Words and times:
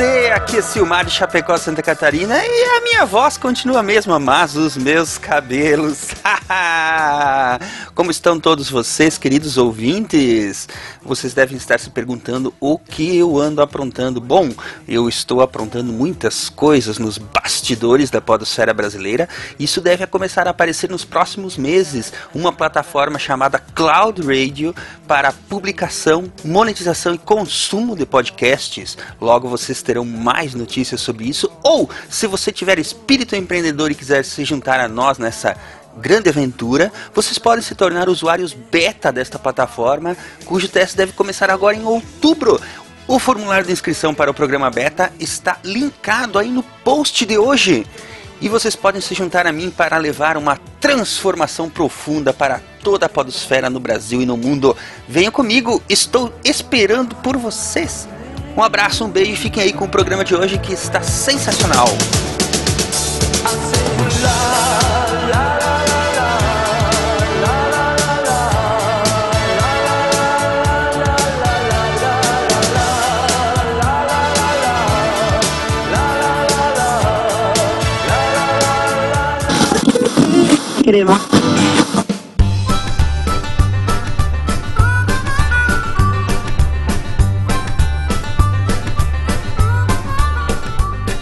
você? 0.00 0.39
Aqui 0.50 0.58
é 0.58 0.62
Silmar 0.62 1.04
de 1.04 1.12
Chapecó, 1.12 1.56
Santa 1.56 1.80
Catarina 1.80 2.44
e 2.44 2.64
a 2.64 2.80
minha 2.80 3.06
voz 3.06 3.36
continua 3.36 3.78
a 3.78 3.82
mesma, 3.84 4.18
mas 4.18 4.56
os 4.56 4.76
meus 4.76 5.16
cabelos. 5.16 6.08
Como 7.94 8.10
estão 8.10 8.40
todos 8.40 8.68
vocês, 8.68 9.16
queridos 9.16 9.56
ouvintes? 9.56 10.68
Vocês 11.02 11.34
devem 11.34 11.56
estar 11.56 11.78
se 11.78 11.90
perguntando 11.90 12.52
o 12.58 12.76
que 12.76 13.16
eu 13.16 13.38
ando 13.38 13.62
aprontando. 13.62 14.20
Bom, 14.20 14.50
eu 14.88 15.08
estou 15.08 15.40
aprontando 15.40 15.92
muitas 15.92 16.48
coisas 16.48 16.98
nos 16.98 17.16
bastidores 17.16 18.10
da 18.10 18.20
podosfera 18.20 18.74
brasileira. 18.74 19.28
Isso 19.56 19.80
deve 19.80 20.04
começar 20.08 20.48
a 20.48 20.50
aparecer 20.50 20.90
nos 20.90 21.04
próximos 21.04 21.56
meses. 21.56 22.12
Uma 22.34 22.52
plataforma 22.52 23.20
chamada 23.20 23.60
Cloud 23.60 24.20
Radio 24.22 24.74
para 25.06 25.32
publicação, 25.32 26.24
monetização 26.44 27.14
e 27.14 27.18
consumo 27.18 27.94
de 27.94 28.04
podcasts. 28.04 28.98
Logo 29.20 29.48
vocês 29.48 29.80
terão 29.80 30.04
mais 30.04 30.39
notícias 30.54 31.00
sobre 31.00 31.28
isso. 31.28 31.50
Ou, 31.62 31.88
se 32.08 32.26
você 32.26 32.50
tiver 32.50 32.78
espírito 32.78 33.36
empreendedor 33.36 33.90
e 33.90 33.94
quiser 33.94 34.24
se 34.24 34.44
juntar 34.44 34.80
a 34.80 34.88
nós 34.88 35.18
nessa 35.18 35.56
grande 35.96 36.28
aventura, 36.28 36.92
vocês 37.14 37.38
podem 37.38 37.62
se 37.62 37.74
tornar 37.74 38.08
usuários 38.08 38.52
beta 38.52 39.12
desta 39.12 39.38
plataforma, 39.38 40.16
cujo 40.44 40.68
teste 40.68 40.96
deve 40.96 41.12
começar 41.12 41.50
agora 41.50 41.76
em 41.76 41.84
outubro. 41.84 42.60
O 43.06 43.18
formulário 43.18 43.66
de 43.66 43.72
inscrição 43.72 44.14
para 44.14 44.30
o 44.30 44.34
programa 44.34 44.70
beta 44.70 45.12
está 45.18 45.58
linkado 45.64 46.38
aí 46.38 46.48
no 46.48 46.62
post 46.62 47.26
de 47.26 47.36
hoje. 47.36 47.84
E 48.40 48.48
vocês 48.48 48.74
podem 48.74 49.00
se 49.00 49.14
juntar 49.14 49.46
a 49.46 49.52
mim 49.52 49.70
para 49.70 49.98
levar 49.98 50.36
uma 50.36 50.56
transformação 50.80 51.68
profunda 51.68 52.32
para 52.32 52.60
toda 52.82 53.06
a 53.06 53.08
podosfera 53.08 53.68
no 53.68 53.78
Brasil 53.78 54.22
e 54.22 54.26
no 54.26 54.36
mundo. 54.36 54.74
Venham 55.06 55.30
comigo, 55.30 55.82
estou 55.88 56.32
esperando 56.42 57.14
por 57.16 57.36
vocês. 57.36 58.08
Um 58.56 58.62
abraço, 58.62 59.04
um 59.04 59.08
beijo 59.08 59.32
e 59.32 59.36
fiquem 59.36 59.62
aí 59.62 59.72
com 59.72 59.84
o 59.84 59.88
programa 59.88 60.24
de 60.24 60.34
hoje 60.34 60.58
que 60.58 60.72
está 60.72 61.00
sensacional. 61.00 61.86
Crema. 80.84 81.39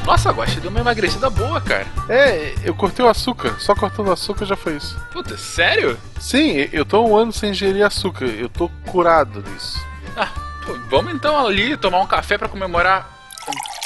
Nossa, 0.08 0.30
Guaxa, 0.30 0.58
deu 0.58 0.70
uma 0.70 0.80
emagrecida 0.80 1.28
boa, 1.28 1.60
cara. 1.60 1.86
É, 2.08 2.54
eu 2.64 2.74
cortei 2.74 3.04
o 3.04 3.10
açúcar. 3.10 3.60
Só 3.60 3.74
cortando 3.74 4.08
o 4.08 4.12
açúcar 4.12 4.46
já 4.46 4.56
foi 4.56 4.76
isso. 4.76 4.98
Puta, 5.12 5.36
sério? 5.36 5.98
Sim, 6.18 6.66
eu 6.72 6.86
tô 6.86 7.06
um 7.06 7.14
ano 7.14 7.30
sem 7.30 7.50
ingerir 7.50 7.84
açúcar. 7.84 8.24
Eu 8.24 8.48
tô 8.48 8.70
curado 8.86 9.42
disso. 9.42 9.78
Ah, 10.16 10.30
pô, 10.64 10.72
vamos 10.88 11.12
então 11.12 11.46
ali 11.46 11.76
tomar 11.76 12.00
um 12.00 12.06
café 12.06 12.38
pra 12.38 12.48
comemorar. 12.48 13.06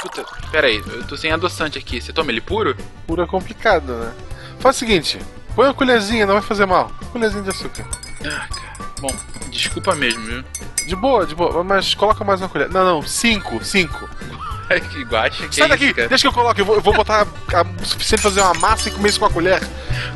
Puta, 0.01 0.25
pera 0.53 0.69
aí, 0.69 0.77
eu 0.77 1.05
tô 1.09 1.17
sem 1.17 1.33
adoçante 1.33 1.77
aqui. 1.77 2.01
Você 2.01 2.13
toma 2.13 2.31
ele 2.31 2.41
puro? 2.41 2.77
Puro 3.05 3.23
é 3.23 3.27
complicado, 3.27 3.93
né? 3.93 4.13
Faz 4.61 4.77
o 4.77 4.79
seguinte, 4.79 5.19
põe 5.57 5.67
uma 5.67 5.75
colherzinha, 5.75 6.25
não 6.25 6.35
vai 6.35 6.43
fazer 6.43 6.67
mal. 6.67 6.93
Colherzinha 7.11 7.43
de 7.43 7.51
açúcar. 7.51 7.85
Ah, 8.25 8.47
cara. 8.47 8.73
Bom, 9.01 9.11
desculpa 9.51 9.93
mesmo, 9.97 10.25
viu? 10.25 10.45
De 10.87 10.95
boa, 10.95 11.27
de 11.27 11.35
boa, 11.35 11.65
mas 11.65 11.97
coloca 11.97 12.23
mais 12.23 12.41
uma 12.41 12.49
colher. 12.49 12.71
Não, 12.71 12.85
não, 12.85 13.03
cinco, 13.03 13.65
cinco. 13.65 14.09
Ai, 14.73 15.31
que 15.31 15.55
Sai 15.55 15.65
é 15.65 15.69
daqui, 15.69 15.85
isso, 15.87 16.09
deixa 16.09 16.19
que 16.23 16.27
eu 16.29 16.33
coloque. 16.33 16.61
Eu 16.61 16.65
vou, 16.65 16.75
eu 16.77 16.81
vou 16.81 16.95
botar 16.95 17.27
a- 17.53 17.63
o 17.63 17.85
suficiente 17.85 18.23
pra 18.23 18.31
fazer 18.31 18.41
uma 18.41 18.55
massa 18.55 18.89
e 18.89 18.93
comer 18.93 19.09
isso 19.11 19.19
com 19.21 19.27
a 19.27 19.31
colher. 19.31 19.61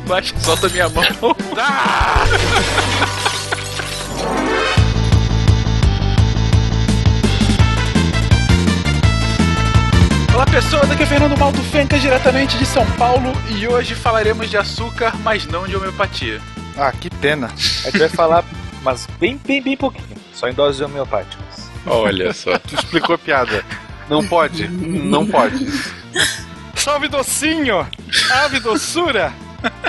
Guacha, 0.07 0.33
solta 0.39 0.67
minha 0.69 0.89
mão. 0.89 1.03
Ah! 1.57 2.25
Olá 10.33 10.45
pessoas, 10.45 10.89
aqui 10.91 11.03
é 11.03 11.05
Fernando 11.05 11.37
Malto 11.37 11.61
Fencas, 11.63 12.01
diretamente 12.01 12.57
de 12.57 12.65
São 12.65 12.85
Paulo, 12.91 13.33
e 13.49 13.67
hoje 13.67 13.95
falaremos 13.95 14.49
de 14.49 14.57
açúcar, 14.57 15.13
mas 15.23 15.47
não 15.47 15.65
de 15.67 15.75
homeopatia. 15.75 16.39
Ah, 16.77 16.91
que 16.91 17.09
pena. 17.09 17.47
A 17.47 17.89
gente 17.89 17.97
vai 17.99 18.09
falar, 18.09 18.45
mas 18.83 19.07
bem, 19.19 19.39
bem, 19.45 19.61
bem 19.61 19.75
pouquinho. 19.75 20.15
Só 20.33 20.47
em 20.47 20.53
doses 20.53 20.81
homeopáticas. 20.81 21.67
Olha 21.85 22.31
só. 22.33 22.57
Tu 22.59 22.75
explicou 22.75 23.15
a 23.15 23.17
piada. 23.17 23.63
Não 24.09 24.25
pode, 24.25 24.67
não 24.67 25.27
pode. 25.27 25.65
Salve 26.75 27.07
docinho! 27.07 27.85
Ave 28.31 28.59
doçura! 28.59 29.33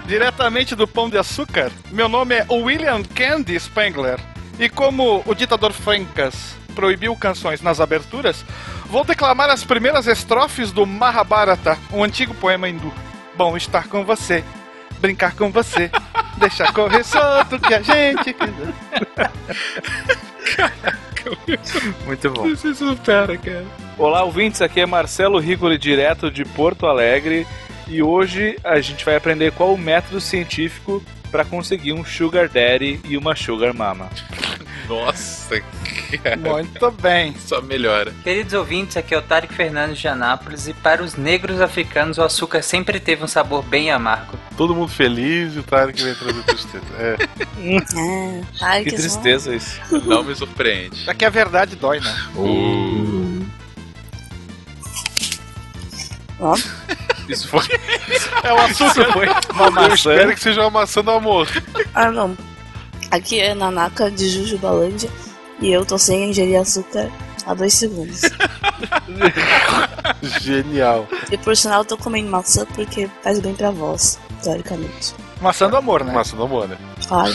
Diretamente 0.06 0.74
do 0.74 0.88
Pão 0.88 1.08
de 1.08 1.18
Açúcar, 1.18 1.70
meu 1.90 2.08
nome 2.08 2.34
é 2.34 2.46
William 2.50 3.02
Candy 3.02 3.58
Spengler. 3.60 4.18
E 4.58 4.68
como 4.68 5.22
o 5.24 5.34
ditador 5.34 5.72
Fencas 5.72 6.56
proibiu 6.74 7.14
canções 7.14 7.62
nas 7.62 7.80
aberturas, 7.80 8.44
vou 8.86 9.04
declamar 9.04 9.50
as 9.50 9.62
primeiras 9.62 10.06
estrofes 10.06 10.72
do 10.72 10.84
Mahabharata, 10.84 11.78
um 11.92 12.02
antigo 12.02 12.34
poema 12.34 12.68
hindu. 12.68 12.92
Bom 13.36 13.56
estar 13.56 13.86
com 13.86 14.04
você, 14.04 14.42
brincar 15.00 15.36
com 15.36 15.52
você, 15.52 15.90
deixar 16.38 16.72
correr 16.72 17.04
solto 17.04 17.60
que 17.60 17.74
a 17.74 17.82
gente 17.82 18.34
quiser. 20.48 20.72
Muito 22.06 22.31
bom. 22.31 22.48
Você 22.48 22.75
supera, 22.75 23.36
cara. 23.36 23.64
Olá, 23.97 24.22
ouvintes. 24.22 24.62
Aqui 24.62 24.81
é 24.81 24.86
Marcelo 24.86 25.38
Rigoli, 25.38 25.78
direto 25.78 26.31
de 26.31 26.44
Porto 26.44 26.86
Alegre. 26.86 27.47
E 27.86 28.03
hoje 28.03 28.56
a 28.64 28.81
gente 28.81 29.04
vai 29.04 29.16
aprender 29.16 29.53
qual 29.53 29.72
o 29.72 29.78
método 29.78 30.20
científico 30.20 31.03
para 31.31 31.44
conseguir 31.44 31.92
um 31.92 32.04
Sugar 32.04 32.48
Daddy 32.48 33.00
e 33.04 33.16
uma 33.16 33.34
Sugar 33.34 33.75
Mama. 33.75 34.09
Nossa, 34.88 35.60
cara. 36.22 36.36
Muito 36.36 36.91
bem. 36.92 37.34
Só 37.38 37.60
melhora. 37.60 38.12
Queridos 38.25 38.54
ouvintes, 38.54 38.97
aqui 38.97 39.15
é 39.15 39.19
o 39.19 39.22
Tarek 39.22 39.53
Fernandes 39.53 39.98
de 39.98 40.09
Anápolis 40.09 40.66
e 40.66 40.72
para 40.72 41.03
os 41.03 41.15
negros 41.15 41.60
africanos 41.60 42.16
o 42.16 42.22
açúcar 42.22 42.62
sempre 42.62 42.98
teve 42.98 43.22
um 43.22 43.26
sabor 43.26 43.62
bem 43.62 43.91
amargo. 43.91 44.38
Todo 44.58 44.74
mundo 44.74 44.88
feliz 44.88 45.54
e 45.54 45.60
o 45.60 45.62
Tarek 45.62 46.02
vem 46.02 46.14
trazer 46.14 46.42
tristeza. 46.42 46.84
É. 46.98 47.16
É. 47.62 48.42
Ai, 48.60 48.82
Que 48.84 48.91
que, 48.91 48.96
tristeza 48.96 49.54
isso. 49.54 49.80
Não 50.04 50.22
me 50.24 50.34
surpreende. 50.34 51.06
Daqui 51.06 51.24
a 51.24 51.30
verdade 51.30 51.76
dói, 51.76 52.00
né? 52.00 52.14
Ó, 56.41 56.54
Isso 57.28 57.48
foi, 57.48 57.60
É 58.44 58.52
o 58.52 58.58
açúcar. 58.58 59.02
isso 59.02 59.12
foi 59.12 59.26
uma 59.54 59.66
Eu 59.66 59.70
maçã. 59.72 59.94
espero 59.94 60.34
que 60.34 60.41
seja 60.41 60.60
uma 60.62 60.70
maçã 60.70 61.02
do 61.04 61.10
amor. 61.12 61.48
ah, 61.94 62.10
não. 62.10 62.36
Aqui 63.10 63.38
é 63.41 63.54
Nanaka 63.54 64.10
de 64.10 64.28
Jujubalândia 64.28 65.08
e 65.60 65.70
eu 65.72 65.84
tô 65.86 65.97
sem 65.98 66.30
ingerir 66.30 66.60
açúcar 66.60 67.10
há 67.47 67.54
dois 67.54 67.74
segundos. 67.74 68.20
Genial. 70.41 71.08
E 71.30 71.36
por 71.38 71.56
sinal, 71.56 71.80
eu 71.80 71.84
tô 71.84 71.97
comendo 71.97 72.28
maçã 72.30 72.64
porque 72.66 73.08
faz 73.22 73.38
bem 73.41 73.54
pra 73.54 73.70
voz, 73.70 74.18
teoricamente. 74.43 75.15
Maçã 75.41 75.69
do 75.69 75.76
amor, 75.76 76.04
né? 76.04 76.12
Maçã 76.12 76.37
do 76.37 76.43
amor, 76.44 76.69
né? 76.69 76.76
Claro. 77.06 77.34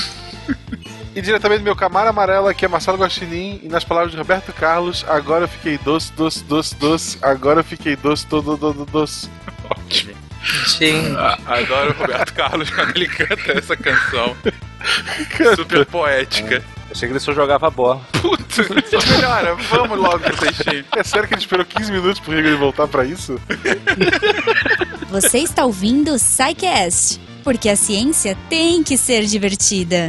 E 1.15 1.21
diretamente 1.21 1.59
do 1.59 1.63
meu 1.65 1.75
camaro 1.75 2.09
amarelo 2.09 2.47
aqui 2.47 2.65
é 2.65 2.67
Marcelo 2.67 2.97
Guaxinim 2.97 3.59
e 3.63 3.67
nas 3.69 3.83
palavras 3.83 4.11
de 4.11 4.17
Roberto 4.17 4.51
Carlos, 4.51 5.05
agora 5.07 5.43
eu 5.45 5.47
fiquei 5.47 5.77
doce, 5.77 6.11
doce, 6.13 6.43
doce, 6.43 6.75
doce, 6.75 7.17
agora 7.21 7.59
eu 7.59 7.63
fiquei 7.63 7.95
doce, 7.95 8.25
todo, 8.25 8.57
todo, 8.57 8.83
doce. 8.85 9.29
Ótimo. 9.69 10.13
Gente, 10.77 11.15
Ah, 11.15 11.37
Adoro 11.45 11.91
o 11.91 11.97
Roberto 12.01 12.33
Carlos 12.33 12.69
quando 12.71 12.95
ele 12.95 13.07
canta 13.07 13.51
essa 13.57 13.77
canção. 13.77 14.35
Super 15.55 15.85
poética. 15.85 16.63
Achei 16.91 17.07
que 17.07 17.13
ele 17.13 17.19
só 17.19 17.33
jogava 17.33 17.69
bola. 17.71 18.01
Puta, 18.21 18.63
melhora. 19.15 19.55
Vamos 19.55 19.97
logo 19.97 20.19
pro 20.19 20.37
textinho. 20.37 20.85
É 20.95 21.03
sério 21.03 21.27
que 21.27 21.33
a 21.33 21.37
gente 21.37 21.45
esperou 21.45 21.65
15 21.65 21.91
minutos 21.91 22.19
pro 22.19 22.35
Rigor 22.35 22.57
voltar 22.57 22.87
pra 22.87 23.03
isso? 23.03 23.39
Você 25.09 25.39
está 25.39 25.65
ouvindo 25.65 26.13
o 26.13 26.19
SciCast, 26.19 27.19
porque 27.43 27.67
a 27.69 27.75
ciência 27.75 28.37
tem 28.47 28.83
que 28.83 28.95
ser 28.95 29.25
divertida. 29.25 30.07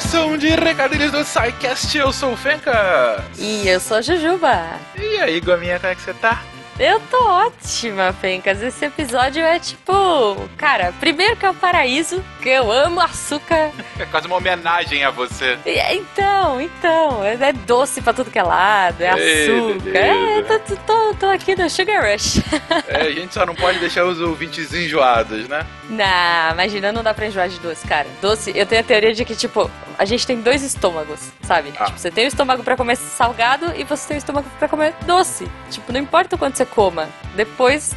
Sessão 0.00 0.38
de 0.38 0.48
recadilhos 0.50 1.10
do 1.10 1.24
SciCast. 1.24 1.98
Eu 1.98 2.12
sou 2.12 2.32
o 2.32 2.36
Fenca. 2.36 3.24
E 3.36 3.66
eu 3.68 3.80
sou 3.80 3.96
a 3.96 4.00
Jujuba. 4.00 4.64
E 4.96 5.16
aí, 5.18 5.40
Gominha, 5.40 5.80
como 5.80 5.92
é 5.92 5.94
que 5.96 6.02
você 6.02 6.14
tá? 6.14 6.40
Eu 6.78 7.00
tô 7.10 7.20
ótima, 7.28 8.12
Fencas. 8.12 8.62
Esse 8.62 8.84
episódio 8.84 9.42
é 9.42 9.58
tipo. 9.58 10.48
Cara, 10.56 10.94
primeiro 11.00 11.34
que 11.34 11.44
é 11.44 11.50
o 11.50 11.54
paraíso, 11.54 12.24
que 12.40 12.48
eu 12.48 12.70
amo 12.70 13.00
açúcar. 13.00 13.72
É 13.98 14.06
quase 14.06 14.28
uma 14.28 14.36
homenagem 14.36 15.02
a 15.02 15.10
você. 15.10 15.58
Então, 15.66 16.60
então. 16.60 17.24
É 17.24 17.48
é 17.48 17.52
doce 17.52 18.00
pra 18.00 18.12
tudo 18.12 18.30
que 18.30 18.38
é 18.38 18.42
lado, 18.44 19.02
é 19.02 19.12
Ei, 19.18 19.42
açúcar. 19.42 19.98
É, 19.98 20.42
tô, 20.42 20.76
tô, 20.76 21.14
tô 21.14 21.26
aqui 21.26 21.56
no 21.56 21.68
Sugar 21.68 22.04
Rush. 22.12 22.40
É, 22.86 23.00
a 23.00 23.10
gente 23.10 23.34
só 23.34 23.44
não 23.44 23.56
pode 23.56 23.80
deixar 23.80 24.04
os 24.04 24.20
ouvintes 24.20 24.72
enjoados, 24.72 25.48
né? 25.48 25.66
Não, 25.88 26.52
imagina, 26.52 26.92
não 26.92 27.02
dá 27.02 27.14
pra 27.14 27.26
enjoar 27.26 27.48
de 27.48 27.58
doce, 27.60 27.86
cara. 27.86 28.06
Doce, 28.20 28.52
eu 28.54 28.66
tenho 28.66 28.82
a 28.82 28.84
teoria 28.84 29.14
de 29.14 29.24
que, 29.24 29.34
tipo, 29.34 29.70
a 29.98 30.04
gente 30.04 30.26
tem 30.26 30.40
dois 30.40 30.62
estômagos, 30.62 31.20
sabe? 31.42 31.72
Ah. 31.78 31.86
Tipo, 31.86 31.98
você 31.98 32.10
tem 32.10 32.26
o 32.26 32.28
estômago 32.28 32.62
pra 32.62 32.76
comer 32.76 32.96
salgado 32.96 33.72
e 33.74 33.84
você 33.84 34.08
tem 34.08 34.16
o 34.16 34.18
estômago 34.18 34.48
pra 34.58 34.68
comer 34.68 34.94
doce. 35.06 35.48
Tipo, 35.70 35.92
não 35.92 36.00
importa 36.00 36.36
o 36.36 36.38
quanto 36.38 36.56
você 36.56 36.66
coma, 36.66 37.08
depois 37.34 37.94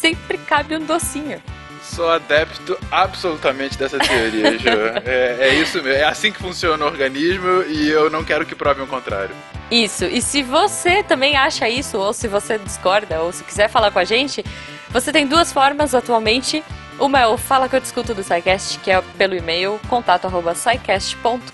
sempre 0.00 0.38
cabe 0.38 0.76
um 0.76 0.84
docinho. 0.84 1.42
Sou 1.82 2.08
adepto 2.08 2.78
absolutamente 2.90 3.76
dessa 3.76 3.98
teoria, 3.98 4.56
Ju. 4.58 4.68
É, 5.04 5.36
é 5.40 5.54
isso 5.56 5.82
mesmo. 5.82 6.00
É 6.00 6.04
assim 6.04 6.30
que 6.32 6.38
funciona 6.38 6.84
o 6.84 6.88
organismo 6.88 7.62
e 7.64 7.88
eu 7.88 8.08
não 8.08 8.24
quero 8.24 8.46
que 8.46 8.54
provem 8.54 8.84
o 8.84 8.86
contrário. 8.86 9.34
Isso, 9.70 10.04
e 10.04 10.22
se 10.22 10.42
você 10.42 11.02
também 11.02 11.36
acha 11.36 11.68
isso, 11.68 11.98
ou 11.98 12.12
se 12.12 12.28
você 12.28 12.58
discorda, 12.58 13.20
ou 13.20 13.32
se 13.32 13.42
quiser 13.42 13.68
falar 13.68 13.90
com 13.90 13.98
a 13.98 14.04
gente, 14.04 14.44
você 14.90 15.10
tem 15.10 15.26
duas 15.26 15.52
formas 15.52 15.94
atualmente. 15.94 16.62
É 17.02 17.26
o 17.26 17.36
Fala 17.36 17.68
que 17.68 17.74
eu 17.74 17.80
discuto 17.80 18.14
do 18.14 18.22
SciCast, 18.22 18.78
que 18.78 18.88
é 18.88 19.02
pelo 19.18 19.34
e-mail 19.34 19.78
contato 19.88 20.26
arroba 20.26 20.54
scicast.com.br 20.54 21.50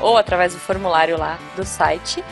ou 0.00 0.16
através 0.16 0.54
do 0.54 0.58
formulário 0.58 1.18
lá 1.18 1.38
do 1.54 1.66
site, 1.66 2.24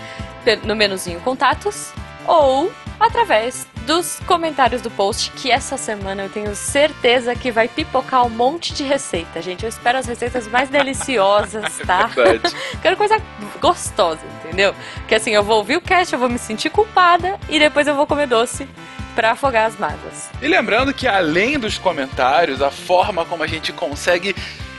no 0.65 0.75
menuzinho 0.75 1.21
contatos, 1.21 1.93
ou 2.27 2.73
através 2.99 3.67
dos 3.87 4.19
comentários 4.27 4.81
do 4.81 4.91
post, 4.91 5.31
que 5.33 5.51
essa 5.51 5.77
semana 5.77 6.23
eu 6.23 6.31
tenho 6.31 6.57
certeza 6.57 7.35
que 7.35 7.53
vai 7.53 7.69
pipocar 7.69 8.25
um 8.25 8.31
monte 8.31 8.73
de 8.73 8.83
receita, 8.83 9.43
gente. 9.43 9.65
Eu 9.65 9.69
espero 9.69 9.99
as 9.99 10.07
receitas 10.07 10.49
mais 10.49 10.69
deliciosas, 10.73 11.79
tá? 11.87 12.07
Verdade. 12.07 12.57
Quero 12.81 12.97
coisa 12.97 13.21
gostosa, 13.61 14.21
entendeu? 14.43 14.75
Que 15.07 15.15
assim, 15.15 15.33
eu 15.33 15.45
vou 15.45 15.59
ouvir 15.59 15.77
o 15.77 15.83
cast, 15.83 16.15
eu 16.15 16.19
vou 16.19 16.31
me 16.31 16.39
sentir 16.39 16.71
culpada 16.71 17.39
e 17.49 17.59
depois 17.59 17.87
eu 17.87 17.95
vou 17.95 18.07
comer 18.07 18.27
doce 18.27 18.67
pra 19.21 19.33
afogar 19.33 19.67
as 19.67 19.79
mágoas. 19.79 20.31
E 20.41 20.49
lembrando 20.49 20.95
que 20.95 21.07
além 21.07 21.59
dos 21.59 21.77
comentários, 21.77 22.63
a 22.63 22.71
forma 22.71 23.23
como 23.27 23.43
a 23.43 23.47
gente 23.47 23.71
consegue 23.71 24.35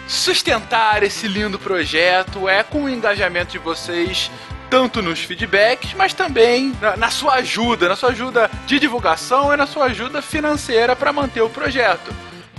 sustentar 0.08 1.04
esse 1.04 1.28
lindo 1.28 1.60
projeto 1.60 2.50
é 2.50 2.64
com 2.64 2.86
o 2.86 2.90
engajamento 2.90 3.52
de 3.52 3.60
vocês, 3.60 4.32
tanto 4.68 5.00
nos 5.00 5.20
feedbacks, 5.20 5.94
mas 5.94 6.16
também 6.16 6.76
na, 6.82 6.98
na 6.98 7.12
sua 7.12 7.36
ajuda, 7.36 7.88
na 7.88 7.96
sua 7.96 8.10
ajuda 8.10 8.50
de 8.66 8.80
divulgação 8.80 9.54
e 9.54 9.58
na 9.58 9.68
sua 9.68 9.86
ajuda 9.86 10.24
financeira 10.24 10.96
para 10.96 11.14
manter 11.14 11.42
o 11.42 11.50
projeto. 11.50 12.12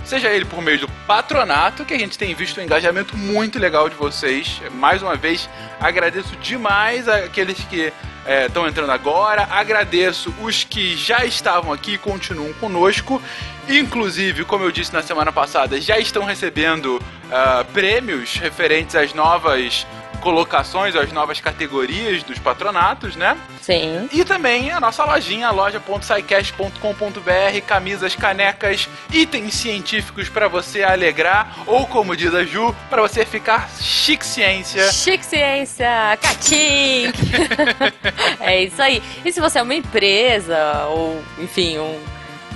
Seja 0.05 0.29
ele 0.29 0.45
por 0.45 0.61
meio 0.61 0.79
do 0.79 0.87
patronato, 1.05 1.83
que 1.83 1.93
a 1.93 1.99
gente 1.99 2.17
tem 2.17 2.33
visto 2.33 2.61
um 2.61 2.63
engajamento 2.63 3.17
muito 3.17 3.59
legal 3.59 3.89
de 3.89 3.95
vocês. 3.95 4.61
Mais 4.71 5.03
uma 5.03 5.17
vez, 5.17 5.49
agradeço 5.81 6.33
demais 6.37 7.09
aqueles 7.09 7.57
que 7.65 7.91
estão 8.25 8.67
entrando 8.67 8.91
agora. 8.91 9.47
Agradeço 9.51 10.33
os 10.41 10.63
que 10.63 10.95
já 10.95 11.25
estavam 11.25 11.71
aqui 11.71 11.93
e 11.93 11.97
continuam 11.97 12.53
conosco. 12.53 13.21
Inclusive, 13.67 14.43
como 14.43 14.63
eu 14.63 14.71
disse 14.71 14.93
na 14.93 15.01
semana 15.01 15.31
passada, 15.31 15.79
já 15.79 15.97
estão 15.97 16.23
recebendo 16.23 17.01
ah, 17.31 17.65
prêmios 17.73 18.35
referentes 18.35 18.95
às 18.95 19.13
novas 19.13 19.87
colocações, 20.23 20.95
às 20.95 21.11
novas 21.11 21.41
categorias 21.41 22.23
dos 22.23 22.39
patronatos, 22.39 23.17
né? 23.17 23.37
Sim. 23.61 24.07
E 24.09 24.23
também 24.23 24.71
a 24.71 24.79
nossa 24.79 25.03
lojinha, 25.03 25.51
loja.sicast.com.br, 25.51 27.61
camisas, 27.67 28.15
canecas, 28.15 28.87
itens 29.11 29.53
científicos 29.53 30.29
para 30.29 30.47
você 30.47 30.81
alegrar, 30.81 31.59
ou 31.67 31.85
como 31.85 32.15
diz 32.15 32.33
a 32.33 32.45
Ju, 32.45 32.73
para 32.89 33.01
você 33.01 33.25
ficar 33.25 33.69
chique 33.81 34.25
ciência. 34.25 34.89
Chique 34.93 35.25
ciência, 35.25 36.17
catim! 36.21 37.11
é 38.39 38.63
isso 38.63 38.81
aí. 38.81 39.03
E 39.25 39.31
se 39.31 39.41
você 39.41 39.59
é 39.59 39.61
uma 39.61 39.75
empresa, 39.75 40.85
ou 40.87 41.21
enfim, 41.37 41.79
um 41.79 41.99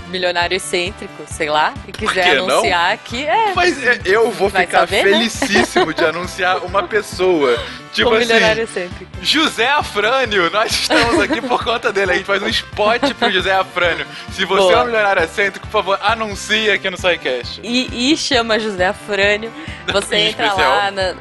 milionário 0.08 0.56
excêntrico, 0.56 1.24
sei 1.28 1.50
lá, 1.50 1.74
e 1.88 1.92
quiser 1.92 2.30
que 2.30 2.36
não? 2.36 2.50
anunciar 2.50 2.94
aqui, 2.94 3.26
é. 3.26 3.54
Mas 3.56 3.84
é, 3.84 4.00
eu 4.06 4.32
vou 4.32 4.50
Vai 4.50 4.66
ficar 4.66 4.82
saber, 4.82 5.04
né? 5.04 5.12
felicíssimo 5.12 5.94
de 5.94 6.04
anunciar 6.04 6.64
uma 6.66 6.84
pessoa. 6.84 7.58
Tipo 7.94 8.12
um 8.12 8.14
assim, 8.14 8.28
milionário 8.28 8.64
excêntrico. 8.64 9.12
José 9.22 9.68
Afrânio, 9.70 10.50
nós 10.52 10.72
estamos 10.72 11.20
aqui 11.20 11.42
por 11.42 11.64
conta 11.64 11.92
dele. 11.92 12.12
A 12.12 12.16
gente 12.16 12.26
faz 12.26 12.44
um 12.44 12.48
spot 12.48 13.02
pro 13.18 13.32
José 13.32 13.52
Afrânio. 13.52 14.06
Se 14.34 14.46
você 14.46 14.62
Boa. 14.62 14.74
é 14.74 14.82
um 14.84 14.86
milionário 14.86 15.24
excêntrico, 15.24 15.66
por 15.68 15.84
favor, 15.84 16.00
anuncie 16.04 16.70
aqui 16.70 16.90
no 16.90 16.98
SciCast. 16.98 17.60
E, 17.64 18.12
e 18.12 18.18
chama 18.18 18.60
José 18.60 18.86
Afrânio. 18.86 19.52
Você 19.92 20.16
entra 20.16 20.46
especial. 20.46 20.70
lá 20.70 20.92
na. 20.92 21.16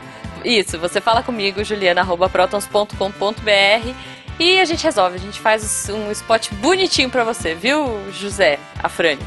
Isso, 0.44 0.78
você 0.78 1.00
fala 1.00 1.22
comigo, 1.22 1.64
juliana.protons.com.br 1.64 4.15
e 4.38 4.60
a 4.60 4.64
gente 4.64 4.82
resolve. 4.84 5.16
A 5.16 5.20
gente 5.20 5.40
faz 5.40 5.88
um 5.88 6.10
spot 6.10 6.50
bonitinho 6.54 7.10
pra 7.10 7.24
você, 7.24 7.54
viu, 7.54 8.00
José 8.12 8.58
Afrânio? 8.82 9.26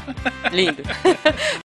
Lindo. 0.52 0.82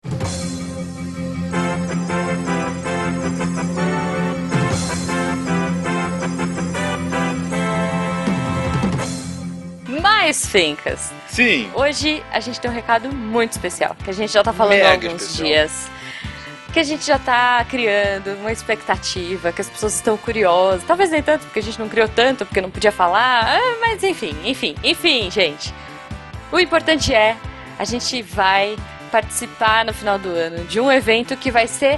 Mais 10.02 10.46
Fencas. 10.46 11.12
Sim. 11.28 11.70
Hoje 11.74 12.24
a 12.32 12.40
gente 12.40 12.60
tem 12.60 12.70
um 12.70 12.74
recado 12.74 13.10
muito 13.12 13.52
especial, 13.54 13.96
que 14.04 14.10
a 14.10 14.14
gente 14.14 14.32
já 14.34 14.44
tá 14.44 14.52
falando 14.54 14.74
Mega 14.74 14.88
há 14.88 14.92
alguns 14.94 15.22
especial. 15.22 15.48
dias. 15.48 15.88
Que 16.76 16.82
a 16.82 16.84
gente 16.84 17.06
já 17.06 17.18
tá 17.18 17.66
criando 17.70 18.36
uma 18.42 18.52
expectativa, 18.52 19.54
que 19.54 19.62
as 19.62 19.70
pessoas 19.70 19.96
estão 19.96 20.18
curiosas. 20.18 20.84
Talvez 20.84 21.10
nem 21.10 21.24
tanto, 21.24 21.46
porque 21.46 21.60
a 21.60 21.64
gente 21.64 21.80
não 21.80 21.88
criou 21.88 22.10
tanto, 22.10 22.46
porque 22.46 22.60
não 22.60 22.70
podia 22.70 22.92
falar. 22.92 23.46
ah, 23.48 23.78
Mas 23.80 24.04
enfim, 24.04 24.36
enfim, 24.44 24.76
enfim, 24.84 25.32
gente. 25.32 25.74
O 26.52 26.60
importante 26.60 27.14
é, 27.14 27.38
a 27.80 27.86
gente 27.86 28.22
vai 28.22 28.76
participar 29.10 29.86
no 29.86 29.94
final 29.94 30.20
do 30.20 30.28
ano 30.28 30.66
de 30.66 30.82
um 30.82 30.92
evento 30.92 31.38
que 31.38 31.50
vai 31.50 31.66
ser 31.66 31.98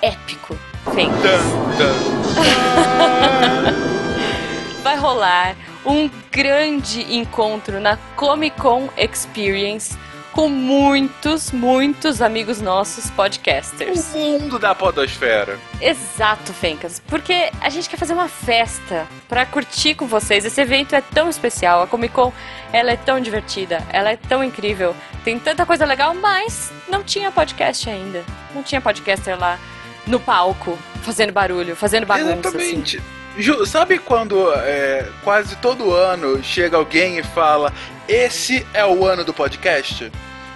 épico. 0.00 0.58
Vai 4.82 4.96
rolar 4.96 5.54
um 5.84 6.10
grande 6.32 7.02
encontro 7.14 7.78
na 7.78 7.98
Comic 8.16 8.58
Con 8.58 8.88
Experience 8.96 9.94
com 10.40 10.48
muitos, 10.48 11.52
muitos 11.52 12.22
amigos 12.22 12.62
nossos 12.62 13.10
podcasters. 13.10 14.14
O 14.14 14.18
mundo 14.18 14.58
da 14.58 14.74
podosfera. 14.74 15.58
Exato, 15.78 16.54
Fencas, 16.54 16.98
porque 17.08 17.50
a 17.60 17.68
gente 17.68 17.90
quer 17.90 17.98
fazer 17.98 18.14
uma 18.14 18.26
festa 18.26 19.06
pra 19.28 19.44
curtir 19.44 19.94
com 19.94 20.06
vocês. 20.06 20.46
Esse 20.46 20.58
evento 20.58 20.94
é 20.94 21.02
tão 21.02 21.28
especial, 21.28 21.82
a 21.82 21.86
Comic 21.86 22.14
Con, 22.14 22.32
ela 22.72 22.90
é 22.90 22.96
tão 22.96 23.20
divertida, 23.20 23.86
ela 23.92 24.12
é 24.12 24.16
tão 24.16 24.42
incrível, 24.42 24.96
tem 25.22 25.38
tanta 25.38 25.66
coisa 25.66 25.84
legal, 25.84 26.14
mas 26.14 26.72
não 26.88 27.04
tinha 27.04 27.30
podcast 27.30 27.90
ainda. 27.90 28.24
Não 28.54 28.62
tinha 28.62 28.80
podcaster 28.80 29.38
lá 29.38 29.58
no 30.06 30.18
palco, 30.18 30.78
fazendo 31.02 31.34
barulho, 31.34 31.76
fazendo 31.76 32.06
bagunça. 32.06 32.48
assim. 32.48 32.56
Exatamente. 32.56 33.02
Ju, 33.36 33.66
sabe 33.66 33.98
quando 33.98 34.50
é, 34.54 35.06
quase 35.22 35.54
todo 35.56 35.92
ano 35.92 36.42
chega 36.42 36.78
alguém 36.78 37.18
e 37.18 37.22
fala: 37.22 37.70
Esse 38.08 38.66
é 38.72 38.86
o 38.86 39.04
ano 39.04 39.22
do 39.22 39.34
podcast? 39.34 40.10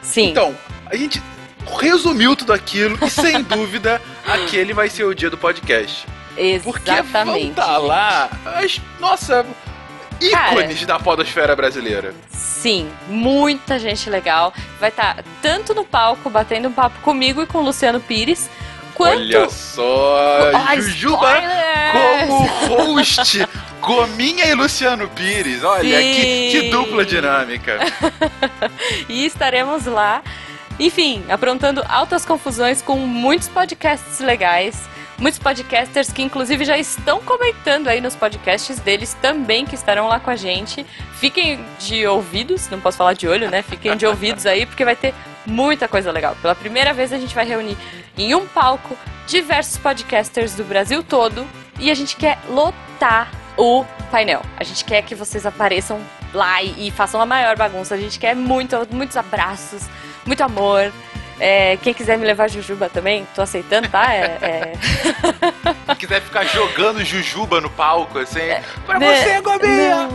Sim. 0.04 0.30
Então, 0.30 0.54
a 0.86 0.94
gente 0.94 1.20
resumiu 1.80 2.36
tudo 2.36 2.52
aquilo 2.52 2.96
e 3.04 3.10
sem 3.10 3.42
dúvida 3.42 4.00
aquele 4.24 4.72
vai 4.72 4.88
ser 4.88 5.04
o 5.04 5.14
dia 5.14 5.30
do 5.30 5.38
podcast. 5.38 6.06
Porque 6.62 6.90
vão 6.90 6.98
Exatamente. 7.00 7.50
estar 7.50 7.78
lá 7.78 8.28
as, 8.44 8.80
nossa, 9.00 9.46
ícones 10.20 10.84
da 10.84 10.98
podosfera 10.98 11.54
brasileira. 11.54 12.14
Sim, 12.28 12.90
muita 13.08 13.78
gente 13.78 14.08
legal. 14.10 14.52
Vai 14.80 14.88
estar 14.90 15.22
tanto 15.40 15.74
no 15.74 15.84
palco 15.84 16.28
batendo 16.28 16.68
um 16.68 16.72
papo 16.72 16.98
comigo 17.00 17.42
e 17.42 17.46
com 17.46 17.58
o 17.58 17.64
Luciano 17.64 18.00
Pires, 18.00 18.48
quanto. 18.94 19.18
Olha 19.18 19.48
só, 19.48 20.50
Ah, 20.54 20.76
Jujuba 20.76 21.28
spoilers! 21.38 22.28
como 22.28 22.94
host, 22.94 23.48
Gominha 23.80 24.46
e 24.46 24.54
Luciano 24.54 25.08
Pires. 25.08 25.62
Olha, 25.62 25.82
que, 26.00 26.50
que 26.52 26.70
dupla 26.70 27.04
dinâmica. 27.04 27.78
e 29.08 29.26
estaremos 29.26 29.84
lá, 29.86 30.22
enfim, 30.80 31.22
aprontando 31.28 31.84
altas 31.88 32.24
confusões 32.24 32.80
com 32.80 32.96
muitos 32.96 33.48
podcasts 33.48 34.20
legais. 34.20 34.88
Muitos 35.18 35.38
podcasters 35.38 36.12
que 36.12 36.22
inclusive 36.22 36.64
já 36.64 36.76
estão 36.76 37.20
comentando 37.22 37.88
aí 37.88 38.00
nos 38.00 38.16
podcasts 38.16 38.78
deles 38.80 39.14
também 39.22 39.64
que 39.64 39.74
estarão 39.74 40.08
lá 40.08 40.18
com 40.18 40.30
a 40.30 40.36
gente. 40.36 40.84
Fiquem 41.14 41.64
de 41.78 42.06
ouvidos, 42.06 42.68
não 42.68 42.80
posso 42.80 42.98
falar 42.98 43.14
de 43.14 43.28
olho, 43.28 43.50
né? 43.50 43.62
Fiquem 43.62 43.96
de 43.96 44.06
ouvidos 44.06 44.44
aí 44.44 44.66
porque 44.66 44.84
vai 44.84 44.96
ter 44.96 45.14
muita 45.46 45.86
coisa 45.86 46.10
legal. 46.10 46.36
Pela 46.42 46.54
primeira 46.54 46.92
vez 46.92 47.12
a 47.12 47.18
gente 47.18 47.34
vai 47.34 47.46
reunir 47.46 47.76
em 48.18 48.34
um 48.34 48.46
palco 48.46 48.96
diversos 49.26 49.78
podcasters 49.78 50.54
do 50.54 50.64
Brasil 50.64 51.02
todo 51.02 51.46
e 51.78 51.90
a 51.90 51.94
gente 51.94 52.16
quer 52.16 52.38
lotar 52.48 53.30
o 53.56 53.84
painel. 54.10 54.42
A 54.56 54.64
gente 54.64 54.84
quer 54.84 55.02
que 55.02 55.14
vocês 55.14 55.46
apareçam 55.46 56.00
lá 56.32 56.62
e, 56.62 56.90
façam 56.90 57.20
a 57.20 57.26
maior 57.26 57.56
bagunça. 57.56 57.94
A 57.94 57.98
gente 57.98 58.18
quer 58.18 58.34
muito, 58.34 58.76
muitos 58.90 59.16
abraços, 59.16 59.84
muito 60.26 60.42
amor. 60.42 60.92
É, 61.40 61.76
quem 61.82 61.92
quiser 61.92 62.16
me 62.16 62.24
levar 62.24 62.48
Jujuba 62.48 62.88
também, 62.88 63.26
tô 63.34 63.42
aceitando, 63.42 63.88
tá? 63.88 64.12
É, 64.14 64.38
é... 64.40 64.72
Se 65.92 65.96
quiser 65.98 66.20
ficar 66.22 66.44
jogando 66.44 67.04
Jujuba 67.04 67.60
no 67.60 67.68
palco, 67.70 68.18
assim, 68.18 68.40
pra 68.86 68.98
né, 68.98 69.22
você, 69.22 69.40
Gobinha! 69.40 70.08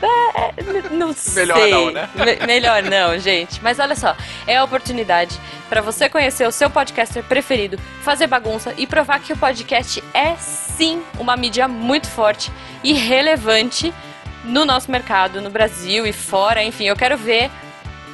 Não, 0.00 0.30
é, 0.34 0.52
n- 0.60 0.88
não 0.98 1.14
Melhor 1.34 1.58
sei. 1.58 1.70
não, 1.70 1.90
né? 1.92 2.08
Me- 2.14 2.46
melhor 2.46 2.82
não, 2.82 3.16
gente. 3.18 3.62
Mas 3.62 3.78
olha 3.78 3.94
só, 3.94 4.16
é 4.48 4.56
a 4.56 4.64
oportunidade 4.64 5.38
pra 5.68 5.80
você 5.80 6.08
conhecer 6.08 6.46
o 6.46 6.50
seu 6.50 6.68
podcaster 6.68 7.22
preferido, 7.22 7.78
fazer 8.02 8.26
bagunça 8.26 8.74
e 8.76 8.84
provar 8.86 9.20
que 9.20 9.32
o 9.32 9.36
podcast 9.36 10.02
é 10.12 10.34
sim 10.36 11.02
uma 11.18 11.36
mídia 11.36 11.68
muito 11.68 12.08
forte 12.08 12.50
e 12.82 12.92
relevante 12.94 13.94
no 14.42 14.64
nosso 14.64 14.90
mercado, 14.90 15.40
no 15.40 15.50
Brasil 15.50 16.04
e 16.04 16.12
fora. 16.12 16.64
Enfim, 16.64 16.86
eu 16.86 16.96
quero 16.96 17.16
ver 17.16 17.48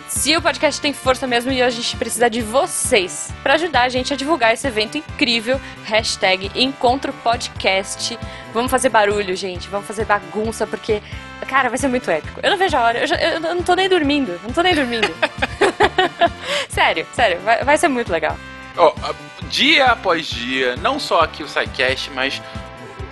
se 0.08 0.34
o 0.36 0.42
podcast 0.42 0.80
tem 0.80 0.92
força 0.92 1.26
mesmo 1.26 1.52
e 1.52 1.62
a 1.62 1.68
gente 1.70 1.96
precisa 1.96 2.28
de 2.30 2.40
vocês 2.42 3.30
pra 3.42 3.54
ajudar 3.54 3.82
a 3.82 3.88
gente 3.88 4.12
a 4.12 4.16
divulgar 4.16 4.52
esse 4.54 4.66
evento 4.66 4.96
incrível. 4.98 5.60
Hashtag 5.84 6.50
Encontro 6.54 7.12
Podcast. 7.12 8.18
Vamos 8.54 8.70
fazer 8.70 8.88
barulho, 8.88 9.36
gente. 9.36 9.68
Vamos 9.68 9.86
fazer 9.86 10.04
bagunça, 10.06 10.66
porque, 10.66 11.02
cara, 11.46 11.68
vai 11.68 11.76
ser 11.78 11.88
muito 11.88 12.10
épico. 12.10 12.40
Eu 12.42 12.50
não 12.50 12.56
vejo 12.58 12.76
a 12.76 12.82
hora. 12.82 12.98
Eu, 13.00 13.06
já- 13.06 13.16
eu 13.16 13.40
não 13.40 13.62
tô 13.62 13.74
nem 13.74 13.88
dormindo. 13.88 14.32
eu 14.32 14.40
Não 14.44 14.50
tô 14.52 14.62
nem 14.62 14.74
dormindo. 14.74 15.08
sério, 16.68 17.06
sério. 17.12 17.38
Vai, 17.40 17.62
vai 17.64 17.76
ser 17.78 17.88
muito 17.88 18.10
legal. 18.10 18.36
Ó, 18.76 18.94
dia 19.50 19.86
após 19.86 20.26
dia, 20.26 20.76
não 20.76 20.98
só 20.98 21.20
aqui 21.20 21.42
o 21.42 21.48
SciCast, 21.48 22.10
mas 22.14 22.40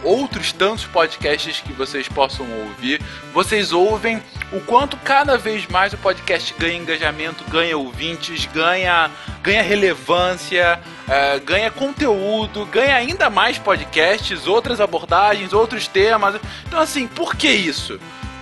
outros 0.02 0.52
tantos 0.52 0.84
podcasts 0.86 1.60
que 1.60 1.72
vocês 1.72 2.08
possam 2.08 2.46
ouvir, 2.60 3.02
vocês 3.34 3.72
ouvem 3.72 4.22
o 4.52 4.60
quanto 4.60 4.96
cada 4.98 5.36
vez 5.36 5.66
mais 5.66 5.92
o 5.92 5.98
podcast 5.98 6.54
ganha 6.58 6.76
engajamento, 6.76 7.44
ganha 7.50 7.76
ouvintes, 7.76 8.46
ganha, 8.46 9.10
ganha 9.42 9.62
relevância, 9.62 10.80
eh, 11.08 11.38
ganha 11.40 11.70
conteúdo, 11.70 12.64
ganha 12.66 12.94
ainda 12.94 13.28
mais 13.28 13.58
podcasts, 13.58 14.46
outras 14.46 14.80
abordagens, 14.80 15.52
outros 15.52 15.88
temas. 15.88 16.40
Então, 16.66 16.80
assim, 16.80 17.06
por 17.06 17.34
que 17.34 17.48
isso? 17.48 17.98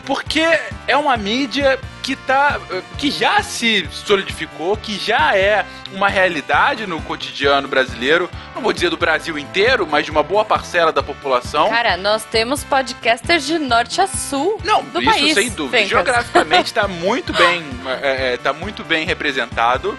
Porque 0.06 0.42
é 0.86 0.96
uma 0.96 1.16
mídia 1.16 1.78
que 2.02 2.14
tá. 2.14 2.60
que 2.98 3.10
já 3.10 3.42
se 3.42 3.88
solidificou, 3.90 4.76
que 4.76 4.98
já 4.98 5.34
é 5.36 5.64
uma 5.92 6.08
realidade 6.08 6.86
no 6.86 7.00
cotidiano 7.00 7.66
brasileiro. 7.66 8.28
Não 8.54 8.60
vou 8.60 8.72
dizer 8.72 8.90
do 8.90 8.96
Brasil 8.96 9.38
inteiro, 9.38 9.86
mas 9.90 10.04
de 10.04 10.10
uma 10.10 10.22
boa 10.22 10.44
parcela 10.44 10.92
da 10.92 11.02
população. 11.02 11.70
Cara, 11.70 11.96
nós 11.96 12.24
temos 12.24 12.62
podcasters 12.62 13.46
de 13.46 13.58
norte 13.58 14.00
a 14.00 14.06
sul 14.06 14.60
Não, 14.62 14.84
do 14.84 15.00
isso 15.00 15.10
país. 15.10 15.34
sem 15.34 15.50
dúvida. 15.50 15.86
Geograficamente 15.86 16.66
está 16.66 16.86
muito 16.88 17.32
bem, 17.32 17.64
é, 18.02 18.34
é, 18.34 18.36
tá 18.36 18.52
muito 18.52 18.84
bem 18.84 19.06
representado. 19.06 19.98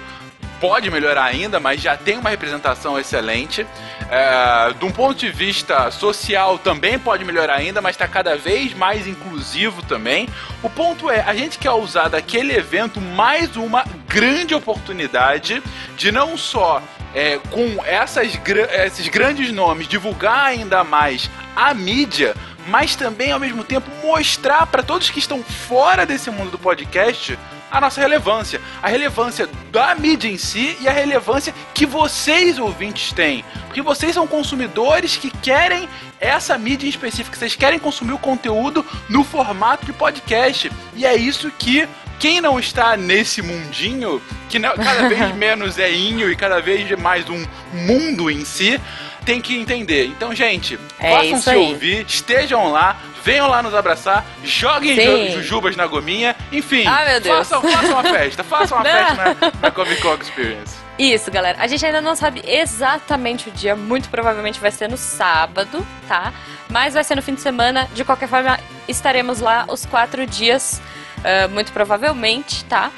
Pode 0.59 0.89
melhorar 0.89 1.25
ainda, 1.25 1.59
mas 1.59 1.81
já 1.81 1.97
tem 1.97 2.17
uma 2.17 2.29
representação 2.29 2.97
excelente. 2.97 3.65
É, 4.09 4.74
de 4.74 4.85
um 4.85 4.91
ponto 4.91 5.17
de 5.17 5.29
vista 5.29 5.89
social 5.91 6.57
também 6.57 6.97
pode 6.97 7.25
melhorar 7.25 7.55
ainda, 7.55 7.81
mas 7.81 7.95
está 7.95 8.07
cada 8.07 8.38
vez 8.38 8.74
mais 8.74 9.07
inclusivo 9.07 9.81
também. 9.83 10.29
O 10.63 10.69
ponto 10.69 11.09
é, 11.09 11.21
a 11.21 11.33
gente 11.35 11.57
quer 11.57 11.71
usar 11.71 12.07
daquele 12.07 12.53
evento 12.53 13.01
mais 13.01 13.55
uma 13.55 13.83
grande 14.07 14.55
oportunidade 14.55 15.62
de 15.97 16.12
não 16.12 16.38
só 16.38 16.81
é, 17.13 17.38
com 17.50 17.83
essas, 17.85 18.39
esses 18.85 19.07
grandes 19.07 19.51
nomes 19.51 19.88
divulgar 19.88 20.45
ainda 20.45 20.83
mais 20.83 21.29
a 21.55 21.74
mídia, 21.74 22.35
mas 22.67 22.95
também 22.95 23.31
ao 23.31 23.39
mesmo 23.39 23.63
tempo 23.63 23.89
mostrar 24.03 24.65
para 24.67 24.83
todos 24.83 25.09
que 25.09 25.19
estão 25.19 25.41
fora 25.43 26.05
desse 26.05 26.29
mundo 26.29 26.51
do 26.51 26.59
podcast 26.59 27.38
a 27.72 27.81
nossa 27.81 28.00
relevância, 28.00 28.62
a 28.81 28.88
relevância 28.88 29.50
da 29.72 29.95
mídia 29.95 30.29
em 30.29 30.38
si 30.38 30.77
e 30.81 30.88
a 30.88 30.91
relevância 30.91 31.53
que 31.74 31.86
vocês 31.86 32.57
ouvintes 32.60 33.12
têm, 33.12 33.43
porque 33.67 33.81
vocês 33.81 34.13
são 34.13 34.25
consumidores 34.27 35.17
que 35.17 35.29
querem 35.29 35.89
essa 36.19 36.57
mídia 36.57 36.86
em 36.88 36.89
específico, 36.89 37.36
vocês 37.36 37.55
querem 37.55 37.77
consumir 37.79 38.13
o 38.13 38.17
conteúdo 38.17 38.86
no 39.10 39.24
formato 39.24 39.86
de 39.86 39.93
podcast 39.93 40.72
e 40.95 41.05
é 41.05 41.15
isso 41.15 41.51
que 41.57 41.88
quem 42.17 42.39
não 42.39 42.57
está 42.57 42.95
nesse 42.95 43.41
mundinho, 43.41 44.22
que 44.48 44.57
não- 44.57 44.75
cada 44.75 45.07
vez 45.10 45.36
menos 45.36 45.77
é 45.77 45.91
inho 45.91 46.31
e 46.31 46.36
cada 46.36 46.62
vez 46.62 46.89
mais 47.00 47.29
um 47.29 47.45
mundo 47.74 48.31
em 48.31 48.45
si, 48.45 48.79
tem 49.25 49.41
que 49.41 49.57
entender. 49.57 50.05
Então, 50.05 50.34
gente, 50.34 50.79
É 51.00 51.12
façam 51.12 51.31
isso 51.34 51.41
se 51.41 51.50
aí. 51.50 51.57
ouvir, 51.57 52.05
estejam 52.07 52.72
lá, 52.72 52.95
venham 53.25 53.48
lá 53.50 53.62
nos 53.63 53.74
abraçar, 53.74 54.24
joguem 54.44 54.96
Sim. 54.96 55.32
jujubas 55.32 55.75
na 55.75 55.88
gominha, 55.88 56.36
enfim, 56.51 56.86
Ah, 56.86 57.03
meu 57.10 57.20
Deus. 57.20 57.50
façam, 57.50 57.62
façam 57.72 57.91
uma 57.94 58.03
festa, 58.03 58.44
façam 58.44 58.77
uma 58.77 58.86
festa 58.86 59.15
na, 59.15 59.51
na 59.63 59.72
Comic 59.72 60.00
Con 60.00 60.13
Experience. 60.13 60.75
Isso, 60.98 61.32
galera. 61.32 61.58
A 61.60 61.65
gente 61.67 61.84
ainda 61.86 62.00
não 62.00 62.15
sabe 62.15 62.41
exatamente 62.46 63.50
o 63.50 63.51
dia, 63.51 63.75
muito 63.75 64.08
provavelmente 64.10 64.60
vai 64.60 64.72
ser 64.72 64.88
no 64.88 64.96
sábado, 64.96 65.86
tá? 66.08 66.32
Mas 66.70 66.94
vai 66.94 67.03
ser 67.03 67.15
no 67.15 67.22
fim 67.24 67.34
de 67.34 67.41
semana. 67.41 67.89
De 67.94 68.05
qualquer 68.05 68.29
forma, 68.29 68.60
estaremos 68.88 69.39
lá 69.41 69.65
os 69.67 69.86
quatro 69.88 70.25
dias, 70.27 70.79
ah, 71.24 71.48
muito 71.48 71.74
provavelmente, 71.74 72.63
tá? 72.65 72.91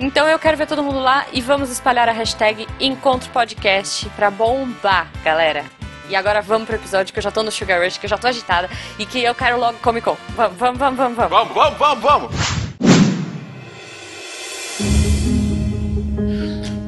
Então 0.00 0.26
eu 0.26 0.38
quero 0.38 0.56
ver 0.56 0.66
todo 0.66 0.82
mundo 0.82 0.98
lá 0.98 1.26
e 1.32 1.40
vamos 1.40 1.70
espalhar 1.70 2.08
a 2.08 2.12
hashtag 2.12 2.66
Encontro 2.80 3.30
Podcast 3.30 4.08
pra 4.16 4.30
bombar, 4.30 5.06
galera. 5.22 5.64
E 6.08 6.14
agora 6.14 6.42
vamos 6.42 6.66
pro 6.66 6.76
episódio 6.76 7.12
que 7.12 7.18
eu 7.18 7.22
já 7.22 7.30
tô 7.30 7.42
no 7.42 7.50
Sugar 7.50 7.82
Rush, 7.82 7.96
que 7.96 8.04
eu 8.04 8.10
já 8.10 8.18
tô 8.18 8.26
agitada 8.26 8.68
e 8.98 9.06
que 9.06 9.22
eu 9.22 9.34
quero 9.34 9.58
logo 9.58 9.78
Comic 9.78 10.04
Con. 10.04 10.16
Vamos, 10.36 10.58
vamos, 10.58 10.78
vamos, 10.78 10.98
vamos, 10.98 11.16
vamos. 11.16 11.30
Vamos, 11.30 11.54
vamos, 11.54 11.78
vamos, 11.78 12.02
vamos! 12.02 12.54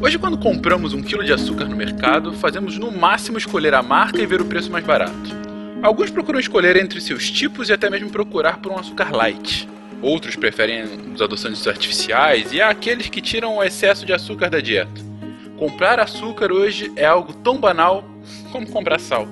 Hoje, 0.02 0.18
quando 0.18 0.38
compramos 0.38 0.92
um 0.92 1.02
quilo 1.02 1.25
de 1.25 1.32
açúcar 1.32 1.64
no 1.64 1.75
mercado, 1.75 2.35
fazemos 2.35 2.76
no 2.76 2.92
máximo 2.92 3.38
escolher 3.38 3.75
a 3.75 3.82
marca 3.82 4.20
e 4.20 4.26
ver 4.26 4.42
o 4.42 4.44
preço 4.44 4.70
mais 4.70 4.85
barato. 4.85 5.35
Alguns 5.82 6.11
procuram 6.11 6.38
escolher 6.38 6.76
entre 6.76 7.00
seus 7.00 7.30
tipos 7.30 7.70
e 7.70 7.73
até 7.73 7.88
mesmo 7.88 8.11
procurar 8.11 8.58
por 8.58 8.70
um 8.70 8.78
açúcar 8.78 9.11
light. 9.11 9.66
Outros 10.02 10.37
preferem 10.37 10.85
os 11.14 11.23
adoçantes 11.23 11.66
artificiais 11.66 12.52
e 12.52 12.61
há 12.61 12.68
aqueles 12.68 13.08
que 13.08 13.23
tiram 13.23 13.56
o 13.56 13.64
excesso 13.64 14.04
de 14.04 14.12
açúcar 14.12 14.50
da 14.50 14.61
dieta. 14.61 15.00
Comprar 15.58 15.99
açúcar 15.99 16.52
hoje 16.52 16.92
é 16.96 17.06
algo 17.06 17.32
tão 17.32 17.56
banal 17.56 18.04
como 18.50 18.71
comprar 18.71 19.00
sal. 19.00 19.28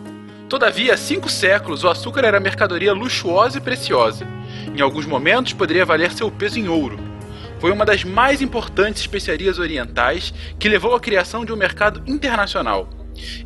Todavia, 0.49 0.95
há 0.95 0.97
cinco 0.97 1.29
séculos, 1.29 1.85
o 1.85 1.89
açúcar 1.89 2.25
era 2.25 2.39
mercadoria 2.39 2.93
luxuosa 2.93 3.59
e 3.59 3.61
preciosa. 3.61 4.27
Em 4.77 4.81
alguns 4.81 5.07
momentos, 5.07 5.53
poderia 5.53 5.85
valer 5.85 6.13
seu 6.13 6.31
peso 6.31 6.59
em 6.59 6.69
ouro. 6.69 6.99
Foi 7.59 7.73
uma 7.73 7.85
das 7.85 8.05
mais 8.05 8.43
importantes 8.43 9.01
especiarias 9.01 9.59
orientais 9.59 10.35
que 10.59 10.69
levou 10.69 10.95
à 10.95 11.01
criação 11.01 11.45
de 11.45 11.53
um 11.53 11.57
mercado 11.57 12.03
internacional. 12.07 12.89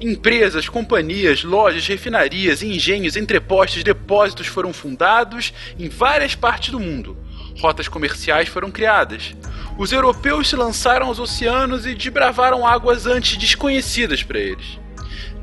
Empresas, 0.00 0.68
companhias, 0.68 1.44
lojas, 1.44 1.86
refinarias, 1.86 2.62
engenhos, 2.62 3.16
entrepostos, 3.16 3.84
depósitos 3.84 4.46
foram 4.46 4.72
fundados 4.72 5.52
em 5.78 5.88
várias 5.88 6.34
partes 6.34 6.70
do 6.70 6.80
mundo. 6.80 7.16
Rotas 7.60 7.88
comerciais 7.88 8.48
foram 8.48 8.70
criadas. 8.70 9.34
Os 9.76 9.92
europeus 9.92 10.48
se 10.48 10.56
lançaram 10.56 11.06
aos 11.06 11.18
oceanos 11.18 11.86
e 11.86 11.94
desbravaram 11.94 12.66
águas 12.66 13.06
antes 13.06 13.36
desconhecidas 13.36 14.22
para 14.22 14.38
eles. 14.38 14.78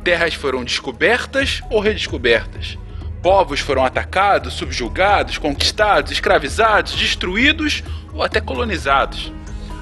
Terras 0.05 0.35
foram 0.35 0.63
descobertas 0.63 1.63
ou 1.67 1.79
redescobertas. 1.79 2.77
Povos 3.24 3.59
foram 3.59 3.83
atacados, 3.83 4.53
subjugados, 4.53 5.39
conquistados, 5.39 6.12
escravizados, 6.12 6.93
destruídos 6.93 7.83
ou 8.13 8.21
até 8.21 8.39
colonizados. 8.39 9.33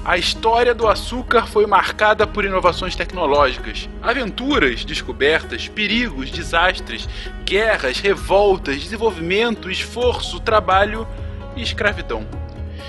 A 0.02 0.16
história 0.16 0.74
do 0.74 0.88
açúcar 0.88 1.46
foi 1.46 1.66
marcada 1.66 2.26
por 2.26 2.42
inovações 2.42 2.96
tecnológicas, 2.96 3.86
aventuras, 4.02 4.82
descobertas, 4.82 5.68
perigos, 5.68 6.30
desastres, 6.30 7.06
guerras, 7.44 8.00
revoltas, 8.00 8.80
desenvolvimento, 8.80 9.70
esforço, 9.70 10.40
trabalho 10.40 11.06
e 11.54 11.60
escravidão. 11.60 12.26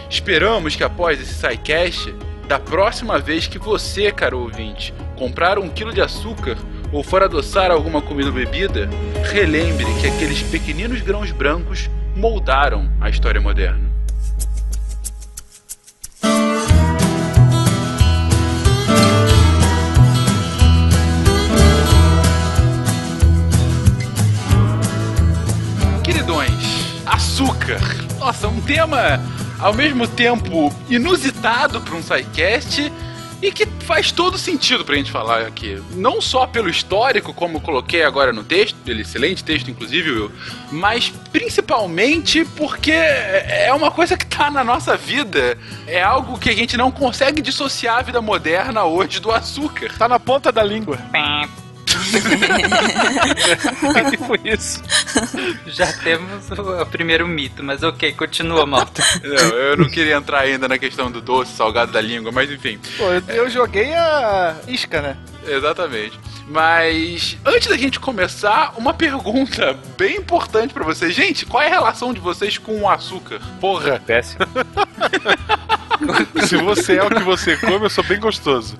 Esperamos 0.10 0.78
que 0.78 0.86
após 0.86 1.20
esse 1.20 1.34
SciCast, 1.34 2.16
da 2.48 2.60
próxima 2.60 3.20
vez 3.20 3.46
que 3.46 3.60
você, 3.60 4.10
caro 4.10 4.40
ouvinte, 4.40 4.94
comprar 5.18 5.60
um 5.60 5.68
quilo 5.68 5.92
de 5.92 6.00
açúcar 6.00 6.56
ou 6.96 7.04
for 7.04 7.22
adoçar 7.22 7.72
alguma 7.72 8.02
comida 8.02 8.30
ou 8.30 8.34
bebida, 8.34 8.90
relembre 9.30 9.86
que 10.00 10.08
aqueles 10.08 10.42
pequeninos 10.44 11.02
grãos 11.02 11.30
brancos 11.30 11.90
moldaram 12.16 12.90
a 13.02 13.10
história 13.10 13.42
moderna. 13.42 13.84
Queridões, 26.02 27.04
açúcar. 27.06 27.82
Nossa, 28.18 28.48
um 28.48 28.62
tema 28.62 29.20
ao 29.60 29.74
mesmo 29.74 30.08
tempo 30.08 30.74
inusitado 30.90 31.82
para 31.82 31.96
um 31.96 32.02
SciCast 32.02 32.90
e 33.46 33.52
que 33.52 33.68
faz 33.82 34.12
todo 34.12 34.38
sentido 34.40 34.84
pra 34.84 34.96
gente 34.96 35.12
falar 35.12 35.42
aqui. 35.42 35.80
Não 35.92 36.20
só 36.20 36.48
pelo 36.48 36.68
histórico, 36.68 37.32
como 37.34 37.62
coloquei 37.62 38.04
agora 38.04 38.34
no 38.34 38.44
texto, 38.44 38.76
ele 38.88 39.04
excelente 39.04 39.44
texto, 39.44 39.70
inclusive, 39.70 40.10
Will, 40.10 40.32
mas 40.72 41.10
principalmente 41.32 42.44
porque 42.44 42.92
é 42.92 43.72
uma 43.74 43.92
coisa 43.92 44.18
que 44.18 44.26
tá 44.26 44.50
na 44.50 44.64
nossa 44.64 44.98
vida. 44.98 45.58
É 45.86 46.02
algo 46.02 46.40
que 46.40 46.50
a 46.50 46.56
gente 46.56 46.76
não 46.76 46.90
consegue 46.90 47.42
dissociar 47.42 48.00
a 48.00 48.02
vida 48.02 48.22
moderna 48.22 48.84
hoje 48.84 49.20
do 49.20 49.32
açúcar. 49.32 49.94
Tá 49.96 50.08
na 50.08 50.20
ponta 50.20 50.52
da 50.52 50.64
língua. 50.64 50.98
tipo 54.12 54.36
isso. 54.48 54.82
Já 55.68 55.92
temos 55.94 56.50
o, 56.52 56.82
o 56.82 56.86
primeiro 56.86 57.28
mito, 57.28 57.64
mas 57.64 57.84
ok, 57.84 58.14
continua, 58.14 58.66
malta. 58.66 59.04
Não, 59.24 59.58
eu 59.58 59.78
não 59.78 59.90
queria 59.90 60.16
entrar 60.16 60.42
ainda 60.42 60.68
na 60.68 60.78
questão 60.78 61.12
do 61.12 61.22
doce, 61.22 61.52
salgado 61.56 61.92
da 61.92 62.02
língua, 62.02 62.32
mas 62.32 62.52
enfim. 62.52 62.80
Pô, 62.98 63.12
eu, 63.12 63.22
eu 63.28 63.50
joguei 63.50 63.94
a 63.94 64.56
isca, 64.68 65.02
né? 65.02 65.18
Exatamente. 65.46 66.20
Mas 66.48 67.38
antes 67.46 67.68
da 67.68 67.78
gente 67.78 68.00
começar, 68.00 68.74
uma 68.78 68.94
pergunta 68.94 69.78
bem 69.98 70.18
importante 70.18 70.74
pra 70.74 70.84
vocês. 70.84 71.14
Gente, 71.14 71.46
qual 71.46 71.64
é 71.64 71.68
a 71.68 71.72
relação 71.72 72.14
de 72.14 72.20
vocês 72.20 72.58
com 72.58 72.82
o 72.82 72.90
açúcar? 72.90 73.42
Porra, 73.60 74.00
Péssimo. 74.06 74.46
se 76.46 76.58
você 76.58 76.98
é 76.98 77.04
o 77.04 77.10
que 77.10 77.24
você 77.24 77.58
come, 77.58 77.86
eu 77.86 77.90
sou 77.90 78.04
bem 78.04 78.20
gostoso. 78.20 78.78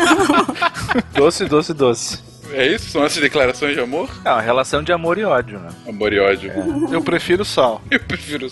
Doce, 1.14 1.44
doce, 1.44 1.74
doce. 1.74 2.36
É 2.52 2.66
isso? 2.66 2.90
São 2.90 3.04
essas 3.04 3.20
declarações 3.20 3.74
de 3.74 3.80
amor? 3.80 4.08
É 4.24 4.30
uma 4.30 4.40
relação 4.40 4.82
de 4.82 4.92
amor 4.92 5.18
e 5.18 5.24
ódio, 5.24 5.58
né? 5.58 5.68
Amor 5.88 6.12
e 6.12 6.18
ódio. 6.18 6.52
Eu 6.92 7.02
prefiro 7.02 7.44
sal. 7.44 7.82
Eu 7.90 8.00
prefiro. 8.00 8.48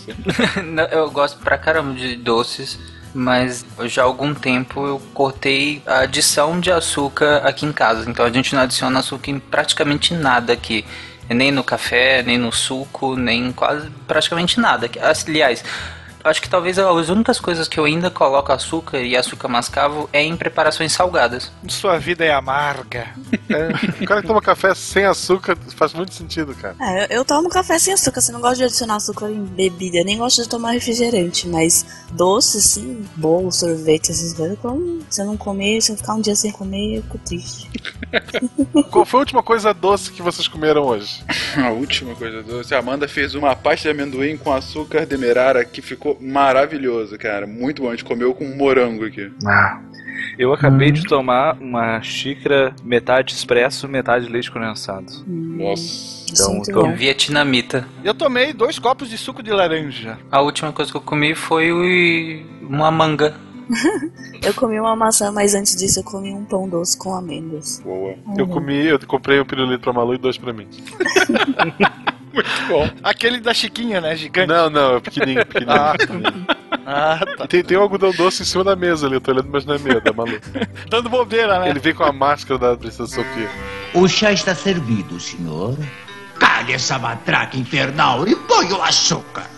Não, 0.64 0.85
eu 0.85 1.11
gosto 1.11 1.38
pra 1.38 1.56
caramba 1.56 1.94
de 1.94 2.16
doces, 2.16 2.78
mas 3.14 3.64
já 3.85 4.02
há 4.02 4.04
algum 4.04 4.35
tempo 4.35 4.85
eu 4.87 5.00
cortei 5.14 5.80
a 5.87 6.00
adição 6.00 6.59
de 6.59 6.73
açúcar 6.73 7.37
aqui 7.44 7.64
em 7.64 7.73
casa. 7.73 8.11
Então 8.11 8.26
a 8.26 8.30
gente 8.30 8.54
não 8.54 8.62
adiciona 8.62 8.99
açúcar 8.99 9.30
em 9.30 9.38
praticamente 9.38 10.12
nada 10.12 10.52
aqui. 10.52 10.85
Nem 11.28 11.50
no 11.50 11.64
café, 11.64 12.23
nem 12.23 12.37
no 12.37 12.52
suco, 12.52 13.16
nem 13.16 13.50
quase 13.52 13.88
praticamente 14.06 14.61
nada. 14.61 14.90
Aliás, 15.26 15.64
acho 16.25 16.40
que 16.40 16.49
talvez 16.49 16.78
as 16.78 17.09
únicas 17.09 17.38
coisas 17.38 17.69
que 17.69 17.78
eu 17.78 17.85
ainda 17.85 18.11
coloco 18.11 18.50
açúcar 18.50 18.99
e 18.99 19.16
açúcar 19.16 19.49
mascavo 19.49 20.09
é 20.12 20.23
em 20.23 20.37
preparações 20.37 20.93
salgadas. 20.93 21.52
Sua 21.69 21.99
vida 21.99 22.25
é 22.25 22.33
amarga. 22.33 23.09
É, 23.49 24.02
o 24.02 24.07
cara 24.07 24.23
que 24.23 24.26
toma 24.26 24.40
café 24.40 24.75
sem 24.75 25.04
açúcar 25.04 25.57
faz 25.76 25.93
muito 25.93 26.14
sentido, 26.14 26.54
cara. 26.54 26.75
É, 26.81 27.04
eu, 27.04 27.19
eu 27.19 27.25
tomo 27.25 27.49
café 27.49 27.78
sem 27.78 27.93
açúcar, 27.93 28.21
você 28.21 28.33
não 28.33 28.40
gosta 28.40 28.57
de 28.57 28.64
adicionar 28.64 28.97
açúcar 28.97 29.31
em 29.31 29.45
bebida, 29.45 29.99
eu 29.99 30.04
nem 30.04 30.19
gosto 30.19 30.43
de 30.43 30.49
tomar 30.49 30.73
refrigerante, 30.73 31.47
mas 31.47 31.85
doce, 32.11 32.61
sim, 32.62 33.04
bolo, 33.16 33.52
sorvete, 33.52 34.11
essas 34.11 34.33
coisas, 34.33 34.59
como 34.59 35.00
se 35.11 35.21
eu 35.21 35.26
não 35.26 35.37
comer, 35.37 35.81
se 35.83 35.93
eu 35.93 35.97
ficar 35.97 36.14
um 36.14 36.21
dia 36.21 36.35
sem 36.35 36.50
comer, 36.50 36.97
eu 36.97 37.02
fico 37.02 37.19
triste. 37.19 37.71
Qual 38.90 39.04
foi 39.04 39.19
a 39.19 39.23
última 39.23 39.43
coisa 39.43 39.75
doce 39.75 40.11
que 40.11 40.23
vocês 40.23 40.49
comeram 40.49 40.83
hoje? 40.83 41.23
A 41.57 41.71
última 41.71 42.14
coisa 42.14 42.43
doce. 42.43 42.75
A 42.75 42.78
Amanda 42.78 43.07
fez 43.07 43.35
uma 43.35 43.54
pasta 43.54 43.93
de 43.93 44.00
amendoim 44.00 44.37
com 44.37 44.52
açúcar 44.52 45.07
demerara 45.07 45.64
que 45.64 45.81
ficou 45.81 46.13
maravilhoso, 46.21 47.18
cara. 47.18 47.47
Muito 47.47 47.83
bom. 47.83 47.88
A 47.88 47.90
gente 47.92 48.04
comeu 48.04 48.35
com 48.35 48.44
morango 48.56 49.04
aqui. 49.04 49.30
Eu 50.38 50.52
acabei 50.52 50.90
de 50.90 51.04
tomar 51.04 51.56
uma 51.61 52.00
xícara 52.02 52.75
metade 52.83 53.33
expresso, 53.35 53.88
metade 53.88 54.28
leite 54.28 54.50
condensado. 54.50 55.06
Nossa. 55.26 56.25
Então, 56.33 56.64
Sinto 56.64 56.73
tô- 56.73 56.83
não. 56.88 56.97
Vietnamita. 56.97 57.87
Eu 58.02 58.14
tomei 58.14 58.52
dois 58.52 58.78
copos 58.78 59.09
de 59.09 59.16
suco 59.18 59.42
de 59.42 59.50
laranja. 59.52 60.18
A 60.33 60.40
última 60.40 60.73
coisa 60.73 60.90
que 60.90 60.97
eu 60.97 61.00
comi 61.00 61.35
foi 61.35 62.44
uma 62.62 62.90
manga. 62.90 63.35
Eu 64.44 64.52
comi 64.52 64.78
uma 64.78 64.94
maçã, 64.94 65.33
mas 65.33 65.54
antes 65.54 65.75
disso 65.75 66.00
eu 66.00 66.04
comi 66.04 66.30
um 66.30 66.44
pão 66.44 66.68
doce 66.68 66.99
com 66.99 67.14
amêndoas. 67.14 67.80
Boa. 67.83 68.14
Eu 68.37 68.47
comi, 68.47 68.85
eu 68.88 68.99
comprei 69.06 69.40
um 69.40 69.44
pirulito 69.47 69.80
pra 69.83 69.90
Malu 69.94 70.14
e 70.14 70.18
dois 70.18 70.37
pra 70.37 70.52
mim. 70.52 70.68
Muito 72.34 72.66
bom. 72.68 72.90
Aquele 73.02 73.40
da 73.40 73.54
Chiquinha, 73.54 74.00
né? 74.00 74.16
Gigante. 74.16 74.48
Não, 74.48 74.68
não, 74.68 74.96
é 74.96 75.00
pequenininho, 75.00 75.46
pequenininho. 75.46 75.80
Ah. 75.80 75.94
pequenininho. 75.96 76.46
Ah, 76.86 77.20
tá. 77.38 77.44
E 77.44 77.48
tem, 77.48 77.64
tem 77.64 77.78
um 77.78 77.82
algodão 77.82 78.10
doce 78.12 78.42
em 78.42 78.44
cima 78.44 78.62
da 78.64 78.76
mesa 78.76 79.06
ali, 79.06 79.14
eu 79.16 79.20
tô 79.20 79.30
olhando, 79.30 79.48
mas 79.50 79.64
não 79.64 79.74
é 79.74 79.78
meu, 79.78 79.98
é 79.98 80.00
da 80.00 80.12
Malu. 80.12 80.38
Dando 80.90 81.08
bobeira, 81.08 81.58
né? 81.60 81.70
Ele 81.70 81.78
vem 81.78 81.94
com 81.94 82.04
a 82.04 82.12
máscara 82.12 82.58
da 82.58 82.76
Princesa 82.76 83.06
Sofia. 83.06 83.48
O 83.94 84.06
chá 84.08 84.32
está 84.32 84.54
servido, 84.54 85.18
senhor. 85.18 85.78
Cale 86.38 86.72
essa 86.72 86.98
matraca 86.98 87.56
infernal 87.56 88.26
e 88.26 88.34
põe 88.34 88.70
o 88.72 88.82
açúcar. 88.82 89.48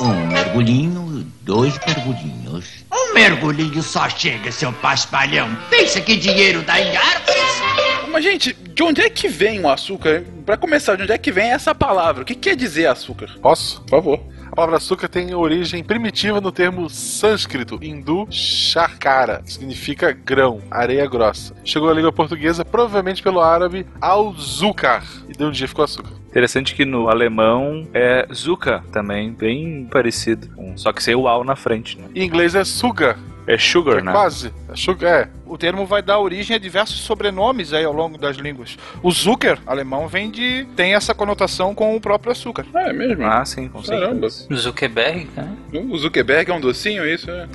Um 0.00 0.26
mergulhinho, 0.26 1.24
dois 1.42 1.78
mergulhinhos. 1.86 2.84
Um 2.92 3.14
mergulhinho 3.14 3.82
só 3.82 4.08
chega, 4.10 4.50
seu 4.50 4.72
paspalhão. 4.72 5.56
Pensa 5.70 6.00
que 6.00 6.16
dinheiro 6.16 6.62
dá 6.62 6.80
em 6.80 6.96
árvores? 6.96 7.83
Mas, 8.14 8.22
gente, 8.22 8.52
de 8.52 8.80
onde 8.80 9.00
é 9.00 9.10
que 9.10 9.26
vem 9.26 9.60
o 9.60 9.68
açúcar? 9.68 10.22
Pra 10.46 10.56
começar, 10.56 10.94
de 10.94 11.02
onde 11.02 11.10
é 11.10 11.18
que 11.18 11.32
vem 11.32 11.50
essa 11.50 11.74
palavra? 11.74 12.22
O 12.22 12.24
que 12.24 12.36
quer 12.36 12.54
dizer 12.54 12.86
açúcar? 12.86 13.28
Posso? 13.42 13.80
Por 13.80 13.90
favor. 13.90 14.20
A 14.52 14.54
palavra 14.54 14.76
açúcar 14.76 15.08
tem 15.08 15.34
origem 15.34 15.82
primitiva 15.82 16.40
no 16.40 16.52
termo 16.52 16.88
sânscrito, 16.88 17.76
hindu 17.82 18.28
shakara, 18.30 19.42
que 19.44 19.54
significa 19.54 20.12
grão, 20.12 20.60
areia 20.70 21.04
grossa. 21.08 21.56
Chegou 21.64 21.90
à 21.90 21.92
língua 21.92 22.12
portuguesa 22.12 22.64
provavelmente 22.64 23.20
pelo 23.20 23.40
árabe 23.40 23.84
al-zukar, 24.00 25.04
e 25.28 25.32
de 25.32 25.42
um 25.42 25.50
dia 25.50 25.66
ficou 25.66 25.84
açúcar. 25.84 26.12
Interessante 26.28 26.72
que 26.72 26.84
no 26.84 27.08
alemão 27.08 27.88
é 27.92 28.28
Zucker 28.32 28.80
também, 28.92 29.32
bem 29.32 29.88
parecido. 29.90 30.48
Só 30.76 30.92
que 30.92 31.02
sem 31.02 31.16
o 31.16 31.26
al 31.26 31.42
na 31.42 31.56
frente, 31.56 31.98
né? 31.98 32.06
Em 32.14 32.24
inglês 32.24 32.54
é 32.54 32.64
sugar, 32.64 33.18
É 33.46 33.58
sugar, 33.58 33.98
é 33.98 34.02
né? 34.02 34.12
quase. 34.12 34.52
É 34.68 34.76
sugar, 34.76 35.20
é. 35.22 35.28
O 35.46 35.58
termo 35.58 35.86
vai 35.86 36.02
dar 36.02 36.18
origem 36.18 36.56
a 36.56 36.58
diversos 36.58 37.00
sobrenomes 37.00 37.72
aí 37.72 37.84
ao 37.84 37.92
longo 37.92 38.16
das 38.16 38.36
línguas. 38.36 38.76
O 39.02 39.10
Zucker, 39.10 39.58
alemão, 39.66 40.08
vem 40.08 40.30
de. 40.30 40.66
tem 40.74 40.94
essa 40.94 41.14
conotação 41.14 41.74
com 41.74 41.94
o 41.94 42.00
próprio 42.00 42.32
açúcar. 42.32 42.64
É 42.74 42.92
mesmo? 42.92 43.24
Ah, 43.26 43.44
sim, 43.44 43.68
com 43.68 43.82
Caramba. 43.82 44.30
certeza. 44.30 44.62
Zuckerberg, 44.62 45.28
né? 45.36 45.48
O 45.72 45.96
Zuckerberg 45.98 46.50
é 46.50 46.54
um 46.54 46.60
docinho, 46.60 47.06
isso? 47.06 47.30
É. 47.30 47.46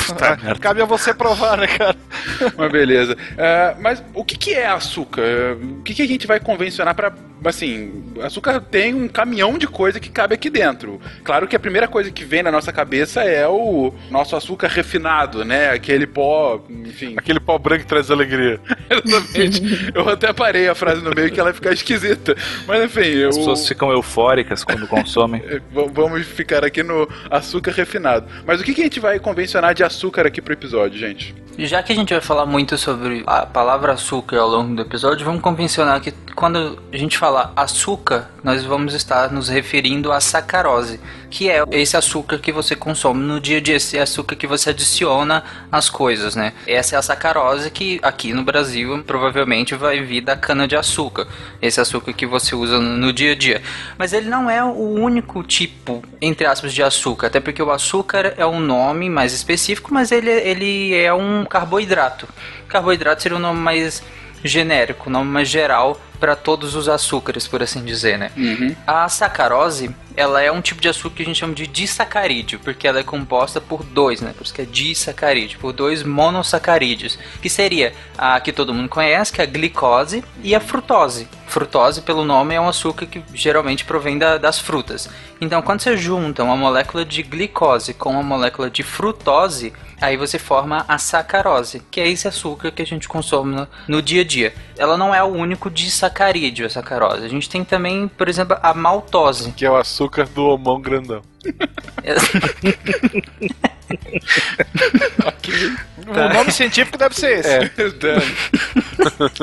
Cabe 0.60 0.82
a 0.82 0.84
você 0.84 1.12
provar, 1.12 1.58
né, 1.58 1.66
cara? 1.66 1.96
Mas 2.56 2.72
beleza. 2.72 3.16
É, 3.36 3.76
mas 3.80 4.02
o 4.14 4.24
que, 4.24 4.36
que 4.36 4.54
é 4.54 4.66
açúcar? 4.66 5.22
O 5.60 5.82
que, 5.82 5.94
que 5.94 6.02
a 6.02 6.06
gente 6.06 6.26
vai 6.26 6.40
convencionar 6.40 6.94
pra. 6.94 7.12
Assim, 7.44 8.04
açúcar 8.22 8.60
tem 8.60 8.94
um 8.94 9.08
caminhão 9.08 9.58
de 9.58 9.66
coisa 9.66 10.00
que 10.00 10.10
cabe 10.10 10.34
aqui 10.34 10.50
dentro. 10.50 11.00
Claro 11.22 11.46
que 11.46 11.54
a 11.54 11.60
primeira 11.60 11.86
coisa 11.86 12.10
que 12.10 12.24
vem 12.24 12.42
na 12.42 12.50
nossa 12.50 12.72
cabeça 12.72 13.22
é 13.22 13.46
o 13.46 13.92
nosso 14.10 14.34
açúcar 14.34 14.68
refinado, 14.68 15.44
né? 15.44 15.70
Aquele 15.70 16.06
pó, 16.06 16.64
enfim. 16.68 17.14
Aquele 17.18 17.38
pau 17.38 17.58
branco 17.58 17.82
que 17.82 17.88
traz 17.88 18.10
alegria. 18.10 18.60
Exatamente. 18.90 19.92
Eu 19.94 20.08
até 20.08 20.32
parei 20.32 20.68
a 20.68 20.74
frase 20.74 21.02
no 21.02 21.14
meio 21.14 21.30
que 21.30 21.38
ela 21.38 21.52
fica 21.52 21.72
esquisita. 21.72 22.34
Mas 22.66 22.84
enfim, 22.84 23.08
eu. 23.08 23.28
As 23.28 23.38
pessoas 23.38 23.68
ficam 23.68 23.90
eufóricas 23.90 24.64
quando 24.64 24.86
consomem. 24.86 25.42
Vamos 25.92 26.26
ficar 26.26 26.64
aqui 26.64 26.82
no 26.82 27.08
açúcar 27.30 27.72
refinado. 27.72 28.26
Mas 28.46 28.60
o 28.60 28.64
que, 28.64 28.74
que 28.74 28.80
a 28.80 28.84
gente 28.84 29.00
vai 29.00 29.18
convencionar 29.18 29.74
de 29.74 29.84
açúcar 29.84 30.26
aqui 30.26 30.40
pro 30.40 30.52
episódio, 30.52 30.98
gente? 30.98 31.34
Já 31.58 31.82
que 31.82 31.90
a 31.90 31.96
gente 31.96 32.12
vai 32.12 32.20
falar 32.20 32.44
muito 32.44 32.76
sobre 32.76 33.24
a 33.26 33.46
palavra 33.46 33.94
açúcar 33.94 34.38
ao 34.38 34.48
longo 34.48 34.74
do 34.74 34.82
episódio, 34.82 35.24
vamos 35.24 35.40
convencionar 35.40 36.02
que 36.02 36.12
quando 36.34 36.78
a 36.92 36.96
gente 36.98 37.16
falar 37.16 37.50
açúcar, 37.56 38.30
nós 38.44 38.62
vamos 38.62 38.92
estar 38.92 39.32
nos 39.32 39.48
referindo 39.48 40.12
à 40.12 40.20
sacarose, 40.20 41.00
que 41.30 41.48
é 41.48 41.64
esse 41.70 41.96
açúcar 41.96 42.38
que 42.38 42.52
você 42.52 42.76
consome 42.76 43.24
no 43.24 43.40
dia 43.40 43.56
a 43.56 43.60
dia, 43.60 43.76
esse 43.76 43.98
açúcar 43.98 44.36
que 44.36 44.46
você 44.46 44.68
adiciona 44.68 45.42
às 45.72 45.88
coisas, 45.88 46.36
né? 46.36 46.52
Essa 46.66 46.96
é 46.96 46.98
a 46.98 47.02
sacarose 47.02 47.70
que 47.70 47.98
aqui 48.02 48.34
no 48.34 48.44
Brasil 48.44 49.02
provavelmente 49.04 49.74
vai 49.74 50.02
vir 50.02 50.20
da 50.20 50.36
cana 50.36 50.68
de 50.68 50.76
açúcar, 50.76 51.26
esse 51.62 51.80
açúcar 51.80 52.12
que 52.12 52.26
você 52.26 52.54
usa 52.54 52.78
no 52.78 53.14
dia 53.14 53.32
a 53.32 53.34
dia. 53.34 53.62
Mas 53.96 54.12
ele 54.12 54.28
não 54.28 54.50
é 54.50 54.62
o 54.62 54.92
único 54.92 55.42
tipo, 55.42 56.02
entre 56.20 56.46
aspas, 56.46 56.74
de 56.74 56.82
açúcar, 56.82 57.28
até 57.28 57.40
porque 57.40 57.62
o 57.62 57.70
açúcar 57.70 58.34
é 58.36 58.44
um 58.44 58.60
nome 58.60 59.08
mais 59.08 59.32
específico, 59.32 59.92
mas 59.92 60.12
ele, 60.12 60.30
ele 60.30 60.94
é 60.94 61.14
um 61.14 61.45
carboidrato. 61.46 62.28
Carboidrato 62.68 63.22
seria 63.22 63.36
um 63.36 63.40
nome 63.40 63.60
mais 63.60 64.02
genérico, 64.44 65.08
um 65.08 65.12
nome 65.12 65.30
mais 65.30 65.48
geral 65.48 66.00
para 66.16 66.34
todos 66.36 66.74
os 66.74 66.88
açúcares, 66.88 67.46
por 67.46 67.62
assim 67.62 67.84
dizer, 67.84 68.18
né? 68.18 68.30
A 68.86 69.08
sacarose, 69.08 69.90
ela 70.16 70.40
é 70.42 70.50
um 70.50 70.60
tipo 70.62 70.80
de 70.80 70.88
açúcar 70.88 71.16
que 71.16 71.22
a 71.22 71.26
gente 71.26 71.38
chama 71.38 71.54
de 71.54 71.66
disacarídeo, 71.66 72.58
porque 72.60 72.88
ela 72.88 72.98
é 73.00 73.02
composta 73.02 73.60
por 73.60 73.84
dois, 73.84 74.20
né? 74.20 74.32
Por 74.36 74.44
isso 74.44 74.54
que 74.54 74.62
é 74.62 74.64
disacarídeo, 74.64 75.58
por 75.58 75.72
dois 75.72 76.02
monossacarídeos, 76.02 77.18
que 77.42 77.48
seria 77.48 77.92
a 78.16 78.38
que 78.40 78.52
todo 78.52 78.72
mundo 78.74 78.88
conhece, 78.88 79.32
que 79.32 79.40
é 79.40 79.44
a 79.44 79.46
glicose 79.46 80.24
e 80.42 80.54
a 80.54 80.60
frutose. 80.60 81.28
Frutose, 81.46 82.02
pelo 82.02 82.24
nome, 82.24 82.54
é 82.54 82.60
um 82.60 82.68
açúcar 82.68 83.06
que 83.06 83.22
geralmente 83.34 83.84
provém 83.84 84.18
da- 84.18 84.36
das 84.38 84.58
frutas. 84.58 85.08
Então, 85.40 85.62
quando 85.62 85.80
você 85.80 85.96
junta 85.96 86.42
uma 86.42 86.56
molécula 86.56 87.04
de 87.04 87.22
glicose 87.22 87.94
com 87.94 88.10
uma 88.10 88.22
molécula 88.22 88.68
de 88.70 88.82
frutose, 88.82 89.72
aí 90.00 90.16
você 90.16 90.38
forma 90.38 90.84
a 90.88 90.98
sacarose, 90.98 91.82
que 91.90 92.00
é 92.00 92.08
esse 92.08 92.26
açúcar 92.26 92.70
que 92.70 92.82
a 92.82 92.86
gente 92.86 93.06
consome 93.08 93.54
no, 93.54 93.68
no 93.88 94.02
dia 94.02 94.22
a 94.22 94.24
dia. 94.24 94.54
Ela 94.78 94.96
não 94.96 95.14
é 95.14 95.22
o 95.22 95.28
único 95.28 95.70
disacarídeo, 95.70 96.66
a 96.66 96.70
sacarose. 96.70 97.24
A 97.24 97.28
gente 97.28 97.48
tem 97.48 97.64
também, 97.64 98.08
por 98.08 98.28
exemplo, 98.28 98.56
a 98.62 98.74
maltose. 98.74 99.52
Que 99.52 99.64
é 99.64 99.70
o 99.70 99.76
açúcar 99.76 100.26
do 100.26 100.46
homão 100.46 100.80
grandão. 100.80 101.22
O 106.06 106.34
nome 106.34 106.52
científico 106.52 106.96
deve 106.96 107.14
ser 107.14 107.38
esse. 107.38 107.48
É. 107.48 107.70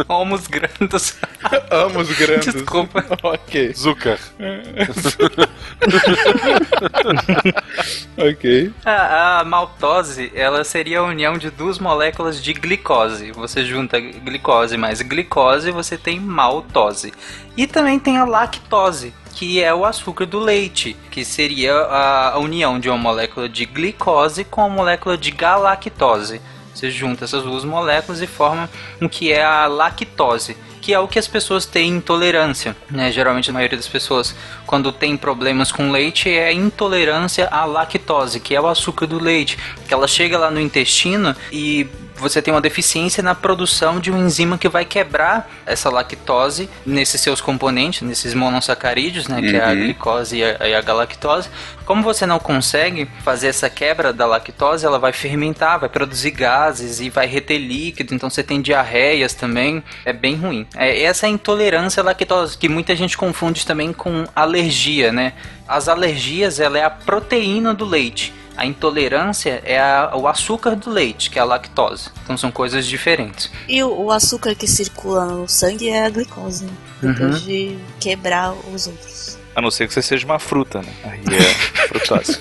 Homus 0.08 0.48
grandos. 0.48 1.18
Amos 1.70 2.10
grandes. 2.18 2.54
Desculpa. 2.54 3.06
ok. 3.22 3.74
Zucker. 3.74 4.18
ok. 8.18 8.72
A, 8.86 9.40
a 9.40 9.44
maltose, 9.44 10.32
ela 10.34 10.64
seria 10.64 11.00
a 11.00 11.04
união 11.04 11.38
de 11.38 11.50
duas 11.50 11.80
moléculas 11.80 12.42
de 12.42 12.54
glicose. 12.54 13.32
Você 13.32 13.66
junta 13.66 14.00
glicose 14.00 14.78
mais 14.78 15.02
glicose, 15.02 15.72
você 15.72 15.98
tem 15.98 16.20
maltose. 16.20 17.14
E 17.58 17.68
também 17.68 18.00
tem 18.00 18.18
a 18.18 18.26
lactose, 18.26 19.14
que 19.34 19.62
é 19.62 19.74
o 19.74 19.86
açúcar 19.86 20.26
do 20.26 20.39
leite, 20.39 20.96
que 21.12 21.26
seria 21.26 21.74
a, 21.74 22.38
união 22.39 22.80
de 22.80 22.89
uma 22.89 22.98
molécula 22.98 23.50
de 23.50 23.65
glicose 23.65 24.43
com 24.43 24.62
a 24.62 24.69
molécula 24.69 25.17
de 25.17 25.32
galactose. 25.32 26.41
Você 26.74 26.89
junta 26.89 27.26
essas 27.26 27.43
duas 27.43 27.63
moléculas 27.63 28.22
e 28.22 28.28
forma 28.28 28.69
o 29.02 29.08
que 29.08 29.32
é 29.32 29.43
a 29.43 29.67
lactose, 29.67 30.58
que 30.82 30.93
é 30.93 31.00
o 31.00 31.08
que 31.08 31.19
as 31.19 31.28
pessoas 31.28 31.65
têm 31.65 31.91
intolerância. 31.91 32.76
Né? 32.89 33.12
Geralmente 33.12 33.50
a 33.50 33.54
maioria 33.54 33.78
das 33.78 33.88
pessoas, 33.88 34.36
quando 34.65 34.91
tem 34.91 35.15
problemas 35.15 35.72
com 35.72 35.91
leite, 35.91 36.30
é 36.30 36.52
intolerância 36.52 37.48
à 37.48 37.65
lactose, 37.65 38.39
que 38.39 38.56
é 38.56 38.62
o 38.62 38.67
açúcar 38.67 39.08
do 39.08 39.22
leite, 39.22 39.58
que 39.88 39.93
ela 39.93 40.08
chega 40.08 40.38
lá 40.38 40.50
no 40.50 40.60
intestino 40.60 41.36
e 41.52 41.88
você 42.17 42.41
tem 42.41 42.54
uma 42.54 42.62
deficiência 42.62 43.21
na 43.23 43.36
produção 43.36 43.99
de 43.99 44.10
uma 44.12 44.19
enzima 44.19 44.58
que 44.58 44.69
vai 44.69 44.86
quebrar 44.86 45.49
essa 45.65 45.89
lactose 45.89 46.69
nesses 46.86 47.19
seus 47.21 47.41
componentes, 47.41 48.02
nesses 48.02 48.34
monossacarídeos, 48.34 49.28
né, 49.28 49.41
que 49.41 49.56
é 49.56 49.63
a 49.63 49.69
Uhum. 49.69 49.76
glicose 49.76 50.38
e 50.38 50.43
a, 50.43 50.67
e 50.67 50.76
a 50.76 50.82
galactose. 50.82 51.49
Como 51.86 52.02
você 52.02 52.26
não 52.26 52.39
consegue 52.39 53.08
fazer 53.23 53.47
essa 53.47 53.69
quebra 53.69 54.13
da 54.13 54.26
lactose, 54.26 54.86
ela 54.86 54.99
vai 54.99 55.12
fermentar, 55.12 55.80
vai 55.80 55.89
produzir 55.89 56.32
gases 56.32 56.99
e 57.02 57.10
vai 57.10 57.26
reter 57.28 57.58
líquido, 57.58 58.13
então 58.13 58.30
você 58.30 58.41
tem 58.43 58.62
diarreias 58.62 59.34
também, 59.34 59.84
é 60.06 60.13
bem 60.13 60.36
ruim. 60.36 60.65
É, 60.76 61.04
essa 61.04 61.26
é 61.26 61.28
a 61.28 61.32
intolerância 61.32 62.02
à 62.02 62.04
lactose, 62.06 62.58
que 62.58 62.69
muita 62.69 62.95
gente 62.95 63.17
confunde 63.17 63.65
também 63.65 63.91
com 63.91 64.26
alergia, 64.36 65.12
né? 65.12 65.34
As 65.67 65.88
alergias, 65.88 66.60
ela 66.60 66.78
é 66.78 66.84
a 66.84 66.89
proteína 66.89 67.73
do 67.73 67.86
leite. 67.86 68.34
A 68.56 68.66
intolerância 68.66 69.62
é 69.66 69.80
a- 69.80 70.12
o 70.16 70.28
açúcar 70.28 70.76
do 70.76 70.89
leite, 70.89 71.30
que 71.30 71.39
é 71.39 71.42
a 71.42 71.46
lactose. 71.46 72.10
Então 72.24 72.38
são 72.38 72.52
coisas 72.52 72.86
diferentes. 72.86 73.50
E 73.68 73.82
o, 73.84 74.04
o 74.06 74.12
açúcar 74.12 74.54
que 74.56 74.68
circula 74.68 75.26
no 75.26 75.48
sangue 75.48 75.89
é 75.89 76.06
a 76.06 76.10
glicose, 76.10 76.66
né? 76.66 76.72
Depois 77.02 77.34
Uhum. 77.36 77.39
de 77.48 77.78
quebrar 78.00 78.54
os 78.74 78.88
outros. 78.88 79.38
A 79.56 79.62
não 79.62 79.70
ser 79.70 79.88
que 79.88 79.94
você 79.94 80.02
seja 80.02 80.26
uma 80.26 80.39
fruta, 80.39 80.82
né? 80.82 80.94
Aí 81.04 81.22
é 81.36 81.54
frutose. 81.89 82.39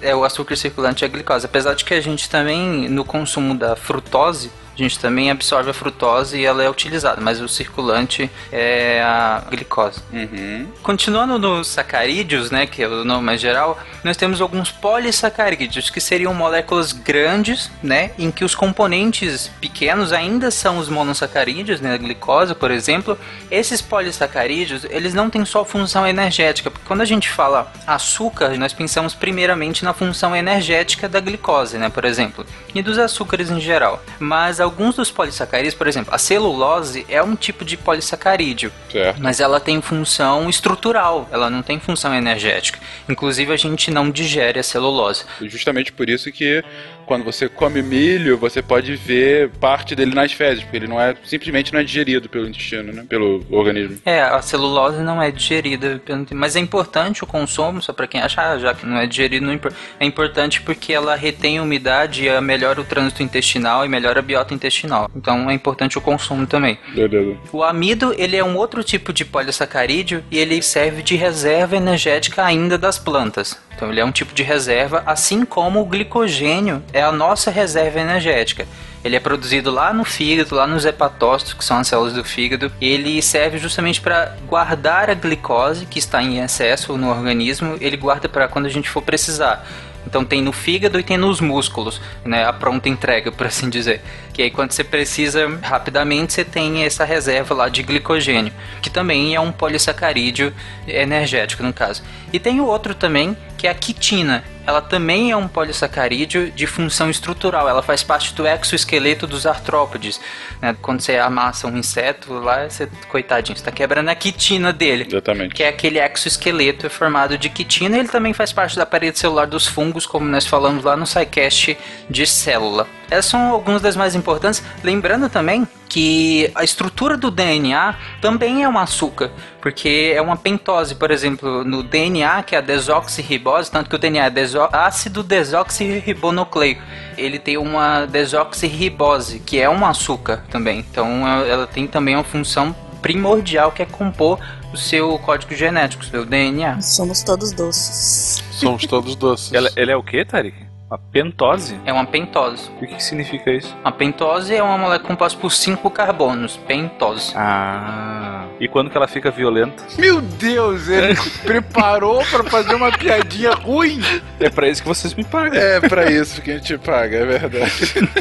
É 0.00 0.14
o 0.14 0.24
açúcar 0.24 0.56
circulante 0.56 1.02
e 1.02 1.06
a 1.06 1.08
glicose. 1.08 1.46
Apesar 1.46 1.74
de 1.74 1.84
que 1.84 1.94
a 1.94 2.00
gente 2.00 2.28
também, 2.28 2.88
no 2.88 3.04
consumo 3.04 3.54
da 3.54 3.76
frutose, 3.76 4.50
a 4.74 4.82
gente 4.82 4.98
também 4.98 5.30
absorve 5.30 5.70
a 5.70 5.74
frutose 5.74 6.38
e 6.38 6.44
ela 6.44 6.62
é 6.62 6.68
utilizada, 6.68 7.20
mas 7.20 7.40
o 7.40 7.48
circulante 7.48 8.30
é 8.50 9.02
a 9.02 9.42
glicose. 9.48 10.00
Uhum. 10.12 10.66
Continuando 10.82 11.38
nos 11.38 11.68
sacarídeos, 11.68 12.50
né, 12.50 12.66
que 12.66 12.82
é 12.82 12.88
o 12.88 13.04
nome 13.04 13.24
mais 13.24 13.40
geral, 13.40 13.78
nós 14.02 14.16
temos 14.16 14.40
alguns 14.40 14.70
polissacarídeos, 14.70 15.90
que 15.90 16.00
seriam 16.00 16.34
moléculas 16.34 16.92
grandes, 16.92 17.70
né, 17.82 18.10
em 18.18 18.30
que 18.30 18.44
os 18.44 18.54
componentes 18.54 19.50
pequenos 19.60 20.12
ainda 20.12 20.50
são 20.50 20.78
os 20.78 20.88
monossacarídeos, 20.88 21.80
né, 21.80 21.94
a 21.94 21.96
glicose, 21.96 22.54
por 22.54 22.70
exemplo. 22.70 23.18
Esses 23.50 23.80
polissacarídeos, 23.80 24.84
eles 24.90 25.14
não 25.14 25.30
têm 25.30 25.44
só 25.44 25.64
função 25.64 26.06
energética, 26.06 26.70
porque 26.70 26.86
quando 26.86 27.00
a 27.02 27.04
gente 27.04 27.28
fala 27.28 27.72
açúcar, 27.86 28.56
nós 28.58 28.72
pensamos 28.72 29.14
primeiramente 29.14 29.84
na 29.84 29.92
função 29.92 30.34
energética 30.34 31.08
da 31.08 31.20
glicose, 31.20 31.78
né, 31.78 31.88
por 31.88 32.04
exemplo, 32.04 32.44
e 32.74 32.82
dos 32.82 32.98
açúcares 32.98 33.50
em 33.50 33.60
geral. 33.60 34.02
Mas 34.18 34.60
alguns 34.64 34.96
dos 34.96 35.10
polissacarídeos, 35.10 35.74
por 35.74 35.86
exemplo, 35.86 36.12
a 36.14 36.18
celulose 36.18 37.06
é 37.08 37.22
um 37.22 37.36
tipo 37.36 37.64
de 37.64 37.76
polissacarídeo, 37.76 38.72
Certo. 38.90 39.22
mas 39.22 39.38
ela 39.40 39.60
tem 39.60 39.80
função 39.80 40.50
estrutural, 40.50 41.28
ela 41.30 41.48
não 41.48 41.62
tem 41.62 41.78
função 41.78 42.14
energética. 42.14 42.80
Inclusive 43.08 43.52
a 43.52 43.56
gente 43.56 43.90
não 43.90 44.10
digere 44.10 44.58
a 44.58 44.62
celulose. 44.62 45.24
E 45.40 45.48
Justamente 45.48 45.92
por 45.92 46.10
isso 46.10 46.32
que 46.32 46.64
quando 47.06 47.24
você 47.24 47.48
come 47.48 47.82
milho, 47.82 48.36
você 48.36 48.62
pode 48.62 48.94
ver 48.96 49.50
parte 49.60 49.94
dele 49.94 50.14
nas 50.14 50.32
fezes, 50.32 50.62
porque 50.62 50.76
ele 50.76 50.86
não 50.86 51.00
é 51.00 51.14
simplesmente 51.24 51.72
não 51.72 51.80
é 51.80 51.84
digerido 51.84 52.28
pelo 52.28 52.48
intestino, 52.48 52.92
né? 52.92 53.04
Pelo 53.08 53.44
organismo. 53.50 53.98
É, 54.04 54.22
a 54.22 54.40
celulose 54.42 55.02
não 55.02 55.22
é 55.22 55.30
digerida, 55.30 56.00
mas 56.32 56.56
é 56.56 56.60
importante 56.60 57.22
o 57.22 57.26
consumo, 57.26 57.80
só 57.82 57.92
para 57.92 58.06
quem 58.06 58.20
acha, 58.20 58.40
ah, 58.42 58.58
já 58.58 58.74
que 58.74 58.86
não 58.86 58.98
é 58.98 59.06
digerido, 59.06 59.46
não 59.46 59.58
é 60.00 60.04
importante 60.04 60.62
porque 60.62 60.92
ela 60.92 61.14
retém 61.14 61.60
umidade 61.60 62.26
e 62.26 62.40
melhora 62.40 62.80
o 62.80 62.84
trânsito 62.84 63.22
intestinal 63.22 63.84
e 63.84 63.88
melhora 63.88 64.20
a 64.20 64.22
biota 64.22 64.54
intestinal. 64.54 65.10
Então 65.14 65.50
é 65.50 65.54
importante 65.54 65.98
o 65.98 66.00
consumo 66.00 66.46
também. 66.46 66.78
Beleza. 66.94 67.36
O 67.52 67.62
amido, 67.62 68.14
ele 68.16 68.36
é 68.36 68.44
um 68.44 68.56
outro 68.56 68.82
tipo 68.82 69.12
de 69.12 69.24
polissacarídeo 69.24 70.24
e 70.30 70.38
ele 70.38 70.62
serve 70.62 71.02
de 71.02 71.16
reserva 71.16 71.76
energética 71.76 72.44
ainda 72.44 72.78
das 72.78 72.98
plantas. 72.98 73.58
Então 73.74 73.90
ele 73.90 74.00
é 74.00 74.04
um 74.04 74.12
tipo 74.12 74.32
de 74.32 74.42
reserva, 74.42 75.02
assim 75.04 75.44
como 75.44 75.80
o 75.80 75.84
glicogênio 75.84 76.82
é 76.94 77.02
a 77.02 77.12
nossa 77.12 77.50
reserva 77.50 78.00
energética. 78.00 78.66
Ele 79.04 79.16
é 79.16 79.20
produzido 79.20 79.70
lá 79.70 79.92
no 79.92 80.04
fígado, 80.04 80.54
lá 80.54 80.66
nos 80.66 80.86
hepatócitos, 80.86 81.52
que 81.52 81.64
são 81.64 81.76
as 81.76 81.88
células 81.88 82.14
do 82.14 82.24
fígado. 82.24 82.72
Ele 82.80 83.20
serve 83.20 83.58
justamente 83.58 84.00
para 84.00 84.34
guardar 84.46 85.10
a 85.10 85.14
glicose 85.14 85.84
que 85.84 85.98
está 85.98 86.22
em 86.22 86.38
excesso 86.38 86.96
no 86.96 87.10
organismo. 87.10 87.76
Ele 87.80 87.98
guarda 87.98 88.30
para 88.30 88.48
quando 88.48 88.64
a 88.64 88.70
gente 88.70 88.88
for 88.88 89.02
precisar. 89.02 89.66
Então 90.06 90.24
tem 90.24 90.40
no 90.40 90.52
fígado 90.52 90.98
e 90.98 91.02
tem 91.02 91.16
nos 91.16 91.40
músculos, 91.40 92.00
né? 92.24 92.46
A 92.46 92.52
pronta 92.52 92.88
entrega, 92.88 93.32
por 93.32 93.46
assim 93.46 93.68
dizer. 93.68 94.00
Que 94.34 94.42
aí 94.42 94.50
quando 94.50 94.72
você 94.72 94.82
precisa 94.82 95.48
rapidamente, 95.62 96.32
você 96.32 96.44
tem 96.44 96.82
essa 96.82 97.04
reserva 97.04 97.54
lá 97.54 97.68
de 97.68 97.84
glicogênio, 97.84 98.52
que 98.82 98.90
também 98.90 99.34
é 99.34 99.40
um 99.40 99.52
polissacarídeo 99.52 100.52
energético 100.88 101.62
no 101.62 101.72
caso. 101.72 102.02
E 102.32 102.38
tem 102.40 102.60
o 102.60 102.66
outro 102.66 102.96
também, 102.96 103.36
que 103.56 103.68
é 103.68 103.70
a 103.70 103.74
quitina. 103.74 104.42
Ela 104.66 104.80
também 104.80 105.30
é 105.30 105.36
um 105.36 105.46
polissacarídeo 105.46 106.50
de 106.50 106.66
função 106.66 107.08
estrutural. 107.08 107.68
Ela 107.68 107.82
faz 107.82 108.02
parte 108.02 108.34
do 108.34 108.46
exoesqueleto 108.46 109.26
dos 109.26 109.46
artrópodes. 109.46 110.20
Né? 110.60 110.74
Quando 110.82 111.00
você 111.00 111.16
amassa 111.16 111.68
um 111.68 111.76
inseto 111.76 112.32
lá, 112.32 112.68
você, 112.68 112.88
coitadinho, 113.08 113.56
você 113.56 113.60
está 113.60 113.70
quebrando 113.70 114.08
a 114.08 114.14
quitina 114.14 114.72
dele 114.72 115.06
Exatamente. 115.08 115.54
que 115.54 115.62
é 115.62 115.68
aquele 115.68 116.00
exoesqueleto 116.00 116.90
formado 116.90 117.38
de 117.38 117.48
quitina. 117.48 117.98
Ele 117.98 118.08
também 118.08 118.32
faz 118.32 118.52
parte 118.52 118.74
da 118.76 118.84
parede 118.84 119.18
celular 119.18 119.46
dos 119.46 119.66
fungos, 119.66 120.06
como 120.06 120.26
nós 120.26 120.44
falamos 120.44 120.82
lá 120.82 120.96
no 120.96 121.06
SciCast 121.06 121.78
de 122.10 122.26
célula. 122.26 122.88
Essas 123.10 123.26
são 123.26 123.50
algumas 123.50 123.80
das 123.80 123.96
mais 123.96 124.14
importantes. 124.14 124.62
Lembrando 124.82 125.28
também 125.28 125.66
que 125.88 126.50
a 126.54 126.64
estrutura 126.64 127.16
do 127.16 127.30
DNA 127.30 127.94
também 128.20 128.64
é 128.64 128.68
um 128.68 128.76
açúcar, 128.76 129.30
porque 129.60 130.12
é 130.14 130.20
uma 130.20 130.36
pentose, 130.36 130.96
por 130.96 131.10
exemplo, 131.10 131.64
no 131.64 131.82
DNA, 131.82 132.42
que 132.42 132.54
é 132.56 132.58
a 132.58 132.60
desoxirribose, 132.60 133.70
tanto 133.70 133.88
que 133.88 133.96
o 133.96 133.98
DNA 133.98 134.26
é 134.26 134.30
deso 134.30 134.60
ácido 134.72 135.22
desoxirribonucleico. 135.22 136.82
Ele 137.16 137.38
tem 137.38 137.56
uma 137.56 138.06
desoxirribose, 138.06 139.38
que 139.38 139.60
é 139.60 139.70
um 139.70 139.86
açúcar 139.86 140.44
também. 140.50 140.80
Então 140.80 141.26
ela 141.26 141.64
ela 141.64 141.66
tem 141.66 141.86
também 141.86 142.14
uma 142.14 142.24
função 142.24 142.74
primordial 143.00 143.72
que 143.72 143.82
é 143.82 143.86
compor 143.86 144.38
o 144.72 144.76
seu 144.76 145.18
código 145.18 145.54
genético, 145.54 146.02
o 146.02 146.06
seu 146.06 146.24
DNA. 146.24 146.80
Somos 146.80 147.22
todos 147.22 147.52
doces. 147.52 148.42
Somos 148.50 148.86
todos 148.86 149.16
doces. 149.16 149.52
Ela, 149.52 149.70
ela 149.76 149.92
é 149.92 149.96
o 149.96 150.02
que, 150.02 150.24
Tarik? 150.24 150.63
Uma 150.88 150.98
pentose? 150.98 151.80
É 151.84 151.92
uma 151.92 152.04
pentose. 152.04 152.70
O 152.76 152.80
que, 152.80 152.94
que 152.94 153.02
significa 153.02 153.50
isso? 153.50 153.74
A 153.82 153.90
pentose 153.90 154.54
é 154.54 154.62
uma 154.62 154.76
molécula 154.76 155.08
composta 155.08 155.38
por 155.38 155.50
cinco 155.50 155.90
carbonos, 155.90 156.56
pentose. 156.56 157.32
Ah. 157.34 158.44
E 158.60 158.68
quando 158.68 158.90
que 158.90 158.96
ela 158.96 159.08
fica 159.08 159.30
violenta? 159.30 159.82
Meu 159.98 160.20
Deus, 160.20 160.88
ele 160.88 161.16
preparou 161.42 162.24
pra 162.26 162.44
fazer 162.44 162.74
uma 162.74 162.92
piadinha 162.92 163.52
ruim. 163.52 164.00
É 164.38 164.48
pra 164.48 164.68
isso 164.68 164.82
que 164.82 164.88
vocês 164.88 165.14
me 165.14 165.24
pagam. 165.24 165.58
É 165.58 165.80
pra 165.80 166.10
isso 166.10 166.40
que 166.40 166.52
a 166.52 166.54
gente 166.54 166.78
paga, 166.78 167.18
é 167.18 167.24
verdade. 167.24 167.72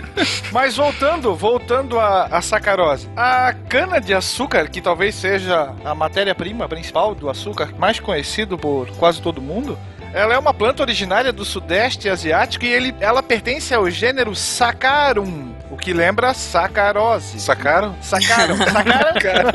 Mas 0.51 0.75
voltando, 0.75 1.35
voltando 1.35 1.99
à, 1.99 2.25
à 2.25 2.41
sacarose. 2.41 3.09
A 3.15 3.53
cana 3.69 3.99
de 3.99 4.13
açúcar, 4.13 4.67
que 4.69 4.81
talvez 4.81 5.15
seja 5.15 5.73
a 5.83 5.93
matéria-prima 5.93 6.67
principal 6.67 7.13
do 7.13 7.29
açúcar, 7.29 7.73
mais 7.77 7.99
conhecido 7.99 8.57
por 8.57 8.87
quase 8.97 9.21
todo 9.21 9.41
mundo, 9.41 9.77
ela 10.13 10.35
é 10.35 10.37
uma 10.37 10.53
planta 10.53 10.83
originária 10.83 11.33
do 11.33 11.43
sudeste 11.43 12.07
asiático 12.07 12.65
e 12.65 12.67
ele, 12.67 12.95
ela 12.99 13.23
pertence 13.23 13.73
ao 13.73 13.89
gênero 13.89 14.35
Saccharum, 14.35 15.51
o 15.71 15.75
que 15.75 15.91
lembra 15.91 16.33
sacarose. 16.35 17.39
Sacaram? 17.39 17.95
Sacaram, 17.99 18.55
sacaram. 18.61 19.49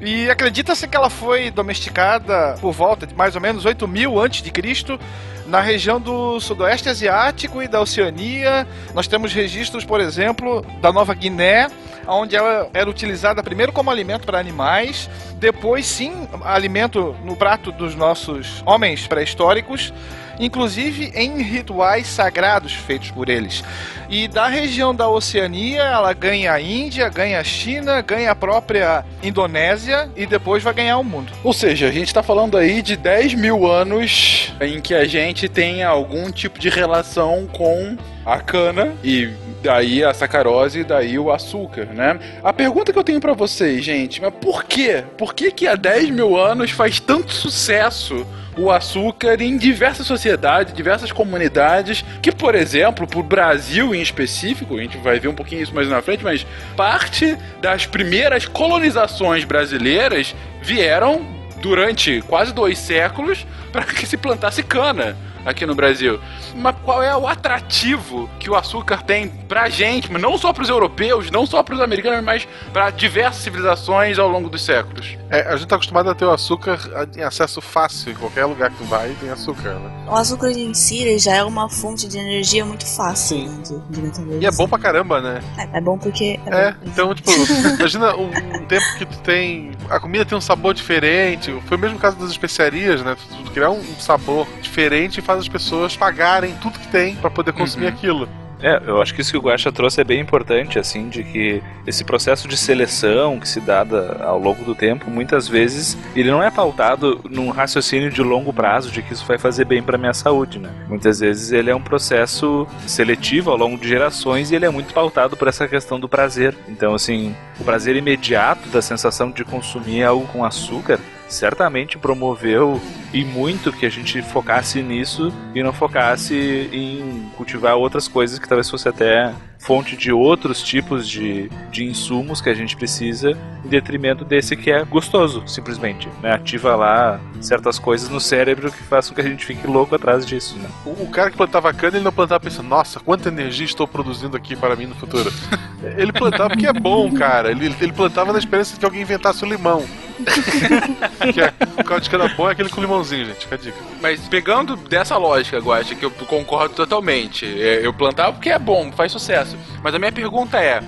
e 0.00 0.30
acredita-se 0.30 0.86
que 0.86 0.96
ela 0.96 1.08
foi 1.08 1.50
domesticada 1.50 2.54
por 2.60 2.72
volta 2.72 3.06
de 3.06 3.14
mais 3.14 3.34
ou 3.34 3.40
menos 3.40 3.64
8 3.64 3.88
mil 3.88 4.20
antes 4.20 4.42
de 4.42 4.50
Cristo 4.50 5.00
na 5.46 5.60
região 5.60 5.98
do 5.98 6.38
sudoeste 6.38 6.90
asiático 6.90 7.62
e 7.62 7.68
da 7.68 7.80
Oceania. 7.80 8.66
Nós 8.94 9.06
temos 9.06 9.32
registros, 9.32 9.84
por 9.84 10.00
exemplo, 10.00 10.64
da 10.82 10.92
Nova 10.92 11.14
Guiné, 11.14 11.68
onde 12.06 12.36
ela 12.36 12.68
era 12.72 12.88
utilizada 12.88 13.42
primeiro 13.42 13.72
como 13.72 13.90
alimento 13.90 14.26
para 14.26 14.38
animais, 14.38 15.08
depois 15.36 15.86
sim 15.86 16.28
alimento 16.44 17.14
no 17.24 17.36
prato 17.36 17.72
dos 17.72 17.94
nossos 17.94 18.62
homens 18.66 19.06
pré-históricos. 19.06 19.92
inclusive 20.38 21.12
em 21.14 21.42
rituais 21.42 22.06
sagrados 22.06 22.72
feitos 22.72 23.10
por 23.10 23.28
eles. 23.28 23.62
E 24.08 24.28
da 24.28 24.46
região 24.46 24.94
da 24.94 25.08
Oceania, 25.08 25.82
ela 25.82 26.12
ganha 26.12 26.52
a 26.52 26.60
Índia, 26.60 27.08
ganha 27.08 27.40
a 27.40 27.44
China, 27.44 28.00
ganha 28.02 28.30
a 28.30 28.34
própria 28.34 29.04
Indonésia 29.22 30.10
e 30.16 30.26
depois 30.26 30.62
vai 30.62 30.74
ganhar 30.74 30.98
o 30.98 31.04
mundo. 31.04 31.32
Ou 31.42 31.52
seja, 31.52 31.88
a 31.88 31.90
gente 31.90 32.08
está 32.08 32.22
falando 32.22 32.56
aí 32.56 32.82
de 32.82 32.96
10 32.96 33.34
mil 33.34 33.66
anos 33.66 34.52
em 34.60 34.80
que 34.80 34.94
a 34.94 35.04
gente 35.04 35.48
tem 35.48 35.82
algum 35.82 36.30
tipo 36.30 36.58
de 36.58 36.68
relação 36.68 37.46
com 37.52 37.96
a 38.24 38.38
cana 38.38 38.92
e 39.02 39.30
daí 39.62 40.04
a 40.04 40.12
sacarose 40.12 40.84
daí 40.84 41.18
o 41.18 41.30
açúcar, 41.30 41.86
né? 41.86 42.18
A 42.42 42.52
pergunta 42.52 42.92
que 42.92 42.98
eu 42.98 43.04
tenho 43.04 43.20
para 43.20 43.32
vocês, 43.32 43.84
gente, 43.84 44.20
mas 44.20 44.34
por 44.34 44.64
quê? 44.64 45.04
Por 45.16 45.34
que 45.34 45.50
que 45.50 45.66
há 45.66 45.76
10 45.76 46.10
mil 46.10 46.36
anos 46.36 46.70
faz 46.72 46.98
tanto 46.98 47.32
sucesso 47.32 48.26
o 48.58 48.70
açúcar 48.70 49.40
em 49.40 49.56
diversas 49.56 50.06
sociedades, 50.06 50.74
diversas 50.74 51.10
comunidades, 51.10 52.04
que, 52.20 52.30
por 52.30 52.54
exemplo, 52.54 53.06
para 53.06 53.18
o 53.18 53.22
Brasil 53.22 53.94
em 53.94 54.02
específico, 54.02 54.76
a 54.76 54.82
gente 54.82 54.98
vai 54.98 55.18
ver 55.18 55.28
um 55.28 55.34
pouquinho 55.34 55.62
isso 55.62 55.74
mais 55.74 55.88
na 55.88 56.02
frente, 56.02 56.22
mas 56.22 56.46
parte 56.76 57.36
das 57.60 57.86
primeiras 57.86 58.44
colonizações 58.44 59.44
brasileiras 59.44 60.34
vieram 60.60 61.24
durante 61.62 62.20
quase 62.22 62.52
dois 62.52 62.76
séculos 62.76 63.46
para 63.72 63.84
que 63.84 64.04
se 64.04 64.18
plantasse 64.18 64.62
cana 64.62 65.16
aqui 65.44 65.64
no 65.64 65.74
Brasil. 65.74 66.20
Mas 66.54 66.76
qual 66.84 67.02
é 67.02 67.16
o 67.16 67.26
atrativo 67.26 68.28
que 68.38 68.50
o 68.50 68.54
açúcar 68.54 69.02
tem 69.02 69.28
pra 69.28 69.68
gente, 69.68 70.10
mas 70.12 70.20
não 70.20 70.36
só 70.36 70.52
pros 70.52 70.68
europeus, 70.68 71.30
não 71.30 71.46
só 71.46 71.62
pros 71.62 71.80
americanos, 71.80 72.24
mas 72.24 72.46
para 72.72 72.90
diversas 72.90 73.42
civilizações 73.42 74.18
ao 74.18 74.28
longo 74.28 74.48
dos 74.48 74.62
séculos? 74.62 75.16
É, 75.30 75.48
a 75.48 75.56
gente 75.56 75.68
tá 75.68 75.76
acostumado 75.76 76.10
a 76.10 76.14
ter 76.14 76.24
o 76.24 76.30
açúcar 76.30 76.78
em 77.16 77.22
acesso 77.22 77.60
fácil, 77.60 78.12
em 78.12 78.14
qualquer 78.14 78.44
lugar 78.44 78.70
que 78.70 78.76
tu 78.76 78.84
vai 78.84 79.12
tem 79.22 79.30
açúcar, 79.30 79.74
né? 79.74 79.90
O 80.08 80.14
açúcar 80.14 80.50
em 80.50 80.74
si 80.74 81.18
já 81.18 81.36
é 81.36 81.44
uma 81.44 81.68
fonte 81.68 82.08
de 82.08 82.18
energia 82.18 82.64
muito 82.64 82.86
fácil 82.86 83.38
Sim. 83.38 83.48
né, 83.48 83.62
de. 84.10 84.44
E 84.44 84.46
é 84.46 84.50
bom 84.50 84.68
pra 84.68 84.78
caramba, 84.78 85.20
né? 85.20 85.40
É, 85.56 85.78
é 85.78 85.80
bom 85.80 85.96
porque. 85.96 86.38
É, 86.46 86.72
bom. 86.72 86.78
então, 86.86 87.14
tipo, 87.14 87.30
imagina 87.78 88.16
um, 88.16 88.26
um 88.26 88.66
tempo 88.66 88.84
que 88.98 89.06
tu 89.06 89.18
tem. 89.20 89.72
A 89.88 90.00
comida 90.00 90.24
tem 90.24 90.36
um 90.36 90.40
sabor 90.40 90.74
diferente. 90.74 91.52
Foi 91.66 91.76
o 91.76 91.80
mesmo 91.80 91.98
caso 91.98 92.16
das 92.16 92.30
especiarias, 92.30 93.02
né? 93.02 93.16
Tu, 93.44 93.50
criar 93.52 93.70
um 93.70 93.82
sabor 93.98 94.46
diferente 94.60 95.20
faz 95.32 95.40
as 95.40 95.48
pessoas 95.48 95.96
pagarem 95.96 96.54
tudo 96.60 96.78
que 96.78 96.88
tem 96.88 97.16
pra 97.16 97.30
poder 97.30 97.52
consumir 97.52 97.86
Uhum. 97.86 97.92
aquilo. 97.92 98.28
É, 98.64 98.80
eu 98.86 99.02
acho 99.02 99.12
que 99.12 99.20
isso 99.20 99.32
que 99.32 99.36
o 99.36 99.40
Guaxa 99.40 99.72
trouxe 99.72 100.00
é 100.00 100.04
bem 100.04 100.20
importante, 100.20 100.78
assim, 100.78 101.08
de 101.08 101.24
que 101.24 101.60
esse 101.84 102.04
processo 102.04 102.46
de 102.46 102.56
seleção 102.56 103.40
que 103.40 103.48
se 103.48 103.58
dá 103.58 103.82
da- 103.82 104.24
ao 104.24 104.38
longo 104.38 104.62
do 104.64 104.72
tempo, 104.72 105.10
muitas 105.10 105.48
vezes, 105.48 105.98
ele 106.14 106.30
não 106.30 106.40
é 106.40 106.48
pautado 106.48 107.20
num 107.28 107.50
raciocínio 107.50 108.08
de 108.08 108.22
longo 108.22 108.52
prazo 108.52 108.92
de 108.92 109.02
que 109.02 109.14
isso 109.14 109.26
vai 109.26 109.36
fazer 109.36 109.64
bem 109.64 109.82
para 109.82 109.98
minha 109.98 110.14
saúde, 110.14 110.60
né? 110.60 110.70
Muitas 110.88 111.18
vezes 111.18 111.50
ele 111.50 111.70
é 111.70 111.74
um 111.74 111.82
processo 111.82 112.64
seletivo 112.86 113.50
ao 113.50 113.56
longo 113.56 113.76
de 113.76 113.88
gerações 113.88 114.52
e 114.52 114.54
ele 114.54 114.64
é 114.66 114.70
muito 114.70 114.94
pautado 114.94 115.36
por 115.36 115.48
essa 115.48 115.66
questão 115.66 115.98
do 115.98 116.08
prazer. 116.08 116.54
Então, 116.68 116.94
assim, 116.94 117.34
o 117.58 117.64
prazer 117.64 117.96
imediato 117.96 118.68
da 118.68 118.80
sensação 118.80 119.32
de 119.32 119.44
consumir 119.44 120.04
algo 120.04 120.24
com 120.28 120.44
açúcar 120.44 121.00
certamente 121.32 121.98
promoveu 121.98 122.80
e 123.12 123.24
muito 123.24 123.72
que 123.72 123.86
a 123.86 123.90
gente 123.90 124.22
focasse 124.22 124.82
nisso 124.82 125.32
e 125.54 125.62
não 125.62 125.72
focasse 125.72 126.68
em 126.72 127.30
cultivar 127.36 127.76
outras 127.76 128.06
coisas 128.06 128.38
que 128.38 128.48
talvez 128.48 128.68
fosse 128.68 128.88
até 128.88 129.32
fonte 129.62 129.96
de 129.96 130.12
outros 130.12 130.60
tipos 130.60 131.08
de, 131.08 131.48
de 131.70 131.84
insumos 131.84 132.40
que 132.40 132.50
a 132.50 132.54
gente 132.54 132.76
precisa 132.76 133.38
em 133.64 133.68
detrimento 133.68 134.24
desse 134.24 134.56
que 134.56 134.70
é 134.70 134.84
gostoso, 134.84 135.44
simplesmente. 135.46 136.08
Né? 136.20 136.32
Ativa 136.32 136.74
lá 136.74 137.20
certas 137.40 137.78
coisas 137.78 138.08
no 138.08 138.20
cérebro 138.20 138.72
que 138.72 138.82
façam 138.82 139.14
que 139.14 139.20
a 139.20 139.24
gente 139.24 139.46
fique 139.46 139.66
louco 139.66 139.94
atrás 139.94 140.26
disso. 140.26 140.56
Né? 140.58 140.68
O, 140.84 141.04
o 141.04 141.10
cara 141.10 141.30
que 141.30 141.36
plantava 141.36 141.72
cana, 141.72 141.96
ele 141.96 142.04
não 142.04 142.12
plantava 142.12 142.40
pensando, 142.40 142.68
nossa, 142.68 142.98
quanta 142.98 143.28
energia 143.28 143.64
estou 143.64 143.86
produzindo 143.86 144.36
aqui 144.36 144.56
para 144.56 144.74
mim 144.74 144.86
no 144.86 144.96
futuro. 144.96 145.32
ele 145.96 146.12
plantava 146.12 146.50
porque 146.50 146.66
é 146.66 146.72
bom, 146.72 147.12
cara. 147.12 147.50
Ele, 147.50 147.74
ele 147.80 147.92
plantava 147.92 148.32
na 148.32 148.38
esperança 148.40 148.74
de 148.74 148.80
que 148.80 148.84
alguém 148.84 149.02
inventasse 149.02 149.44
o 149.44 149.48
limão. 149.48 149.84
que 151.32 151.40
é, 151.40 151.52
o 151.78 151.84
caldo 151.84 152.02
de 152.02 152.10
cana 152.10 152.28
bom 152.28 152.48
é 152.48 152.52
aquele 152.52 152.68
com 152.68 152.80
limãozinho, 152.80 153.26
gente. 153.26 153.40
Fica 153.40 153.54
a 153.54 153.58
dica. 153.58 153.76
Mas 154.00 154.20
pegando 154.28 154.76
dessa 154.76 155.16
lógica, 155.16 155.58
Guacha, 155.58 155.94
que 155.94 156.04
eu 156.04 156.10
concordo 156.10 156.74
totalmente. 156.74 157.46
é, 157.46 157.84
Eu 157.84 157.92
plantava 157.92 158.32
porque 158.32 158.50
é 158.50 158.58
bom, 158.58 158.92
faz 158.92 159.12
sucesso. 159.12 159.51
Mas 159.82 159.94
a 159.94 159.98
minha 159.98 160.12
pergunta 160.12 160.58
é: 160.58 160.82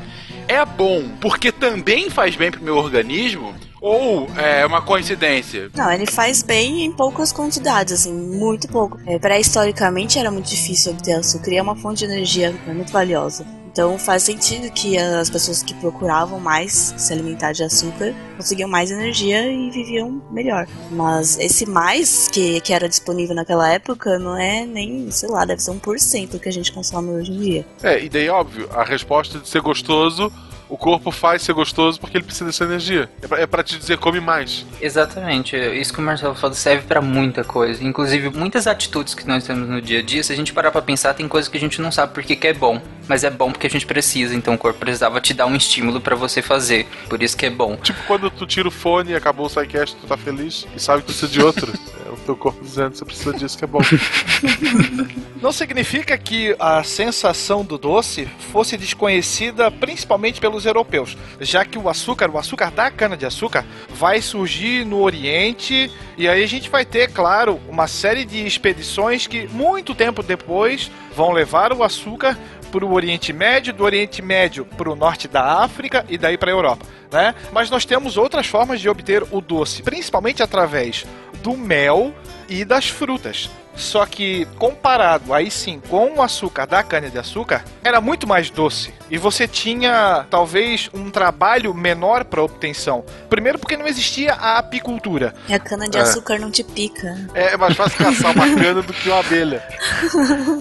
é 0.49 0.65
bom 0.65 1.09
porque 1.21 1.51
também 1.51 2.11
faz 2.11 2.37
bem 2.37 2.51
pro 2.51 2.63
meu 2.63 2.77
organismo? 2.77 3.55
Ou 3.81 4.27
é 4.39 4.65
uma 4.65 4.81
coincidência? 4.81 5.71
Não, 5.75 5.93
ele 5.93 6.07
faz 6.07 6.43
bem 6.43 6.87
em 6.87 6.93
poucas 6.93 7.31
quantidades, 7.31 7.93
assim, 7.93 8.15
muito 8.15 8.67
pouco. 8.67 8.99
É, 9.07 9.19
Pré-historicamente 9.19 10.19
era 10.19 10.31
muito 10.31 10.49
difícil 10.49 10.93
obter 10.93 11.13
açúcar 11.13 11.51
e 11.51 11.57
é 11.59 11.63
uma 11.63 11.77
fonte 11.77 11.99
de 11.99 12.11
energia 12.11 12.55
muito 12.67 12.91
valiosa. 12.91 13.45
Então 13.75 13.99
faz 13.99 14.23
sentido 14.23 14.73
que 14.73 14.97
as 14.97 15.29
pessoas 15.29 15.61
que 15.61 15.75
procuravam 15.75 16.39
mais 16.39 16.95
se 16.97 17.13
alimentar 17.13 17.51
de 17.51 17.65
açúcar 17.65 18.15
conseguiam 18.37 18.69
mais 18.69 18.93
energia 18.93 19.51
e 19.51 19.69
viviam 19.69 20.23
melhor. 20.31 20.69
Mas 20.93 21.37
esse 21.41 21.67
mais 21.67 22.29
que, 22.29 22.61
que 22.61 22.73
era 22.73 22.89
disponível 22.89 23.35
naquela 23.35 23.69
época 23.69 24.17
não 24.17 24.37
é 24.37 24.65
nem, 24.65 25.11
sei 25.11 25.29
lá, 25.29 25.45
deve 25.45 25.61
ser 25.61 25.73
1% 25.73 26.39
que 26.39 26.49
a 26.49 26.53
gente 26.53 26.71
consome 26.71 27.11
hoje 27.11 27.33
em 27.33 27.41
dia. 27.41 27.67
É, 27.83 28.01
e 28.01 28.09
daí, 28.09 28.29
óbvio, 28.29 28.69
a 28.73 28.85
resposta 28.85 29.41
de 29.41 29.49
ser 29.49 29.61
gostoso, 29.61 30.33
o 30.75 30.77
corpo 30.77 31.13
faz 31.13 31.43
ser 31.43 31.53
gostoso 31.53 32.01
porque 32.01 32.17
ele 32.17 32.25
precisa 32.25 32.47
dessa 32.47 32.65
energia. 32.65 33.09
É 33.23 33.29
pra, 33.29 33.41
é 33.41 33.47
pra 33.47 33.63
te 33.63 33.79
dizer, 33.79 33.97
come 33.97 34.19
mais. 34.19 34.67
Exatamente, 34.81 35.57
isso 35.57 35.93
que 35.93 36.01
o 36.01 36.03
Marcelo 36.03 36.35
falou 36.35 36.57
serve 36.57 36.83
pra 36.83 37.01
muita 37.01 37.45
coisa. 37.45 37.83
Inclusive, 37.85 38.31
muitas 38.31 38.67
atitudes 38.67 39.15
que 39.15 39.25
nós 39.25 39.45
temos 39.45 39.69
no 39.69 39.81
dia 39.81 40.01
a 40.01 40.03
dia, 40.03 40.25
se 40.25 40.33
a 40.33 40.37
gente 40.37 40.53
parar 40.53 40.73
pra 40.73 40.83
pensar, 40.83 41.15
tem 41.15 41.29
coisas 41.29 41.49
que 41.49 41.57
a 41.57 41.61
gente 41.61 41.81
não 41.81 41.93
sabe 41.93 42.13
por 42.13 42.25
que 42.25 42.45
é 42.45 42.53
bom. 42.53 42.83
Mas 43.07 43.23
é 43.23 43.31
bom 43.31 43.53
porque 43.53 43.69
a 43.69 43.71
gente 43.71 43.87
precisa, 43.87 44.35
então 44.35 44.55
o 44.55 44.59
corpo 44.59 44.81
precisava 44.81 45.21
te 45.21 45.33
dar 45.33 45.47
um 45.47 45.55
estímulo 45.55 46.01
pra 46.01 46.17
você 46.17 46.43
fazer. 46.43 46.89
Por 47.09 47.23
isso 47.23 47.37
que 47.37 47.47
é 47.47 47.51
bom. 47.51 47.77
Tipo 47.77 48.03
quando 48.05 48.29
tu 48.29 48.45
tira 48.45 48.67
o 48.67 48.73
fone 48.73 49.13
e 49.13 49.15
acabou 49.15 49.47
o 49.47 49.49
sidecast, 49.49 49.95
tu 49.95 50.09
tá 50.09 50.17
feliz 50.17 50.67
e 50.75 50.81
sabe 50.81 51.03
que 51.03 51.07
precisa 51.07 51.31
de 51.31 51.41
outro. 51.41 51.73
teu 52.25 52.37
corpo 52.37 52.63
dizendo 52.63 52.97
você 52.97 53.05
precisa 53.05 53.33
disso 53.33 53.59
que 53.59 53.65
é 53.65 53.67
bom. 53.67 53.81
Não 55.41 55.53
significa 55.53 56.17
que 56.17 56.57
a 56.59 56.83
sensação 56.83 57.65
do 57.65 57.77
doce 57.77 58.27
fosse 58.51 58.77
desconhecida 58.77 59.71
principalmente 59.71 60.41
pelos 60.41 60.65
europeus, 60.65 61.17
já 61.41 61.65
que 61.65 61.79
o 61.79 61.89
açúcar, 61.89 62.31
o 62.31 62.39
açúcar 62.39 62.71
da 62.71 62.91
cana-de-açúcar, 62.91 63.65
vai 63.91 64.23
surgir 64.23 64.85
no 64.85 65.03
Oriente 65.03 65.91
e 66.17 66.29
aí 66.29 66.43
a 66.43 66.47
gente 66.47 66.71
vai 66.71 66.85
ter, 66.85 67.11
claro, 67.13 67.61
uma 67.69 67.87
série 67.87 68.25
de 68.25 68.47
expedições 68.47 69.27
que 69.27 69.47
muito 69.49 69.95
tempo 69.95 70.23
depois 70.23 70.91
vão 71.15 71.33
levar 71.33 71.73
o 71.73 71.83
açúcar 71.83 72.39
para 72.75 72.85
o 72.85 72.93
Oriente 72.93 73.33
Médio, 73.33 73.73
do 73.73 73.85
Oriente 73.85 74.21
Médio 74.21 74.65
para 74.65 74.91
o 74.91 74.97
norte 74.97 75.29
da 75.29 75.63
África 75.63 76.05
e 76.09 76.19
daí 76.19 76.37
para 76.37 76.51
a 76.51 76.55
Europa, 76.55 76.85
né? 77.13 77.33
Mas 77.53 77.71
nós 77.71 77.85
temos 77.85 78.17
outras 78.17 78.49
formas 78.49 78.81
de 78.81 78.89
obter 78.89 79.23
o 79.31 79.41
doce, 79.41 79.81
principalmente 79.81 80.43
através 80.43 81.07
do 81.45 81.55
mel 81.55 82.11
e 82.49 82.65
das 82.65 82.89
frutas. 82.89 83.51
Só 83.77 84.07
que 84.07 84.47
comparado 84.57 85.35
aí 85.35 85.51
sim 85.51 85.81
com 85.89 86.15
o 86.15 86.23
açúcar 86.23 86.65
da 86.65 86.83
cana-de-açúcar, 86.83 87.65
era 87.83 88.01
muito 88.01 88.27
mais 88.27 88.49
doce. 88.49 88.95
E 89.11 89.19
você 89.19 89.49
tinha 89.49 90.25
talvez 90.31 90.89
um 90.95 91.11
trabalho 91.11 91.75
menor 91.75 92.25
para 92.25 92.43
obtenção. 92.43 93.05
Primeiro 93.29 93.59
porque 93.59 93.77
não 93.77 93.87
existia 93.87 94.35
a 94.35 94.59
apicultura. 94.59 95.35
E 95.49 95.55
a 95.55 95.59
cana-de-açúcar 95.59 96.39
não 96.39 96.51
te 96.51 96.63
pica. 96.63 97.29
É 97.35 97.57
mais 97.57 97.77
fácil 97.77 97.99
caçar 97.99 98.33
uma 98.33 98.47
cana 98.55 98.81
do 98.81 98.93
que 98.93 99.09
uma 99.09 99.19
abelha. 99.19 99.63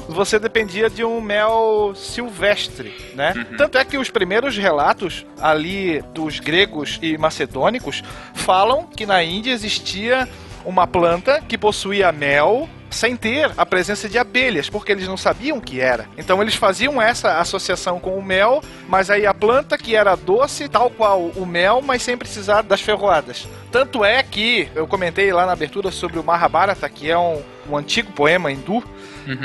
Você 0.09 0.39
dependia 0.39 0.89
de 0.89 1.03
um 1.03 1.21
mel 1.21 1.93
silvestre, 1.95 3.13
né? 3.13 3.33
Tanto 3.57 3.77
é 3.77 3.85
que 3.85 3.97
os 3.97 4.09
primeiros 4.09 4.57
relatos 4.57 5.23
ali 5.39 6.01
dos 6.13 6.39
gregos 6.39 6.97
e 7.01 7.15
macedônicos 7.15 8.03
falam 8.33 8.87
que 8.87 9.05
na 9.05 9.23
Índia 9.23 9.51
existia 9.51 10.27
uma 10.65 10.87
planta 10.87 11.41
que 11.41 11.57
possuía 11.57 12.11
mel 12.11 12.69
sem 12.93 13.15
ter 13.15 13.51
a 13.57 13.65
presença 13.65 14.07
de 14.07 14.17
abelhas, 14.17 14.69
porque 14.69 14.91
eles 14.91 15.07
não 15.07 15.17
sabiam 15.17 15.57
o 15.57 15.61
que 15.61 15.81
era. 15.81 16.07
Então 16.17 16.41
eles 16.41 16.55
faziam 16.55 17.01
essa 17.01 17.39
associação 17.39 17.99
com 17.99 18.17
o 18.17 18.23
mel, 18.23 18.61
mas 18.87 19.09
aí 19.09 19.25
a 19.25 19.33
planta 19.33 19.77
que 19.77 19.95
era 19.95 20.15
doce, 20.15 20.69
tal 20.69 20.89
qual 20.89 21.21
o 21.21 21.45
mel, 21.45 21.81
mas 21.81 22.03
sem 22.03 22.15
precisar 22.15 22.61
das 22.61 22.81
ferroadas. 22.81 23.47
Tanto 23.71 24.05
é 24.05 24.21
que 24.21 24.69
eu 24.75 24.87
comentei 24.87 25.33
lá 25.33 25.45
na 25.45 25.53
abertura 25.53 25.91
sobre 25.91 26.19
o 26.19 26.23
Mahabharata, 26.23 26.87
que 26.87 27.09
é 27.09 27.17
um, 27.17 27.41
um 27.67 27.75
antigo 27.75 28.11
poema 28.11 28.51
hindu. 28.51 28.83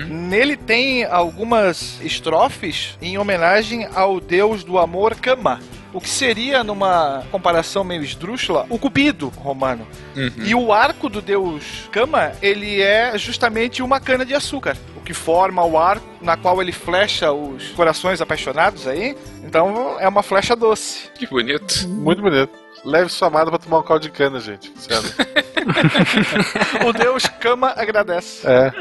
Nele 0.06 0.56
tem 0.56 1.04
algumas 1.04 2.00
estrofes 2.02 2.98
em 3.00 3.16
homenagem 3.16 3.88
ao 3.94 4.20
deus 4.20 4.64
do 4.64 4.78
amor 4.78 5.14
Kama. 5.14 5.60
O 5.92 6.00
que 6.00 6.08
seria, 6.08 6.62
numa 6.62 7.24
comparação 7.30 7.82
meio 7.82 8.02
esdrúxula, 8.02 8.66
o 8.68 8.78
Cupido 8.78 9.28
romano. 9.36 9.86
E 10.44 10.54
o 10.54 10.72
arco 10.72 11.08
do 11.08 11.22
deus 11.22 11.88
Kama, 11.90 12.32
ele 12.42 12.82
é 12.82 13.16
justamente 13.16 13.82
uma 13.82 13.98
cana 13.98 14.24
de 14.24 14.34
açúcar. 14.34 14.76
O 14.96 15.00
que 15.00 15.14
forma 15.14 15.64
o 15.64 15.78
arco 15.78 16.06
na 16.20 16.36
qual 16.36 16.60
ele 16.60 16.72
flecha 16.72 17.32
os 17.32 17.68
corações 17.70 18.20
apaixonados 18.20 18.86
aí. 18.86 19.16
Então 19.42 19.96
é 19.98 20.06
uma 20.06 20.22
flecha 20.22 20.54
doce. 20.54 21.10
Que 21.14 21.26
bonito. 21.26 21.88
Muito 21.88 22.20
bonito. 22.20 22.67
Leve 22.84 23.10
sua 23.10 23.28
amada 23.28 23.50
pra 23.50 23.58
tomar 23.58 23.78
um 23.78 23.82
caldo 23.82 24.02
de 24.02 24.10
cana, 24.10 24.40
gente. 24.40 24.72
Sério. 24.78 25.12
o 26.86 26.92
Deus 26.92 27.26
Cama 27.40 27.72
agradece. 27.76 28.46
É. 28.46 28.72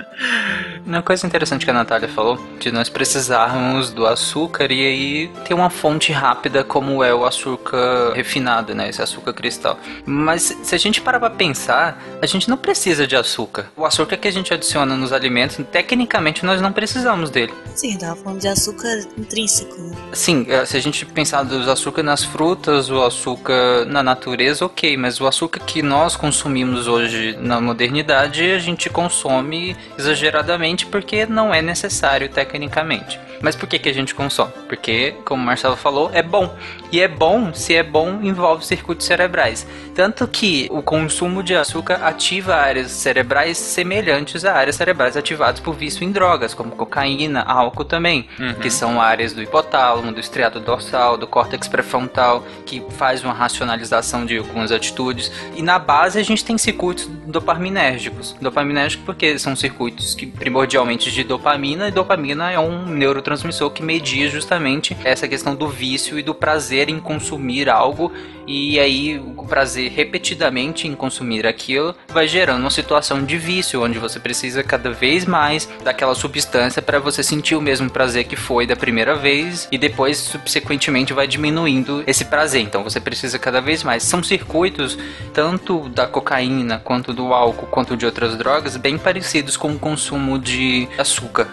Uma 0.85 1.01
coisa 1.01 1.25
interessante 1.27 1.65
que 1.65 1.71
a 1.71 1.73
Natália 1.73 2.07
falou, 2.07 2.39
de 2.59 2.71
nós 2.71 2.89
precisarmos 2.89 3.91
do 3.91 4.05
açúcar 4.05 4.71
e 4.71 4.85
aí 4.85 5.27
ter 5.45 5.53
uma 5.53 5.69
fonte 5.69 6.11
rápida 6.11 6.63
como 6.63 7.03
é 7.03 7.13
o 7.13 7.25
açúcar 7.25 8.13
refinado, 8.13 8.73
né? 8.73 8.89
Esse 8.89 9.01
açúcar 9.01 9.33
cristal. 9.33 9.77
Mas 10.05 10.55
se 10.63 10.75
a 10.75 10.77
gente 10.77 11.01
parar 11.01 11.19
pra 11.19 11.29
pensar, 11.29 12.01
a 12.21 12.25
gente 12.25 12.49
não 12.49 12.57
precisa 12.57 13.05
de 13.05 13.15
açúcar. 13.15 13.69
O 13.75 13.85
açúcar 13.85 14.17
que 14.17 14.27
a 14.27 14.31
gente 14.31 14.53
adiciona 14.53 14.95
nos 14.95 15.11
alimentos, 15.11 15.57
tecnicamente 15.71 16.45
nós 16.45 16.61
não 16.61 16.71
precisamos 16.71 17.29
dele. 17.29 17.53
Sim, 17.75 17.97
tava 17.97 18.15
falando 18.15 18.39
de 18.39 18.47
açúcar 18.47 18.99
intrínseco, 19.17 19.75
né? 19.81 19.95
Sim, 20.13 20.45
é, 20.49 20.65
se 20.65 20.77
a 20.77 20.79
gente 20.79 21.05
pensar 21.05 21.43
dos 21.43 21.67
açúcar 21.67 22.03
nas 22.03 22.23
frutas, 22.23 22.89
o 22.89 23.03
açúcar 23.03 23.85
na 23.87 24.03
natureza, 24.03 24.65
ok, 24.65 24.97
mas 24.97 25.19
o 25.19 25.27
açúcar 25.27 25.59
que 25.61 25.81
nós 25.81 26.15
consumimos 26.15 26.87
hoje 26.87 27.37
na 27.39 27.59
modernidade, 27.59 28.51
a 28.51 28.59
gente 28.59 28.89
consome 28.89 29.75
exageradamente 29.97 30.85
porque 30.85 31.25
não 31.25 31.53
é 31.53 31.61
necessário 31.61 32.29
tecnicamente. 32.29 33.19
Mas 33.41 33.55
por 33.55 33.67
que, 33.67 33.77
que 33.77 33.89
a 33.89 33.93
gente 33.93 34.15
consome? 34.15 34.51
Porque, 34.67 35.15
como 35.23 35.41
o 35.41 35.45
Marcelo 35.45 35.75
falou, 35.75 36.09
é 36.13 36.23
bom. 36.23 36.55
E 36.91 36.99
é 36.99 37.07
bom, 37.07 37.53
se 37.53 37.75
é 37.75 37.83
bom, 37.83 38.19
envolve 38.21 38.65
circuitos 38.65 39.05
cerebrais. 39.05 39.67
Tanto 39.93 40.27
que 40.27 40.67
o 40.71 40.81
consumo 40.81 41.43
de 41.43 41.55
açúcar 41.55 41.99
ativa 42.03 42.55
áreas 42.55 42.91
cerebrais 42.91 43.57
semelhantes 43.57 44.45
a 44.45 44.53
áreas 44.53 44.75
cerebrais 44.75 45.17
ativadas 45.17 45.59
por 45.59 45.75
vício 45.75 46.03
em 46.03 46.11
drogas, 46.11 46.53
como 46.53 46.71
cocaína, 46.71 47.41
álcool 47.41 47.85
também, 47.85 48.27
que 48.61 48.69
são 48.69 49.01
áreas 49.01 49.33
do 49.33 49.41
hipotálamo, 49.41 50.11
do 50.11 50.19
estriado 50.19 50.59
dorsal, 50.59 51.17
do 51.17 51.27
córtex 51.27 51.67
pré-frontal, 51.67 52.45
que 52.65 52.83
faz 52.97 53.23
uma 53.23 53.33
racionalização 53.77 54.25
de 54.25 54.37
algumas 54.37 54.71
atitudes. 54.71 55.31
E 55.55 55.61
na 55.61 55.77
base 55.77 56.19
a 56.19 56.23
gente 56.23 56.43
tem 56.43 56.57
circuitos 56.57 57.07
dopaminérgicos. 57.25 58.35
Dopaminérgicos 58.41 59.05
porque 59.05 59.37
são 59.37 59.55
circuitos 59.55 60.15
que 60.15 60.25
primordialmente 60.25 61.11
de 61.11 61.23
dopamina, 61.23 61.87
e 61.87 61.91
dopamina 61.91 62.51
é 62.51 62.59
um 62.59 62.85
neurotransmissor 62.87 63.69
que 63.69 63.83
media 63.83 64.29
justamente 64.29 64.97
essa 65.03 65.27
questão 65.27 65.55
do 65.55 65.67
vício 65.67 66.17
e 66.17 66.23
do 66.23 66.33
prazer 66.33 66.89
em 66.89 66.99
consumir 66.99 67.69
algo 67.69 68.11
e 68.47 68.79
aí 68.79 69.19
o 69.35 69.43
prazer 69.43 69.91
repetidamente 69.91 70.87
em 70.87 70.95
consumir 70.95 71.45
aquilo 71.45 71.93
vai 72.07 72.27
gerando 72.27 72.61
uma 72.61 72.71
situação 72.71 73.23
de 73.23 73.37
vício 73.37 73.83
onde 73.83 73.99
você 73.99 74.19
precisa 74.19 74.63
cada 74.63 74.89
vez 74.89 75.25
mais 75.25 75.67
daquela 75.83 76.15
substância 76.15 76.81
para 76.81 76.97
você 76.97 77.21
sentir 77.21 77.55
o 77.55 77.61
mesmo 77.61 77.89
prazer 77.89 78.23
que 78.23 78.37
foi 78.37 78.65
da 78.65 78.75
primeira 78.75 79.15
vez 79.15 79.67
e 79.69 79.77
depois 79.77 80.17
subsequentemente 80.17 81.11
vai 81.11 81.27
diminuindo 81.27 82.03
esse 82.07 82.23
prazer. 82.23 82.61
Então 82.61 82.83
você 82.83 83.01
precisa 83.01 83.37
cada 83.37 83.59
vez 83.67 83.83
mais. 83.83 84.01
São 84.03 84.23
circuitos 84.23 84.97
tanto 85.33 85.89
da 85.89 86.07
cocaína 86.07 86.79
quanto 86.79 87.13
do 87.13 87.33
álcool 87.33 87.67
quanto 87.67 87.97
de 87.97 88.05
outras 88.05 88.37
drogas 88.37 88.77
bem 88.77 88.97
parecidos 88.97 89.57
com 89.57 89.73
o 89.73 89.77
consumo 89.77 90.39
de 90.39 90.87
açúcar. 90.97 91.49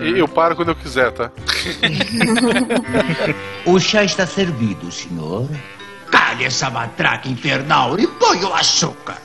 E 0.00 0.16
eu 0.18 0.28
paro 0.28 0.54
quando 0.56 0.68
eu 0.68 0.76
quiser, 0.76 1.10
tá? 1.12 1.30
O 3.66 3.80
chá 3.80 4.04
está 4.04 4.24
servido, 4.24 4.92
senhor. 4.92 5.48
Calhe 6.08 6.44
essa 6.44 6.70
matraca 6.70 7.28
infernal 7.28 7.98
e 7.98 8.06
põe 8.06 8.44
o 8.44 8.54
açúcar. 8.54 9.16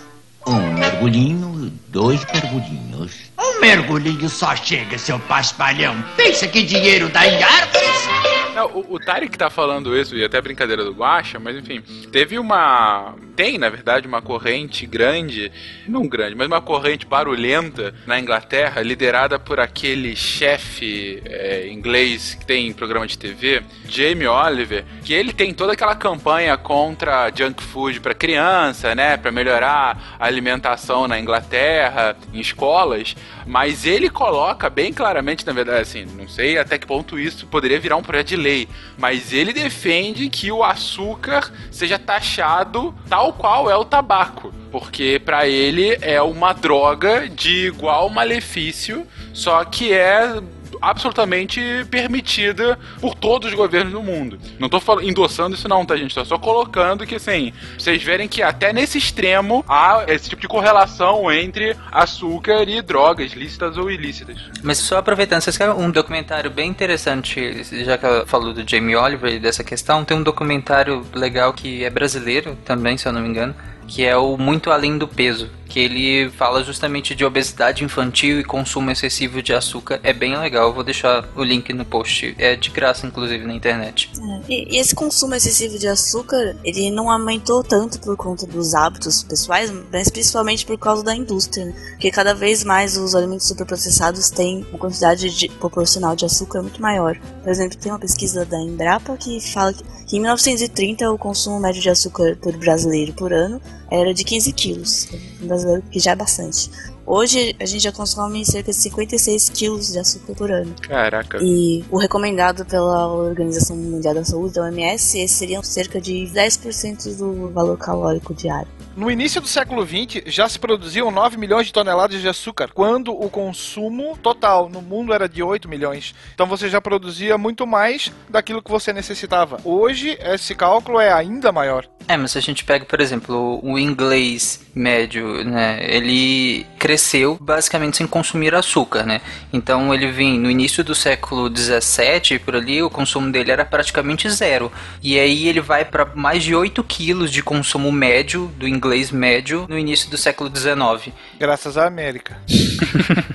Um 0.48 0.74
mergulhinho, 0.74 1.72
dois 1.90 2.26
mergulhinhos. 2.34 3.12
Um 3.40 3.62
mergulhinho 3.62 4.28
só 4.28 4.56
chega, 4.56 4.98
seu 4.98 5.20
paspalhão. 5.20 6.04
Pensa 6.18 6.48
que 6.48 6.64
dinheiro 6.64 7.08
dá 7.10 7.28
em 7.28 7.44
árvores? 7.44 8.31
Não, 8.54 8.68
o, 8.68 8.96
o 8.96 9.00
Tarek 9.00 9.38
tá 9.38 9.50
falando 9.50 9.98
isso, 9.98 10.16
e 10.16 10.24
até 10.24 10.42
brincadeira 10.42 10.84
do 10.84 10.92
Guacha, 10.92 11.40
mas 11.40 11.56
enfim, 11.56 11.82
teve 12.12 12.38
uma. 12.38 13.16
Tem, 13.36 13.58
na 13.58 13.70
verdade, 13.70 14.08
uma 14.08 14.22
corrente 14.22 14.86
grande, 14.86 15.52
não 15.88 16.08
grande, 16.08 16.36
mas 16.36 16.48
uma 16.48 16.62
corrente 16.62 17.06
barulhenta 17.06 17.94
na 18.06 18.20
Inglaterra, 18.20 18.82
liderada 18.82 19.40
por 19.40 19.60
aquele 19.60 20.16
chefe 20.16 21.22
é, 21.26 21.70
inglês 21.70 22.36
que 22.36 22.46
tem 22.46 22.74
programa 22.74 23.08
de 23.08 23.18
TV, 23.18 23.64
Jamie 23.88 24.28
Oliver, 24.28 24.84
que 25.04 25.14
ele 25.14 25.32
tem 25.32 25.54
toda 25.54 25.74
aquela 25.74 25.96
campanha 25.96 26.58
contra 26.58 27.32
junk 27.34 27.64
food 27.64 28.02
para 28.02 28.14
criança, 28.14 28.94
né, 28.94 29.18
para 29.18 29.32
melhorar 29.32 30.18
a 30.20 30.26
alimentação 30.26 31.08
na 31.08 31.20
Inglaterra, 31.20 32.16
em 32.34 32.40
escolas, 32.40 33.16
mas 33.46 33.86
ele 33.86 34.10
coloca 34.10 34.70
bem 34.70 34.94
claramente, 34.94 35.46
na 35.48 35.54
verdade, 35.54 35.82
assim, 35.82 36.06
não 36.06 36.28
sei 36.28 36.58
até 36.58 36.78
que 36.78 36.86
ponto 36.86 37.18
isso 37.18 37.48
poderia 37.48 37.80
virar 37.80 37.96
um 37.96 38.04
projeto 38.04 38.28
de 38.28 38.36
lei, 38.42 38.68
mas 38.98 39.32
ele 39.32 39.54
defende 39.54 40.30
que 40.30 40.52
o 40.52 40.64
açúcar 40.64 41.52
seja 41.70 41.98
taxado 41.98 42.94
tal 43.08 43.34
qual 43.34 43.70
é 43.70 43.76
o 43.76 43.86
tabaco, 43.86 44.54
porque 44.72 45.22
para 45.24 45.48
ele 45.48 45.98
é 46.02 46.22
uma 46.22 46.54
droga 46.54 47.30
de 47.30 47.68
igual 47.68 48.10
malefício, 48.10 49.06
só 49.34 49.64
que 49.64 49.94
é 49.94 50.42
absolutamente 50.82 51.62
permitida 51.90 52.78
por 53.00 53.16
todos 53.16 53.50
os 53.50 53.54
governos 53.54 53.94
do 53.94 54.02
mundo. 54.02 54.40
Não 54.60 54.70
tô 54.70 54.80
falando, 54.80 55.08
endossando 55.08 55.56
isso 55.56 55.68
não, 55.68 55.86
tá 55.86 55.96
gente? 55.96 56.14
Tô 56.14 56.24
só 56.24 56.38
colocando 56.38 57.06
que 57.06 57.16
assim, 57.16 57.54
vocês 57.78 58.02
verem 58.04 58.28
que 58.28 58.42
até 58.42 58.72
nesse 58.72 58.98
extremo 58.98 59.64
há 59.68 60.06
esse 60.08 60.30
tipo 60.30 60.42
de 60.42 60.48
correlação 60.48 61.32
entre 61.32 61.76
açúcar 61.92 62.68
e 62.68 62.82
drogas, 62.82 63.32
lícitas 63.34 63.78
ou 63.78 63.90
ilícitas. 63.90 64.38
Mas 64.64 64.78
só 64.78 64.98
aproveitando, 64.98 65.42
vocês 65.42 65.58
querem 65.58 65.74
um 65.74 65.90
documentário 65.90 66.52
bem 66.52 66.70
interessante, 66.70 67.64
já 67.84 67.98
que 67.98 68.06
ela 68.06 68.26
falou 68.26 68.54
do 68.54 68.68
Jamie 68.68 68.96
Oliver 68.96 69.34
e 69.34 69.40
dessa 69.40 69.64
questão, 69.64 70.04
tem 70.04 70.18
um 70.18 70.24
documentário 70.24 71.06
legal 71.14 71.54
que 71.54 71.84
é 71.84 71.90
brasileiro 71.90 72.58
também, 72.66 72.98
se 72.98 73.08
eu 73.08 73.14
não 73.14 73.22
me 73.22 73.30
engano, 73.30 73.56
que 73.88 74.06
é 74.06 74.16
o 74.16 74.38
Muito 74.38 74.72
Além 74.72 74.98
do 74.98 75.08
Peso, 75.08 75.50
que 75.72 75.80
ele 75.80 76.30
fala 76.32 76.64
justamente 76.66 77.16
de 77.16 77.24
obesidade 77.24 77.84
infantil 77.84 78.42
e 78.42 78.44
consumo 78.44 78.92
excessivo 78.92 79.42
de 79.42 79.54
açúcar. 79.54 80.02
É 80.04 80.12
bem 80.12 80.38
legal, 80.38 80.68
eu 80.68 80.74
vou 80.74 80.84
deixar 80.84 81.30
o 81.34 81.44
link 81.44 81.72
no 81.72 81.86
post. 81.86 82.36
É 82.38 82.58
de 82.58 82.70
graça, 82.70 83.08
inclusive, 83.08 83.46
na 83.46 83.54
internet. 83.54 84.12
E, 84.50 84.76
e 84.76 84.78
esse 84.78 84.94
consumo 84.94 85.34
excessivo 85.34 85.80
de 85.80 85.88
açúcar, 85.88 86.58
ele 86.62 86.92
não 86.92 87.10
aumentou 87.10 87.64
tanto 87.64 88.00
por 88.02 88.18
conta 88.18 88.46
dos 88.46 88.74
hábitos 88.74 89.24
pessoais, 89.24 89.72
mas 89.92 90.10
principalmente 90.10 90.66
por 90.66 90.78
causa 90.78 91.04
da 91.04 91.16
indústria, 91.16 91.66
né? 91.66 91.74
Porque 91.92 92.12
cada 92.12 92.34
vez 92.34 92.66
mais 92.66 92.98
os 92.98 93.16
alimentos 93.16 93.48
superprocessados 93.48 94.30
têm 94.30 94.66
uma 94.72 94.78
quantidade 94.80 95.30
de- 95.30 95.48
proporcional 95.48 96.18
de 96.18 96.26
açúcar 96.26 96.62
muito 96.62 96.82
maior. 96.82 97.18
Por 97.42 97.50
exemplo, 97.50 97.78
tem 97.78 97.92
uma 97.92 98.00
pesquisa 98.00 98.44
da 98.46 98.60
Embrapa 98.60 99.16
que 99.16 99.40
fala 99.40 99.72
que, 99.72 99.84
que 100.06 100.18
em 100.18 100.20
1930 100.20 101.10
o 101.12 101.18
consumo 101.18 101.62
médio 101.62 101.82
de 101.82 101.90
açúcar 101.90 102.38
por 102.42 102.58
brasileiro 102.58 103.14
por 103.14 103.32
ano 103.32 103.62
era 103.92 104.14
de 104.14 104.24
15 104.24 104.54
quilos. 104.54 105.10
Um 105.42 105.48
brasileiro 105.48 105.84
que 105.92 106.00
já 106.00 106.12
é 106.12 106.16
bastante. 106.16 106.72
Hoje 107.06 107.56
a 107.60 107.66
gente 107.66 107.84
já 107.84 107.92
consome 107.92 108.46
cerca 108.46 108.72
de 108.72 108.78
56 108.78 109.50
quilos 109.50 109.92
de 109.92 110.00
açúcar 110.00 110.34
por 110.34 110.52
ano. 110.52 110.74
Caraca. 110.82 111.40
E 111.42 111.84
o 111.90 111.98
recomendado 111.98 112.66
pela 112.66 113.08
Organização 113.08 113.76
Mundial 113.76 114.14
da 114.14 114.24
Saúde, 114.24 114.56
da 114.56 114.64
OMS, 114.64 115.20
esse 115.20 115.34
seria 115.34 115.62
cerca 115.64 116.00
de 116.00 116.14
10% 116.34 117.18
do 117.18 117.50
valor 117.50 117.78
calórico 117.78 118.34
diário. 118.34 118.68
No 118.96 119.10
início 119.10 119.42
do 119.42 119.48
século 119.48 119.86
XX, 119.86 120.24
já 120.26 120.48
se 120.48 120.60
produziam 120.60 121.10
9 121.12 121.38
milhões 121.38 121.66
de 121.66 121.74
toneladas 121.74 122.22
de 122.22 122.28
açúcar, 122.28 122.70
quando 122.74 123.14
o 123.14 123.30
consumo 123.30 124.18
total 124.22 124.70
no 124.70 124.82
mundo 124.82 125.14
era 125.14 125.28
de 125.28 125.42
8 125.42 125.68
milhões. 125.68 126.14
Então 126.34 126.46
você 126.46 126.70
já 126.70 126.82
produzia 126.82 127.38
muito 127.38 127.66
mais 127.66 128.12
daquilo 128.30 128.62
que 128.62 128.70
você 128.70 128.92
necessitava. 128.92 129.60
Hoje, 129.64 130.18
esse 130.22 130.54
cálculo 130.54 131.00
é 131.00 131.12
ainda 131.12 131.52
maior. 131.52 131.88
É, 132.08 132.18
mas 132.18 132.32
se 132.32 132.38
a 132.38 132.42
gente 132.42 132.66
pega, 132.66 132.84
por 132.84 133.00
exemplo, 133.00 133.60
o 133.64 133.80
inglês 133.80 134.62
médio, 134.76 135.46
né? 135.46 135.80
Ele 135.82 136.66
cresceu 136.78 136.91
basicamente 137.40 137.98
sem 137.98 138.08
consumir 138.08 138.54
açúcar, 138.56 139.04
né? 139.04 139.22
Então 139.52 139.94
ele 139.94 140.12
vem 140.12 140.40
no 140.40 140.50
início 140.50 140.84
do 140.84 140.96
século 140.96 141.50
17 141.50 142.40
por 142.40 142.56
ali, 142.56 142.82
o 142.82 142.90
consumo 142.90 143.32
dele 143.32 143.52
era 143.52 143.66
praticamente 143.66 144.30
zero. 144.30 144.72
E 145.02 145.20
aí 145.20 145.48
ele 145.48 145.62
vai 145.62 145.86
para 145.86 146.06
mais 146.16 146.44
de 146.44 146.56
8 146.56 146.84
quilos 146.84 147.32
de 147.32 147.44
consumo 147.44 147.92
médio 147.92 148.48
do 148.58 148.68
inglês 148.68 149.12
médio 149.12 149.66
no 149.70 149.78
início 149.78 150.10
do 150.10 150.18
século 150.18 150.50
19. 150.50 151.14
Graças 151.40 151.78
à 151.78 151.86
América. 151.86 152.38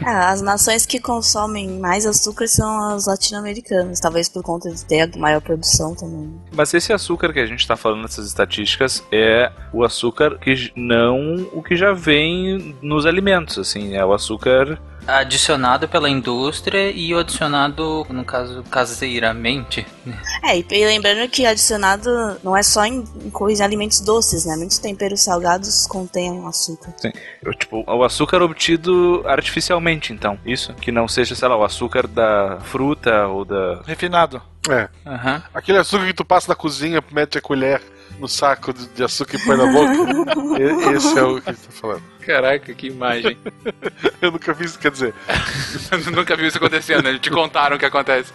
Ah, 0.05 0.31
as 0.31 0.43
nações 0.43 0.87
que 0.87 1.01
consomem 1.01 1.79
mais 1.79 2.07
açúcar 2.07 2.47
são 2.47 2.95
as 2.95 3.07
latino-americanas, 3.07 4.01
talvez 4.01 4.29
por 4.29 4.43
conta 4.43 4.71
de 4.71 4.85
ter 4.85 5.03
a 5.03 5.19
maior 5.19 5.41
produção 5.41 5.95
também. 5.95 6.35
Mas 6.55 6.73
esse 6.75 6.93
açúcar 6.93 7.33
que 7.33 7.41
a 7.41 7.47
gente 7.47 7.61
está 7.61 7.77
falando 7.77 8.03
nessas 8.03 8.27
estatísticas 8.27 9.03
é 9.13 9.51
o 9.73 9.85
açúcar 9.85 10.39
que 10.39 10.73
não 10.75 11.49
o 11.53 11.63
que 11.63 11.77
já 11.77 11.93
vem 11.93 12.77
nos 12.83 13.07
alimentos, 13.07 13.46
assim, 13.59 13.95
é 13.95 14.05
o 14.05 14.13
açúcar 14.13 14.79
Adicionado 15.07 15.87
pela 15.87 16.11
indústria 16.11 16.91
e 16.91 17.15
o 17.15 17.19
adicionado, 17.19 18.05
no 18.11 18.25
caso, 18.25 18.65
caseiramente. 18.65 19.87
né? 20.05 20.21
É, 20.45 20.59
e 20.59 20.85
lembrando 20.85 21.29
que 21.31 21.47
adicionado 21.47 22.11
não 22.43 22.57
é 22.57 22.63
só 22.63 22.85
em, 22.85 23.05
em 23.25 23.31
coisas, 23.31 23.61
em 23.61 23.65
alimentos 23.65 24.01
doces, 24.01 24.45
né? 24.45 24.57
Muitos 24.57 24.81
temperos 24.81 25.23
salgados 25.23 25.87
contêm 25.87 26.45
açúcar. 26.49 26.93
Eu, 27.41 27.55
tipo, 27.55 27.85
o 27.87 28.03
açúcar 28.03 28.43
obtido 28.43 29.23
artificialmente, 29.27 30.13
então. 30.13 30.41
Isso? 30.45 30.75
Que 30.75 30.91
não 30.91 31.07
seja, 31.07 31.37
sei 31.37 31.47
lá, 31.47 31.57
o 31.57 31.63
açúcar 31.63 32.09
da 32.09 32.59
fruta 32.63 33.29
ou 33.29 33.45
da. 33.45 33.83
Refinado. 33.87 34.43
É. 34.69 34.89
Aham. 35.07 35.41
Aquele 35.55 35.79
açúcar 35.79 36.07
que 36.07 36.15
tu 36.15 36.25
passa 36.25 36.49
na 36.49 36.57
cozinha, 36.57 37.03
mete 37.13 37.39
a 37.39 37.41
colher 37.41 37.81
no 38.19 38.29
saco 38.29 38.73
de, 38.73 38.87
de 38.89 39.05
açúcar 39.05 39.37
e 39.37 39.45
põe 39.45 39.57
na 39.57 39.67
boca. 39.67 39.93
Esse 40.97 41.19
é 41.19 41.23
o 41.23 41.41
que 41.41 41.51
ele 41.51 41.57
tá 41.57 41.71
falando. 41.71 42.03
Caraca, 42.21 42.75
que 42.75 42.89
imagem. 42.89 43.39
Eu 44.21 44.33
nunca 44.33 44.53
vi 44.53 44.65
isso, 44.65 44.79
quer 44.79 44.91
dizer. 44.91 45.15
Eu 45.91 46.13
nunca 46.13 46.37
vi 46.37 46.47
isso 46.47 46.57
acontecendo, 46.57 47.03
né? 47.03 47.19
Te 47.19 47.31
contaram 47.31 47.77
o 47.77 47.79
que 47.79 47.85
acontece. 47.85 48.33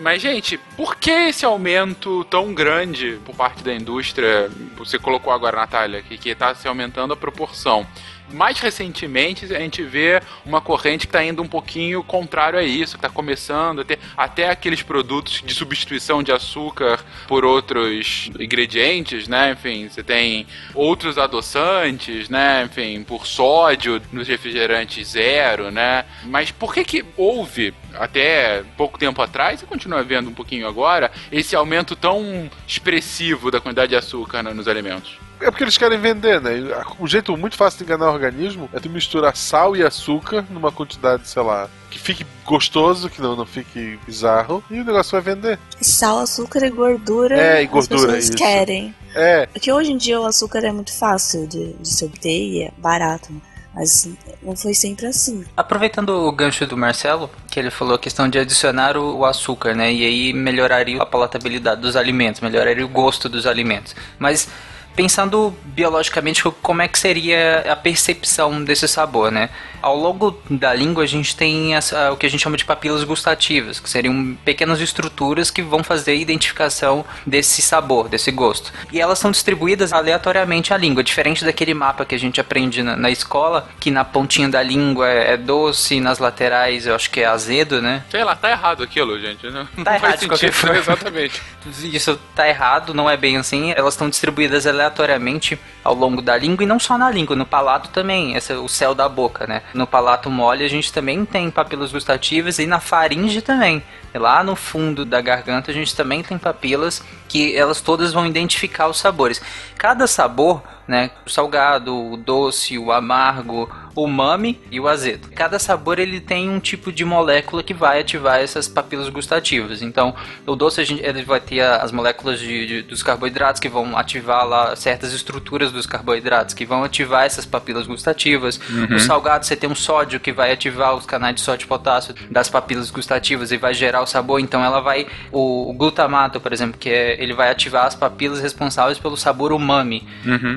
Mas, 0.00 0.20
gente, 0.20 0.58
por 0.76 0.96
que 0.96 1.10
esse 1.10 1.44
aumento 1.44 2.24
tão 2.24 2.52
grande 2.52 3.18
por 3.24 3.34
parte 3.34 3.62
da 3.62 3.72
indústria? 3.72 4.50
Você 4.76 4.98
colocou 4.98 5.32
agora, 5.32 5.58
Natália, 5.58 6.02
que, 6.02 6.18
que 6.18 6.34
tá 6.34 6.54
se 6.54 6.66
aumentando 6.66 7.12
a 7.12 7.16
proporção. 7.16 7.86
Mais 8.30 8.58
recentemente, 8.58 9.44
a 9.54 9.60
gente 9.60 9.82
vê 9.82 10.20
uma 10.44 10.60
corrente 10.60 11.06
que 11.06 11.10
está 11.10 11.24
indo 11.24 11.42
um 11.42 11.46
pouquinho 11.46 12.02
contrário 12.02 12.58
a 12.58 12.62
isso, 12.62 12.92
que 12.92 12.98
está 12.98 13.08
começando 13.08 13.80
a 13.80 13.84
ter 13.84 13.98
até 14.16 14.50
aqueles 14.50 14.82
produtos 14.82 15.42
de 15.44 15.54
substituição 15.54 16.22
de 16.22 16.32
açúcar 16.32 17.04
por 17.28 17.44
outros 17.44 18.30
ingredientes, 18.38 19.28
né? 19.28 19.52
Enfim, 19.52 19.88
você 19.88 20.02
tem 20.02 20.46
outros 20.74 21.18
adoçantes, 21.18 22.28
né? 22.28 22.64
Enfim, 22.64 23.02
por 23.04 23.26
sódio 23.26 24.00
nos 24.12 24.26
refrigerantes 24.26 25.08
zero, 25.08 25.70
né? 25.70 26.04
Mas 26.24 26.50
por 26.50 26.74
que 26.74 26.84
que 26.84 27.04
houve 27.16 27.74
até 27.94 28.64
pouco 28.76 28.98
tempo 28.98 29.20
atrás 29.22 29.62
e 29.62 29.66
continua 29.66 30.00
havendo 30.00 30.30
um 30.30 30.34
pouquinho 30.34 30.66
agora 30.66 31.12
esse 31.30 31.54
aumento 31.54 31.94
tão 31.94 32.50
expressivo 32.66 33.50
da 33.50 33.60
quantidade 33.60 33.90
de 33.90 33.96
açúcar 33.96 34.42
né, 34.42 34.52
nos 34.52 34.66
alimentos? 34.66 35.23
É 35.40 35.50
porque 35.50 35.64
eles 35.64 35.76
querem 35.76 35.98
vender, 35.98 36.40
né? 36.40 36.50
O 36.98 37.06
jeito 37.06 37.36
muito 37.36 37.56
fácil 37.56 37.78
de 37.78 37.84
enganar 37.84 38.10
o 38.10 38.14
organismo 38.14 38.68
é 38.72 38.80
tu 38.80 38.88
misturar 38.88 39.36
sal 39.36 39.76
e 39.76 39.82
açúcar 39.82 40.44
numa 40.50 40.72
quantidade, 40.72 41.28
sei 41.28 41.42
lá, 41.42 41.68
que 41.90 41.98
fique 41.98 42.24
gostoso, 42.44 43.10
que 43.10 43.20
não, 43.20 43.36
não 43.36 43.44
fique 43.46 43.98
bizarro, 44.06 44.62
e 44.70 44.80
o 44.80 44.84
negócio 44.84 45.12
vai 45.12 45.34
vender. 45.34 45.58
Sal, 45.80 46.18
açúcar 46.20 46.64
e 46.64 46.70
gordura. 46.70 47.36
É, 47.36 47.62
e 47.62 47.66
gordura, 47.66 47.94
As 47.96 48.06
pessoas 48.06 48.24
isso. 48.28 48.36
querem. 48.38 48.94
É, 49.14 49.46
Porque 49.46 49.70
hoje 49.72 49.92
em 49.92 49.96
dia 49.96 50.20
o 50.20 50.24
açúcar 50.26 50.64
é 50.64 50.72
muito 50.72 50.92
fácil 50.92 51.46
de, 51.46 51.72
de 51.74 51.88
se 51.88 52.04
obter 52.04 52.30
e 52.30 52.62
é 52.62 52.72
barato. 52.78 53.32
né? 53.32 53.40
Mas 53.74 54.08
não 54.40 54.54
foi 54.56 54.72
sempre 54.72 55.06
assim. 55.06 55.44
Aproveitando 55.56 56.10
o 56.10 56.30
gancho 56.30 56.64
do 56.64 56.76
Marcelo, 56.76 57.28
que 57.50 57.58
ele 57.58 57.70
falou 57.72 57.96
a 57.96 57.98
questão 57.98 58.28
de 58.28 58.38
adicionar 58.38 58.96
o, 58.96 59.18
o 59.18 59.24
açúcar, 59.24 59.74
né? 59.74 59.92
E 59.92 60.04
aí 60.06 60.32
melhoraria 60.32 61.02
a 61.02 61.06
palatabilidade 61.06 61.80
dos 61.80 61.96
alimentos, 61.96 62.40
melhoraria 62.40 62.84
o 62.86 62.88
gosto 62.88 63.28
dos 63.28 63.46
alimentos. 63.48 63.94
Mas 64.16 64.48
pensando 64.94 65.54
biologicamente 65.64 66.42
como 66.62 66.82
é 66.82 66.88
que 66.88 66.98
seria 66.98 67.64
a 67.70 67.76
percepção 67.76 68.62
desse 68.62 68.86
sabor, 68.86 69.30
né? 69.30 69.50
Ao 69.82 69.96
longo 69.96 70.38
da 70.48 70.72
língua 70.72 71.04
a 71.04 71.06
gente 71.06 71.36
tem 71.36 71.72
o 72.10 72.16
que 72.16 72.24
a 72.24 72.28
gente 72.28 72.40
chama 72.40 72.56
de 72.56 72.64
papilas 72.64 73.04
gustativas, 73.04 73.78
que 73.78 73.90
seriam 73.90 74.36
pequenas 74.44 74.80
estruturas 74.80 75.50
que 75.50 75.60
vão 75.60 75.82
fazer 75.82 76.12
a 76.12 76.14
identificação 76.14 77.04
desse 77.26 77.60
sabor, 77.60 78.08
desse 78.08 78.30
gosto. 78.30 78.72
E 78.92 79.00
elas 79.00 79.18
são 79.18 79.30
distribuídas 79.30 79.92
aleatoriamente 79.92 80.72
à 80.72 80.76
língua, 80.76 81.02
diferente 81.02 81.44
daquele 81.44 81.74
mapa 81.74 82.04
que 82.04 82.14
a 82.14 82.18
gente 82.18 82.40
aprende 82.40 82.82
na, 82.82 82.96
na 82.96 83.10
escola, 83.10 83.68
que 83.78 83.90
na 83.90 84.04
pontinha 84.04 84.48
da 84.48 84.62
língua 84.62 85.08
é, 85.08 85.34
é 85.34 85.36
doce, 85.36 86.00
nas 86.00 86.18
laterais 86.18 86.86
eu 86.86 86.94
acho 86.94 87.10
que 87.10 87.20
é 87.20 87.26
azedo, 87.26 87.82
né? 87.82 88.04
Sei 88.10 88.24
lá, 88.24 88.34
tá 88.34 88.50
errado 88.50 88.82
aquilo, 88.82 89.18
gente. 89.20 89.44
Não, 89.50 89.68
não 89.76 89.84
Tá 89.84 89.96
errado 89.96 90.26
faz 90.26 90.40
sentido. 90.40 90.72
Exatamente. 90.74 91.42
Isso 91.82 92.18
tá 92.34 92.48
errado, 92.48 92.94
não 92.94 93.08
é 93.08 93.16
bem 93.16 93.36
assim. 93.36 93.72
Elas 93.76 93.94
estão 93.94 94.08
distribuídas 94.08 94.66
aleatoriamente 94.66 94.83
aleatoriamente 94.84 95.58
ao 95.84 95.94
longo 95.94 96.22
da 96.22 96.36
língua 96.36 96.64
e 96.64 96.66
não 96.66 96.78
só 96.80 96.96
na 96.96 97.10
língua, 97.10 97.36
no 97.36 97.44
palato 97.46 97.90
também. 97.90 98.34
Esse 98.34 98.52
é 98.52 98.56
o 98.56 98.68
céu 98.68 98.94
da 98.94 99.08
boca, 99.08 99.46
né? 99.46 99.62
No 99.74 99.86
palato 99.86 100.30
mole 100.30 100.64
a 100.64 100.68
gente 100.68 100.92
também 100.92 101.24
tem 101.24 101.50
papilas 101.50 101.92
gustativas 101.92 102.58
e 102.58 102.66
na 102.66 102.80
faringe 102.80 103.42
também. 103.42 103.82
E 104.14 104.18
Lá 104.18 104.42
no 104.42 104.56
fundo 104.56 105.04
da 105.04 105.20
garganta 105.20 105.70
a 105.70 105.74
gente 105.74 105.94
também 105.94 106.22
tem 106.22 106.38
papilas 106.38 107.02
que 107.28 107.54
elas 107.56 107.80
todas 107.80 108.12
vão 108.12 108.24
identificar 108.26 108.88
os 108.88 108.98
sabores. 108.98 109.42
Cada 109.76 110.06
sabor, 110.06 110.62
né, 110.86 111.10
o 111.26 111.30
salgado, 111.30 112.12
o 112.12 112.16
doce, 112.16 112.78
o 112.78 112.92
amargo, 112.92 113.68
o 113.94 114.04
umami 114.04 114.60
e 114.70 114.78
o 114.78 114.86
azedo. 114.86 115.28
Cada 115.34 115.58
sabor 115.58 115.98
ele 115.98 116.20
tem 116.20 116.48
um 116.48 116.60
tipo 116.60 116.92
de 116.92 117.04
molécula 117.04 117.62
que 117.62 117.74
vai 117.74 118.00
ativar 118.00 118.38
essas 118.38 118.68
papilas 118.68 119.08
gustativas. 119.08 119.82
Então, 119.82 120.14
o 120.46 120.54
doce 120.54 120.80
a 120.80 120.84
gente, 120.84 121.02
ele 121.04 121.24
vai 121.24 121.40
ter 121.40 121.60
as 121.60 121.90
moléculas 121.90 122.38
de, 122.38 122.66
de- 122.66 122.82
dos 122.82 123.02
carboidratos 123.02 123.60
que 123.60 123.68
vão 123.68 123.96
ativar 123.96 124.46
lá 124.46 124.76
certas 124.76 125.12
estruturas 125.12 125.72
dos 125.74 125.86
carboidratos 125.86 126.54
que 126.54 126.64
vão 126.64 126.84
ativar 126.84 127.24
essas 127.24 127.44
papilas 127.44 127.86
gustativas. 127.86 128.58
O 128.94 128.98
salgado 128.98 129.44
você 129.44 129.56
tem 129.56 129.68
um 129.68 129.74
sódio 129.74 130.20
que 130.20 130.32
vai 130.32 130.52
ativar 130.52 130.94
os 130.94 131.04
canais 131.06 131.34
de 131.34 131.40
sódio 131.40 131.64
e 131.64 131.68
potássio 131.68 132.14
das 132.30 132.48
papilas 132.48 132.90
gustativas 132.90 133.52
e 133.52 133.56
vai 133.56 133.74
gerar 133.74 134.02
o 134.02 134.06
sabor. 134.06 134.40
Então, 134.40 134.64
ela 134.64 134.80
vai 134.80 135.06
o, 135.32 135.70
o 135.70 135.72
glutamato, 135.72 136.40
por 136.40 136.52
exemplo, 136.52 136.78
que 136.78 136.88
é, 136.88 137.22
ele 137.22 137.34
vai 137.34 137.50
ativar 137.50 137.86
as 137.86 137.94
papilas 137.94 138.40
responsáveis 138.40 138.98
pelo 138.98 139.16
sabor 139.16 139.52
umami. 139.52 140.06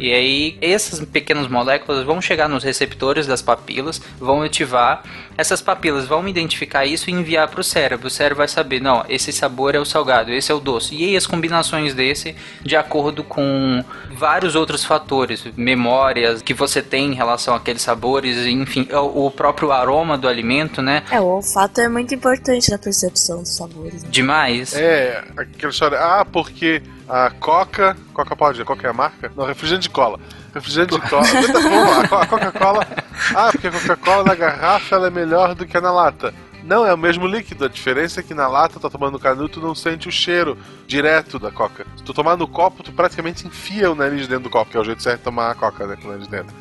E 0.02 0.14
aí, 0.14 0.58
essas 0.62 1.04
pequenas 1.06 1.48
moléculas 1.48 2.04
vão 2.04 2.22
chegar 2.22 2.48
nos 2.48 2.64
receptores 2.64 3.26
das 3.26 3.42
papilas, 3.42 4.02
vão 4.20 4.42
ativar. 4.42 5.04
Essas 5.38 5.62
papilas 5.62 6.06
vão 6.06 6.28
identificar 6.28 6.86
isso 6.86 7.10
e 7.10 7.14
enviar 7.14 7.48
para 7.48 7.62
o 7.62 7.64
cérebro. 7.64 8.08
O 8.08 8.10
cérebro 8.10 8.38
vai 8.38 8.48
saber, 8.48 8.82
não, 8.82 9.04
esse 9.08 9.32
sabor 9.32 9.76
é 9.76 9.80
o 9.80 9.86
salgado, 9.86 10.32
esse 10.32 10.52
é 10.52 10.56
o 10.56 10.60
doce. 10.60 10.96
E 10.96 11.04
aí, 11.04 11.16
as 11.16 11.28
combinações 11.28 11.94
desse, 11.94 12.36
de 12.64 12.76
acordo 12.76 13.24
com 13.24 13.84
vários 14.12 14.56
outros 14.56 14.84
fatores, 14.84 15.07
memórias 15.56 16.42
que 16.42 16.54
você 16.54 16.82
tem 16.82 17.12
em 17.12 17.16
relação 17.16 17.54
àqueles 17.56 17.82
sabores, 17.82 18.38
enfim, 18.46 18.88
o 18.92 19.28
o 19.28 19.32
próprio 19.32 19.72
aroma 19.72 20.18
do 20.18 20.28
alimento, 20.28 20.82
né? 20.82 21.04
É, 21.12 21.20
o 21.20 21.26
olfato 21.26 21.82
é 21.82 21.88
muito 21.90 22.14
importante 22.16 22.70
na 22.72 22.78
percepção 22.78 23.40
dos 23.40 23.56
sabores. 23.56 24.04
né? 24.04 24.10
Demais. 24.12 24.74
é, 24.76 25.24
aquela 25.36 25.72
história. 25.72 25.98
Ah, 26.00 26.26
porque 26.26 26.82
a 27.10 27.30
Coca. 27.32 27.96
Coca 28.14 28.36
pode, 28.36 28.64
Coca 28.64 28.88
é 28.88 28.90
a 28.90 28.94
marca? 28.94 29.32
Não, 29.36 29.46
refrigerante 29.46 29.84
de 29.84 29.90
cola. 29.90 30.20
Refrigerante 30.54 30.96
de 31.00 31.10
cola. 31.10 31.24
Lá, 31.24 32.02
a 32.02 32.08
Co- 32.08 32.16
a 32.16 32.26
Coca-Cola. 32.26 32.88
Ah, 33.36 33.50
porque 33.52 33.68
a 33.68 33.72
Coca-Cola 33.72 34.24
na 34.24 34.36
garrafa 34.36 34.96
ela 34.96 35.08
é 35.08 35.12
melhor 35.12 35.54
do 35.56 35.66
que 35.66 35.76
a 35.78 35.82
na 35.82 35.92
lata. 35.92 36.34
Não, 36.68 36.86
é 36.86 36.94
o 36.94 36.98
mesmo 36.98 37.26
líquido. 37.26 37.64
A 37.64 37.70
diferença 37.70 38.20
é 38.20 38.24
que 38.24 38.34
na 38.34 38.46
lata, 38.48 38.78
tá 38.78 38.90
tomando 38.90 39.18
canuto, 39.18 39.62
tu 39.62 39.66
não 39.66 39.74
sente 39.74 40.10
o 40.10 40.12
cheiro 40.12 40.58
direto 40.86 41.40
da 41.40 41.50
coca. 41.50 41.88
Se 41.96 42.04
tu 42.04 42.14
tomar 42.14 42.36
no 42.36 42.46
copo, 42.46 42.84
tu 42.84 42.92
praticamente 42.92 43.48
enfia 43.48 43.90
o 43.90 43.96
nariz 43.96 44.28
dentro 44.28 44.44
do 44.44 44.50
copo, 44.50 44.72
que 44.72 44.78
é 44.78 44.80
o 44.80 44.84
jeito 44.84 45.02
certo 45.02 45.20
de 45.20 45.24
tomar 45.24 45.50
a 45.50 45.56
coca, 45.56 45.88
né? 45.88 45.96
Com 45.96 46.10
o 46.10 46.12
nariz 46.12 46.28
dentro. 46.28 46.54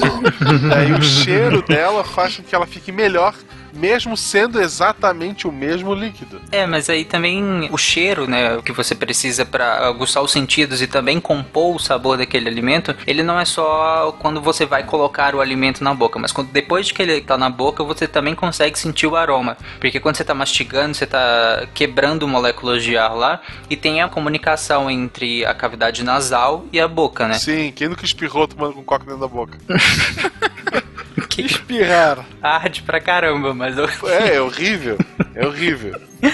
Daí 0.70 0.92
o 0.92 1.02
cheiro 1.02 1.60
dela 1.60 2.02
faz 2.02 2.36
com 2.36 2.42
que 2.42 2.54
ela 2.54 2.66
fique 2.66 2.90
melhor, 2.90 3.34
mesmo 3.72 4.16
sendo 4.16 4.60
exatamente 4.60 5.46
o 5.46 5.52
mesmo 5.52 5.94
líquido. 5.94 6.40
É, 6.50 6.66
mas 6.66 6.88
aí 6.88 7.04
também 7.04 7.68
o 7.70 7.78
cheiro, 7.78 8.28
né, 8.28 8.56
o 8.56 8.62
que 8.62 8.72
você 8.72 8.94
precisa 8.94 9.44
para 9.44 9.86
aguçar 9.86 10.22
os 10.22 10.30
sentidos 10.30 10.82
e 10.82 10.86
também 10.86 11.20
compor 11.20 11.76
o 11.76 11.78
sabor 11.78 12.16
daquele 12.16 12.48
alimento, 12.48 12.94
ele 13.06 13.22
não 13.22 13.38
é 13.38 13.44
só 13.44 14.14
quando 14.20 14.40
você 14.40 14.66
vai 14.66 14.84
colocar 14.84 15.34
o 15.34 15.40
alimento 15.40 15.82
na 15.82 15.94
boca, 15.94 16.18
mas 16.18 16.32
quando, 16.32 16.50
depois 16.50 16.86
de 16.86 16.94
que 16.94 17.02
ele 17.02 17.20
tá 17.20 17.38
na 17.38 17.48
boca, 17.48 17.82
você 17.82 18.06
também 18.06 18.34
consegue 18.34 18.78
sentir 18.78 19.06
o 19.06 19.16
aroma. 19.16 19.56
Porque 19.80 20.00
quando 20.00 20.16
você 20.16 20.24
tá 20.24 20.34
mastigando, 20.34 20.94
você 20.94 21.06
tá 21.06 21.66
quebrando 21.74 22.26
moléculas 22.28 22.82
de 22.82 22.96
ar 22.96 23.14
lá 23.14 23.40
e 23.70 23.76
tem 23.76 24.02
a 24.02 24.08
comunicação 24.08 24.90
entre 24.90 25.44
a 25.44 25.54
cavidade 25.54 26.04
nasal 26.04 26.66
e 26.72 26.80
a 26.80 26.88
boca, 26.88 27.26
né? 27.26 27.34
Sim, 27.34 27.72
quem 27.74 27.88
nunca 27.88 28.04
espirrou 28.04 28.46
tomando 28.46 28.74
com 28.74 28.82
coca 28.82 29.04
dentro 29.04 29.20
da 29.20 29.28
boca? 29.28 29.58
Que 31.28 31.42
Espirrar. 31.42 32.24
arde 32.42 32.82
pra 32.82 33.00
caramba, 33.00 33.54
mas 33.54 33.76
eu... 33.76 33.88
É, 34.08 34.36
é 34.36 34.40
horrível. 34.40 34.98
É 35.34 35.46
horrível. 35.46 36.00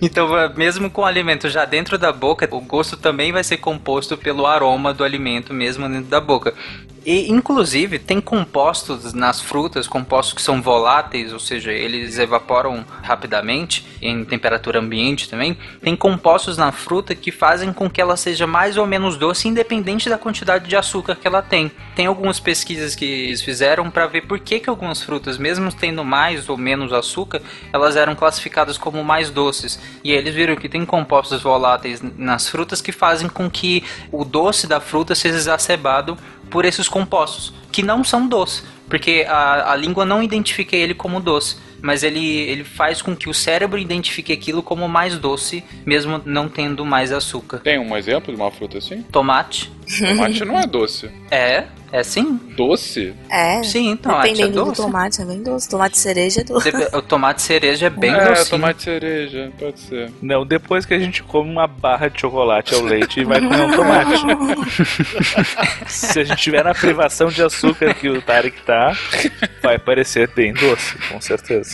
Então, 0.00 0.28
mesmo 0.56 0.88
com 0.88 1.02
o 1.02 1.04
alimento 1.04 1.48
já 1.48 1.64
dentro 1.64 1.98
da 1.98 2.12
boca, 2.12 2.48
o 2.52 2.60
gosto 2.60 2.96
também 2.96 3.32
vai 3.32 3.42
ser 3.42 3.56
composto 3.56 4.16
pelo 4.16 4.46
aroma 4.46 4.94
do 4.94 5.02
alimento 5.02 5.52
mesmo 5.52 5.88
dentro 5.88 6.08
da 6.08 6.20
boca. 6.20 6.54
E, 7.08 7.32
inclusive, 7.32 7.98
tem 7.98 8.20
compostos 8.20 9.14
nas 9.14 9.40
frutas, 9.40 9.88
compostos 9.88 10.34
que 10.34 10.42
são 10.42 10.60
voláteis, 10.60 11.32
ou 11.32 11.38
seja, 11.38 11.72
eles 11.72 12.18
evaporam 12.18 12.84
rapidamente 13.02 13.86
em 14.02 14.26
temperatura 14.26 14.78
ambiente 14.78 15.26
também. 15.26 15.56
Tem 15.80 15.96
compostos 15.96 16.58
na 16.58 16.70
fruta 16.70 17.14
que 17.14 17.32
fazem 17.32 17.72
com 17.72 17.88
que 17.88 17.98
ela 17.98 18.14
seja 18.14 18.46
mais 18.46 18.76
ou 18.76 18.86
menos 18.86 19.16
doce, 19.16 19.48
independente 19.48 20.10
da 20.10 20.18
quantidade 20.18 20.68
de 20.68 20.76
açúcar 20.76 21.16
que 21.16 21.26
ela 21.26 21.40
tem. 21.40 21.72
Tem 21.96 22.04
algumas 22.04 22.38
pesquisas 22.38 22.94
que 22.94 23.06
eles 23.06 23.40
fizeram 23.40 23.90
para 23.90 24.06
ver 24.06 24.26
por 24.26 24.38
que, 24.38 24.60
que 24.60 24.68
algumas 24.68 25.02
frutas, 25.02 25.38
mesmo 25.38 25.72
tendo 25.72 26.04
mais 26.04 26.50
ou 26.50 26.58
menos 26.58 26.92
açúcar, 26.92 27.40
elas 27.72 27.96
eram 27.96 28.14
classificadas 28.14 28.76
como 28.76 29.02
mais 29.02 29.30
doces. 29.30 29.80
E 30.04 30.12
eles 30.12 30.34
viram 30.34 30.56
que 30.56 30.68
tem 30.68 30.84
compostos 30.84 31.40
voláteis 31.40 32.02
nas 32.18 32.50
frutas 32.50 32.82
que 32.82 32.92
fazem 32.92 33.30
com 33.30 33.50
que 33.50 33.82
o 34.12 34.26
doce 34.26 34.66
da 34.66 34.78
fruta 34.78 35.14
seja 35.14 35.36
exacerbado 35.36 36.18
por 36.50 36.64
esses 36.64 36.88
compostos, 36.88 37.52
que 37.70 37.82
não 37.82 38.02
são 38.02 38.26
doces, 38.26 38.64
porque 38.88 39.26
a, 39.28 39.72
a 39.72 39.76
língua 39.76 40.04
não 40.04 40.22
identifica 40.22 40.74
ele 40.74 40.94
como 40.94 41.20
doce, 41.20 41.56
mas 41.82 42.02
ele, 42.02 42.24
ele 42.24 42.64
faz 42.64 43.00
com 43.02 43.14
que 43.14 43.28
o 43.28 43.34
cérebro 43.34 43.78
identifique 43.78 44.32
aquilo 44.32 44.62
como 44.62 44.88
mais 44.88 45.18
doce, 45.18 45.62
mesmo 45.84 46.20
não 46.24 46.48
tendo 46.48 46.84
mais 46.84 47.12
açúcar. 47.12 47.58
Tem 47.58 47.78
um 47.78 47.96
exemplo 47.96 48.34
de 48.34 48.40
uma 48.40 48.50
fruta 48.50 48.78
assim? 48.78 49.02
Tomate, 49.02 49.70
Tomate 49.96 50.44
não 50.44 50.58
é 50.58 50.66
doce. 50.66 51.10
É, 51.30 51.66
é 51.92 52.02
sim. 52.02 52.40
Doce? 52.56 53.14
É. 53.30 53.62
Sim, 53.62 53.96
tomate 53.96 54.28
é 54.28 54.32
Dependendo 54.32 54.64
do 54.64 54.64
doce. 54.70 54.80
tomate, 54.80 55.20
é 55.20 55.24
bem 55.26 55.42
doce. 55.42 55.68
Tomate 55.68 55.98
cereja 55.98 56.40
é 56.40 56.44
doce. 56.44 56.70
O 56.94 57.02
tomate 57.02 57.42
cereja 57.42 57.86
é 57.86 57.90
bem 57.90 58.14
é, 58.14 58.24
docinho. 58.24 58.46
tomate 58.48 58.82
cereja, 58.82 59.52
pode 59.58 59.78
ser. 59.80 60.10
Não, 60.22 60.46
depois 60.46 60.86
que 60.86 60.94
a 60.94 60.98
gente 60.98 61.22
come 61.22 61.50
uma 61.50 61.66
barra 61.66 62.08
de 62.08 62.18
chocolate 62.18 62.74
ao 62.74 62.80
leite 62.80 63.20
e 63.20 63.24
vai 63.24 63.40
comer 63.40 63.60
um 63.60 63.72
tomate. 63.72 64.22
Se 65.86 66.20
a 66.20 66.24
gente 66.24 66.42
tiver 66.42 66.64
na 66.64 66.74
privação 66.74 67.28
de 67.28 67.42
açúcar 67.42 67.92
que 67.92 68.08
o 68.08 68.22
Tarek 68.22 68.62
tá, 68.62 68.96
vai 69.62 69.78
parecer 69.78 70.30
bem 70.34 70.54
doce, 70.54 70.96
com 71.10 71.20
certeza. 71.20 71.67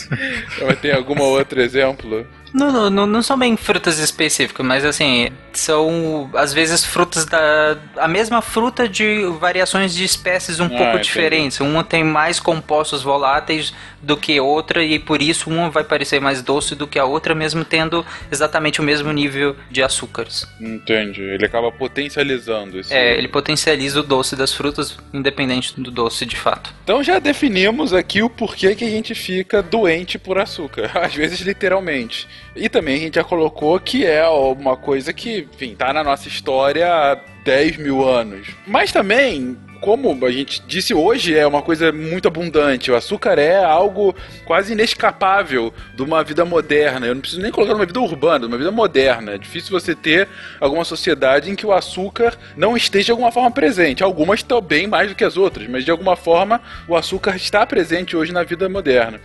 Tem 0.81 0.91
algum 0.91 1.19
outro 1.21 1.61
exemplo? 1.61 2.25
Não, 2.55 2.71
não, 2.71 2.89
não, 2.89 3.05
não 3.05 3.21
são 3.21 3.37
bem 3.37 3.57
frutas 3.57 3.99
específicas, 3.99 4.65
mas 4.65 4.85
assim, 4.85 5.29
são 5.51 6.29
às 6.33 6.53
vezes 6.53 6.85
frutas 6.85 7.25
da. 7.25 7.77
a 7.97 8.07
mesma 8.07 8.41
fruta 8.41 8.87
de 8.87 9.25
variações 9.39 9.93
de 9.93 10.05
espécies 10.05 10.61
um 10.61 10.67
Ah, 10.67 10.69
pouco 10.69 10.99
diferentes. 10.99 11.59
Uma 11.59 11.83
tem 11.83 12.01
mais 12.01 12.39
compostos 12.39 13.03
voláteis 13.03 13.73
do 14.01 14.15
que 14.15 14.39
outra, 14.39 14.81
e 14.83 14.97
por 14.97 15.21
isso 15.21 15.49
uma 15.49 15.69
vai 15.69 15.83
parecer 15.83 16.21
mais 16.21 16.41
doce 16.41 16.75
do 16.75 16.87
que 16.87 16.97
a 16.97 17.03
outra, 17.03 17.35
mesmo 17.35 17.65
tendo 17.65 18.05
exatamente 18.31 18.79
o 18.79 18.83
mesmo 18.83 19.11
nível 19.11 19.55
de 19.69 19.83
açúcares. 19.83 20.47
Entendi. 20.61 21.23
Ele 21.23 21.45
acaba 21.45 21.69
potencializando 21.71 22.79
isso. 22.79 22.93
É, 22.93 23.17
ele 23.17 23.27
potencializa 23.27 23.99
o 23.99 24.03
doce 24.03 24.33
das 24.35 24.53
frutas, 24.53 24.97
independente 25.13 25.73
do 25.79 25.91
doce 25.91 26.25
de 26.25 26.37
fato. 26.37 26.73
Então 26.85 27.03
já 27.03 27.19
definimos 27.19 27.93
aqui 27.93 28.23
o 28.23 28.29
porquê 28.29 28.75
que 28.75 28.85
a 28.85 28.89
gente 28.89 29.13
fica 29.13 29.61
doente 29.61 30.17
por 30.17 30.37
açúcar. 30.37 30.91
Às 31.03 31.13
vezes, 31.13 31.41
literalmente. 31.41 32.27
E 32.55 32.69
também 32.69 32.95
a 32.95 32.99
gente 32.99 33.15
já 33.15 33.23
colocou 33.23 33.79
que 33.79 34.05
é 34.05 34.25
uma 34.27 34.77
coisa 34.77 35.11
que, 35.11 35.47
enfim, 35.53 35.75
tá 35.75 35.91
na 35.91 36.03
nossa 36.03 36.27
história 36.27 36.87
há 36.87 37.15
10 37.43 37.77
mil 37.77 38.07
anos. 38.07 38.47
Mas 38.65 38.91
também. 38.91 39.57
Como 39.81 40.25
a 40.25 40.31
gente 40.31 40.61
disse 40.67 40.93
hoje, 40.93 41.37
é 41.37 41.45
uma 41.45 41.61
coisa 41.61 41.91
muito 41.91 42.27
abundante. 42.27 42.91
O 42.91 42.95
açúcar 42.95 43.37
é 43.37 43.63
algo 43.63 44.15
quase 44.45 44.73
inescapável 44.73 45.73
de 45.95 46.01
uma 46.01 46.23
vida 46.23 46.43
moderna. 46.45 47.05
Eu 47.05 47.15
não 47.15 47.21
preciso 47.21 47.41
nem 47.41 47.51
colocar 47.51 47.73
numa 47.73 47.85
vida 47.85 47.99
urbana, 47.99 48.47
uma 48.47 48.57
vida 48.57 48.71
moderna. 48.71 49.33
É 49.33 49.37
difícil 49.37 49.71
você 49.71 49.93
ter 49.93 50.27
alguma 50.59 50.83
sociedade 50.83 51.49
em 51.51 51.55
que 51.55 51.65
o 51.65 51.71
açúcar 51.71 52.37
não 52.55 52.75
esteja 52.75 53.05
de 53.05 53.11
alguma 53.11 53.31
forma 53.31 53.51
presente. 53.51 54.03
Algumas 54.03 54.39
estão 54.39 54.61
bem 54.61 54.87
mais 54.87 55.09
do 55.09 55.15
que 55.15 55.23
as 55.23 55.37
outras, 55.37 55.67
mas 55.67 55.85
de 55.85 55.91
alguma 55.91 56.15
forma 56.15 56.61
o 56.87 56.95
açúcar 56.95 57.35
está 57.35 57.65
presente 57.65 58.15
hoje 58.15 58.31
na 58.31 58.43
vida 58.43 58.67
moderna. 58.67 59.19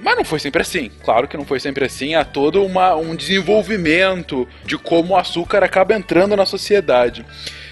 Mas 0.00 0.16
não 0.16 0.24
foi 0.24 0.38
sempre 0.38 0.62
assim. 0.62 0.90
Claro 1.04 1.26
que 1.26 1.36
não 1.36 1.44
foi 1.44 1.58
sempre 1.60 1.84
assim. 1.84 2.14
Há 2.14 2.24
todo 2.24 2.64
uma, 2.64 2.94
um 2.94 3.14
desenvolvimento 3.14 4.46
de 4.64 4.76
como 4.78 5.14
o 5.14 5.16
açúcar 5.16 5.64
acaba 5.64 5.94
entrando 5.94 6.36
na 6.36 6.46
sociedade. 6.46 7.24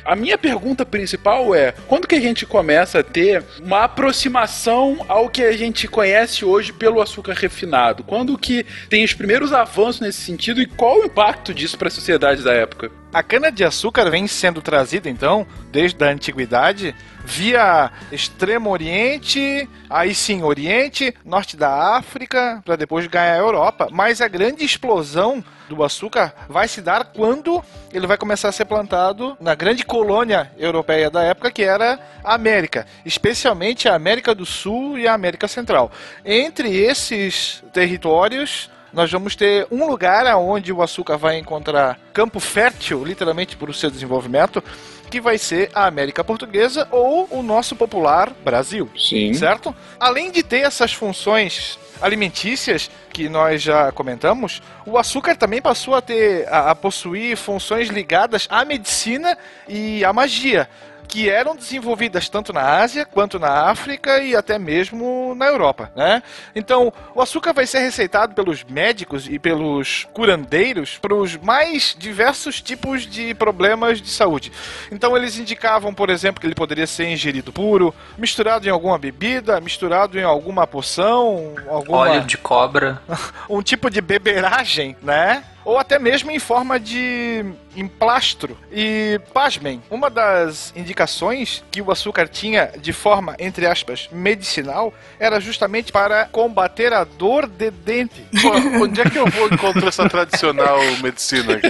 A 0.04 0.14
minha 0.14 0.36
pergunta 0.36 0.84
principal 0.84 1.54
é: 1.54 1.72
quando 1.88 2.06
que 2.06 2.14
a 2.14 2.20
gente 2.20 2.44
começa 2.44 2.98
a 2.98 3.02
ter 3.02 3.42
uma 3.60 3.84
aproximação 3.84 5.04
ao 5.08 5.30
que 5.30 5.42
a 5.42 5.52
gente 5.52 5.88
conhece 5.88 6.44
hoje 6.44 6.72
pelo 6.72 7.00
açúcar 7.00 7.32
refinado? 7.32 8.04
Quando 8.04 8.36
que 8.36 8.66
tem 8.88 9.02
os 9.02 9.14
primeiros 9.14 9.52
avanços 9.52 10.00
nesse 10.00 10.20
sentido 10.20 10.60
e 10.60 10.66
qual 10.66 11.00
o 11.00 11.04
impacto 11.04 11.54
disso 11.54 11.78
para 11.78 11.88
a 11.88 11.90
sociedade 11.90 12.42
da 12.42 12.52
época? 12.52 12.90
A 13.14 13.22
cana-de-açúcar 13.22 14.10
vem 14.10 14.26
sendo 14.26 14.60
trazida, 14.60 15.08
então, 15.08 15.46
desde 15.70 16.04
a 16.04 16.08
antiguidade, 16.08 16.92
via 17.24 17.92
Extremo 18.10 18.70
Oriente, 18.70 19.70
aí 19.88 20.12
sim 20.12 20.42
Oriente, 20.42 21.14
Norte 21.24 21.56
da 21.56 21.96
África, 21.96 22.60
para 22.64 22.74
depois 22.74 23.06
ganhar 23.06 23.34
a 23.34 23.38
Europa. 23.38 23.86
Mas 23.92 24.20
a 24.20 24.26
grande 24.26 24.64
explosão 24.64 25.44
do 25.68 25.84
açúcar 25.84 26.34
vai 26.48 26.66
se 26.66 26.82
dar 26.82 27.04
quando 27.04 27.62
ele 27.92 28.08
vai 28.08 28.18
começar 28.18 28.48
a 28.48 28.52
ser 28.52 28.64
plantado 28.64 29.36
na 29.40 29.54
grande 29.54 29.84
colônia 29.84 30.50
europeia 30.58 31.08
da 31.08 31.22
época, 31.22 31.52
que 31.52 31.62
era 31.62 32.00
a 32.24 32.34
América, 32.34 32.84
especialmente 33.06 33.88
a 33.88 33.94
América 33.94 34.34
do 34.34 34.44
Sul 34.44 34.98
e 34.98 35.06
a 35.06 35.14
América 35.14 35.46
Central. 35.46 35.92
Entre 36.24 36.76
esses 36.76 37.62
territórios, 37.72 38.68
nós 38.94 39.10
vamos 39.10 39.34
ter 39.34 39.66
um 39.70 39.86
lugar 39.86 40.24
onde 40.36 40.72
o 40.72 40.80
açúcar 40.80 41.16
vai 41.16 41.38
encontrar 41.38 41.98
campo 42.12 42.38
fértil, 42.38 43.04
literalmente, 43.04 43.56
para 43.56 43.70
o 43.70 43.74
seu 43.74 43.90
desenvolvimento, 43.90 44.62
que 45.10 45.20
vai 45.20 45.36
ser 45.36 45.70
a 45.74 45.86
América 45.86 46.22
Portuguesa 46.22 46.86
ou 46.90 47.28
o 47.30 47.42
nosso 47.42 47.74
popular 47.74 48.32
Brasil. 48.44 48.88
Sim. 48.96 49.34
Certo? 49.34 49.74
Além 49.98 50.30
de 50.30 50.42
ter 50.42 50.60
essas 50.60 50.92
funções 50.92 51.78
alimentícias 52.00 52.90
que 53.12 53.28
nós 53.28 53.62
já 53.62 53.90
comentamos, 53.92 54.62
o 54.86 54.96
açúcar 54.96 55.36
também 55.36 55.60
passou 55.60 55.94
a 55.94 56.00
ter 56.00 56.48
a, 56.48 56.70
a 56.70 56.74
possuir 56.74 57.36
funções 57.36 57.88
ligadas 57.88 58.46
à 58.50 58.64
medicina 58.64 59.36
e 59.68 60.04
à 60.04 60.12
magia 60.12 60.68
que 61.08 61.28
eram 61.28 61.54
desenvolvidas 61.54 62.28
tanto 62.28 62.52
na 62.52 62.62
Ásia 62.62 63.04
quanto 63.04 63.38
na 63.38 63.70
África 63.70 64.18
e 64.18 64.34
até 64.34 64.58
mesmo 64.58 65.34
na 65.36 65.46
Europa, 65.46 65.92
né? 65.94 66.22
Então, 66.54 66.92
o 67.14 67.20
açúcar 67.20 67.52
vai 67.52 67.66
ser 67.66 67.80
receitado 67.80 68.34
pelos 68.34 68.64
médicos 68.64 69.28
e 69.28 69.38
pelos 69.38 70.06
curandeiros 70.12 70.98
para 70.98 71.14
os 71.14 71.36
mais 71.36 71.94
diversos 71.98 72.60
tipos 72.60 73.06
de 73.06 73.34
problemas 73.34 74.00
de 74.00 74.10
saúde. 74.10 74.52
Então, 74.90 75.16
eles 75.16 75.38
indicavam, 75.38 75.94
por 75.94 76.10
exemplo, 76.10 76.40
que 76.40 76.46
ele 76.46 76.54
poderia 76.54 76.86
ser 76.86 77.06
ingerido 77.08 77.52
puro, 77.52 77.94
misturado 78.18 78.66
em 78.66 78.70
alguma 78.70 78.98
bebida, 78.98 79.60
misturado 79.60 80.18
em 80.18 80.24
alguma 80.24 80.66
poção, 80.66 81.54
alguma 81.68 81.98
Óleo 81.98 82.20
de 82.22 82.36
cobra. 82.36 83.00
um 83.48 83.62
tipo 83.62 83.90
de 83.90 84.00
beberagem, 84.00 84.96
né? 85.02 85.44
Ou 85.64 85.78
até 85.78 85.98
mesmo 85.98 86.30
em 86.30 86.38
forma 86.38 86.78
de 86.78 87.44
emplastro. 87.76 88.56
E, 88.70 89.20
pasmem, 89.32 89.82
uma 89.90 90.10
das 90.10 90.72
indicações 90.76 91.64
que 91.70 91.80
o 91.80 91.90
açúcar 91.90 92.28
tinha 92.28 92.70
de 92.78 92.92
forma, 92.92 93.34
entre 93.38 93.66
aspas, 93.66 94.08
medicinal, 94.12 94.92
era 95.18 95.40
justamente 95.40 95.90
para 95.90 96.26
combater 96.26 96.92
a 96.92 97.04
dor 97.04 97.46
de 97.46 97.70
dente. 97.70 98.24
Pô, 98.42 98.84
onde 98.84 99.00
é 99.00 99.08
que 99.08 99.18
eu 99.18 99.26
vou 99.26 99.48
encontrar 99.48 99.88
essa 99.88 100.08
tradicional 100.08 100.78
medicina? 101.02 101.58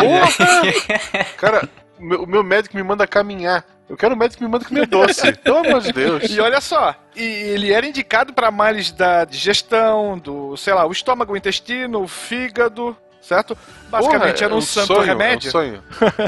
Porra! 0.00 1.24
Cara, 1.36 1.68
o 1.98 2.26
meu, 2.26 2.42
médico 2.42 2.76
me 2.76 2.82
manda 2.82 3.06
caminhar. 3.06 3.64
Eu 3.88 3.96
quero 3.96 4.14
um 4.14 4.18
médico 4.18 4.38
que 4.38 4.44
me 4.44 4.50
manda 4.50 4.64
comer 4.64 4.86
doce. 4.86 5.32
Pelo 5.32 5.58
amor 5.58 5.80
de 5.80 5.92
Deus. 5.92 6.24
E 6.28 6.40
olha 6.40 6.60
só, 6.60 6.94
e 7.14 7.22
ele 7.22 7.72
era 7.72 7.86
indicado 7.86 8.32
para 8.32 8.50
males 8.50 8.90
da 8.90 9.24
digestão, 9.24 10.18
do, 10.18 10.56
sei 10.56 10.74
lá, 10.74 10.86
o 10.86 10.92
estômago, 10.92 11.32
o 11.32 11.36
intestino, 11.36 12.02
o 12.02 12.08
fígado, 12.08 12.96
certo? 13.26 13.56
Basicamente 13.88 14.34
Porra, 14.34 14.44
era 14.44 14.54
um 14.54 14.58
é 14.58 14.62
santo 14.62 14.86
sonho, 14.86 15.02
remédio. 15.02 15.46
É 15.46 15.48
um 15.48 15.52
sonho. 15.52 15.82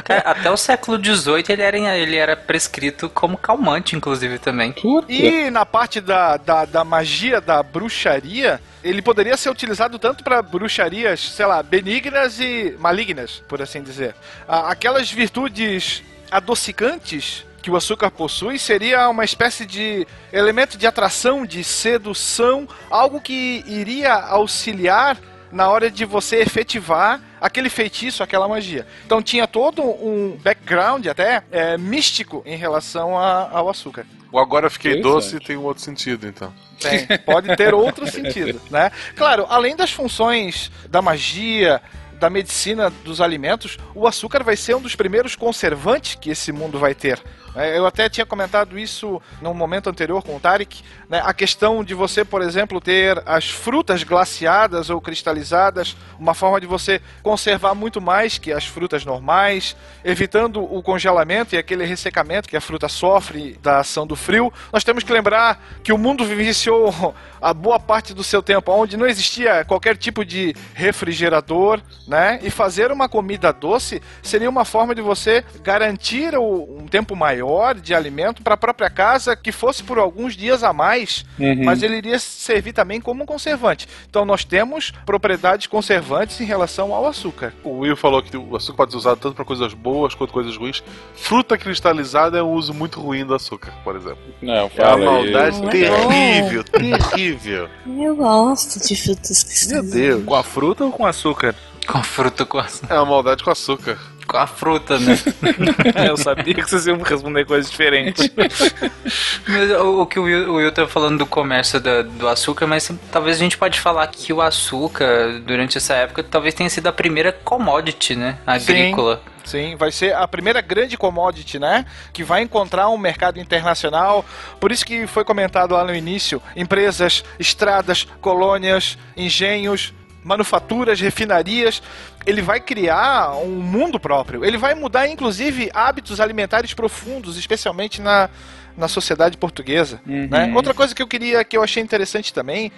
Cara, 0.04 0.30
até 0.30 0.50
o 0.50 0.56
século 0.56 1.02
XVIII 1.02 1.44
ele 1.48 1.62
era, 1.62 1.96
ele 1.96 2.16
era 2.16 2.36
prescrito 2.36 3.08
como 3.08 3.36
calmante, 3.36 3.96
inclusive, 3.96 4.38
também. 4.38 4.74
E 5.08 5.50
na 5.50 5.64
parte 5.64 6.00
da, 6.00 6.36
da, 6.36 6.64
da 6.64 6.84
magia, 6.84 7.40
da 7.40 7.62
bruxaria, 7.62 8.60
ele 8.88 9.02
poderia 9.02 9.36
ser 9.36 9.50
utilizado 9.50 9.98
tanto 9.98 10.24
para 10.24 10.40
bruxarias, 10.42 11.20
sei 11.20 11.46
lá, 11.46 11.62
benignas 11.62 12.38
e 12.40 12.74
malignas, 12.78 13.42
por 13.48 13.60
assim 13.60 13.82
dizer. 13.82 14.14
Aquelas 14.46 15.10
virtudes 15.10 16.02
adocicantes 16.30 17.44
que 17.62 17.70
o 17.70 17.76
açúcar 17.76 18.10
possui 18.10 18.58
seria 18.58 19.08
uma 19.08 19.24
espécie 19.24 19.66
de 19.66 20.06
elemento 20.32 20.78
de 20.78 20.86
atração, 20.86 21.44
de 21.44 21.62
sedução, 21.64 22.68
algo 22.90 23.20
que 23.20 23.62
iria 23.66 24.14
auxiliar 24.14 25.18
na 25.50 25.68
hora 25.68 25.90
de 25.90 26.04
você 26.04 26.36
efetivar 26.36 27.20
aquele 27.40 27.68
feitiço, 27.70 28.22
aquela 28.22 28.46
magia. 28.48 28.86
Então 29.06 29.22
tinha 29.22 29.46
todo 29.46 29.82
um 29.82 30.36
background 30.42 31.06
até 31.06 31.42
é, 31.50 31.76
místico 31.78 32.42
em 32.44 32.56
relação 32.56 33.18
a- 33.18 33.48
ao 33.52 33.68
açúcar. 33.68 34.04
O 34.30 34.38
agora 34.38 34.66
eu 34.66 34.70
fiquei 34.70 35.00
doce 35.00 35.40
tem 35.40 35.56
um 35.56 35.64
outro 35.64 35.82
sentido, 35.82 36.26
então. 36.26 36.52
Tem, 36.78 37.06
pode 37.24 37.54
ter 37.56 37.72
outro 37.74 38.06
sentido, 38.06 38.60
né? 38.70 38.90
Claro, 39.16 39.46
além 39.48 39.74
das 39.74 39.90
funções 39.90 40.70
da 40.88 41.00
magia, 41.00 41.80
da 42.18 42.28
medicina 42.28 42.90
dos 43.04 43.20
alimentos, 43.20 43.78
o 43.94 44.06
açúcar 44.06 44.42
vai 44.42 44.56
ser 44.56 44.74
um 44.74 44.80
dos 44.80 44.94
primeiros 44.94 45.34
conservantes 45.34 46.16
que 46.16 46.30
esse 46.30 46.52
mundo 46.52 46.78
vai 46.78 46.94
ter. 46.94 47.22
É, 47.58 47.76
Eu 47.76 47.84
até 47.86 48.08
tinha 48.08 48.24
comentado 48.24 48.78
isso 48.78 49.20
num 49.42 49.52
momento 49.52 49.90
anterior 49.90 50.22
com 50.22 50.36
o 50.36 50.40
Tarek, 50.40 50.80
né? 51.08 51.20
a 51.24 51.34
questão 51.34 51.82
de 51.82 51.92
você, 51.92 52.24
por 52.24 52.40
exemplo, 52.40 52.80
ter 52.80 53.20
as 53.26 53.50
frutas 53.50 54.04
glaciadas 54.04 54.90
ou 54.90 55.00
cristalizadas, 55.00 55.96
uma 56.20 56.34
forma 56.34 56.60
de 56.60 56.68
você 56.68 57.02
conservar 57.20 57.74
muito 57.74 58.00
mais 58.00 58.38
que 58.38 58.52
as 58.52 58.64
frutas 58.64 59.04
normais, 59.04 59.76
evitando 60.04 60.62
o 60.62 60.80
congelamento 60.80 61.56
e 61.56 61.58
aquele 61.58 61.84
ressecamento 61.84 62.48
que 62.48 62.56
a 62.56 62.60
fruta 62.60 62.88
sofre 62.88 63.58
da 63.60 63.80
ação 63.80 64.06
do 64.06 64.14
frio. 64.14 64.52
Nós 64.72 64.84
temos 64.84 65.02
que 65.02 65.12
lembrar 65.12 65.60
que 65.82 65.92
o 65.92 65.98
mundo 65.98 66.24
vivenciou 66.24 67.12
a 67.42 67.52
boa 67.52 67.80
parte 67.80 68.14
do 68.14 68.22
seu 68.22 68.40
tempo 68.40 68.70
onde 68.70 68.96
não 68.96 69.06
existia 69.06 69.64
qualquer 69.64 69.96
tipo 69.96 70.24
de 70.24 70.54
refrigerador, 70.74 71.80
né? 72.06 72.38
E 72.40 72.50
fazer 72.50 72.92
uma 72.92 73.08
comida 73.08 73.52
doce 73.52 74.00
seria 74.22 74.48
uma 74.48 74.64
forma 74.64 74.94
de 74.94 75.02
você 75.02 75.44
garantir 75.62 76.38
um 76.38 76.86
tempo 76.86 77.16
maior 77.16 77.47
maior 77.48 77.74
de 77.74 77.94
alimento 77.94 78.42
para 78.42 78.54
a 78.54 78.56
própria 78.56 78.90
casa 78.90 79.34
que 79.36 79.50
fosse 79.52 79.82
por 79.82 79.98
alguns 79.98 80.36
dias 80.36 80.62
a 80.62 80.72
mais, 80.72 81.24
Uhum. 81.38 81.64
mas 81.64 81.82
ele 81.82 81.96
iria 81.96 82.18
servir 82.18 82.72
também 82.72 83.00
como 83.00 83.22
um 83.22 83.26
conservante. 83.26 83.88
Então 84.08 84.24
nós 84.24 84.44
temos 84.44 84.92
propriedades 85.06 85.66
conservantes 85.66 86.40
em 86.40 86.44
relação 86.44 86.92
ao 86.92 87.06
açúcar. 87.06 87.52
O 87.64 87.78
Will 87.80 87.96
falou 87.96 88.22
que 88.22 88.36
o 88.36 88.56
açúcar 88.56 88.76
pode 88.78 88.92
ser 88.92 88.98
usado 88.98 89.18
tanto 89.18 89.34
para 89.34 89.44
coisas 89.44 89.72
boas 89.74 90.14
quanto 90.14 90.32
coisas 90.32 90.56
ruins. 90.56 90.82
Fruta 91.14 91.56
cristalizada 91.56 92.38
é 92.38 92.42
um 92.42 92.52
uso 92.52 92.72
muito 92.74 93.00
ruim 93.00 93.24
do 93.24 93.34
açúcar, 93.34 93.72
por 93.84 93.96
exemplo. 93.96 94.18
Não, 94.42 94.70
É 94.76 94.86
uma 94.94 94.98
maldade 94.98 95.60
Não 95.60 95.68
é 95.68 95.70
terrível, 95.72 96.64
terrível. 96.64 97.68
Eu 97.86 98.16
gosto 98.16 98.78
de 98.86 98.96
frutas 98.96 99.42
Meu 99.44 99.48
cristalinas. 99.48 99.92
Deus. 99.92 100.24
Com 100.24 100.34
a 100.34 100.42
fruta 100.42 100.84
ou 100.84 100.92
com 100.92 101.06
açúcar? 101.06 101.54
Com 101.86 101.98
a 101.98 102.02
fruta, 102.02 102.44
com 102.44 102.58
a, 102.58 102.66
É 102.88 102.94
uma 102.94 103.06
maldade 103.06 103.42
com 103.42 103.50
açúcar. 103.50 103.98
Com 104.28 104.36
a 104.36 104.46
fruta, 104.46 104.98
né? 104.98 105.18
Eu 106.06 106.16
sabia 106.16 106.54
que 106.54 106.68
vocês 106.68 106.86
iam 106.86 106.98
responder 107.00 107.46
coisas 107.46 107.70
diferentes. 107.70 108.30
Mas 109.48 109.70
o, 109.80 110.02
o 110.02 110.06
que 110.06 110.20
o 110.20 110.24
Will, 110.24 110.50
o 110.52 110.54
Will 110.56 110.70
tá 110.70 110.86
falando 110.86 111.18
do 111.18 111.26
comércio 111.26 111.80
da- 111.80 112.02
do 112.02 112.28
açúcar, 112.28 112.66
mas 112.66 112.90
talvez 113.10 113.36
a 113.36 113.40
gente 113.40 113.56
pode 113.56 113.80
falar 113.80 114.06
que 114.08 114.32
o 114.32 114.42
açúcar, 114.42 115.40
durante 115.44 115.78
essa 115.78 115.94
época, 115.94 116.22
talvez 116.22 116.52
tenha 116.54 116.68
sido 116.68 116.86
a 116.86 116.92
primeira 116.92 117.32
commodity, 117.32 118.14
né? 118.14 118.38
Agrícola. 118.46 119.22
Sim, 119.44 119.76
vai 119.76 119.90
ser 119.90 120.14
a 120.14 120.28
primeira 120.28 120.60
grande 120.60 120.98
commodity, 120.98 121.58
né? 121.58 121.86
Que 122.12 122.22
vai 122.22 122.42
encontrar 122.42 122.90
um 122.90 122.98
mercado 122.98 123.40
internacional. 123.40 124.22
Por 124.60 124.70
isso 124.70 124.84
que 124.84 125.06
foi 125.06 125.24
comentado 125.24 125.72
lá 125.72 125.82
no 125.84 125.94
início: 125.94 126.42
empresas, 126.54 127.24
estradas, 127.38 128.06
colônias, 128.20 128.98
engenhos, 129.16 129.94
manufaturas, 130.28 131.00
refinarias. 131.00 131.82
Ele 132.26 132.42
vai 132.42 132.60
criar 132.60 133.32
um 133.38 133.60
mundo 133.60 133.98
próprio. 133.98 134.44
Ele 134.44 134.58
vai 134.58 134.74
mudar, 134.74 135.08
inclusive, 135.08 135.70
hábitos 135.72 136.20
alimentares 136.20 136.74
profundos, 136.74 137.38
especialmente 137.38 138.02
na, 138.02 138.28
na 138.76 138.86
sociedade 138.86 139.38
portuguesa. 139.38 140.00
Né? 140.04 140.52
Outra 140.54 140.74
coisa 140.74 140.94
que 140.94 141.02
eu 141.02 141.08
queria, 141.08 141.42
que 141.42 141.56
eu 141.56 141.62
achei 141.62 141.82
interessante 141.82 142.32
também. 142.32 142.70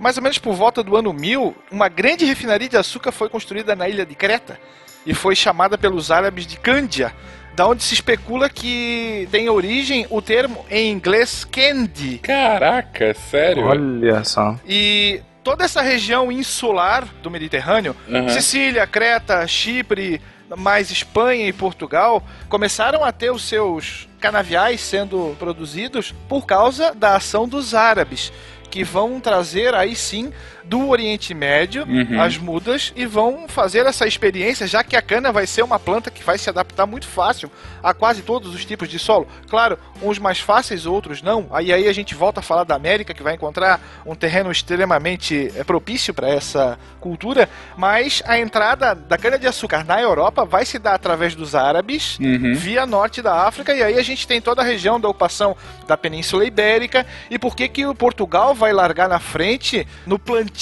Mais 0.00 0.16
ou 0.18 0.22
menos 0.22 0.36
por 0.36 0.54
volta 0.54 0.82
do 0.82 0.94
ano 0.96 1.12
1000, 1.12 1.56
uma 1.70 1.88
grande 1.88 2.26
refinaria 2.26 2.68
de 2.68 2.76
açúcar 2.76 3.12
foi 3.12 3.30
construída 3.30 3.74
na 3.74 3.88
ilha 3.88 4.04
de 4.04 4.14
Creta 4.14 4.58
e 5.06 5.14
foi 5.14 5.34
chamada 5.34 5.78
pelos 5.78 6.10
árabes 6.10 6.46
de 6.46 6.58
Cândia, 6.58 7.14
da 7.54 7.66
onde 7.66 7.82
se 7.82 7.94
especula 7.94 8.50
que 8.50 9.26
tem 9.30 9.48
origem 9.48 10.06
o 10.10 10.20
termo 10.20 10.66
em 10.70 10.92
inglês 10.92 11.46
candy. 11.46 12.18
Caraca, 12.18 13.14
sério? 13.14 13.64
Olha 13.64 14.22
só. 14.24 14.58
E 14.68 15.22
toda 15.46 15.64
essa 15.64 15.80
região 15.80 16.32
insular 16.32 17.04
do 17.22 17.30
Mediterrâneo, 17.30 17.94
Aham. 18.10 18.28
Sicília, 18.30 18.84
Creta, 18.84 19.46
Chipre, 19.46 20.20
mais 20.58 20.90
Espanha 20.90 21.46
e 21.46 21.52
Portugal, 21.52 22.20
começaram 22.48 23.04
a 23.04 23.12
ter 23.12 23.30
os 23.30 23.44
seus 23.44 24.08
canaviais 24.18 24.80
sendo 24.80 25.36
produzidos 25.38 26.12
por 26.28 26.46
causa 26.46 26.92
da 26.92 27.14
ação 27.14 27.46
dos 27.46 27.76
árabes, 27.76 28.32
que 28.72 28.82
vão 28.82 29.20
trazer 29.20 29.72
aí 29.72 29.94
sim 29.94 30.32
do 30.68 30.88
Oriente 30.88 31.32
Médio 31.34 31.84
Uhum. 31.88 32.20
as 32.20 32.36
mudas 32.38 32.92
e 32.96 33.06
vão 33.06 33.46
fazer 33.48 33.86
essa 33.86 34.06
experiência, 34.06 34.66
já 34.66 34.82
que 34.82 34.96
a 34.96 35.02
cana 35.02 35.30
vai 35.32 35.46
ser 35.46 35.62
uma 35.62 35.78
planta 35.78 36.10
que 36.10 36.22
vai 36.24 36.36
se 36.38 36.50
adaptar 36.50 36.86
muito 36.86 37.06
fácil 37.06 37.50
a 37.82 37.94
quase 37.94 38.22
todos 38.22 38.52
os 38.54 38.64
tipos 38.64 38.88
de 38.88 38.98
solo. 38.98 39.28
Claro, 39.48 39.78
uns 40.02 40.18
mais 40.18 40.40
fáceis, 40.40 40.84
outros 40.86 41.22
não. 41.22 41.46
Aí 41.52 41.72
aí 41.72 41.86
a 41.88 41.92
gente 41.92 42.14
volta 42.14 42.40
a 42.40 42.42
falar 42.42 42.64
da 42.64 42.74
América, 42.74 43.14
que 43.14 43.22
vai 43.22 43.34
encontrar 43.34 43.80
um 44.04 44.14
terreno 44.14 44.50
extremamente 44.50 45.52
eh, 45.54 45.62
propício 45.64 46.12
para 46.12 46.28
essa 46.28 46.78
cultura, 47.00 47.48
mas 47.76 48.22
a 48.26 48.36
entrada 48.38 48.94
da 48.94 49.16
cana 49.16 49.38
de 49.38 49.46
açúcar 49.46 49.84
na 49.84 50.00
Europa 50.00 50.44
vai 50.44 50.64
se 50.64 50.78
dar 50.78 50.94
através 50.94 51.34
dos 51.34 51.54
árabes 51.54 52.18
Uhum. 52.18 52.54
via 52.54 52.84
norte 52.86 53.22
da 53.22 53.46
África 53.46 53.72
e 53.74 53.82
aí 53.82 53.98
a 53.98 54.02
gente 54.02 54.26
tem 54.26 54.40
toda 54.40 54.62
a 54.62 54.64
região 54.64 54.98
da 54.98 55.08
ocupação 55.08 55.56
da 55.86 55.96
Península 55.96 56.44
Ibérica 56.44 57.06
e 57.30 57.38
por 57.38 57.54
que 57.54 57.68
que 57.68 57.86
o 57.86 57.94
Portugal 57.94 58.54
vai 58.54 58.72
largar 58.72 59.08
na 59.08 59.18
frente 59.20 59.86
no 60.06 60.18
plantio 60.18 60.55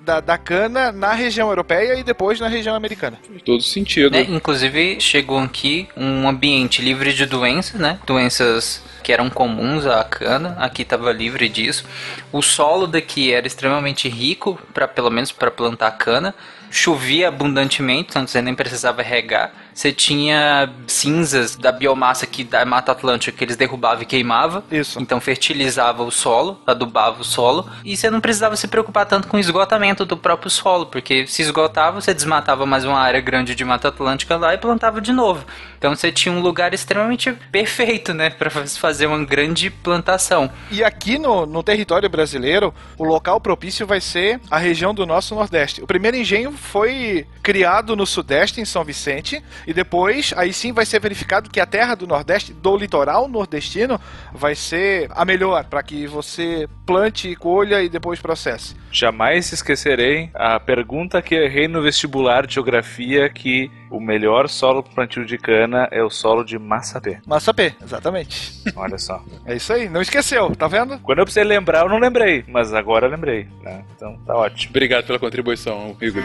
da, 0.00 0.20
da 0.20 0.38
cana 0.38 0.92
na 0.92 1.12
região 1.12 1.48
europeia 1.48 1.98
e 1.98 2.04
depois 2.04 2.38
na 2.38 2.48
região 2.48 2.74
americana. 2.74 3.18
Faz 3.26 3.42
todo 3.42 3.62
sentido. 3.62 4.12
né? 4.12 4.26
Inclusive, 4.28 5.00
chegou 5.00 5.38
aqui 5.38 5.88
um 5.96 6.28
ambiente 6.28 6.82
livre 6.82 7.12
de 7.12 7.26
doenças, 7.26 7.80
né? 7.80 7.98
Doenças 8.06 8.82
que 9.08 9.12
eram 9.14 9.30
comuns 9.30 9.86
à 9.86 10.04
cana, 10.04 10.54
aqui 10.58 10.82
estava 10.82 11.10
livre 11.12 11.48
disso. 11.48 11.82
O 12.30 12.42
solo 12.42 12.86
daqui 12.86 13.32
era 13.32 13.46
extremamente 13.46 14.06
rico, 14.06 14.58
para 14.74 14.86
pelo 14.86 15.10
menos 15.10 15.32
para 15.32 15.50
plantar 15.50 15.92
cana. 15.92 16.34
Chovia 16.70 17.28
abundantemente, 17.28 18.10
então 18.10 18.26
você 18.26 18.42
nem 18.42 18.54
precisava 18.54 19.00
regar. 19.00 19.50
Você 19.72 19.90
tinha 19.90 20.68
cinzas 20.86 21.56
da 21.56 21.72
biomassa 21.72 22.26
aqui 22.26 22.44
da 22.44 22.64
Mata 22.66 22.92
Atlântica 22.92 23.34
que 23.34 23.44
eles 23.44 23.56
derrubavam 23.56 24.02
e 24.02 24.06
queimavam. 24.06 24.62
Isso. 24.70 25.00
Então 25.00 25.20
fertilizava 25.20 26.02
o 26.02 26.10
solo, 26.10 26.60
adubava 26.66 27.22
o 27.22 27.24
solo. 27.24 27.70
E 27.84 27.96
você 27.96 28.10
não 28.10 28.20
precisava 28.20 28.56
se 28.56 28.68
preocupar 28.68 29.06
tanto 29.06 29.28
com 29.28 29.36
o 29.36 29.40
esgotamento 29.40 30.04
do 30.04 30.16
próprio 30.16 30.50
solo, 30.50 30.86
porque 30.86 31.26
se 31.26 31.40
esgotava, 31.40 32.00
você 32.00 32.12
desmatava 32.12 32.66
mais 32.66 32.84
uma 32.84 32.98
área 32.98 33.20
grande 33.20 33.54
de 33.54 33.64
Mata 33.64 33.88
Atlântica 33.88 34.36
lá 34.36 34.52
e 34.52 34.58
plantava 34.58 35.00
de 35.00 35.12
novo. 35.12 35.46
Então 35.78 35.94
você 35.94 36.10
tinha 36.10 36.34
um 36.34 36.40
lugar 36.40 36.74
extremamente 36.74 37.32
perfeito, 37.52 38.12
né, 38.12 38.30
para 38.30 38.50
fazer 38.50 38.97
uma 39.06 39.24
grande 39.24 39.70
plantação. 39.70 40.50
E 40.70 40.82
aqui 40.82 41.18
no, 41.18 41.46
no 41.46 41.62
território 41.62 42.08
brasileiro, 42.08 42.74
o 42.96 43.04
local 43.04 43.40
propício 43.40 43.86
vai 43.86 44.00
ser 44.00 44.40
a 44.50 44.58
região 44.58 44.94
do 44.94 45.06
nosso 45.06 45.34
Nordeste. 45.34 45.82
O 45.82 45.86
primeiro 45.86 46.16
engenho 46.16 46.52
foi 46.52 47.26
criado 47.42 47.94
no 47.96 48.06
Sudeste, 48.06 48.60
em 48.60 48.64
São 48.64 48.84
Vicente, 48.84 49.42
e 49.66 49.72
depois, 49.72 50.34
aí 50.36 50.52
sim, 50.52 50.72
vai 50.72 50.84
ser 50.84 51.00
verificado 51.00 51.50
que 51.50 51.60
a 51.60 51.66
terra 51.66 51.94
do 51.94 52.06
Nordeste, 52.06 52.52
do 52.52 52.76
litoral 52.76 53.28
nordestino, 53.28 54.00
vai 54.32 54.54
ser 54.54 55.08
a 55.10 55.24
melhor 55.24 55.64
para 55.64 55.82
que 55.82 56.06
você 56.06 56.68
plante, 56.86 57.34
colha 57.36 57.82
e 57.82 57.88
depois 57.88 58.20
processe. 58.20 58.74
Jamais 58.90 59.52
esquecerei 59.52 60.30
a 60.34 60.58
pergunta 60.58 61.20
que 61.20 61.34
errei 61.34 61.68
no 61.68 61.82
vestibular 61.82 62.46
de 62.46 62.54
geografia 62.54 63.28
que 63.28 63.70
o 63.90 64.00
melhor 64.00 64.48
solo 64.48 64.82
pro 64.82 64.94
plantio 64.94 65.24
de 65.24 65.36
cana 65.36 65.88
é 65.90 66.02
o 66.02 66.10
solo 66.10 66.44
de 66.44 66.58
Massapé. 66.58 67.20
Massapê, 67.26 67.74
exatamente. 67.82 68.62
Olha 68.74 68.87
só. 68.96 69.22
É 69.44 69.56
isso 69.56 69.72
aí, 69.72 69.88
não 69.88 70.00
esqueceu, 70.00 70.54
tá 70.56 70.66
vendo? 70.68 70.98
Quando 71.00 71.18
eu 71.18 71.24
precisei 71.24 71.44
lembrar, 71.44 71.80
eu 71.80 71.88
não 71.88 71.98
lembrei, 71.98 72.44
mas 72.48 72.72
agora 72.72 73.06
eu 73.06 73.10
lembrei. 73.10 73.46
né? 73.62 73.82
Então 73.96 74.16
tá 74.26 74.34
ótimo. 74.36 74.70
Obrigado 74.70 75.04
pela 75.04 75.18
contribuição, 75.18 75.96
Igor. 76.00 76.22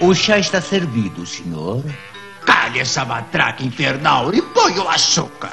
O 0.00 0.14
chá 0.14 0.38
está 0.38 0.60
servido, 0.60 1.26
senhor. 1.26 1.84
Calhe 2.46 2.80
essa 2.80 3.04
matraca 3.04 3.62
infernal 3.62 4.32
e 4.32 4.40
põe 4.40 4.78
o 4.78 4.88
açúcar. 4.88 5.52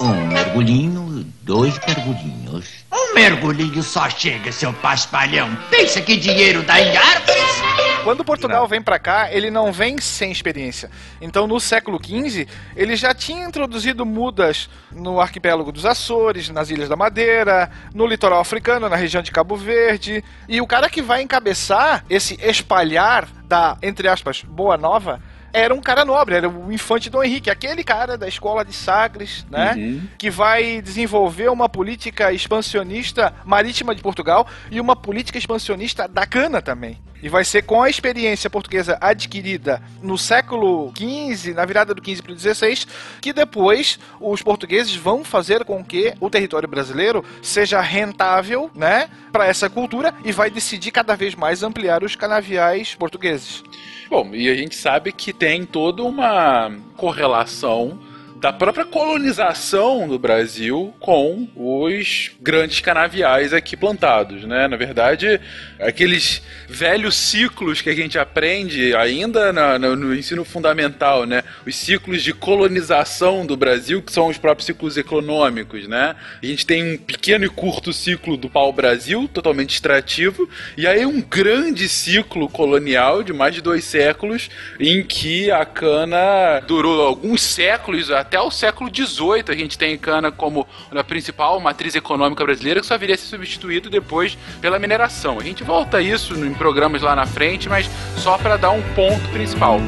Um 0.00 0.26
mergulhinho, 0.26 1.24
dois 1.42 1.78
mergulhinhos. 1.86 2.84
Um 2.92 3.14
mergulhinho 3.14 3.82
só 3.82 4.10
chega, 4.10 4.52
seu 4.52 4.72
paspalhão. 4.74 5.48
Pensa 5.70 6.02
que 6.02 6.16
dinheiro 6.16 6.62
dá 6.62 6.78
em 6.80 6.94
árvores? 6.96 7.62
Quando 8.06 8.24
Portugal 8.24 8.68
vem 8.68 8.80
pra 8.80 9.00
cá, 9.00 9.32
ele 9.32 9.50
não 9.50 9.72
vem 9.72 9.98
sem 9.98 10.30
experiência. 10.30 10.88
Então, 11.20 11.44
no 11.48 11.58
século 11.58 11.98
XV, 12.00 12.46
ele 12.76 12.94
já 12.94 13.12
tinha 13.12 13.44
introduzido 13.44 14.06
mudas 14.06 14.70
no 14.92 15.20
arquipélago 15.20 15.72
dos 15.72 15.84
Açores, 15.84 16.48
nas 16.48 16.70
Ilhas 16.70 16.88
da 16.88 16.94
Madeira, 16.94 17.68
no 17.92 18.06
litoral 18.06 18.38
africano, 18.38 18.88
na 18.88 18.94
região 18.94 19.24
de 19.24 19.32
Cabo 19.32 19.56
Verde. 19.56 20.22
E 20.48 20.60
o 20.60 20.68
cara 20.68 20.88
que 20.88 21.02
vai 21.02 21.20
encabeçar 21.20 22.04
esse 22.08 22.38
espalhar 22.40 23.26
da, 23.44 23.76
entre 23.82 24.06
aspas, 24.06 24.42
Boa 24.42 24.76
Nova, 24.76 25.20
era 25.56 25.72
um 25.74 25.80
cara 25.80 26.04
nobre, 26.04 26.34
era 26.34 26.50
o 26.50 26.70
infante 26.70 27.08
Dom 27.08 27.24
Henrique, 27.24 27.48
aquele 27.48 27.82
cara 27.82 28.18
da 28.18 28.28
escola 28.28 28.62
de 28.62 28.74
Sagres, 28.74 29.46
né? 29.50 30.02
Que 30.18 30.28
vai 30.28 30.82
desenvolver 30.82 31.48
uma 31.48 31.66
política 31.66 32.30
expansionista 32.30 33.32
marítima 33.42 33.94
de 33.94 34.02
Portugal 34.02 34.46
e 34.70 34.78
uma 34.78 34.94
política 34.94 35.38
expansionista 35.38 36.06
da 36.06 36.26
cana 36.26 36.60
também. 36.60 37.00
E 37.22 37.30
vai 37.30 37.42
ser 37.42 37.62
com 37.62 37.82
a 37.82 37.88
experiência 37.88 38.50
portuguesa 38.50 38.98
adquirida 39.00 39.82
no 40.02 40.18
século 40.18 40.92
XV, 40.94 41.54
na 41.54 41.64
virada 41.64 41.94
do 41.94 42.04
XV 42.04 42.22
para 42.22 42.32
o 42.32 42.38
XVI, 42.38 42.86
que 43.22 43.32
depois 43.32 43.98
os 44.20 44.42
portugueses 44.42 44.94
vão 44.94 45.24
fazer 45.24 45.64
com 45.64 45.82
que 45.82 46.12
o 46.20 46.28
território 46.28 46.68
brasileiro 46.68 47.24
seja 47.40 47.80
rentável, 47.80 48.70
né, 48.74 49.08
para 49.32 49.46
essa 49.46 49.70
cultura 49.70 50.12
e 50.22 50.32
vai 50.32 50.50
decidir 50.50 50.90
cada 50.90 51.16
vez 51.16 51.34
mais 51.34 51.62
ampliar 51.62 52.04
os 52.04 52.14
canaviais 52.14 52.94
portugueses. 52.94 53.64
Bom, 54.08 54.30
e 54.32 54.48
a 54.48 54.54
gente 54.54 54.76
sabe 54.76 55.12
que 55.12 55.32
tem 55.32 55.66
toda 55.66 56.02
uma 56.02 56.70
correlação 56.96 57.98
da 58.40 58.52
própria 58.52 58.84
colonização 58.84 60.06
do 60.06 60.18
Brasil 60.18 60.94
com 61.00 61.48
os 61.56 62.32
grandes 62.40 62.80
canaviais 62.80 63.54
aqui 63.54 63.74
plantados, 63.76 64.44
né? 64.44 64.68
Na 64.68 64.76
verdade, 64.76 65.40
aqueles 65.80 66.42
velhos 66.68 67.16
ciclos 67.16 67.80
que 67.80 67.88
a 67.88 67.94
gente 67.94 68.18
aprende 68.18 68.94
ainda 68.94 69.52
na- 69.54 69.78
no, 69.78 69.96
no 69.96 70.14
ensino 70.14 70.44
fundamental, 70.44 71.24
né? 71.24 71.42
Os 71.66 71.74
ciclos 71.76 72.22
de 72.22 72.34
colonização 72.34 73.46
do 73.46 73.56
Brasil, 73.56 74.02
que 74.02 74.12
são 74.12 74.26
os 74.28 74.36
próprios 74.36 74.66
ciclos 74.66 74.98
econômicos, 74.98 75.88
né? 75.88 76.14
A 76.42 76.44
gente 76.46 76.66
tem 76.66 76.92
um 76.94 76.98
pequeno 76.98 77.46
e 77.46 77.48
curto 77.48 77.90
ciclo 77.90 78.36
do 78.36 78.50
pau-brasil, 78.50 79.28
totalmente 79.32 79.70
extrativo, 79.74 80.46
e 80.76 80.86
aí 80.86 81.06
um 81.06 81.22
grande 81.22 81.88
ciclo 81.88 82.50
colonial 82.50 83.22
de 83.22 83.32
mais 83.32 83.54
de 83.54 83.62
dois 83.62 83.82
séculos, 83.84 84.50
em 84.78 85.02
que 85.02 85.50
a 85.50 85.64
cana 85.64 86.60
durou 86.66 87.00
alguns 87.00 87.40
séculos 87.40 88.10
a- 88.10 88.25
até 88.26 88.40
o 88.40 88.50
século 88.50 88.90
XVIII 88.92 89.44
a 89.48 89.54
gente 89.54 89.78
tem 89.78 89.96
cana 89.96 90.32
como 90.32 90.66
a 90.90 91.04
principal 91.04 91.60
matriz 91.60 91.94
econômica 91.94 92.44
brasileira, 92.44 92.80
que 92.80 92.86
só 92.86 92.98
viria 92.98 93.14
a 93.14 93.18
ser 93.18 93.26
substituído 93.26 93.88
depois 93.88 94.36
pela 94.60 94.80
mineração. 94.80 95.38
A 95.38 95.44
gente 95.44 95.62
volta 95.62 95.98
a 95.98 96.02
isso 96.02 96.34
em 96.34 96.52
programas 96.52 97.02
lá 97.02 97.14
na 97.14 97.24
frente, 97.24 97.68
mas 97.68 97.88
só 98.16 98.36
para 98.36 98.56
dar 98.56 98.70
um 98.70 98.82
ponto 98.94 99.28
principal. 99.28 99.80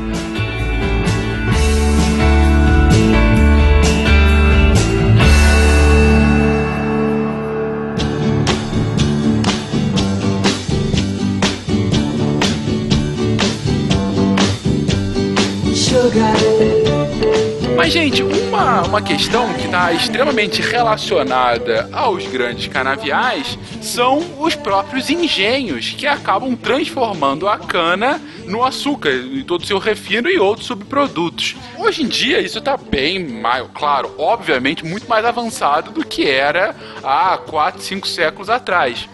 Mas, 17.79 17.93
gente, 17.93 18.25
uma, 18.25 18.83
uma 18.83 19.01
questão 19.01 19.55
que 19.55 19.67
está 19.67 19.93
extremamente 19.93 20.61
relacionada 20.61 21.89
aos 21.93 22.27
grandes 22.27 22.67
canaviais 22.67 23.57
são 23.81 24.19
os 24.41 24.57
próprios 24.57 25.09
engenhos 25.09 25.91
que 25.91 26.05
acabam 26.05 26.57
transformando 26.57 27.49
a 27.49 27.57
cana 27.57 28.21
no 28.47 28.65
açúcar, 28.65 29.13
e 29.13 29.45
todo 29.45 29.63
o 29.63 29.67
seu 29.67 29.79
refino 29.79 30.29
e 30.29 30.41
outros 30.41 30.67
subprodutos. 30.67 31.55
Hoje 31.79 32.03
em 32.03 32.09
dia, 32.09 32.41
isso 32.41 32.59
está 32.59 32.77
bem 32.77 33.25
mais, 33.29 33.65
claro, 33.73 34.13
obviamente, 34.19 34.85
muito 34.85 35.09
mais 35.09 35.25
avançado 35.25 35.93
do 35.93 36.05
que 36.05 36.29
era 36.29 36.75
há 37.01 37.39
4, 37.39 37.81
5 37.81 38.09
séculos 38.09 38.51
atrás. 38.51 39.09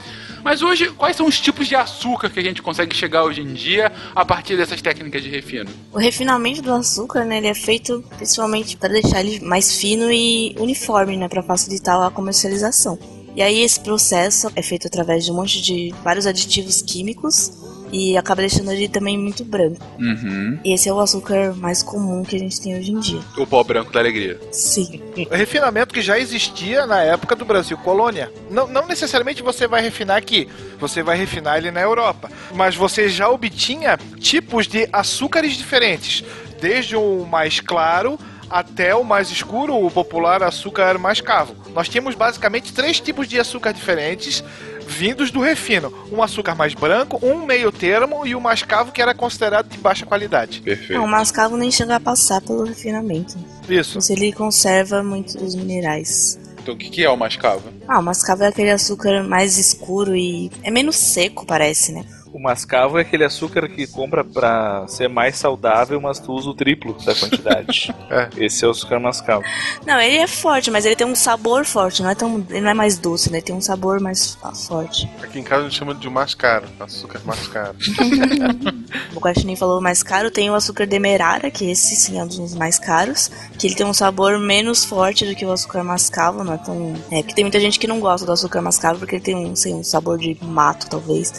Mas 0.45 0.61
hoje, 0.61 0.90
quais 0.90 1.16
são 1.16 1.26
os 1.26 1.40
tipos 1.40 1.66
de 1.66 1.74
açúcar 1.74 2.28
que 2.28 2.38
a 2.38 2.42
gente 2.42 2.61
consegue 2.61 2.95
chegar 2.95 3.24
hoje 3.24 3.40
em 3.40 3.55
dia 3.55 3.90
a 4.14 4.26
partir 4.26 4.59
dessas 4.59 4.82
técnicas 4.82 5.22
de 5.22 5.30
refino? 5.30 5.70
O 5.90 5.99
refinamento 5.99 6.61
do 6.61 6.70
açúcar, 6.70 7.24
né, 7.24 7.38
ele 7.38 7.47
é 7.47 7.55
feito 7.55 8.05
principalmente 8.18 8.76
para 8.76 8.90
deixar 8.90 9.20
ele 9.20 9.40
mais 9.40 9.74
fino 9.74 10.12
e 10.12 10.55
uniforme, 10.59 11.16
né, 11.16 11.28
para 11.28 11.42
facilitar 11.42 11.99
a 12.03 12.11
comercialização. 12.11 12.99
E 13.34 13.40
aí 13.40 13.62
esse 13.62 13.80
processo 13.80 14.51
é 14.55 14.61
feito 14.61 14.86
através 14.86 15.24
de 15.24 15.32
um 15.32 15.36
monte 15.36 15.62
de 15.62 15.95
vários 16.05 16.26
aditivos 16.26 16.82
químicos 16.82 17.51
e 17.95 18.16
acaba 18.16 18.40
deixando 18.40 18.72
ele 18.72 18.88
também 18.88 19.16
muito 19.16 19.45
branco. 19.45 19.86
Uhum. 20.01 20.59
E 20.64 20.74
esse 20.74 20.88
é 20.88 20.92
o 20.92 20.99
açúcar 20.99 21.55
mais 21.55 21.80
comum 21.80 22.24
que 22.24 22.34
a 22.34 22.38
gente 22.40 22.61
tem 22.61 22.76
hoje 22.76 22.90
em 22.90 22.99
dia. 22.99 23.20
O 23.38 23.47
pó 23.47 23.62
branco 23.62 23.92
da 23.92 24.01
alegria. 24.01 24.36
Sim. 24.51 25.01
O 25.30 25.34
refinamento 25.34 25.95
que 25.95 26.03
já 26.03 26.18
existia 26.18 26.86
na 26.86 27.01
época 27.03 27.36
do 27.36 27.45
Brasil 27.45 27.78
colônia. 27.78 28.32
Não, 28.51 28.66
não 28.66 28.88
necessariamente 28.88 29.45
você 29.45 29.68
vai 29.68 29.80
refinar 29.80 30.16
aqui, 30.16 30.49
você 30.80 31.05
vai 31.05 31.16
refinar 31.16 31.57
ele 31.59 31.70
na 31.70 31.82
Europa. 31.82 32.28
Mas 32.53 32.74
você 32.74 33.09
já 33.09 33.28
obtinha 33.30 33.97
tipos 34.18 34.66
de 34.66 34.88
açúcares 34.92 35.57
diferentes, 35.57 36.24
desde 36.61 36.97
o 36.97 37.24
mais 37.24 37.61
claro 37.61 38.18
até 38.51 38.95
o 38.95 39.05
mais 39.05 39.30
escuro, 39.30 39.74
o 39.74 39.90
popular 39.90 40.42
açúcar 40.42 40.99
mascavo. 40.99 41.55
Nós 41.72 41.88
tínhamos 41.88 42.14
basicamente 42.14 42.72
três 42.72 43.01
tipos 43.01 43.28
de 43.28 43.38
açúcar 43.38 43.72
diferentes 43.72 44.45
vindos 44.87 45.30
do 45.30 45.41
refino. 45.41 45.93
Um 46.11 46.22
açúcar 46.22 46.55
mais 46.55 46.74
branco, 46.74 47.18
um 47.22 47.45
meio 47.45 47.70
termo 47.72 48.26
e 48.26 48.35
o 48.35 48.41
mascavo 48.41 48.93
que 48.93 49.03
era 49.03 49.14
considerado 49.14 49.68
de 49.68 49.78
baixa 49.78 50.07
qualidade. 50.07 50.61
Perfeito. 50.61 50.95
Não, 50.95 51.05
o 51.05 51.09
mascavo 51.09 51.57
nem 51.57 51.70
chega 51.70 51.97
a 51.97 52.01
passar 52.01 52.41
pelo 52.41 52.64
refinamento. 52.64 53.37
Isso. 53.68 53.97
Mas 53.97 54.11
ele 54.11 54.32
conserva 54.32 55.03
muito 55.03 55.43
os 55.43 55.55
minerais. 55.55 56.39
Então 56.62 56.74
o 56.74 56.78
que, 56.78 56.89
que 56.89 57.05
é 57.05 57.11
o 57.11 57.16
mascavo? 57.16 57.62
Ah, 57.87 57.99
o 57.99 58.03
mascavo 58.03 58.43
é 58.43 58.49
aquele 58.49 58.70
açúcar 58.70 59.22
mais 59.22 59.59
escuro 59.59 60.16
e 60.16 60.51
é 60.62 60.70
menos 60.70 60.97
seco, 60.97 61.45
parece, 61.45 61.93
né? 61.93 62.05
O 62.35 62.41
mascavo 62.41 62.99
é 62.99 63.03
aquele 63.03 63.22
açúcar 63.22 63.68
que 63.68 63.87
compra 63.87 64.24
pra 64.24 64.89
ser 64.89 65.09
mais 65.09 65.37
saudável, 65.37 66.01
mas 66.01 66.18
tu 66.18 66.32
usa 66.32 66.51
o 66.51 66.55
triplo 66.55 66.93
da 67.05 67.14
quantidade. 67.14 67.95
É. 68.11 68.28
Esse 68.37 68.64
é 68.64 68.68
o 68.68 68.70
açúcar 68.70 69.01
mascavo. 69.01 69.43
Não, 69.87 69.99
ele 70.01 70.18
é 70.18 70.26
forte, 70.26 70.70
mas 70.70 70.85
ele 70.85 70.95
tem 70.95 71.07
um 71.07 71.16
sabor 71.16 71.64
forte, 71.64 72.03
não 72.03 72.11
é 72.11 72.14
tão, 72.14 72.47
ele 72.51 72.61
não 72.61 72.70
é 72.70 72.74
mais 72.74 72.99
doce, 72.99 73.30
né? 73.30 73.39
Ele 73.39 73.47
tem 73.47 73.55
um 73.55 73.61
sabor 73.61 73.99
mais 73.99 74.39
forte. 74.68 75.11
Aqui 75.22 75.39
em 75.39 75.43
casa 75.43 75.62
a 75.62 75.68
gente 75.68 75.78
chama 75.78 75.95
de 75.95 76.09
mais 76.09 76.35
caro, 76.35 76.66
açúcar 76.78 77.20
mais 77.24 77.47
caro. 77.49 77.76
O 79.14 79.18
Guaxinim 79.18 79.57
falou 79.57 79.80
mais 79.80 80.03
caro, 80.03 80.30
tem 80.30 80.51
o 80.51 80.55
açúcar 80.55 80.87
demerara, 80.87 81.51
que 81.51 81.70
esse 81.70 81.97
sim 81.97 82.18
é 82.18 82.22
um 82.22 82.26
dos 82.26 82.55
mais 82.55 82.78
caros, 82.78 83.30
que 83.59 83.66
ele 83.66 83.74
tem 83.74 83.87
um 83.87 83.95
sabor 83.95 84.39
menos 84.39 84.85
forte 84.85 85.24
do 85.24 85.35
que 85.35 85.45
o 85.45 85.51
açúcar 85.51 85.82
mascavo, 85.82 86.45
não 86.45 86.55
é 86.55 86.59
tão... 86.59 86.95
É, 87.11 87.22
porque 87.22 87.35
tem 87.35 87.45
muita 87.45 87.59
gente 87.59 87.78
que 87.78 87.87
não 87.87 87.99
gosta 87.99 88.26
do 88.26 88.32
açúcar 88.32 88.61
mascavo 88.61 88.99
porque 88.99 89.16
ele 89.16 89.24
tem 89.24 89.35
um, 89.35 89.57
sei, 89.57 89.72
um 89.72 89.82
sabor 89.82 90.18
de 90.18 90.37
mato, 90.43 90.89
talvez. 90.89 91.32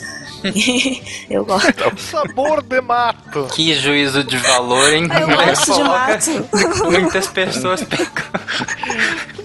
Eu 1.29 1.45
gosto. 1.45 1.73
Sabor 1.99 2.61
de 2.61 2.81
mato. 2.81 3.47
Que 3.53 3.73
juízo 3.75 4.23
de 4.23 4.37
valor, 4.37 4.93
hein? 4.93 5.07
Eu 5.19 5.27
Mas 5.27 5.65
gosto 5.65 5.73
de 5.75 5.83
mato. 5.83 6.91
Muitas 6.91 7.27
pessoas 7.27 7.81
pegam. 7.85 8.05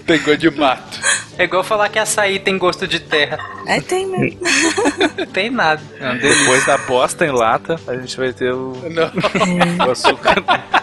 Pegou 0.05 0.35
de 0.35 0.49
mato. 0.51 0.99
É 1.37 1.43
igual 1.45 1.63
falar 1.63 1.89
que 1.89 1.97
açaí 1.99 2.39
tem 2.39 2.57
gosto 2.57 2.87
de 2.87 2.99
terra. 2.99 3.37
É, 3.65 3.79
tem 3.79 4.05
mesmo. 4.07 4.39
Não 5.17 5.25
tem 5.27 5.49
nada. 5.49 5.81
É 5.99 6.15
delícia. 6.15 6.39
Depois 6.39 6.65
da 6.65 6.77
bosta 6.79 7.25
em 7.25 7.31
lata, 7.31 7.79
a 7.87 7.95
gente 7.95 8.17
vai 8.17 8.33
ter 8.33 8.53
o, 8.53 8.73
Não. 8.89 9.87
o 9.87 9.91
açúcar. 9.91 10.35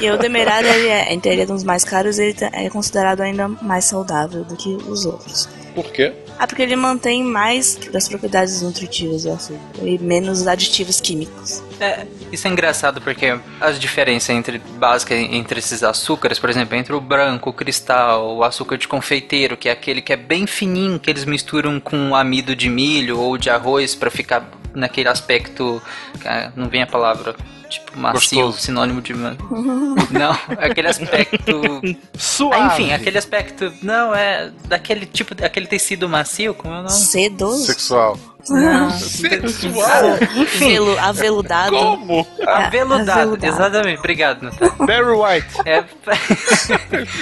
E 0.00 0.08
o 0.10 0.16
demerara, 0.16 0.64
ele 0.66 0.88
é, 0.88 1.12
entre 1.12 1.32
ele 1.32 1.42
é 1.42 1.44
um 1.44 1.48
dos 1.54 1.64
mais 1.64 1.82
caros, 1.82 2.18
ele 2.20 2.32
tá- 2.32 2.50
é 2.52 2.68
considerado 2.70 3.20
ainda 3.20 3.48
mais 3.48 3.84
saudável 3.84 4.44
do 4.44 4.56
que 4.56 4.68
os 4.88 5.04
outros. 5.04 5.48
Por 5.74 5.86
quê? 5.90 6.12
Ah, 6.38 6.46
porque 6.46 6.62
ele 6.62 6.76
mantém 6.76 7.24
mais 7.24 7.74
das 7.92 8.08
propriedades 8.08 8.62
nutritivas 8.62 9.24
do 9.24 9.32
açúcar 9.32 9.60
e 9.82 9.98
menos 9.98 10.46
aditivos 10.46 11.00
químicos. 11.00 11.62
É, 11.80 12.06
isso 12.30 12.46
é 12.46 12.50
engraçado 12.50 13.00
porque 13.00 13.38
as 13.60 13.78
diferenças 13.78 14.30
entre 14.30 14.58
básica 14.58 15.14
entre 15.14 15.58
esses 15.58 15.82
açúcares, 15.82 16.38
por 16.38 16.48
exemplo, 16.48 16.76
entre 16.76 16.92
o 16.92 17.00
branco, 17.00 17.50
o 17.50 17.52
cristal, 17.52 18.36
o 18.36 18.44
açúcar 18.44 18.78
de 18.78 18.86
confeiteiro, 18.86 19.56
que 19.56 19.68
é 19.68 19.72
aquele 19.72 20.00
que 20.00 20.12
é 20.12 20.16
bem 20.16 20.46
fininho, 20.46 21.00
que 21.00 21.10
eles 21.10 21.24
misturam 21.24 21.80
com 21.80 22.14
amido 22.14 22.54
de 22.54 22.68
milho 22.68 23.18
ou 23.18 23.36
de 23.36 23.50
arroz 23.50 23.94
pra 23.94 24.10
ficar 24.10 24.48
naquele 24.74 25.08
aspecto, 25.08 25.82
ah, 26.24 26.52
não 26.54 26.68
vem 26.68 26.82
a 26.82 26.86
palavra, 26.86 27.34
tipo 27.68 27.98
macio, 27.98 28.42
Gostoso. 28.42 28.60
sinônimo 28.60 29.00
de 29.00 29.12
não, 29.14 30.32
aquele 30.58 30.88
aspecto 30.88 31.80
Suave. 32.16 32.62
Ah, 32.62 32.66
enfim, 32.66 32.92
aquele 32.92 33.18
aspecto, 33.18 33.72
não, 33.82 34.14
é 34.14 34.50
daquele 34.66 35.06
tipo, 35.06 35.34
daquele 35.34 35.66
tecido 35.66 36.08
macio, 36.08 36.54
como 36.54 36.74
é 36.74 36.78
o 36.78 36.82
nome? 36.82 36.90
Sedoso? 36.90 37.66
Sexual. 37.66 38.18
Não, 38.50 38.90
Sexual? 38.90 40.16
Velo, 40.58 40.98
aveludado. 40.98 41.76
Como? 41.76 42.26
aveludado, 42.46 43.10
aveludado. 43.10 43.46
exatamente, 43.46 43.98
obrigado, 43.98 44.42
Natália. 44.42 44.74
Barry 44.78 45.12
White. 45.12 45.48
É, 45.64 45.84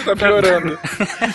Tá 0.04 0.16
piorando. 0.16 0.78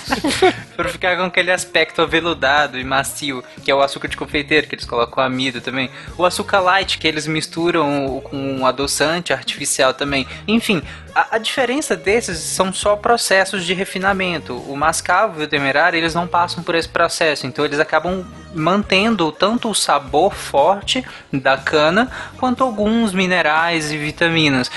pra 0.76 0.90
ficar 0.90 1.18
com 1.18 1.24
aquele 1.24 1.52
aspecto 1.52 2.02
aveludado 2.02 2.80
e 2.80 2.84
macio, 2.84 3.44
que 3.64 3.70
é 3.70 3.76
o 3.76 3.82
açúcar 3.82 4.08
de 4.08 4.18
confeiteiro, 4.18 4.68
que 4.68 4.76
eles 4.76 4.86
colocam 4.86 5.24
amido 5.24 5.62
também. 5.62 5.90
O 6.18 6.26
açúcar 6.26 6.60
light, 6.60 6.98
que 6.98 7.08
eles 7.08 7.28
misturam 7.28 8.22
com 8.24 8.38
um 8.38 8.66
adoçante 8.66 9.34
artificial 9.34 9.94
também. 9.94 10.28
Enfim, 10.48 10.82
a, 11.14 11.36
a 11.36 11.38
diferença 11.38 11.96
desses 11.96 12.40
são 12.40 12.74
só 12.74 12.96
processos 12.96 13.66
de 13.66 13.74
refinamento. 13.74 14.56
O 14.68 14.76
mascavo 14.76 15.42
e 15.42 15.44
o 15.44 15.48
demerara, 15.48 15.98
eles 15.98 16.14
não 16.14 16.28
passam 16.28 16.64
por 16.64 16.76
esse 16.76 16.90
processo, 16.90 17.46
então 17.46 17.66
eles 17.66 17.80
acabam 17.80 18.26
mantendo 18.54 19.32
tanto 19.32 19.70
o 19.70 19.76
sabor 19.82 20.34
forte 20.34 21.04
da 21.32 21.58
cana, 21.58 22.10
quanto 22.38 22.64
alguns 22.64 23.14
minerais 23.14 23.92
e 23.92 23.98
vitaminas. 23.98 24.70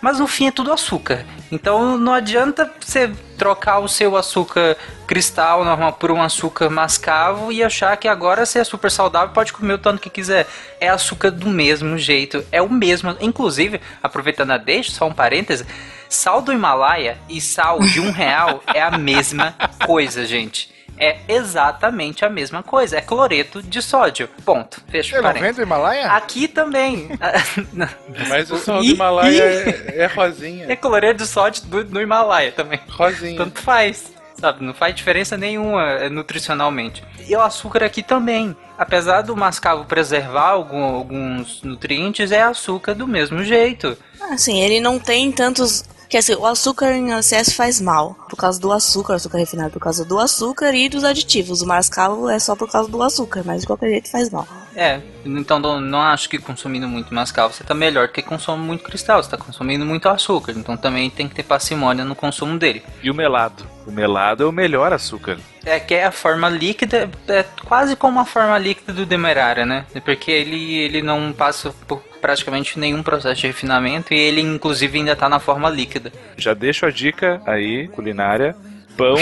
Mas 0.00 0.18
no 0.18 0.26
fim 0.26 0.48
é 0.48 0.50
tudo 0.50 0.72
açúcar. 0.72 1.24
Então 1.50 1.98
não 1.98 2.12
adianta 2.12 2.70
você 2.80 3.12
trocar 3.36 3.78
o 3.78 3.88
seu 3.88 4.16
açúcar 4.16 4.76
cristal 5.06 5.64
normal 5.64 5.92
por 5.92 6.10
um 6.10 6.22
açúcar 6.22 6.70
mascavo 6.70 7.52
e 7.52 7.62
achar 7.62 7.96
que 7.96 8.08
agora 8.08 8.46
você 8.46 8.60
é 8.60 8.64
super 8.64 8.90
saudável 8.90 9.34
pode 9.34 9.52
comer 9.52 9.74
o 9.74 9.78
tanto 9.78 10.00
que 10.00 10.08
quiser. 10.08 10.46
É 10.80 10.88
açúcar 10.88 11.30
do 11.30 11.48
mesmo 11.48 11.98
jeito, 11.98 12.44
é 12.50 12.62
o 12.62 12.70
mesmo. 12.70 13.14
Inclusive, 13.20 13.80
aproveitando 14.02 14.52
a 14.52 14.56
deixa, 14.56 14.92
só 14.92 15.06
um 15.06 15.12
parêntese, 15.12 15.66
sal 16.08 16.40
do 16.40 16.52
Himalaia 16.52 17.18
e 17.28 17.40
sal 17.40 17.80
de 17.80 18.00
um 18.00 18.10
real 18.10 18.62
é 18.72 18.82
a 18.82 18.96
mesma 18.96 19.54
coisa, 19.84 20.24
gente. 20.24 20.71
É 20.98 21.16
exatamente 21.26 22.24
a 22.24 22.28
mesma 22.30 22.62
coisa. 22.62 22.96
É 22.98 23.00
cloreto 23.00 23.62
de 23.62 23.80
sódio. 23.82 24.28
Ponto. 24.44 24.80
Fecha 24.88 25.14
o 25.14 25.18
Ele 25.18 25.22
não 25.22 25.28
parênteses. 25.32 25.56
do 25.56 25.62
Himalaia? 25.62 26.06
Aqui 26.12 26.46
também. 26.46 27.08
Mas 28.28 28.50
o 28.50 28.56
sal 28.58 28.78
do 28.78 28.84
Himalaia 28.84 29.42
é, 29.42 29.94
é 30.02 30.06
rosinha. 30.06 30.66
É 30.70 30.76
cloreto 30.76 31.22
de 31.22 31.26
sódio 31.28 31.64
do, 31.64 31.84
no 31.84 32.00
Himalaia 32.00 32.52
também. 32.52 32.78
Rosinha. 32.88 33.36
Tanto 33.36 33.60
faz, 33.60 34.12
sabe? 34.38 34.64
Não 34.64 34.74
faz 34.74 34.94
diferença 34.94 35.36
nenhuma 35.36 35.82
eh, 35.92 36.08
nutricionalmente. 36.08 37.02
E 37.26 37.34
o 37.34 37.40
açúcar 37.40 37.84
aqui 37.84 38.02
também. 38.02 38.54
Apesar 38.78 39.22
do 39.22 39.36
mascavo 39.36 39.84
preservar 39.84 40.48
algum- 40.50 40.82
alguns 40.96 41.62
nutrientes, 41.62 42.32
é 42.32 42.42
açúcar 42.42 42.94
do 42.94 43.06
mesmo 43.06 43.42
jeito. 43.44 43.96
Assim, 44.30 44.60
ele 44.60 44.80
não 44.80 44.98
tem 44.98 45.30
tantos. 45.32 45.84
Quer 46.12 46.18
dizer, 46.18 46.36
o 46.36 46.44
açúcar 46.44 46.92
em 46.92 47.10
excesso 47.12 47.54
faz 47.54 47.80
mal. 47.80 48.14
Por 48.28 48.36
causa 48.36 48.60
do 48.60 48.70
açúcar, 48.70 49.14
açúcar 49.14 49.38
refinado 49.38 49.70
por 49.70 49.80
causa 49.80 50.04
do 50.04 50.18
açúcar 50.18 50.74
e 50.74 50.86
dos 50.86 51.04
aditivos. 51.04 51.62
O 51.62 51.66
mascavo 51.66 52.28
é 52.28 52.38
só 52.38 52.54
por 52.54 52.70
causa 52.70 52.86
do 52.90 53.02
açúcar, 53.02 53.42
mas 53.46 53.62
de 53.62 53.66
qualquer 53.66 53.88
jeito 53.88 54.10
faz 54.10 54.28
mal. 54.28 54.46
É, 54.74 55.00
então 55.24 55.58
não, 55.58 55.80
não 55.80 56.00
acho 56.00 56.28
que 56.28 56.38
consumindo 56.38 56.88
muito 56.88 57.14
mascavo 57.14 57.52
você 57.52 57.62
tá 57.62 57.74
melhor 57.74 58.06
do 58.06 58.12
que 58.12 58.22
consome 58.22 58.64
muito 58.64 58.84
cristal, 58.84 59.22
você 59.22 59.30
tá 59.30 59.36
consumindo 59.36 59.84
muito 59.84 60.08
açúcar, 60.08 60.52
então 60.52 60.76
também 60.76 61.10
tem 61.10 61.28
que 61.28 61.34
ter 61.34 61.42
parcimônia 61.42 62.04
no 62.04 62.14
consumo 62.14 62.58
dele. 62.58 62.82
E 63.02 63.10
o 63.10 63.14
melado? 63.14 63.64
O 63.86 63.90
melado 63.90 64.44
é 64.44 64.46
o 64.46 64.52
melhor 64.52 64.92
açúcar. 64.92 65.38
É 65.64 65.78
que 65.78 65.94
é 65.94 66.04
a 66.04 66.12
forma 66.12 66.48
líquida, 66.48 67.10
é 67.28 67.44
quase 67.64 67.96
como 67.96 68.18
a 68.18 68.24
forma 68.24 68.56
líquida 68.58 68.92
do 68.92 69.04
demerara, 69.04 69.66
né? 69.66 69.84
Porque 70.04 70.30
ele, 70.30 70.74
ele 70.74 71.02
não 71.02 71.32
passa 71.32 71.70
por 71.86 72.02
praticamente 72.20 72.78
nenhum 72.78 73.02
processo 73.02 73.40
de 73.40 73.46
refinamento 73.48 74.14
e 74.14 74.18
ele 74.18 74.40
inclusive 74.40 74.98
ainda 74.98 75.16
tá 75.16 75.28
na 75.28 75.40
forma 75.40 75.68
líquida. 75.68 76.12
Já 76.36 76.54
deixo 76.54 76.86
a 76.86 76.90
dica 76.90 77.42
aí, 77.46 77.88
culinária: 77.88 78.56
pão, 78.96 79.16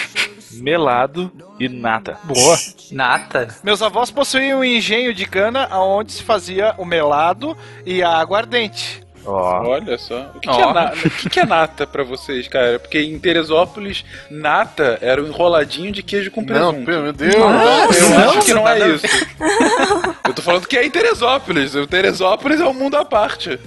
melado 0.54 1.30
e 1.58 1.68
nata. 1.68 2.18
Boa. 2.24 2.56
Nata? 2.92 3.48
Meus 3.62 3.82
avós 3.82 4.10
possuíam 4.10 4.60
um 4.60 4.64
engenho 4.64 5.12
de 5.12 5.26
cana 5.26 5.68
onde 5.76 6.12
se 6.12 6.22
fazia 6.22 6.74
o 6.78 6.84
melado 6.84 7.56
e 7.84 8.02
a 8.02 8.10
aguardente. 8.10 9.06
Ó. 9.24 9.62
Olha 9.68 9.98
só. 9.98 10.30
O 10.34 10.40
que, 10.40 10.48
Ó. 10.48 10.54
que 10.56 10.62
é, 10.62 10.72
na- 10.72 10.92
o 10.92 11.10
que 11.10 11.30
que 11.30 11.40
é 11.40 11.46
nata 11.46 11.86
pra 11.86 12.02
vocês, 12.02 12.48
cara? 12.48 12.78
Porque 12.78 13.00
em 13.00 13.18
Teresópolis, 13.18 14.04
nata 14.30 14.98
era 15.00 15.22
um 15.22 15.26
enroladinho 15.26 15.92
de 15.92 16.02
queijo 16.02 16.30
com 16.30 16.40
Não, 16.40 16.46
presunto. 16.46 16.90
meu 16.90 17.12
Deus. 17.12 17.34
eu 17.34 17.40
não, 17.50 18.30
acho 18.30 18.42
que 18.46 18.54
não 18.54 18.68
é 18.68 18.88
isso. 18.90 19.06
Eu 20.26 20.34
tô 20.34 20.42
falando 20.42 20.66
que 20.66 20.76
é 20.76 20.84
em 20.84 20.90
Teresópolis. 20.90 21.74
O 21.74 21.86
Teresópolis 21.86 22.60
é 22.60 22.64
um 22.64 22.74
mundo 22.74 22.96
à 22.96 23.04
parte. 23.04 23.58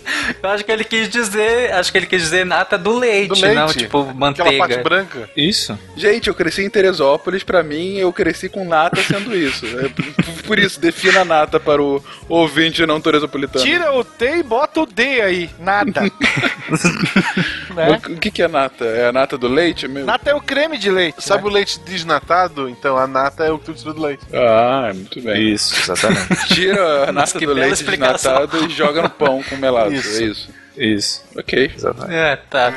Eu 0.41 0.49
acho 0.49 0.64
que 0.64 0.72
ele 0.72 0.84
quis 0.84 1.10
dizer, 1.10 1.74
acho 1.74 1.91
que 1.91 1.97
ele 1.97 2.06
quis 2.08 2.22
dizer 2.22 2.45
nata 2.45 2.78
do 2.78 2.97
leite, 2.97 3.30
Do 3.30 3.41
leite. 3.41 3.56
não 3.56 3.68
tipo 3.68 3.99
Aquela 4.02 4.14
manteiga. 4.14 4.58
parte 4.58 4.78
branca. 4.84 5.30
Isso. 5.36 5.78
Gente, 5.95 6.28
eu 6.28 6.34
cresci 6.36 6.64
em 6.64 6.70
Teresópolis, 6.70 7.43
pra 7.43 7.64
mim, 7.64 7.95
eu 7.97 8.12
cresci 8.14 8.49
com 8.49 8.64
nata 8.66 9.02
sendo 9.04 9.36
isso. 9.36 9.66
É 9.66 9.89
por- 9.89 10.43
por 10.47 10.60
isso, 10.60 10.80
defina 10.80 11.24
nata 11.26 11.60
para 11.60 11.82
o 11.82 12.04
ouvinte 12.28 12.86
não 12.86 12.99
teresopolitano. 13.02 13.64
Tira 13.64 13.91
o 13.93 14.04
T 14.04 14.38
e 14.39 14.43
bota 14.43 14.82
o 14.82 14.86
D 14.86 15.22
aí. 15.22 15.41
Nada. 15.60 16.02
né? 17.76 18.00
O 18.10 18.18
que, 18.18 18.32
que 18.32 18.42
é 18.42 18.48
nata? 18.48 18.86
É 18.86 19.08
a 19.08 19.12
nata 19.12 19.38
do 19.38 19.48
leite? 19.48 19.88
Meu? 19.88 20.06
Nata 20.06 20.30
é 20.30 20.36
o 20.36 20.42
creme 20.42 20.78
de 20.78 20.89
leite. 20.89 21.24
Sabe 21.24 21.44
né? 21.44 21.50
o 21.50 21.54
leite 21.54 21.80
desnatado? 21.80 22.70
Então 22.70 22.98
a 22.98 23.08
nata 23.08 23.44
é 23.44 23.52
o 23.52 23.60
que 23.60 23.74
tu 23.74 23.94
do 23.94 24.02
leite. 24.02 24.24
Ah, 24.34 24.92
muito 24.94 25.22
bem. 25.22 25.54
Isso, 25.54 25.80
exatamente. 25.80 26.48
Tira 26.54 27.10
a 27.10 27.12
nata 27.12 27.39
do 27.39 27.54
leite 27.54 27.74
explicação. 27.74 28.34
desnatado 28.34 28.66
e 28.66 28.70
joga 28.70 29.02
no 29.02 29.10
pão 29.10 29.44
com 29.44 29.56
melado. 29.58 29.94
Isso. 29.94 30.18
É 30.18 30.24
isso. 30.24 30.50
Isso, 30.78 31.24
Ok. 31.38 31.72
exatamente. 31.76 32.16
É, 32.16 32.36
tá. 32.36 32.74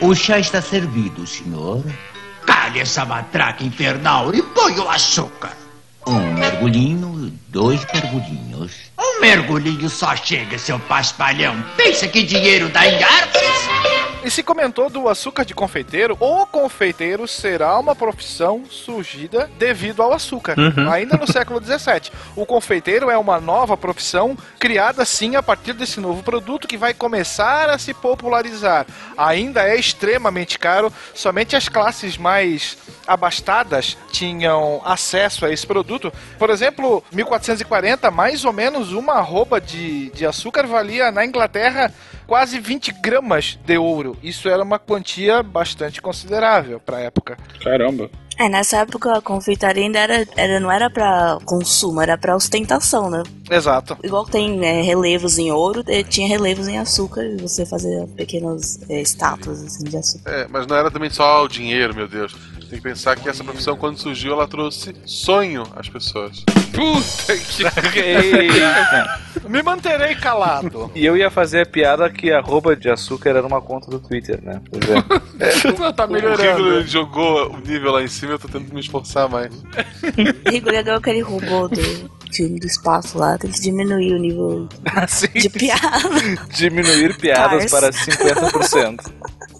O 0.00 0.14
chá 0.14 0.38
está 0.38 0.60
servido, 0.60 1.26
senhor. 1.26 1.84
Cale 2.46 2.80
essa 2.80 3.04
matraca 3.04 3.64
infernal 3.64 4.34
e 4.34 4.42
põe 4.42 4.78
o 4.78 4.88
açúcar. 4.88 5.52
Um 6.06 6.34
mergulhinho, 6.34 7.32
dois 7.56 7.86
mergulhinhos. 7.90 8.72
Um 8.98 9.20
mergulhinho 9.22 9.88
só 9.88 10.14
chega, 10.14 10.58
seu 10.58 10.78
paspalhão. 10.78 11.56
Pensa 11.74 12.06
que 12.06 12.22
dinheiro 12.22 12.68
dá 12.68 12.86
em 12.86 13.02
árvores? 13.02 13.95
E 14.26 14.30
se 14.30 14.42
comentou 14.42 14.90
do 14.90 15.08
açúcar 15.08 15.44
de 15.44 15.54
confeiteiro, 15.54 16.16
o 16.18 16.44
confeiteiro 16.46 17.28
será 17.28 17.78
uma 17.78 17.94
profissão 17.94 18.64
surgida 18.68 19.48
devido 19.56 20.02
ao 20.02 20.12
açúcar, 20.12 20.58
Uhum. 20.58 20.90
ainda 20.90 21.16
no 21.16 21.30
século 21.30 21.62
XVII. 21.62 22.10
O 22.34 22.44
confeiteiro 22.44 23.08
é 23.08 23.16
uma 23.16 23.40
nova 23.40 23.76
profissão 23.76 24.36
criada 24.58 25.04
sim 25.04 25.36
a 25.36 25.42
partir 25.44 25.74
desse 25.74 26.00
novo 26.00 26.24
produto 26.24 26.66
que 26.66 26.76
vai 26.76 26.92
começar 26.92 27.70
a 27.70 27.78
se 27.78 27.94
popularizar. 27.94 28.84
Ainda 29.16 29.62
é 29.62 29.76
extremamente 29.76 30.58
caro, 30.58 30.92
somente 31.14 31.54
as 31.54 31.68
classes 31.68 32.18
mais 32.18 32.76
abastadas 33.06 33.96
tinham 34.10 34.82
acesso 34.84 35.46
a 35.46 35.52
esse 35.52 35.64
produto. 35.64 36.12
Por 36.36 36.50
exemplo, 36.50 37.00
1440, 37.12 38.10
mais 38.10 38.44
ou 38.44 38.52
menos 38.52 38.90
uma 38.92 39.12
arroba 39.12 39.60
de, 39.60 40.10
de 40.10 40.26
açúcar 40.26 40.66
valia 40.66 41.12
na 41.12 41.24
Inglaterra 41.24 41.94
quase 42.26 42.58
20 42.58 42.92
gramas 43.00 43.58
de 43.64 43.78
ouro. 43.78 44.16
Isso 44.22 44.48
era 44.48 44.62
uma 44.62 44.78
quantia 44.78 45.42
bastante 45.42 46.02
considerável 46.02 46.80
para 46.80 46.98
a 46.98 47.00
época. 47.00 47.36
Caramba. 47.62 48.10
É, 48.38 48.50
nessa 48.50 48.78
época 48.78 49.16
a 49.16 49.22
confeitaria 49.22 49.82
ainda 49.82 49.98
era, 49.98 50.26
era, 50.36 50.60
não 50.60 50.70
era 50.70 50.90
pra 50.90 51.38
consumo, 51.46 52.02
era 52.02 52.18
pra 52.18 52.36
ostentação, 52.36 53.08
né? 53.08 53.22
Exato. 53.50 53.96
Igual 54.04 54.26
tem 54.26 54.62
é, 54.62 54.82
relevos 54.82 55.38
em 55.38 55.50
ouro, 55.50 55.82
eh, 55.88 56.02
tinha 56.02 56.28
relevos 56.28 56.68
em 56.68 56.76
açúcar 56.76 57.24
e 57.24 57.40
você 57.40 57.64
fazia 57.64 58.06
pequenas 58.14 58.78
eh, 58.90 59.00
estátuas 59.00 59.64
assim, 59.64 59.84
de 59.84 59.96
açúcar. 59.96 60.30
É, 60.30 60.46
mas 60.48 60.66
não 60.66 60.76
era 60.76 60.90
também 60.90 61.08
só 61.08 61.44
o 61.44 61.48
dinheiro, 61.48 61.94
meu 61.94 62.06
Deus. 62.06 62.36
Tem 62.68 62.78
que 62.78 62.82
pensar 62.82 63.16
que 63.16 63.28
essa 63.28 63.44
profissão, 63.44 63.76
quando 63.76 63.98
surgiu, 63.98 64.32
ela 64.32 64.48
trouxe 64.48 64.94
sonho 65.04 65.62
às 65.76 65.88
pessoas. 65.88 66.44
Puta 66.72 67.36
que. 67.36 67.62
Me 69.48 69.62
manterei 69.62 70.16
calado. 70.16 70.90
E 70.94 71.06
eu 71.06 71.16
ia 71.16 71.30
fazer 71.30 71.60
a 71.60 71.66
piada 71.66 72.10
que 72.10 72.32
a 72.32 72.38
arroba 72.38 72.74
de 72.74 72.90
açúcar 72.90 73.30
era 73.30 73.46
uma 73.46 73.62
conta 73.62 73.88
do 73.88 74.00
Twitter, 74.00 74.42
né? 74.42 74.60
Pois 74.68 74.82
é. 74.90 75.92
tá 75.92 76.04
O 76.04 76.12
Rigolo 76.12 76.72
ele 76.78 76.86
jogou 76.88 77.52
o 77.52 77.58
nível 77.58 77.92
lá 77.92 78.02
em 78.02 78.08
cima 78.08 78.32
eu 78.32 78.38
tô 78.38 78.48
tentando 78.48 78.74
me 78.74 78.80
esforçar 78.80 79.28
mais. 79.28 79.52
Rigor 80.50 80.74
é 80.74 80.80
aquele 80.90 81.20
robô 81.20 81.68
do 81.68 81.80
filme 82.32 82.58
do 82.58 82.66
espaço 82.66 83.16
lá, 83.16 83.38
tem 83.38 83.50
que 83.50 83.60
diminuir 83.60 84.12
o 84.14 84.18
nível 84.18 84.68
Assim, 84.96 85.28
de 85.28 85.48
piada. 85.48 86.08
diminuir 86.50 87.16
piadas 87.16 87.70
Cars. 87.70 87.70
para 87.70 87.90
50%. 87.92 89.12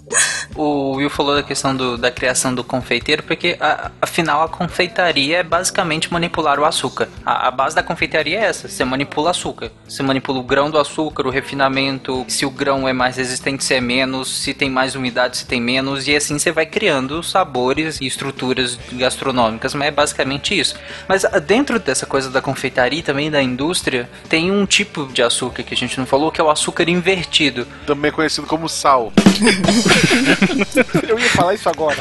O 0.57 0.93
Will 0.95 1.09
falou 1.09 1.35
da 1.35 1.43
questão 1.43 1.75
do- 1.75 1.97
da 1.97 2.09
criação 2.09 2.53
do 2.55 2.63
confeiteiro, 2.63 3.21
porque 3.21 3.55
a- 3.59 3.91
afinal 4.01 4.41
a 4.41 4.49
confeitaria 4.49 5.37
é 5.37 5.43
basicamente 5.43 6.11
manipular 6.11 6.59
o 6.59 6.65
açúcar. 6.65 7.07
A, 7.23 7.47
a 7.47 7.51
base 7.51 7.75
da 7.75 7.83
confeitaria 7.83 8.39
é 8.39 8.45
essa: 8.45 8.67
você 8.67 8.83
manipula 8.83 9.29
açúcar. 9.29 9.71
Você 9.87 10.01
manipula 10.01 10.39
o 10.39 10.43
grão 10.43 10.71
do 10.71 10.79
açúcar, 10.79 11.27
o 11.27 11.29
refinamento, 11.29 12.25
se 12.27 12.43
o 12.45 12.49
grão 12.49 12.87
é 12.87 12.93
mais 12.93 13.17
resistente, 13.17 13.63
se 13.63 13.75
é 13.75 13.79
menos, 13.81 14.27
se 14.29 14.51
tem 14.53 14.67
mais 14.69 14.95
umidade, 14.95 15.37
se 15.37 15.45
tem 15.45 15.61
menos, 15.61 16.07
e 16.07 16.15
assim 16.15 16.39
você 16.39 16.51
vai 16.51 16.65
criando 16.65 17.21
sabores 17.21 18.01
e 18.01 18.07
estruturas 18.07 18.79
gastronômicas. 18.93 19.75
Mas 19.75 19.87
é 19.89 19.91
basicamente 19.91 20.57
isso. 20.57 20.75
Mas 21.07 21.23
ah, 21.23 21.37
dentro 21.39 21.77
dessa 21.77 22.07
coisa 22.07 22.31
da 22.31 22.41
confeitaria 22.41 22.99
e 22.99 23.03
também 23.03 23.29
da 23.29 23.43
indústria, 23.43 24.09
tem 24.27 24.49
um 24.49 24.65
tipo 24.65 25.05
de 25.13 25.21
açúcar 25.21 25.61
que 25.61 25.73
a 25.75 25.77
gente 25.77 25.99
não 25.99 26.07
falou, 26.07 26.31
que 26.31 26.41
é 26.41 26.43
o 26.43 26.49
açúcar 26.49 26.89
invertido. 26.89 27.67
Também 27.85 28.11
conhecido 28.11 28.47
como 28.47 28.67
sal. 28.67 29.13
Eu 31.07 31.19
ia 31.19 31.29
falar 31.29 31.53
isso 31.53 31.69
agora. 31.69 31.97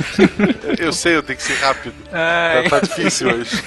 Eu 0.78 0.92
sei, 0.92 1.16
eu 1.16 1.22
tenho 1.22 1.36
que 1.36 1.42
ser 1.42 1.54
rápido. 1.54 1.94
Tá, 2.10 2.70
tá 2.70 2.80
difícil 2.80 3.28
hoje. 3.28 3.62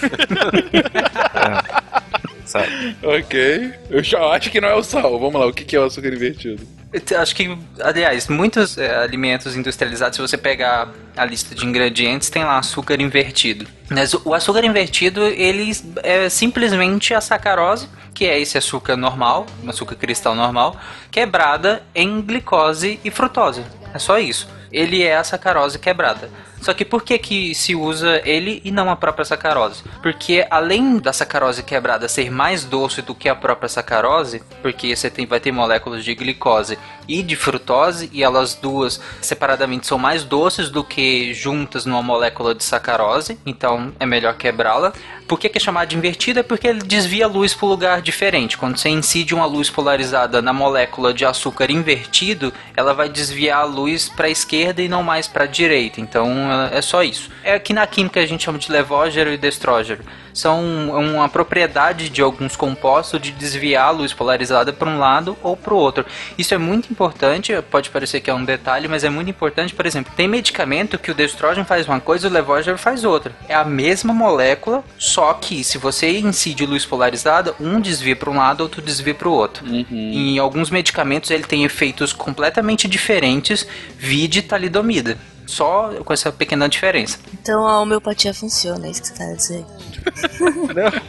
Sabe? 2.45 2.95
ok. 3.03 3.73
Eu 3.89 4.03
já 4.03 4.19
acho 4.32 4.49
que 4.49 4.59
não 4.59 4.69
é 4.69 4.75
o 4.75 4.84
sal. 4.84 5.19
Vamos 5.19 5.39
lá, 5.39 5.47
o 5.47 5.53
que 5.53 5.63
que 5.63 5.75
é 5.75 5.80
o 5.80 5.84
açúcar 5.84 6.13
invertido? 6.13 6.65
Eu 6.91 7.19
Acho 7.19 7.36
que, 7.36 7.55
aliás, 7.82 8.27
muitos 8.27 8.75
é, 8.77 8.95
alimentos 8.95 9.55
industrializados, 9.55 10.15
se 10.15 10.21
você 10.21 10.38
pegar 10.38 10.89
a 11.15 11.23
lista 11.23 11.53
de 11.53 11.63
ingredientes, 11.63 12.32
tem 12.32 12.43
lá 12.43 12.57
açúcar 12.57 12.99
invertido. 12.99 13.67
Mas 13.89 14.13
o 14.13 14.34
açúcar 14.34 14.65
invertido, 14.65 15.23
ele 15.23 15.71
é 16.01 16.27
simplesmente 16.30 17.13
a 17.13 17.21
sacarose, 17.21 17.88
que 18.11 18.25
é 18.25 18.39
esse 18.39 18.57
açúcar 18.57 18.97
normal, 18.97 19.45
um 19.63 19.69
açúcar 19.69 19.95
cristal 19.95 20.34
normal, 20.34 20.75
quebrada 21.11 21.84
em 21.93 22.21
glicose 22.21 22.99
e 23.03 23.11
frutose. 23.11 23.63
É 23.93 23.99
só 23.99 24.17
isso. 24.17 24.47
Ele 24.72 25.03
é 25.03 25.15
a 25.15 25.24
sacarose 25.24 25.80
quebrada. 25.80 26.30
Só 26.61 26.74
que 26.74 26.84
por 26.84 27.03
que, 27.03 27.17
que 27.17 27.55
se 27.55 27.74
usa 27.74 28.22
ele 28.26 28.61
e 28.65 28.72
não 28.72 28.89
a 28.89 28.95
própria 28.95 29.24
sacarose? 29.24 29.82
Porque 30.01 30.45
além 30.49 30.97
da 30.97 31.13
sacarose 31.13 31.63
quebrada 31.63 32.09
ser 32.09 32.30
mais 32.30 32.65
doce 32.65 33.01
do 33.01 33.15
que 33.15 33.30
a 33.30 33.36
própria 33.36 33.70
sacarose, 33.70 34.43
porque 34.61 34.93
você 34.93 35.09
tem, 35.09 35.26
vai 35.26 35.39
ter 35.39 35.53
moléculas 35.53 36.03
de 36.03 36.13
glicose 36.13 36.78
e 37.07 37.24
de 37.24 37.36
frutose, 37.38 38.09
e 38.11 38.24
elas 38.24 38.55
duas 38.55 38.99
separadamente 39.22 39.88
são 39.88 39.97
mais 39.97 40.26
doces 40.26 40.70
do 40.70 40.84
que 40.84 41.34
juntas 41.34 41.86
numa 41.86 42.03
molécula 42.03 42.53
de 42.53 42.63
sacarose, 42.63 43.39
então 43.45 43.93
é 43.97 44.05
melhor 44.05 44.36
quebrá-la. 44.36 44.91
Por 45.28 45.39
que, 45.39 45.47
que 45.47 45.59
é 45.59 45.61
chamado 45.61 45.88
de 45.88 45.95
invertido? 45.95 46.39
É 46.39 46.43
porque 46.43 46.67
ele 46.67 46.82
desvia 46.82 47.26
a 47.26 47.28
luz 47.28 47.53
para 47.53 47.67
um 47.67 47.70
lugar 47.70 48.01
diferente. 48.01 48.57
Quando 48.57 48.78
você 48.78 48.89
incide 48.89 49.34
uma 49.34 49.45
luz 49.45 49.70
polarizada 49.70 50.41
na 50.41 50.51
molécula 50.51 51.13
de 51.13 51.24
açúcar 51.24 51.72
invertido, 51.72 52.51
ela 52.76 52.93
vai 52.93 53.07
desviar 53.07 53.61
a 53.61 53.63
luz 53.63 54.09
para 54.09 54.26
a 54.26 54.30
esquerda 54.30 54.59
e 54.62 54.88
não 54.88 55.03
mais 55.03 55.28
para 55.28 55.43
a 55.43 55.47
direita. 55.47 56.01
Então 56.01 56.30
é 56.72 56.82
só 56.82 57.03
isso. 57.03 57.30
É 57.43 57.57
que 57.60 57.74
na 57.74 57.86
química 57.86 58.20
a 58.20 58.26
gente 58.26 58.43
chama 58.43 58.57
de 58.57 58.72
levógero 58.72 59.32
e 59.32 59.38
destrógero. 59.38 60.03
São 60.39 60.61
uma 60.89 61.27
propriedade 61.27 62.07
de 62.07 62.21
alguns 62.21 62.55
compostos 62.55 63.19
de 63.19 63.29
desviar 63.31 63.87
a 63.87 63.91
luz 63.91 64.13
polarizada 64.13 64.71
para 64.71 64.89
um 64.89 64.97
lado 64.97 65.37
ou 65.43 65.57
para 65.57 65.73
o 65.73 65.77
outro. 65.77 66.05
Isso 66.37 66.53
é 66.53 66.57
muito 66.57 66.89
importante, 66.89 67.51
pode 67.69 67.89
parecer 67.89 68.21
que 68.21 68.29
é 68.29 68.33
um 68.33 68.45
detalhe, 68.45 68.87
mas 68.87 69.03
é 69.03 69.09
muito 69.09 69.29
importante. 69.29 69.75
Por 69.75 69.85
exemplo, 69.85 70.13
tem 70.15 70.29
medicamento 70.29 70.97
que 70.97 71.11
o 71.11 71.13
destrógeno 71.13 71.65
faz 71.65 71.85
uma 71.89 71.99
coisa 71.99 72.25
e 72.25 72.29
o 72.29 72.33
levógero 72.33 72.77
faz 72.77 73.03
outra. 73.03 73.33
É 73.49 73.53
a 73.53 73.65
mesma 73.65 74.13
molécula, 74.13 74.81
só 74.97 75.33
que 75.33 75.61
se 75.61 75.77
você 75.77 76.19
incide 76.19 76.65
luz 76.65 76.85
polarizada, 76.85 77.53
um 77.59 77.81
desvia 77.81 78.15
para 78.15 78.29
um 78.29 78.37
lado, 78.37 78.61
outro 78.61 78.81
desvia 78.81 79.13
para 79.13 79.27
o 79.27 79.33
outro. 79.33 79.65
Em 79.67 80.39
alguns 80.39 80.69
medicamentos 80.69 81.31
ele 81.31 81.43
tem 81.43 81.65
efeitos 81.65 82.13
completamente 82.13 82.87
diferentes, 82.87 83.67
vide 83.97 84.41
talidomida. 84.41 85.17
Só 85.49 85.89
com 86.05 86.13
essa 86.13 86.31
pequena 86.31 86.69
diferença. 86.69 87.17
Então 87.33 87.67
a 87.67 87.81
homeopatia 87.81 88.31
funciona, 88.35 88.85
é 88.85 88.91
isso 88.91 89.01
que 89.01 89.07
você 89.07 89.13
tá 89.15 89.33
dizendo. 89.33 89.65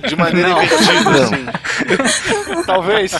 De 0.08 0.16
maneira 0.16 0.48
Não. 0.48 0.62
invertida, 0.62 1.02
Não. 1.04 1.22
assim. 1.22 2.62
Talvez. 2.64 3.12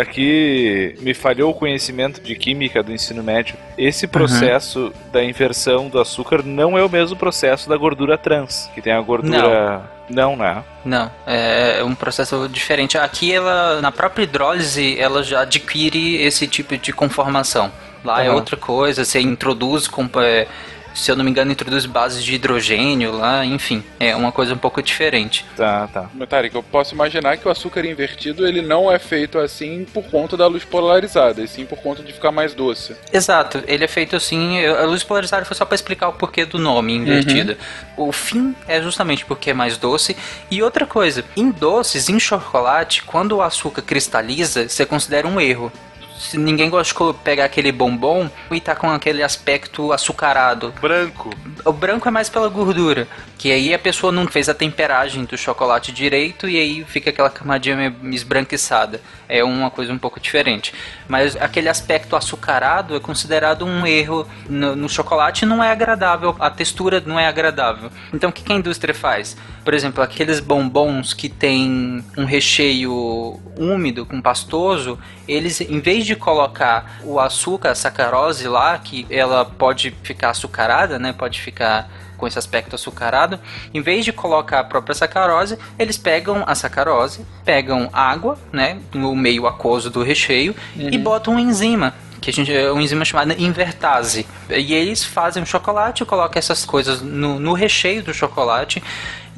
Aqui 0.00 0.94
me 1.00 1.12
falhou 1.12 1.50
o 1.50 1.54
conhecimento 1.54 2.20
de 2.20 2.36
química 2.36 2.84
do 2.84 2.92
ensino 2.92 3.20
médio. 3.20 3.56
Esse 3.76 4.06
processo 4.06 4.92
da 5.12 5.24
inversão 5.24 5.88
do 5.88 5.98
açúcar 5.98 6.44
não 6.44 6.78
é 6.78 6.84
o 6.84 6.88
mesmo 6.88 7.16
processo 7.16 7.68
da 7.68 7.76
gordura 7.76 8.16
trans, 8.16 8.70
que 8.76 8.80
tem 8.80 8.92
a 8.92 9.00
gordura. 9.00 9.90
Não, 10.08 10.36
né? 10.36 10.64
Não, 10.84 11.10
é 11.26 11.82
um 11.84 11.96
processo 11.96 12.48
diferente. 12.48 12.96
Aqui 12.96 13.32
ela, 13.32 13.80
na 13.80 13.90
própria 13.90 14.22
hidrólise, 14.22 14.98
ela 14.98 15.22
já 15.24 15.40
adquire 15.40 16.22
esse 16.22 16.46
tipo 16.46 16.76
de 16.78 16.92
conformação. 16.92 17.70
Lá 18.04 18.22
é 18.22 18.28
Aham. 18.28 18.36
outra 18.36 18.56
coisa, 18.56 19.04
você 19.04 19.20
introduz, 19.20 19.88
é, 20.22 20.46
se 20.94 21.10
eu 21.10 21.16
não 21.16 21.24
me 21.24 21.30
engano, 21.30 21.52
introduz 21.52 21.86
bases 21.86 22.24
de 22.24 22.34
hidrogênio 22.34 23.16
lá, 23.16 23.44
enfim, 23.44 23.82
é 24.00 24.14
uma 24.16 24.32
coisa 24.32 24.54
um 24.54 24.58
pouco 24.58 24.82
diferente. 24.82 25.44
Tá, 25.56 25.88
tá. 25.92 26.10
Tarek, 26.28 26.54
eu 26.54 26.62
posso 26.62 26.94
imaginar 26.94 27.36
que 27.36 27.46
o 27.46 27.50
açúcar 27.50 27.84
invertido 27.84 28.46
ele 28.46 28.62
não 28.62 28.90
é 28.90 28.98
feito 28.98 29.38
assim 29.38 29.84
por 29.92 30.04
conta 30.04 30.36
da 30.36 30.46
luz 30.46 30.64
polarizada, 30.64 31.40
e 31.42 31.48
sim 31.48 31.64
por 31.64 31.78
conta 31.78 32.02
de 32.02 32.12
ficar 32.12 32.32
mais 32.32 32.52
doce. 32.54 32.96
Exato, 33.12 33.62
ele 33.66 33.84
é 33.84 33.88
feito 33.88 34.16
assim. 34.16 34.64
A 34.66 34.84
luz 34.84 35.04
polarizada 35.04 35.44
foi 35.44 35.56
só 35.56 35.64
para 35.64 35.74
explicar 35.74 36.08
o 36.08 36.12
porquê 36.14 36.44
do 36.44 36.58
nome 36.58 36.94
invertida. 36.94 37.56
O 37.96 38.10
fim 38.12 38.54
é 38.66 38.80
justamente 38.82 39.24
porque 39.24 39.50
é 39.50 39.54
mais 39.54 39.76
doce. 39.76 40.16
E 40.50 40.62
outra 40.62 40.86
coisa, 40.86 41.24
em 41.36 41.50
doces, 41.50 42.08
em 42.08 42.18
chocolate, 42.18 43.02
quando 43.02 43.36
o 43.36 43.42
açúcar 43.42 43.82
cristaliza, 43.82 44.68
você 44.68 44.84
considera 44.84 45.26
um 45.28 45.40
erro. 45.40 45.72
Se 46.18 46.36
ninguém 46.36 46.68
gosta 46.68 47.04
de 47.04 47.18
pegar 47.20 47.44
aquele 47.44 47.70
bombom 47.70 48.28
e 48.50 48.60
tá 48.60 48.74
com 48.74 48.90
aquele 48.90 49.22
aspecto 49.22 49.92
açucarado. 49.92 50.74
Branco. 50.80 51.30
O 51.64 51.72
branco 51.72 52.08
é 52.08 52.10
mais 52.10 52.28
pela 52.28 52.48
gordura, 52.48 53.06
que 53.38 53.52
aí 53.52 53.72
a 53.72 53.78
pessoa 53.78 54.12
não 54.12 54.26
fez 54.26 54.48
a 54.48 54.54
temperagem 54.54 55.24
do 55.24 55.38
chocolate 55.38 55.92
direito 55.92 56.48
e 56.48 56.58
aí 56.58 56.84
fica 56.84 57.10
aquela 57.10 57.30
camadinha 57.30 57.94
esbranquiçada. 58.10 59.00
É 59.28 59.44
uma 59.44 59.70
coisa 59.70 59.92
um 59.92 59.98
pouco 59.98 60.18
diferente. 60.18 60.72
Mas 61.06 61.36
aquele 61.36 61.68
aspecto 61.68 62.16
açucarado 62.16 62.96
é 62.96 63.00
considerado 63.00 63.64
um 63.64 63.86
erro 63.86 64.26
no, 64.48 64.74
no 64.74 64.88
chocolate 64.88 65.44
não 65.44 65.62
é 65.62 65.70
agradável, 65.70 66.34
a 66.38 66.50
textura 66.50 67.02
não 67.04 67.18
é 67.18 67.26
agradável. 67.26 67.90
Então 68.12 68.30
o 68.30 68.32
que 68.32 68.42
que 68.42 68.52
a 68.52 68.56
indústria 68.56 68.94
faz? 68.94 69.36
Por 69.64 69.74
exemplo, 69.74 70.02
aqueles 70.02 70.40
bombons 70.40 71.12
que 71.12 71.28
tem 71.28 72.04
um 72.16 72.24
recheio 72.24 73.38
úmido 73.58 74.06
com 74.06 74.20
pastoso, 74.20 74.98
eles 75.26 75.60
em 75.60 75.80
vez 75.80 76.06
de 76.06 76.16
colocar 76.16 77.00
o 77.04 77.20
açúcar, 77.20 77.70
a 77.70 77.74
sacarose 77.74 78.48
lá, 78.48 78.78
que 78.78 79.06
ela 79.10 79.44
pode 79.44 79.90
ficar 80.02 80.30
açucarada, 80.30 80.98
né? 80.98 81.12
Pode 81.12 81.40
ficar 81.40 81.90
com 82.18 82.26
esse 82.26 82.38
aspecto 82.38 82.74
açucarado, 82.74 83.40
em 83.72 83.80
vez 83.80 84.04
de 84.04 84.12
colocar 84.12 84.60
a 84.60 84.64
própria 84.64 84.94
sacarose, 84.94 85.58
eles 85.78 85.96
pegam 85.96 86.44
a 86.46 86.54
sacarose, 86.54 87.24
pegam 87.44 87.88
água, 87.92 88.36
né, 88.52 88.78
no 88.92 89.16
meio 89.16 89.46
aquoso 89.46 89.88
do 89.88 90.02
recheio 90.02 90.54
e 90.76 90.98
botam 90.98 91.34
uma 91.34 91.40
enzima 91.40 91.94
que 92.20 92.30
a 92.30 92.32
gente 92.32 92.52
é 92.52 92.70
uma 92.70 92.82
enzima 92.82 93.04
chamada 93.04 93.32
invertase. 93.34 94.26
E 94.50 94.74
eles 94.74 95.04
fazem 95.04 95.40
o 95.42 95.46
chocolate, 95.46 96.04
colocam 96.04 96.38
essas 96.38 96.64
coisas 96.64 97.00
no, 97.00 97.38
no 97.38 97.52
recheio 97.52 98.02
do 98.02 98.12
chocolate 98.12 98.82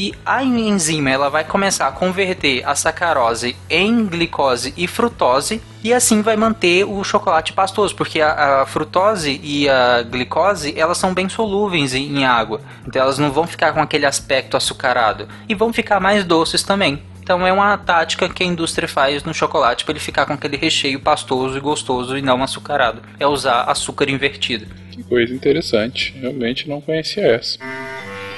e 0.01 0.15
a 0.25 0.43
enzima 0.43 1.11
ela 1.11 1.29
vai 1.29 1.45
começar 1.45 1.87
a 1.87 1.93
converter 1.93 2.67
a 2.67 2.75
sacarose 2.75 3.55
em 3.69 4.07
glicose 4.07 4.73
e 4.75 4.87
frutose 4.87 5.61
e 5.85 5.93
assim 5.93 6.23
vai 6.23 6.37
manter 6.37 6.85
o 6.85 7.05
chocolate 7.05 7.53
pastoso, 7.53 7.95
porque 7.95 8.19
a, 8.19 8.63
a 8.63 8.67
frutose 8.67 9.39
e 9.45 9.69
a 9.69 10.01
glicose 10.03 10.73
elas 10.75 10.97
são 10.97 11.13
bem 11.13 11.29
solúveis 11.29 11.95
em, 11.95 12.17
em 12.17 12.25
água, 12.25 12.63
então 12.87 13.03
elas 13.03 13.19
não 13.19 13.31
vão 13.31 13.47
ficar 13.47 13.75
com 13.75 13.83
aquele 13.83 14.07
aspecto 14.07 14.57
açucarado 14.57 15.29
e 15.47 15.55
vão 15.55 15.71
ficar 15.71 16.01
mais 16.01 16.25
doces 16.25 16.63
também. 16.63 17.03
Então 17.23 17.47
é 17.47 17.53
uma 17.53 17.77
tática 17.77 18.27
que 18.27 18.43
a 18.43 18.47
indústria 18.47 18.89
faz 18.89 19.23
no 19.23 19.35
chocolate 19.35 19.85
para 19.85 19.93
ele 19.93 20.01
ficar 20.01 20.25
com 20.25 20.33
aquele 20.33 20.57
recheio 20.57 20.99
pastoso 20.99 21.59
e 21.59 21.61
gostoso 21.61 22.17
e 22.17 22.23
não 22.23 22.43
açucarado. 22.43 23.03
É 23.21 23.27
usar 23.27 23.65
açúcar 23.65 24.09
invertido. 24.09 24.67
Que 24.91 25.03
coisa 25.03 25.35
interessante. 25.35 26.15
Realmente 26.19 26.67
não 26.67 26.81
conhecia 26.81 27.27
essa. 27.27 27.59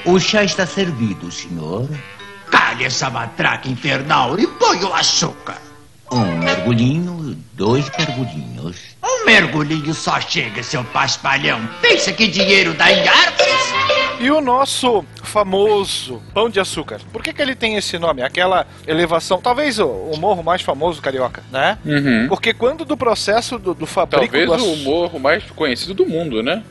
O 0.05 0.19
chá 0.19 0.43
está 0.43 0.65
servido, 0.65 1.31
senhor. 1.31 1.89
Calhe 2.51 2.83
essa 2.83 3.09
matraca 3.09 3.69
infernal 3.69 4.37
e 4.37 4.45
põe 4.45 4.83
o 4.83 4.93
açúcar. 4.93 5.57
Um 6.11 6.39
mergulhinho, 6.39 7.37
dois 7.53 7.89
mergulhinhos. 7.97 8.77
Um 9.01 9.25
mergulhinho 9.25 9.93
só 9.93 10.19
chega, 10.19 10.61
seu 10.61 10.83
paspalhão. 10.83 11.67
Pensa 11.81 12.11
que 12.11 12.27
dinheiro 12.27 12.73
dá 12.73 12.91
em 12.91 13.07
árvores? 13.07 13.92
E 14.23 14.31
o 14.31 14.39
nosso 14.39 15.03
famoso 15.21 16.21
pão 16.33 16.49
de 16.49 16.59
açúcar. 16.59 17.01
Por 17.11 17.21
que, 17.21 17.33
que 17.33 17.41
ele 17.41 17.55
tem 17.55 17.75
esse 17.75 17.99
nome? 17.99 18.21
Aquela 18.21 18.65
elevação, 18.87 19.41
talvez 19.41 19.79
o, 19.79 19.85
o 19.85 20.17
morro 20.17 20.41
mais 20.41 20.61
famoso 20.61 21.01
carioca, 21.01 21.43
né? 21.51 21.77
Uhum. 21.85 22.27
Porque 22.29 22.53
quando 22.53 22.85
do 22.85 22.95
processo 22.95 23.59
do, 23.59 23.73
do 23.73 23.85
fabrico 23.85 24.31
Talvez 24.37 24.49
do 24.49 24.71
o 24.71 24.77
morro 24.77 25.19
mais 25.19 25.43
conhecido 25.51 25.93
do 25.93 26.05
mundo, 26.05 26.41
né? 26.41 26.63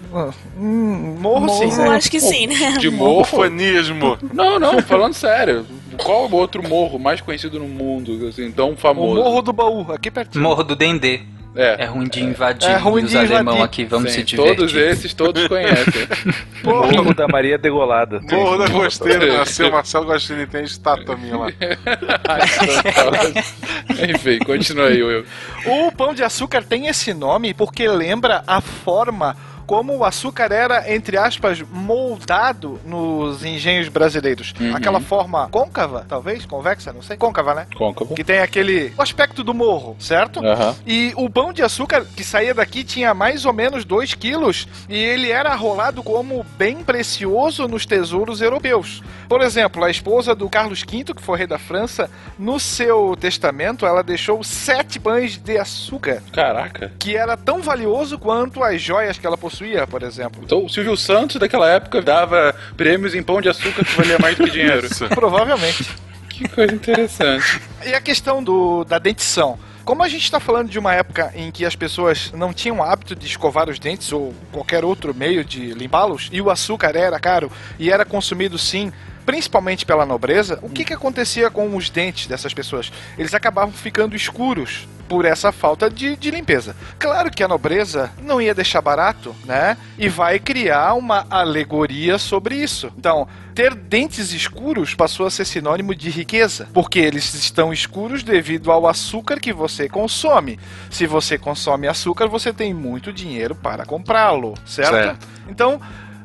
Hum, 0.56 1.16
morro, 1.20 1.48
sim. 1.50 1.66
Morro, 1.66 1.90
acho 1.90 2.10
que 2.10 2.20
sim, 2.20 2.46
né? 2.46 2.78
De 2.78 2.90
morro. 2.90 3.20
Ufanismo. 3.20 4.18
Não, 4.32 4.58
não, 4.58 4.80
falando 4.80 5.12
sério. 5.12 5.66
Qual 5.98 6.26
o 6.26 6.34
outro 6.34 6.66
morro 6.66 6.98
mais 6.98 7.20
conhecido 7.20 7.58
no 7.58 7.68
mundo, 7.68 8.28
assim, 8.28 8.50
tão 8.50 8.70
O 8.70 8.76
famoso? 8.76 9.22
morro 9.22 9.42
do 9.42 9.52
baú, 9.52 9.92
aqui 9.92 10.10
pertinho. 10.10 10.42
Morro 10.42 10.62
do 10.62 10.74
Dendê. 10.74 11.20
É 11.54 11.82
É. 11.82 11.84
ruim 11.84 12.08
de 12.08 12.22
invadir. 12.22 12.68
É 12.70 12.76
ruim 12.76 13.04
os 13.04 13.10
de 13.10 13.16
invadir. 13.16 13.34
alemão 13.34 13.62
aqui 13.62 13.84
vamos 13.84 14.10
Sim, 14.12 14.20
se 14.20 14.24
divertir. 14.24 14.56
todos 14.56 14.74
esses, 14.74 15.14
todos 15.14 15.48
conhecem. 15.48 16.08
Morro 16.64 17.12
da 17.14 17.28
Maria 17.28 17.58
Degolada. 17.58 18.20
Morro 18.30 18.56
da 18.56 18.70
Costeira, 18.70 19.38
nasceu 19.38 19.70
Marcelo 19.70 20.06
Gostini, 20.06 20.46
tem 20.46 20.64
estátua 20.64 21.16
minha 21.16 21.36
lá. 21.36 21.48
Enfim, 24.14 24.38
continua 24.40 24.86
aí, 24.86 25.02
Will. 25.02 25.24
O 25.66 25.92
pão 25.92 26.14
de 26.14 26.22
açúcar 26.22 26.62
tem 26.62 26.86
esse 26.86 27.12
nome 27.12 27.52
porque 27.54 27.86
lembra 27.88 28.42
a 28.46 28.60
forma 28.60 29.36
como 29.72 29.96
o 29.96 30.04
açúcar 30.04 30.52
era, 30.52 30.92
entre 30.92 31.16
aspas, 31.16 31.62
moldado 31.62 32.78
nos 32.84 33.42
engenhos 33.42 33.88
brasileiros. 33.88 34.52
Uhum. 34.60 34.76
Aquela 34.76 35.00
forma 35.00 35.48
côncava, 35.48 36.04
talvez? 36.06 36.44
Convexa, 36.44 36.92
não 36.92 37.00
sei. 37.00 37.16
Côncava, 37.16 37.54
né? 37.54 37.66
Côncavo. 37.74 38.14
Que 38.14 38.22
tem 38.22 38.40
aquele 38.40 38.92
o 38.98 39.00
aspecto 39.00 39.42
do 39.42 39.54
morro, 39.54 39.96
certo? 39.98 40.44
Aham. 40.44 40.76
E 40.86 41.14
o 41.16 41.30
pão 41.30 41.54
de 41.54 41.62
açúcar 41.62 42.04
que 42.04 42.22
saía 42.22 42.52
daqui 42.52 42.84
tinha 42.84 43.14
mais 43.14 43.46
ou 43.46 43.54
menos 43.54 43.86
2 43.86 44.12
quilos 44.12 44.68
e 44.90 44.94
ele 44.94 45.30
era 45.30 45.54
rolado 45.54 46.02
como 46.02 46.44
bem 46.58 46.84
precioso 46.84 47.66
nos 47.66 47.86
tesouros 47.86 48.42
europeus. 48.42 49.02
Por 49.26 49.40
exemplo, 49.40 49.82
a 49.82 49.90
esposa 49.90 50.34
do 50.34 50.50
Carlos 50.50 50.82
V, 50.82 51.14
que 51.14 51.22
foi 51.22 51.38
rei 51.38 51.46
da 51.46 51.58
França, 51.58 52.10
no 52.38 52.60
seu 52.60 53.16
testamento 53.18 53.86
ela 53.86 54.02
deixou 54.02 54.44
sete 54.44 55.00
pães 55.00 55.38
de 55.38 55.56
açúcar, 55.56 56.22
Caraca. 56.30 56.92
que 56.98 57.16
era 57.16 57.34
tão 57.38 57.62
valioso 57.62 58.18
quanto 58.18 58.62
as 58.62 58.82
joias 58.82 59.16
que 59.16 59.26
ela 59.26 59.38
possuía, 59.38 59.61
por 59.88 60.02
exemplo. 60.02 60.42
Então 60.44 60.64
o 60.64 60.68
Silvio 60.68 60.96
Santos 60.96 61.36
daquela 61.36 61.68
época 61.68 62.00
dava 62.00 62.54
prêmios 62.76 63.14
em 63.14 63.22
pão 63.22 63.40
de 63.40 63.48
açúcar 63.48 63.84
que 63.84 63.94
valia 63.94 64.18
mais 64.18 64.36
do 64.36 64.44
que 64.44 64.50
dinheiro. 64.52 64.88
Provavelmente. 65.14 65.88
Que 66.28 66.48
coisa 66.48 66.74
interessante. 66.74 67.60
E 67.84 67.94
a 67.94 68.00
questão 68.00 68.42
do, 68.42 68.84
da 68.84 68.98
dentição? 68.98 69.58
Como 69.84 70.02
a 70.02 70.08
gente 70.08 70.22
está 70.22 70.38
falando 70.38 70.68
de 70.68 70.78
uma 70.78 70.94
época 70.94 71.32
em 71.34 71.50
que 71.50 71.64
as 71.64 71.74
pessoas 71.74 72.30
não 72.32 72.52
tinham 72.52 72.78
o 72.78 72.82
hábito 72.82 73.16
de 73.16 73.26
escovar 73.26 73.68
os 73.68 73.80
dentes 73.80 74.12
ou 74.12 74.32
qualquer 74.52 74.84
outro 74.84 75.12
meio 75.12 75.44
de 75.44 75.72
limpá-los, 75.72 76.28
e 76.32 76.40
o 76.40 76.50
açúcar 76.50 76.94
era 76.94 77.18
caro 77.18 77.50
e 77.80 77.90
era 77.90 78.04
consumido 78.04 78.56
sim, 78.56 78.92
principalmente 79.24 79.86
pela 79.86 80.06
nobreza, 80.06 80.58
o 80.62 80.68
que, 80.68 80.84
que 80.84 80.92
acontecia 80.92 81.50
com 81.50 81.74
os 81.76 81.90
dentes 81.90 82.26
dessas 82.26 82.54
pessoas? 82.54 82.92
Eles 83.16 83.34
acabavam 83.34 83.72
ficando 83.72 84.16
escuros 84.16 84.86
por 85.12 85.26
essa 85.26 85.52
falta 85.52 85.90
de, 85.90 86.16
de 86.16 86.30
limpeza. 86.30 86.74
Claro 86.98 87.30
que 87.30 87.42
a 87.42 87.48
nobreza 87.48 88.10
não 88.22 88.40
ia 88.40 88.54
deixar 88.54 88.80
barato, 88.80 89.36
né? 89.44 89.76
E 89.98 90.08
vai 90.08 90.38
criar 90.38 90.94
uma 90.94 91.26
alegoria 91.28 92.16
sobre 92.16 92.56
isso. 92.56 92.90
Então, 92.96 93.28
ter 93.54 93.74
dentes 93.74 94.32
escuros 94.32 94.94
passou 94.94 95.26
a 95.26 95.30
ser 95.30 95.44
sinônimo 95.44 95.94
de 95.94 96.08
riqueza, 96.08 96.66
porque 96.72 96.98
eles 96.98 97.34
estão 97.34 97.74
escuros 97.74 98.22
devido 98.22 98.72
ao 98.72 98.86
açúcar 98.86 99.38
que 99.38 99.52
você 99.52 99.86
consome. 99.86 100.58
Se 100.90 101.06
você 101.06 101.36
consome 101.36 101.86
açúcar, 101.86 102.26
você 102.26 102.50
tem 102.50 102.72
muito 102.72 103.12
dinheiro 103.12 103.54
para 103.54 103.84
comprá-lo, 103.84 104.54
certo? 104.64 104.92
Certo. 104.92 105.28
Então, 105.46 105.78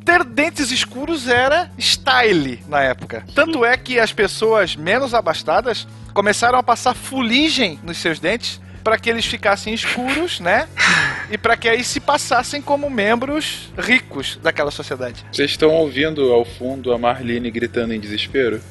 ter 0.08 0.24
dentes 0.24 0.72
escuros 0.72 1.28
era 1.28 1.70
style 1.78 2.64
na 2.70 2.82
época. 2.82 3.26
Tanto 3.36 3.66
é 3.66 3.76
que 3.76 4.00
as 4.00 4.14
pessoas 4.14 4.74
menos 4.74 5.14
abastadas 5.14 5.86
começaram 6.14 6.58
a 6.58 6.64
passar 6.64 6.94
fuligem 6.94 7.78
nos 7.84 7.98
seus 7.98 8.18
dentes 8.18 8.62
para 8.86 8.98
que 8.98 9.10
eles 9.10 9.26
ficassem 9.26 9.74
escuros, 9.74 10.40
né? 10.40 10.70
E 11.30 11.38
para 11.38 11.58
que 11.58 11.68
aí 11.68 11.84
se 11.84 12.00
passassem 12.00 12.62
como 12.62 12.90
membros 12.90 13.70
ricos 13.78 14.40
daquela 14.42 14.72
sociedade. 14.72 15.26
Vocês 15.30 15.52
estão 15.52 15.72
ouvindo 15.72 16.32
ao 16.32 16.46
fundo 16.46 16.94
a 16.94 16.98
Marlene 16.98 17.52
gritando 17.52 17.94
em 17.94 18.00
desespero? 18.00 18.62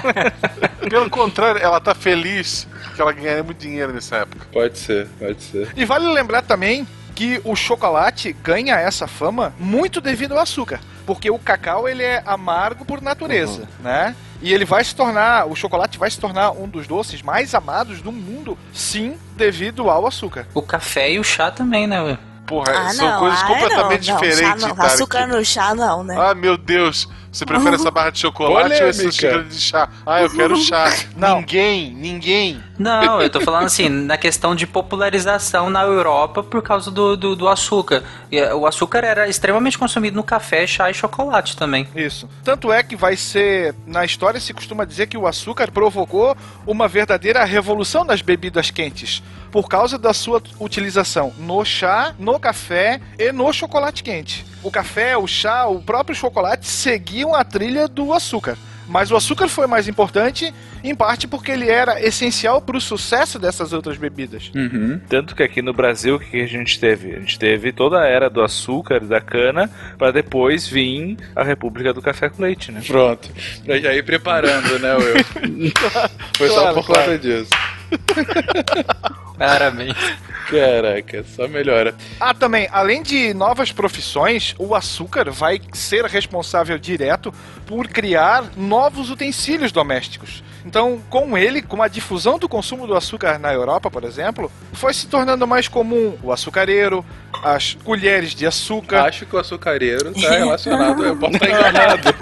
Pelo 0.88 1.10
contrário, 1.10 1.60
ela 1.60 1.82
tá 1.82 1.94
feliz 1.94 2.66
que 2.96 3.02
ela 3.02 3.12
ganharia 3.12 3.42
muito 3.42 3.58
dinheiro 3.58 3.92
nessa 3.92 4.16
época. 4.16 4.46
Pode 4.50 4.78
ser, 4.78 5.06
pode 5.18 5.42
ser. 5.42 5.68
E 5.76 5.84
vale 5.84 6.10
lembrar 6.10 6.40
também 6.40 6.86
que 7.14 7.40
o 7.44 7.54
chocolate 7.54 8.32
ganha 8.32 8.76
essa 8.76 9.06
fama 9.06 9.54
muito 9.58 10.00
devido 10.00 10.32
ao 10.32 10.40
açúcar. 10.40 10.80
Porque 11.06 11.30
o 11.30 11.38
cacau 11.38 11.88
ele 11.88 12.02
é 12.02 12.22
amargo 12.26 12.84
por 12.84 13.00
natureza, 13.02 13.68
né? 13.80 14.16
E 14.40 14.52
ele 14.52 14.64
vai 14.64 14.82
se 14.84 14.94
tornar, 14.94 15.46
o 15.46 15.54
chocolate 15.54 15.98
vai 15.98 16.10
se 16.10 16.18
tornar 16.18 16.50
um 16.50 16.68
dos 16.68 16.86
doces 16.86 17.22
mais 17.22 17.54
amados 17.54 18.02
do 18.02 18.10
mundo, 18.12 18.58
sim, 18.72 19.16
devido 19.36 19.88
ao 19.88 20.06
açúcar. 20.06 20.46
O 20.52 20.60
café 20.62 21.12
e 21.12 21.18
o 21.18 21.24
chá 21.24 21.50
também, 21.50 21.86
né? 21.86 22.02
ué? 22.02 22.18
Porra, 22.46 22.72
Ah, 22.76 22.90
são 22.90 23.10
não, 23.10 23.18
coisas 23.20 23.40
ah, 23.42 23.46
completamente 23.46 24.08
não, 24.08 24.14
não, 24.14 24.20
diferentes, 24.22 24.62
chá 24.62 24.74
não. 24.74 24.84
Açúcar 24.84 25.26
no 25.26 25.44
chá 25.44 25.74
não, 25.74 26.04
né? 26.04 26.14
Ah, 26.18 26.34
meu 26.34 26.58
Deus. 26.58 27.08
Você 27.34 27.44
prefere 27.44 27.74
essa 27.74 27.90
barra 27.90 28.10
de 28.10 28.20
chocolate 28.20 28.80
ou 28.80 28.88
essa 28.88 29.02
Polêmica. 29.02 29.12
xícara 29.12 29.42
de 29.44 29.60
chá? 29.60 29.88
Ah, 30.06 30.22
eu 30.22 30.30
quero 30.30 30.56
chá. 30.56 30.84
Não. 31.16 31.38
Ninguém, 31.40 31.92
ninguém. 31.92 32.62
Não, 32.78 33.20
eu 33.20 33.28
tô 33.28 33.40
falando 33.40 33.64
assim, 33.66 33.88
na 33.88 34.16
questão 34.16 34.54
de 34.54 34.66
popularização 34.68 35.68
na 35.68 35.82
Europa 35.82 36.42
por 36.44 36.62
causa 36.62 36.90
do, 36.92 37.16
do, 37.16 37.34
do 37.34 37.48
açúcar. 37.48 38.04
Eh, 38.30 38.54
O 38.54 38.66
açúcar 38.66 39.04
era 39.04 39.28
extremamente 39.28 39.76
consumido 39.76 40.16
no 40.16 40.22
café, 40.22 40.64
chá 40.66 40.88
e 40.90 40.94
chocolate 40.94 41.56
também. 41.56 41.88
Isso. 41.94 42.28
Tanto 42.44 42.72
é 42.72 42.82
que 42.84 42.94
vai 42.94 43.16
ser. 43.16 43.74
Na 43.86 44.04
história 44.04 44.38
se 44.38 44.54
costuma 44.54 44.84
dizer 44.84 45.08
que 45.08 45.16
o 45.18 45.26
açúcar 45.26 45.70
provocou 45.72 46.36
uma 46.66 46.86
verdadeira 46.86 47.44
revolução 47.44 48.06
das 48.06 48.22
bebidas 48.22 48.70
quentes. 48.70 49.22
Por 49.54 49.68
causa 49.68 49.96
da 49.96 50.12
sua 50.12 50.42
utilização 50.58 51.32
no 51.38 51.64
chá, 51.64 52.12
no 52.18 52.40
café 52.40 53.00
e 53.16 53.30
no 53.30 53.52
chocolate 53.52 54.02
quente. 54.02 54.44
O 54.64 54.68
café, 54.68 55.16
o 55.16 55.28
chá, 55.28 55.66
o 55.68 55.80
próprio 55.80 56.16
chocolate 56.16 56.66
seguiam 56.66 57.32
a 57.36 57.44
trilha 57.44 57.86
do 57.86 58.12
açúcar. 58.12 58.58
Mas 58.88 59.12
o 59.12 59.16
açúcar 59.16 59.46
foi 59.46 59.68
mais 59.68 59.86
importante, 59.86 60.52
em 60.82 60.92
parte 60.92 61.28
porque 61.28 61.52
ele 61.52 61.70
era 61.70 62.04
essencial 62.04 62.60
para 62.60 62.76
o 62.76 62.80
sucesso 62.80 63.38
dessas 63.38 63.72
outras 63.72 63.96
bebidas. 63.96 64.50
Uhum. 64.56 65.00
Tanto 65.08 65.36
que 65.36 65.42
aqui 65.44 65.62
no 65.62 65.72
Brasil, 65.72 66.16
o 66.16 66.18
que 66.18 66.42
a 66.42 66.46
gente 66.48 66.80
teve? 66.80 67.14
A 67.14 67.20
gente 67.20 67.38
teve 67.38 67.70
toda 67.70 68.00
a 68.00 68.06
era 68.06 68.28
do 68.28 68.42
açúcar 68.42 68.96
e 69.04 69.06
da 69.06 69.20
cana, 69.20 69.70
para 69.96 70.10
depois 70.10 70.66
vir 70.66 71.16
a 71.36 71.44
República 71.44 71.94
do 71.94 72.02
Café 72.02 72.28
com 72.28 72.42
Leite, 72.42 72.72
né? 72.72 72.82
Pronto. 72.84 73.30
Pra 73.64 73.78
já 73.78 73.94
ir 73.94 74.04
preparando, 74.04 74.80
né, 74.80 74.94
Will? 74.96 75.70
Foi 76.36 76.48
só 76.48 76.62
Claro, 76.62 76.74
por 76.74 76.86
claro. 76.86 77.04
conta 77.04 77.18
disso. 77.18 77.50
Claramente. 79.36 80.18
Caraca, 80.48 81.24
só 81.24 81.48
melhora. 81.48 81.94
Ah, 82.20 82.34
também, 82.34 82.68
além 82.70 83.02
de 83.02 83.32
novas 83.34 83.72
profissões, 83.72 84.54
o 84.58 84.74
açúcar 84.74 85.30
vai 85.30 85.60
ser 85.72 86.04
responsável 86.04 86.78
direto 86.78 87.32
por 87.66 87.88
criar 87.88 88.44
novos 88.56 89.10
utensílios 89.10 89.72
domésticos. 89.72 90.42
Então, 90.64 91.00
com 91.10 91.36
ele, 91.36 91.60
com 91.60 91.82
a 91.82 91.88
difusão 91.88 92.38
do 92.38 92.48
consumo 92.48 92.86
do 92.86 92.96
açúcar 92.96 93.38
na 93.38 93.52
Europa, 93.52 93.90
por 93.90 94.02
exemplo, 94.02 94.50
foi 94.72 94.94
se 94.94 95.06
tornando 95.06 95.46
mais 95.46 95.68
comum 95.68 96.16
o 96.22 96.32
açucareiro, 96.32 97.04
as 97.42 97.74
colheres 97.84 98.34
de 98.34 98.46
açúcar. 98.46 99.02
Acho 99.02 99.26
que 99.26 99.36
o 99.36 99.38
açucareiro 99.38 100.14
tá 100.14 100.30
relacionado. 100.30 101.04
Eu 101.04 101.16
posso 101.16 101.34
estar 101.34 101.48
enganado, 101.50 102.14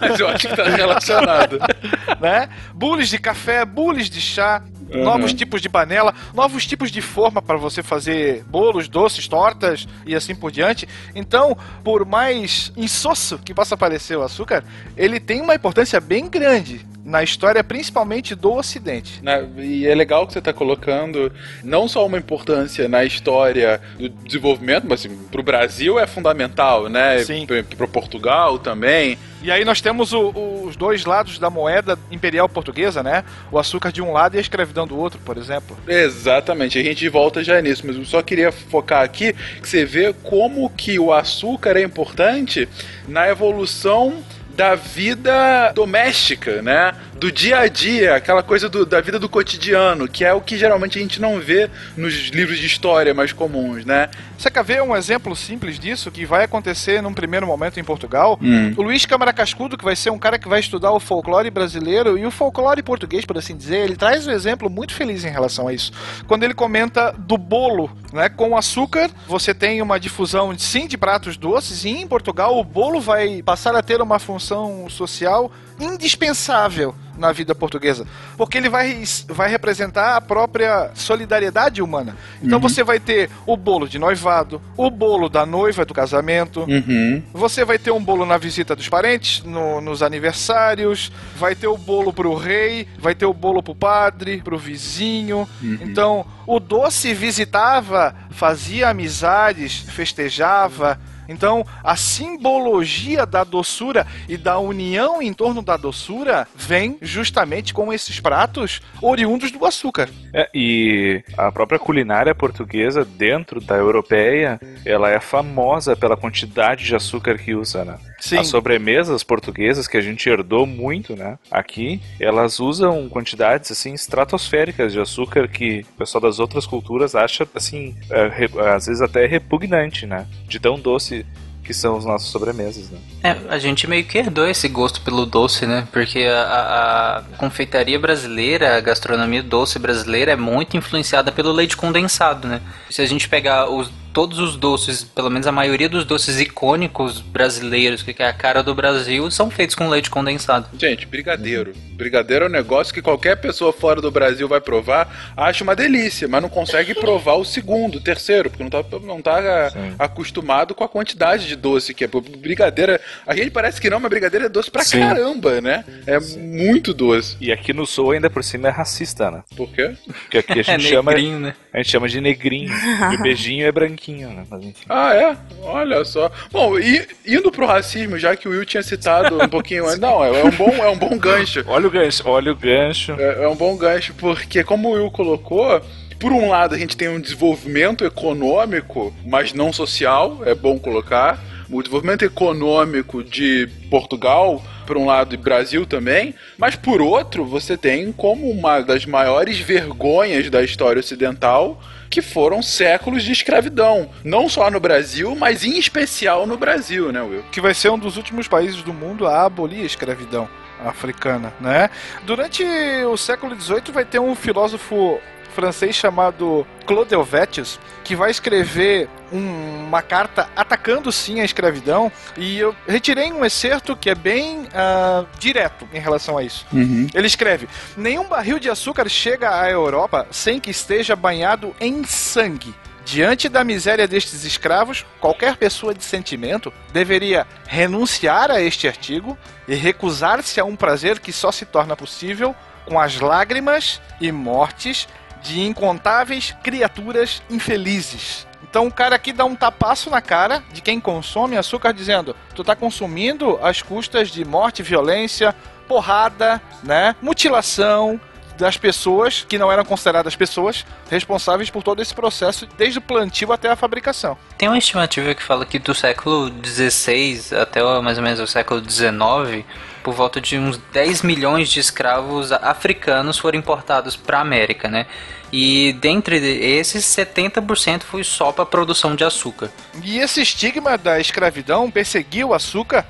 mas 0.00 0.18
eu 0.18 0.28
acho 0.28 0.48
que 0.48 0.56
tá 0.56 0.64
relacionado. 0.64 1.58
né? 2.20 2.48
Bules 2.74 3.08
de 3.08 3.18
café, 3.18 3.64
bules 3.64 4.10
de 4.10 4.20
chá, 4.20 4.62
Uhum. 4.94 5.04
novos 5.04 5.32
tipos 5.32 5.60
de 5.60 5.68
panela, 5.68 6.14
novos 6.32 6.66
tipos 6.66 6.90
de 6.90 7.00
forma 7.00 7.42
para 7.42 7.56
você 7.56 7.82
fazer 7.82 8.44
bolos, 8.44 8.88
doces, 8.88 9.26
tortas 9.28 9.86
e 10.06 10.14
assim 10.14 10.34
por 10.34 10.50
diante. 10.50 10.88
Então, 11.14 11.56
por 11.82 12.04
mais 12.04 12.72
insosso 12.76 13.38
que 13.38 13.52
possa 13.52 13.76
parecer 13.76 14.16
o 14.16 14.22
açúcar, 14.22 14.64
ele 14.96 15.18
tem 15.18 15.40
uma 15.40 15.54
importância 15.54 16.00
bem 16.00 16.28
grande 16.28 16.86
na 17.04 17.22
história, 17.22 17.62
principalmente 17.62 18.34
do 18.34 18.52
Ocidente. 18.54 19.22
Né, 19.22 19.46
E 19.58 19.86
é 19.86 19.94
legal 19.94 20.26
que 20.26 20.32
você 20.32 20.38
está 20.38 20.52
colocando 20.52 21.30
não 21.62 21.86
só 21.86 22.06
uma 22.06 22.16
importância 22.16 22.88
na 22.88 23.04
história 23.04 23.80
do 23.98 24.08
desenvolvimento, 24.08 24.86
mas 24.88 25.00
assim, 25.00 25.14
para 25.30 25.40
o 25.40 25.44
Brasil 25.44 25.98
é 25.98 26.06
fundamental, 26.06 26.88
né? 26.88 27.18
Sim. 27.22 27.46
Para 27.76 27.86
Portugal 27.86 28.58
também. 28.58 29.18
E 29.44 29.50
aí 29.52 29.62
nós 29.62 29.82
temos 29.82 30.14
o- 30.14 30.30
os 30.66 30.74
dois 30.74 31.04
lados 31.04 31.38
da 31.38 31.50
moeda 31.50 31.98
imperial 32.10 32.48
portuguesa, 32.48 33.02
né? 33.02 33.22
O 33.52 33.58
açúcar 33.58 33.92
de 33.92 34.00
um 34.00 34.10
lado 34.10 34.36
e 34.36 34.38
a 34.38 34.40
escravidão 34.40 34.86
do 34.86 34.96
outro, 34.98 35.20
por 35.22 35.36
exemplo. 35.36 35.76
Exatamente, 35.86 36.78
a 36.78 36.82
gente 36.82 37.06
volta 37.10 37.44
já 37.44 37.60
nisso, 37.60 37.82
mas 37.86 37.94
eu 37.96 38.06
só 38.06 38.22
queria 38.22 38.50
focar 38.50 39.02
aqui 39.02 39.34
que 39.60 39.68
você 39.68 39.84
vê 39.84 40.14
como 40.22 40.70
que 40.70 40.98
o 40.98 41.12
açúcar 41.12 41.76
é 41.76 41.82
importante 41.82 42.66
na 43.06 43.28
evolução 43.28 44.14
da 44.56 44.74
vida 44.74 45.72
doméstica, 45.74 46.62
né? 46.62 46.92
Do 47.16 47.30
dia 47.32 47.58
a 47.60 47.68
dia, 47.68 48.16
aquela 48.16 48.42
coisa 48.42 48.68
do- 48.68 48.84
da 48.84 49.00
vida 49.00 49.18
do 49.18 49.28
cotidiano, 49.28 50.06
que 50.08 50.24
é 50.24 50.32
o 50.34 50.40
que 50.40 50.58
geralmente 50.58 50.98
a 50.98 51.02
gente 51.02 51.20
não 51.20 51.40
vê 51.40 51.70
nos 51.96 52.14
livros 52.28 52.58
de 52.58 52.66
história 52.66 53.14
mais 53.14 53.32
comuns, 53.32 53.84
né? 53.84 54.08
Você 54.36 54.50
quer 54.50 54.64
ver 54.64 54.82
um 54.82 54.94
exemplo 54.96 55.34
simples 55.34 55.78
disso 55.78 56.10
que 56.10 56.26
vai 56.26 56.44
acontecer 56.44 57.00
num 57.00 57.14
primeiro 57.14 57.46
momento 57.46 57.78
em 57.80 57.84
Portugal? 57.84 58.38
Hum. 58.42 58.74
O 58.76 58.82
Luiz 58.82 59.06
Câmara 59.06 59.32
Cascudo, 59.32 59.78
que 59.78 59.84
vai 59.84 59.96
ser 59.96 60.10
um 60.10 60.18
cara 60.18 60.38
que 60.38 60.48
vai 60.48 60.60
estudar 60.60 60.90
o 60.92 61.00
folclore 61.00 61.50
brasileiro 61.50 62.18
e 62.18 62.26
o 62.26 62.30
folclore 62.30 62.82
português, 62.82 63.24
por 63.24 63.38
assim 63.38 63.56
dizer, 63.56 63.78
ele 63.78 63.96
traz 63.96 64.26
um 64.26 64.30
exemplo 64.32 64.68
muito 64.68 64.92
feliz 64.92 65.24
em 65.24 65.30
relação 65.30 65.68
a 65.68 65.72
isso. 65.72 65.92
Quando 66.26 66.42
ele 66.42 66.52
comenta 66.54 67.12
do 67.16 67.38
bolo, 67.38 67.90
né? 68.12 68.28
Com 68.28 68.56
açúcar, 68.56 69.08
você 69.26 69.54
tem 69.54 69.80
uma 69.80 69.98
difusão 69.98 70.56
sim 70.58 70.86
de 70.86 70.98
pratos 70.98 71.36
doces 71.36 71.84
e 71.84 71.90
em 71.90 72.06
Portugal 72.06 72.58
o 72.58 72.64
bolo 72.64 73.00
vai 73.00 73.42
passar 73.42 73.74
a 73.74 73.82
ter 73.82 74.00
uma 74.02 74.18
função 74.18 74.43
social 74.90 75.50
indispensável 75.80 76.94
na 77.16 77.30
vida 77.30 77.54
portuguesa, 77.54 78.04
porque 78.36 78.58
ele 78.58 78.68
vai, 78.68 79.02
vai 79.28 79.48
representar 79.48 80.16
a 80.16 80.20
própria 80.20 80.90
solidariedade 80.94 81.80
humana. 81.80 82.16
Então 82.42 82.58
você 82.58 82.82
vai 82.82 82.98
ter 82.98 83.30
o 83.46 83.56
bolo 83.56 83.88
de 83.88 83.98
noivado, 84.00 84.60
o 84.76 84.90
bolo 84.90 85.28
da 85.28 85.46
noiva 85.46 85.84
do 85.84 85.94
casamento, 85.94 86.60
Uhum. 86.68 87.22
você 87.32 87.64
vai 87.64 87.78
ter 87.78 87.92
um 87.92 88.02
bolo 88.02 88.26
na 88.26 88.36
visita 88.36 88.74
dos 88.74 88.88
parentes, 88.88 89.44
no- 89.44 89.80
nos 89.80 90.02
aniversários, 90.02 91.12
vai 91.36 91.54
ter 91.54 91.68
o 91.68 91.76
bolo 91.78 92.12
pro 92.12 92.34
rei, 92.34 92.88
vai 92.98 93.14
ter 93.14 93.26
o 93.26 93.34
bolo 93.34 93.62
pro 93.62 93.74
padre, 93.76 94.42
pro 94.42 94.58
vizinho. 94.58 95.48
Então, 95.62 96.26
o 96.46 96.58
doce 96.58 97.14
visitava, 97.14 98.14
fazia 98.30 98.88
amizades, 98.88 99.78
festejava. 99.78 100.98
Então, 101.28 101.64
a 101.82 101.96
simbologia 101.96 103.26
da 103.26 103.44
doçura 103.44 104.06
e 104.28 104.36
da 104.36 104.58
união 104.58 105.22
em 105.22 105.32
torno 105.32 105.62
da 105.62 105.76
doçura 105.76 106.46
vem 106.54 106.98
justamente 107.00 107.72
com 107.72 107.92
esses 107.92 108.20
pratos 108.20 108.80
oriundos 109.00 109.50
do 109.50 109.64
açúcar. 109.64 110.08
É, 110.32 110.48
e 110.54 111.22
a 111.36 111.50
própria 111.50 111.78
culinária 111.78 112.34
portuguesa, 112.34 113.04
dentro 113.04 113.60
da 113.60 113.76
europeia, 113.76 114.60
ela 114.84 115.10
é 115.10 115.20
famosa 115.20 115.96
pela 115.96 116.16
quantidade 116.16 116.84
de 116.84 116.94
açúcar 116.94 117.38
que 117.38 117.54
usa, 117.54 117.84
né? 117.84 117.98
Sim. 118.20 118.38
As 118.38 118.46
sobremesas 118.48 119.22
portuguesas 119.22 119.86
que 119.86 119.96
a 119.96 120.00
gente 120.00 120.28
herdou 120.28 120.64
muito, 120.66 121.14
né? 121.14 121.38
Aqui, 121.50 122.00
elas 122.18 122.58
usam 122.60 123.08
quantidades 123.08 123.70
assim 123.70 123.92
estratosféricas 123.92 124.92
de 124.92 125.00
açúcar 125.00 125.46
que 125.48 125.84
o 125.94 125.98
pessoal 125.98 126.22
das 126.22 126.38
outras 126.38 126.66
culturas 126.66 127.14
acha 127.14 127.46
assim, 127.54 127.94
é, 128.10 128.28
re- 128.28 128.60
às 128.74 128.86
vezes 128.86 129.02
até 129.02 129.26
repugnante, 129.26 130.06
né? 130.06 130.26
De 130.48 130.58
tão 130.58 130.78
doce 130.78 131.26
que 131.62 131.72
são 131.72 131.96
as 131.96 132.04
nossas 132.04 132.28
sobremesas, 132.28 132.90
né? 132.90 132.98
É, 133.22 133.36
a 133.48 133.58
gente 133.58 133.86
meio 133.88 134.04
que 134.04 134.18
herdou 134.18 134.46
esse 134.46 134.68
gosto 134.68 135.00
pelo 135.00 135.24
doce, 135.24 135.66
né? 135.66 135.88
Porque 135.90 136.20
a, 136.20 136.42
a- 136.42 137.18
a 137.18 137.22
confeitaria 137.38 137.98
brasileira, 137.98 138.76
a 138.76 138.80
gastronomia 138.80 139.42
doce 139.42 139.78
brasileira 139.78 140.32
é 140.32 140.36
muito 140.36 140.76
influenciada 140.76 141.32
pelo 141.32 141.50
leite 141.52 141.74
condensado, 141.76 142.46
né? 142.46 142.60
Se 142.90 143.00
a 143.00 143.06
gente 143.06 143.28
pegar 143.28 143.70
os, 143.70 143.90
todos 144.14 144.38
os 144.38 144.56
doces, 144.56 145.02
pelo 145.02 145.28
menos 145.28 145.46
a 145.46 145.52
maioria 145.52 145.88
dos 145.88 146.04
doces 146.04 146.40
icônicos 146.40 147.20
brasileiros, 147.20 148.02
que 148.02 148.22
é 148.22 148.28
a 148.28 148.32
cara 148.32 148.62
do 148.62 148.74
Brasil, 148.74 149.28
são 149.30 149.50
feitos 149.50 149.74
com 149.74 149.88
leite 149.88 150.08
condensado. 150.08 150.68
Gente, 150.78 151.04
brigadeiro. 151.04 151.72
Brigadeiro 151.92 152.44
é 152.44 152.48
um 152.48 152.50
negócio 152.50 152.94
que 152.94 153.02
qualquer 153.02 153.36
pessoa 153.36 153.72
fora 153.72 154.00
do 154.00 154.10
Brasil 154.10 154.48
vai 154.48 154.60
provar, 154.60 155.32
acha 155.36 155.64
uma 155.64 155.74
delícia, 155.76 156.28
mas 156.28 156.40
não 156.40 156.48
consegue 156.48 156.94
provar 156.94 157.34
o 157.34 157.44
segundo, 157.44 157.96
o 157.96 158.00
terceiro, 158.00 158.50
porque 158.50 158.62
não 158.62 158.70
tá, 158.70 158.84
não 159.02 159.20
tá 159.20 159.70
Sim. 159.70 159.94
acostumado 159.98 160.74
com 160.74 160.84
a 160.84 160.88
quantidade 160.88 161.46
de 161.46 161.56
doce 161.56 161.92
que 161.92 162.04
é. 162.04 162.08
Brigadeira, 162.38 163.00
a 163.26 163.34
gente 163.34 163.50
parece 163.50 163.80
que 163.80 163.90
não, 163.90 163.98
mas 163.98 164.08
brigadeira 164.08 164.46
é 164.46 164.48
doce 164.48 164.70
pra 164.70 164.84
Sim. 164.84 165.00
caramba, 165.00 165.60
né? 165.60 165.84
É 166.06 166.20
muito 166.20 166.94
doce. 166.94 167.36
E 167.40 167.50
aqui 167.50 167.72
no 167.72 167.84
sul 167.84 168.12
ainda 168.12 168.30
por 168.30 168.44
cima 168.44 168.68
é 168.68 168.70
racista, 168.70 169.30
né? 169.30 169.42
Por 169.56 169.68
quê? 169.70 169.94
Porque 170.06 170.38
aqui 170.38 170.60
a 170.60 170.62
É 170.74 170.78
gente 170.78 170.88
chama 170.88 171.12
negrinho, 171.12 171.40
né? 171.40 171.54
a 171.72 171.78
gente 171.78 171.90
chama 171.90 172.08
de 172.08 172.20
negrinho. 172.20 172.70
e 173.12 173.16
o 173.16 173.22
beijinho 173.22 173.66
é 173.66 173.72
branquinho, 173.72 174.03
né? 174.12 174.44
Mas 174.48 174.64
enfim. 174.64 174.84
Ah, 174.88 175.14
é? 175.14 175.36
Olha 175.62 176.04
só. 176.04 176.30
Bom, 176.50 176.78
e 176.78 177.06
indo 177.26 177.50
pro 177.50 177.66
racismo, 177.66 178.18
já 178.18 178.36
que 178.36 178.46
o 178.46 178.50
Will 178.50 178.64
tinha 178.64 178.82
citado 178.82 179.42
um 179.42 179.48
pouquinho 179.48 179.86
antes. 179.86 179.98
Não, 179.98 180.22
é 180.22 180.44
um 180.44 180.50
bom, 180.50 180.70
é 180.70 180.88
um 180.88 180.96
bom 180.96 181.16
gancho. 181.18 181.64
Olha 181.68 181.86
o 181.86 181.90
gancho, 181.90 182.28
olha 182.28 182.52
o 182.52 182.56
gancho. 182.56 183.12
É, 183.18 183.44
é 183.44 183.48
um 183.48 183.56
bom 183.56 183.76
gancho, 183.76 184.14
porque 184.14 184.62
como 184.62 184.88
o 184.88 184.92
Will 184.92 185.10
colocou, 185.10 185.80
por 186.18 186.32
um 186.32 186.48
lado 186.48 186.74
a 186.74 186.78
gente 186.78 186.96
tem 186.96 187.08
um 187.08 187.20
desenvolvimento 187.20 188.04
econômico, 188.04 189.14
mas 189.24 189.52
não 189.52 189.72
social, 189.72 190.40
é 190.44 190.54
bom 190.54 190.78
colocar. 190.78 191.42
O 191.70 191.82
desenvolvimento 191.82 192.24
econômico 192.24 193.22
de 193.24 193.68
Portugal 193.90 194.62
por 194.84 194.96
um 194.96 195.06
lado, 195.06 195.34
e 195.34 195.38
Brasil 195.38 195.86
também, 195.86 196.34
mas 196.58 196.76
por 196.76 197.00
outro, 197.00 197.44
você 197.44 197.76
tem 197.76 198.12
como 198.12 198.50
uma 198.50 198.80
das 198.80 199.06
maiores 199.06 199.58
vergonhas 199.58 200.50
da 200.50 200.62
história 200.62 201.00
ocidental 201.00 201.80
que 202.10 202.22
foram 202.22 202.62
séculos 202.62 203.22
de 203.22 203.32
escravidão, 203.32 204.10
não 204.22 204.48
só 204.48 204.70
no 204.70 204.80
Brasil, 204.80 205.34
mas 205.34 205.64
em 205.64 205.78
especial 205.78 206.46
no 206.46 206.56
Brasil, 206.56 207.12
né, 207.12 207.22
Will? 207.22 207.44
Que 207.50 207.60
vai 207.60 207.74
ser 207.74 207.90
um 207.90 207.98
dos 207.98 208.16
últimos 208.16 208.48
países 208.48 208.82
do 208.82 208.92
mundo 208.92 209.26
a 209.26 209.44
abolir 209.44 209.82
a 209.82 209.86
escravidão 209.86 210.48
africana, 210.84 211.52
né? 211.60 211.88
Durante 212.24 212.64
o 213.04 213.16
século 213.16 213.58
XVIII 213.58 213.92
vai 213.92 214.04
ter 214.04 214.18
um 214.18 214.34
filósofo 214.34 215.20
francês 215.54 215.94
chamado 215.94 216.66
Claude 216.86 217.14
Helvetius, 217.14 217.78
que 218.02 218.14
vai 218.16 218.30
escrever 218.30 219.08
um- 219.32 219.84
uma 219.86 220.02
carta 220.02 220.48
atacando 220.54 221.10
sim 221.12 221.40
a 221.40 221.44
escravidão, 221.44 222.10
e 222.36 222.58
eu 222.58 222.74
retirei 222.86 223.32
um 223.32 223.44
excerto 223.44 223.96
que 223.96 224.10
é 224.10 224.14
bem 224.14 224.66
ah, 224.74 225.24
direto 225.38 225.88
em 225.92 226.00
relação 226.00 226.36
a 226.36 226.42
isso. 226.42 226.66
Ele 227.14 227.26
escreve: 227.26 227.68
Nenhum 227.96 228.24
barril 228.28 228.58
de 228.58 228.68
açúcar 228.68 229.08
chega 229.08 229.60
à 229.60 229.70
Europa 229.70 230.26
sem 230.30 230.58
que 230.60 230.70
esteja 230.70 231.14
banhado 231.16 231.74
em 231.80 232.04
sangue. 232.04 232.74
Diante 233.04 233.50
da 233.50 233.62
miséria 233.62 234.08
destes 234.08 234.44
escravos, 234.44 235.04
qualquer 235.20 235.56
pessoa 235.56 235.92
de 235.94 236.02
sentimento 236.02 236.72
deveria 236.90 237.46
renunciar 237.66 238.50
a 238.50 238.62
este 238.62 238.88
artigo 238.88 239.36
e 239.68 239.74
recusar-se 239.74 240.58
a 240.58 240.64
um 240.64 240.74
prazer 240.74 241.18
que 241.20 241.30
só 241.30 241.52
se 241.52 241.66
torna 241.66 241.94
possível 241.94 242.56
com 242.86 242.98
as 242.98 243.20
lágrimas 243.20 244.00
e 244.20 244.32
mortes 244.32 245.06
de 245.44 245.60
incontáveis 245.60 246.56
criaturas 246.62 247.42
infelizes. 247.48 248.46
Então 248.68 248.88
o 248.88 248.92
cara 248.92 249.14
aqui 249.14 249.32
dá 249.32 249.44
um 249.44 249.54
tapaço 249.54 250.10
na 250.10 250.20
cara 250.20 250.64
de 250.72 250.80
quem 250.80 250.98
consome 250.98 251.56
açúcar 251.56 251.92
dizendo: 251.92 252.34
tu 252.56 252.64
tá 252.64 252.74
consumindo 252.74 253.56
às 253.62 253.80
custas 253.80 254.30
de 254.30 254.44
morte, 254.44 254.82
violência, 254.82 255.54
porrada, 255.86 256.60
né? 256.82 257.14
Mutilação 257.22 258.20
das 258.56 258.76
pessoas 258.76 259.44
que 259.48 259.58
não 259.58 259.70
eram 259.70 259.84
consideradas 259.84 260.34
pessoas 260.34 260.86
responsáveis 261.10 261.70
por 261.70 261.82
todo 261.82 262.00
esse 262.00 262.14
processo 262.14 262.66
desde 262.78 262.98
o 262.98 263.02
plantio 263.02 263.52
até 263.52 263.68
a 263.68 263.76
fabricação. 263.76 264.36
Tem 264.56 264.68
uma 264.68 264.78
estimativa 264.78 265.34
que 265.34 265.42
fala 265.42 265.66
que 265.66 265.78
do 265.78 265.94
século 265.94 266.52
XVI 266.64 267.56
até 267.60 267.82
mais 268.00 268.16
ou 268.16 268.24
menos 268.24 268.40
o 268.40 268.46
século 268.46 268.80
XIX, 268.88 269.64
por 270.04 270.12
volta 270.12 270.38
de 270.38 270.58
uns 270.58 270.76
10 270.92 271.22
milhões 271.22 271.70
de 271.70 271.80
escravos 271.80 272.52
africanos 272.52 273.38
foram 273.38 273.58
importados 273.58 274.14
para 274.14 274.38
a 274.38 274.42
América, 274.42 274.86
né? 274.86 275.06
E 275.50 275.94
dentre 275.94 276.36
esses, 276.36 277.04
70% 277.06 278.02
foi 278.02 278.22
só 278.22 278.52
para 278.52 278.66
produção 278.66 279.16
de 279.16 279.24
açúcar. 279.24 279.70
E 280.02 280.18
esse 280.18 280.42
estigma 280.42 280.98
da 280.98 281.18
escravidão 281.18 281.90
perseguiu 281.90 282.48
o 282.48 282.54
açúcar 282.54 283.06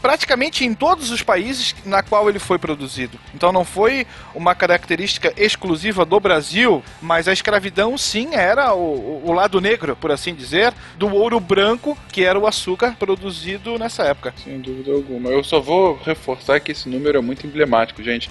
praticamente 0.00 0.64
em 0.64 0.74
todos 0.74 1.10
os 1.10 1.22
países 1.22 1.74
na 1.84 2.02
qual 2.02 2.28
ele 2.28 2.38
foi 2.38 2.58
produzido. 2.58 3.18
Então 3.34 3.52
não 3.52 3.64
foi 3.64 4.06
uma 4.34 4.54
característica 4.54 5.32
exclusiva 5.36 6.04
do 6.04 6.18
Brasil, 6.20 6.82
mas 7.00 7.28
a 7.28 7.32
escravidão 7.32 7.96
sim 7.96 8.34
era 8.34 8.74
o, 8.74 9.22
o 9.24 9.32
lado 9.32 9.60
negro, 9.60 9.96
por 9.96 10.10
assim 10.10 10.34
dizer, 10.34 10.72
do 10.96 11.08
ouro 11.14 11.40
branco, 11.40 11.96
que 12.12 12.24
era 12.24 12.38
o 12.38 12.46
açúcar 12.46 12.96
produzido 12.98 13.78
nessa 13.78 14.04
época. 14.04 14.34
Sem 14.42 14.60
dúvida 14.60 14.92
alguma. 14.92 15.30
Eu 15.30 15.42
só 15.42 15.60
vou 15.60 15.98
reforçar 16.04 16.60
que 16.60 16.72
esse 16.72 16.88
número 16.88 17.18
é 17.18 17.20
muito 17.20 17.46
emblemático, 17.46 18.02
gente. 18.02 18.30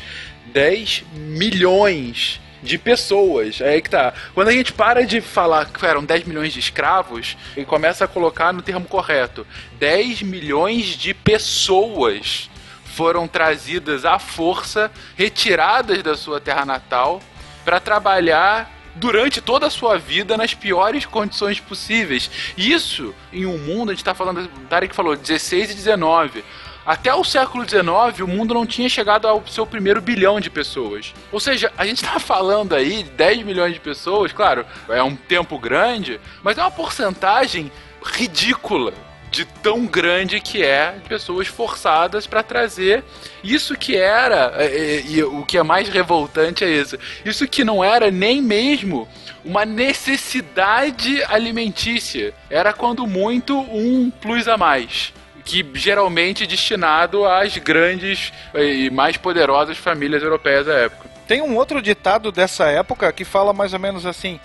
10 0.54 1.04
milhões 1.14 2.40
de 2.61 2.77
pessoas. 2.77 3.61
É 3.61 3.69
aí 3.69 3.82
que 3.82 3.90
tá. 3.90 4.14
Quando 4.34 4.49
a 4.49 4.52
gente 4.52 4.73
para 4.73 5.06
de 5.06 5.22
falar 5.22 5.65
que 5.65 5.86
eram 5.86 6.03
10 6.03 6.26
milhões 6.26 6.53
de 6.53 6.60
escravos 6.60 7.38
e 7.56 7.65
começa 7.65 8.06
a 8.06 8.07
colocar 8.07 8.53
no 8.53 8.61
termo 8.61 8.86
correto, 8.86 9.45
10 9.80 10.23
milhões 10.23 10.86
de 10.86 11.14
pessoas 11.14 12.49
foram 12.95 13.27
trazidas 13.27 14.06
à 14.06 14.18
força, 14.18 14.90
retiradas 15.18 16.02
da 16.02 16.15
sua 16.15 16.40
terra 16.40 16.65
natal 16.65 17.22
para 17.65 17.80
trabalhar 17.80 18.72
durante 18.95 19.41
toda 19.41 19.68
a 19.68 19.69
sua 19.69 19.98
vida 19.98 20.38
nas 20.38 20.53
piores 20.53 21.06
condições 21.06 21.60
possíveis. 21.60 22.32
Isso 22.57 23.14
em 23.32 23.45
um 23.45 23.57
mundo, 23.57 23.90
a 23.90 23.94
gente 23.94 24.02
está 24.02 24.14
falando, 24.14 24.48
Tarek 24.69 24.95
falou, 24.95 25.15
16 25.15 25.72
e 25.72 25.73
19. 25.73 26.44
Até 26.86 27.14
o 27.16 27.24
século 27.24 27.68
XIX, 27.68 28.20
o 28.22 28.28
mundo 28.28 28.53
não 28.53 28.66
tinha 28.66 28.88
chegado 28.88 29.28
ao 29.28 29.45
seu 29.48 29.66
primeiro 29.66 29.99
bilhão 29.99 30.40
de 30.40 30.52
pessoas. 30.52 31.14
Ou 31.32 31.40
seja, 31.40 31.72
a 31.76 31.86
gente 31.86 32.03
está 32.03 32.20
falando 32.20 32.76
aí 32.76 33.02
de 33.02 33.10
10 33.10 33.44
milhões 33.44 33.74
de 33.74 33.80
pessoas, 33.80 34.32
claro, 34.32 34.66
é 34.88 35.02
um 35.02 35.16
tempo 35.16 35.57
grande, 35.57 36.20
mas 36.44 36.57
é 36.57 36.62
uma 36.62 36.70
porcentagem 36.70 37.72
ridícula 38.03 38.94
de 39.32 39.44
tão 39.44 39.86
grande 39.86 40.40
que 40.40 40.64
é 40.64 40.91
de 40.91 41.10
pessoas 41.10 41.48
forçadas 41.48 42.28
para 42.28 42.44
trazer 42.44 43.03
isso 43.44 43.76
que 43.76 43.98
era 43.98 44.53
é, 44.56 44.66
é, 44.66 45.02
e 45.06 45.24
o 45.24 45.44
que 45.44 45.57
é 45.57 45.64
mais 45.64 45.90
revoltante 45.90 46.64
é 46.64 46.70
isso 46.70 46.98
isso 47.26 47.45
que 47.45 47.66
não 47.66 47.84
era 47.84 48.10
nem 48.10 48.41
mesmo 48.41 49.07
uma 49.44 49.66
necessidade 49.66 51.22
alimentícia 51.24 52.34
era 52.49 52.72
quando 52.72 53.06
muito 53.06 53.60
um 53.60 54.10
plus 54.10 54.48
a 54.48 54.57
mais 54.57 55.12
que 55.45 55.65
geralmente 55.76 56.43
é 56.43 56.47
destinado 56.47 57.26
às 57.26 57.55
grandes 57.57 58.34
e 58.55 58.89
mais 58.89 59.15
poderosas 59.15 59.77
famílias 59.77 60.23
europeias 60.23 60.65
da 60.65 60.73
época 60.73 61.09
Tem 61.27 61.41
um 61.41 61.55
outro 61.55 61.81
ditado 61.81 62.31
dessa 62.31 62.65
época 62.65 63.11
que 63.13 63.23
fala 63.23 63.53
mais 63.53 63.72
ou 63.72 63.80
menos 63.80 64.05
assim: 64.05 64.39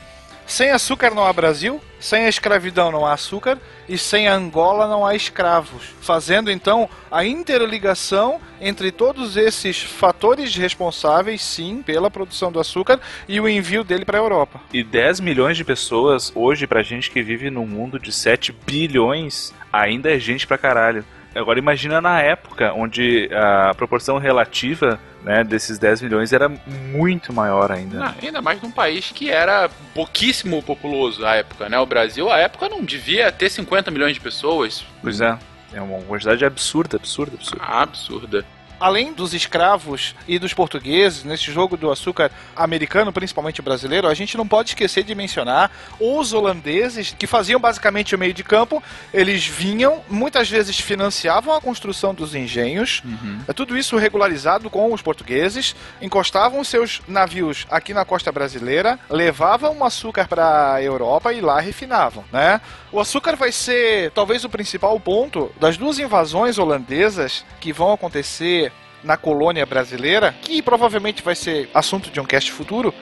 sem 0.50 0.72
açúcar 0.72 1.14
não 1.14 1.24
há 1.24 1.32
Brasil, 1.32 1.80
sem 2.00 2.24
a 2.24 2.28
escravidão 2.28 2.90
não 2.90 3.06
há 3.06 3.12
açúcar 3.12 3.56
e 3.88 3.96
sem 3.96 4.26
a 4.26 4.34
Angola 4.34 4.88
não 4.88 5.06
há 5.06 5.14
escravos. 5.14 5.84
Fazendo 6.00 6.50
então 6.50 6.90
a 7.08 7.24
interligação 7.24 8.40
entre 8.60 8.90
todos 8.90 9.36
esses 9.36 9.80
fatores 9.80 10.56
responsáveis, 10.56 11.40
sim, 11.40 11.84
pela 11.86 12.10
produção 12.10 12.50
do 12.50 12.58
açúcar 12.58 12.98
e 13.28 13.40
o 13.40 13.48
envio 13.48 13.84
dele 13.84 14.04
para 14.04 14.18
a 14.18 14.22
Europa. 14.22 14.60
E 14.72 14.82
10 14.82 15.20
milhões 15.20 15.56
de 15.56 15.62
pessoas, 15.64 16.32
hoje, 16.34 16.66
pra 16.66 16.82
gente 16.82 17.12
que 17.12 17.22
vive 17.22 17.48
num 17.48 17.66
mundo 17.66 17.96
de 17.96 18.10
7 18.10 18.52
bilhões, 18.66 19.54
ainda 19.72 20.14
é 20.14 20.18
gente 20.18 20.46
pra 20.46 20.58
caralho. 20.58 21.04
Agora 21.34 21.58
imagina 21.58 22.00
na 22.00 22.20
época, 22.20 22.72
onde 22.72 23.30
a 23.32 23.72
proporção 23.74 24.18
relativa 24.18 24.98
né, 25.22 25.44
desses 25.44 25.78
10 25.78 26.02
milhões 26.02 26.32
era 26.32 26.48
muito 26.92 27.32
maior 27.32 27.70
ainda. 27.70 28.04
Ah, 28.04 28.14
ainda 28.20 28.42
mais 28.42 28.60
num 28.60 28.70
país 28.70 29.12
que 29.12 29.30
era 29.30 29.70
pouquíssimo 29.94 30.60
populoso 30.62 31.24
à 31.24 31.36
época, 31.36 31.68
né? 31.68 31.78
O 31.78 31.86
Brasil, 31.86 32.30
à 32.30 32.38
época, 32.38 32.68
não 32.68 32.82
devia 32.82 33.30
ter 33.30 33.48
50 33.48 33.90
milhões 33.90 34.14
de 34.14 34.20
pessoas. 34.20 34.84
Pois 35.00 35.20
é, 35.20 35.38
é 35.72 35.80
uma 35.80 36.00
quantidade 36.02 36.44
absurda, 36.44 36.96
absurda, 36.96 37.36
absurda. 37.36 37.64
Absurda. 37.64 38.44
Além 38.80 39.12
dos 39.12 39.34
escravos 39.34 40.14
e 40.26 40.38
dos 40.38 40.54
portugueses, 40.54 41.22
nesse 41.22 41.52
jogo 41.52 41.76
do 41.76 41.90
açúcar 41.90 42.30
americano, 42.56 43.12
principalmente 43.12 43.60
brasileiro, 43.60 44.08
a 44.08 44.14
gente 44.14 44.38
não 44.38 44.48
pode 44.48 44.70
esquecer 44.70 45.04
de 45.04 45.14
mencionar 45.14 45.70
os 46.00 46.32
holandeses, 46.32 47.14
que 47.18 47.26
faziam 47.26 47.60
basicamente 47.60 48.14
o 48.14 48.18
meio 48.18 48.32
de 48.32 48.42
campo. 48.42 48.82
Eles 49.12 49.46
vinham, 49.46 50.02
muitas 50.08 50.48
vezes 50.48 50.80
financiavam 50.80 51.54
a 51.54 51.60
construção 51.60 52.14
dos 52.14 52.34
engenhos, 52.34 53.02
é 53.46 53.52
tudo 53.52 53.76
isso 53.76 53.98
regularizado 53.98 54.70
com 54.70 54.94
os 54.94 55.02
portugueses, 55.02 55.76
encostavam 56.00 56.64
seus 56.64 57.02
navios 57.06 57.66
aqui 57.70 57.92
na 57.92 58.06
costa 58.06 58.32
brasileira, 58.32 58.98
levavam 59.10 59.76
o 59.78 59.84
açúcar 59.84 60.26
para 60.26 60.72
a 60.72 60.82
Europa 60.82 61.34
e 61.34 61.42
lá 61.42 61.60
refinavam, 61.60 62.24
né? 62.32 62.62
O 62.90 62.98
açúcar 62.98 63.36
vai 63.36 63.52
ser 63.52 64.10
talvez 64.12 64.42
o 64.42 64.48
principal 64.48 64.98
ponto 64.98 65.52
das 65.60 65.76
duas 65.76 65.98
invasões 65.98 66.58
holandesas 66.58 67.44
que 67.60 67.72
vão 67.72 67.92
acontecer 67.92 68.69
na 69.02 69.16
colônia 69.16 69.64
brasileira, 69.66 70.34
que 70.42 70.62
provavelmente 70.62 71.22
vai 71.22 71.34
ser 71.34 71.68
assunto 71.74 72.10
de 72.10 72.20
um 72.20 72.24
cast 72.24 72.50
futuro, 72.52 72.94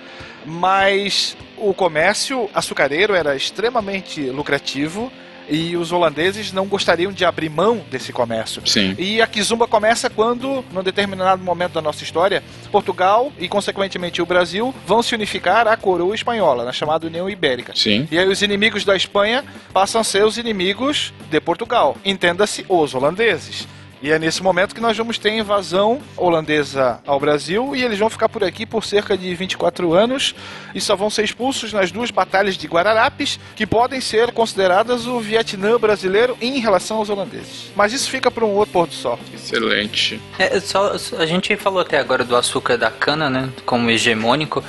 mas 0.44 1.36
o 1.56 1.74
comércio 1.74 2.48
açucareiro 2.54 3.14
era 3.14 3.34
extremamente 3.36 4.22
lucrativo 4.30 5.10
e 5.48 5.76
os 5.76 5.92
holandeses 5.92 6.52
não 6.52 6.66
gostariam 6.66 7.10
de 7.10 7.24
abrir 7.24 7.48
mão 7.48 7.82
desse 7.90 8.12
comércio. 8.12 8.62
Sim. 8.66 8.94
E 8.98 9.20
a 9.20 9.26
Kizumba 9.26 9.66
começa 9.66 10.10
quando, 10.10 10.64
num 10.72 10.82
determinado 10.82 11.42
momento 11.42 11.72
da 11.72 11.82
nossa 11.82 12.04
história, 12.04 12.42
Portugal 12.70 13.32
e, 13.38 13.48
consequentemente, 13.48 14.20
o 14.20 14.26
Brasil 14.26 14.74
vão 14.86 15.02
se 15.02 15.14
unificar 15.14 15.66
à 15.66 15.76
coroa 15.76 16.14
espanhola, 16.14 16.64
na 16.64 16.72
chamada 16.72 17.06
União 17.06 17.28
Ibérica. 17.28 17.72
Sim. 17.74 18.06
E 18.10 18.18
aí 18.18 18.28
os 18.28 18.42
inimigos 18.42 18.84
da 18.84 18.94
Espanha 18.94 19.44
passam 19.72 20.00
a 20.00 20.04
ser 20.04 20.24
os 20.24 20.36
inimigos 20.36 21.12
de 21.30 21.40
Portugal. 21.40 21.96
Entenda-se, 22.04 22.64
os 22.68 22.94
holandeses. 22.94 23.66
E 24.00 24.12
é 24.12 24.18
nesse 24.18 24.42
momento 24.42 24.74
que 24.74 24.80
nós 24.80 24.96
vamos 24.96 25.18
ter 25.18 25.30
a 25.30 25.34
invasão 25.34 26.00
holandesa 26.16 27.00
ao 27.04 27.18
Brasil 27.18 27.74
e 27.74 27.82
eles 27.82 27.98
vão 27.98 28.08
ficar 28.08 28.28
por 28.28 28.44
aqui 28.44 28.64
por 28.64 28.84
cerca 28.84 29.18
de 29.18 29.34
24 29.34 29.92
anos 29.92 30.34
e 30.74 30.80
só 30.80 30.94
vão 30.94 31.10
ser 31.10 31.24
expulsos 31.24 31.72
nas 31.72 31.90
duas 31.90 32.10
batalhas 32.10 32.56
de 32.56 32.66
Guararapes, 32.68 33.40
que 33.56 33.66
podem 33.66 34.00
ser 34.00 34.32
consideradas 34.32 35.06
o 35.06 35.18
Vietnã 35.18 35.78
brasileiro 35.78 36.36
em 36.40 36.60
relação 36.60 36.98
aos 36.98 37.10
holandeses. 37.10 37.72
Mas 37.74 37.92
isso 37.92 38.08
fica 38.08 38.30
para 38.30 38.44
um 38.44 38.54
outro 38.54 38.72
pôr 38.72 38.86
do 38.86 38.94
sol. 38.94 39.18
Excelente. 39.34 40.20
É, 40.38 40.60
só, 40.60 40.92
a 41.18 41.26
gente 41.26 41.56
falou 41.56 41.80
até 41.80 41.98
agora 41.98 42.24
do 42.24 42.36
açúcar 42.36 42.76
da 42.76 42.90
cana, 42.90 43.28
né, 43.28 43.48
como 43.66 43.90
hegemônico, 43.90 44.62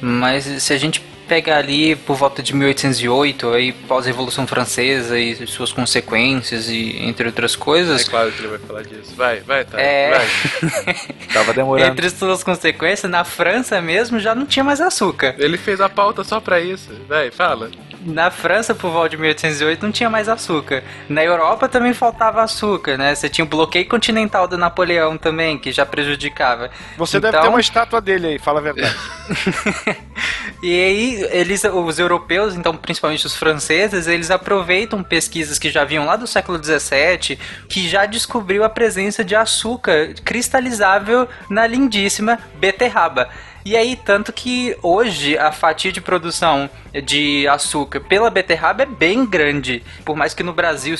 mas 0.00 0.44
se 0.44 0.72
a 0.72 0.78
gente 0.78 1.02
pegar 1.28 1.58
ali 1.58 1.96
por 1.96 2.16
volta 2.16 2.42
de 2.42 2.54
1808, 2.54 3.52
aí 3.52 3.72
pós-revolução 3.72 4.46
francesa 4.46 5.18
e 5.18 5.46
suas 5.46 5.72
consequências 5.72 6.68
e 6.68 6.96
entre 7.02 7.26
outras 7.26 7.56
coisas. 7.56 8.06
É 8.06 8.10
claro 8.10 8.32
que 8.32 8.40
ele 8.40 8.48
vai 8.48 8.58
falar 8.58 8.82
disso. 8.82 9.14
Vai, 9.16 9.40
vai, 9.40 9.64
tá. 9.64 9.80
É. 9.80 10.10
Vai. 10.10 10.94
Tava 11.32 11.52
demorando. 11.52 11.90
Entre 11.90 12.08
suas 12.10 12.42
consequências, 12.42 13.10
na 13.10 13.24
França 13.24 13.80
mesmo 13.80 14.18
já 14.18 14.34
não 14.34 14.46
tinha 14.46 14.64
mais 14.64 14.80
açúcar. 14.80 15.34
Ele 15.38 15.58
fez 15.58 15.80
a 15.80 15.88
pauta 15.88 16.22
só 16.24 16.40
pra 16.40 16.60
isso. 16.60 16.90
Vai, 17.08 17.30
fala. 17.30 17.70
Na 18.04 18.30
França, 18.30 18.72
por 18.72 18.88
volta 18.92 19.08
de 19.08 19.16
1808, 19.16 19.82
não 19.82 19.90
tinha 19.90 20.08
mais 20.08 20.28
açúcar. 20.28 20.84
Na 21.08 21.24
Europa 21.24 21.68
também 21.68 21.92
faltava 21.92 22.40
açúcar, 22.40 22.96
né? 22.96 23.12
Você 23.12 23.28
tinha 23.28 23.44
o 23.44 23.48
bloqueio 23.48 23.88
continental 23.88 24.46
do 24.46 24.56
Napoleão 24.56 25.18
também, 25.18 25.58
que 25.58 25.72
já 25.72 25.84
prejudicava. 25.84 26.70
Você 26.96 27.18
deve 27.18 27.36
Então- 27.36 27.42
ter 27.42 27.48
uma 27.48 27.58
estátua 27.60 28.00
dele 28.00 28.28
aí, 28.28 28.38
fala 28.38 28.60
a 28.60 28.62
verdade. 28.62 28.96
E 30.62 30.72
aí, 30.82 31.15
eles, 31.22 31.64
os 31.64 31.98
europeus, 31.98 32.54
então 32.54 32.76
principalmente 32.76 33.26
os 33.26 33.34
franceses, 33.34 34.06
eles 34.06 34.30
aproveitam 34.30 35.02
pesquisas 35.02 35.58
que 35.58 35.70
já 35.70 35.84
vinham 35.84 36.06
lá 36.06 36.16
do 36.16 36.26
século 36.26 36.62
XVII, 36.62 37.38
que 37.68 37.88
já 37.88 38.06
descobriu 38.06 38.64
a 38.64 38.68
presença 38.68 39.24
de 39.24 39.34
açúcar 39.34 40.14
cristalizável 40.24 41.28
na 41.50 41.66
lindíssima 41.66 42.38
beterraba. 42.54 43.28
E 43.66 43.76
aí, 43.76 43.96
tanto 43.96 44.32
que 44.32 44.76
hoje 44.80 45.36
a 45.36 45.50
fatia 45.50 45.90
de 45.90 46.00
produção 46.00 46.70
de 47.02 47.48
açúcar 47.48 47.98
pela 47.98 48.30
beterraba 48.30 48.84
é 48.84 48.86
bem 48.86 49.26
grande. 49.26 49.82
Por 50.04 50.14
mais 50.14 50.32
que 50.32 50.44
no 50.44 50.52
Brasil 50.52 50.94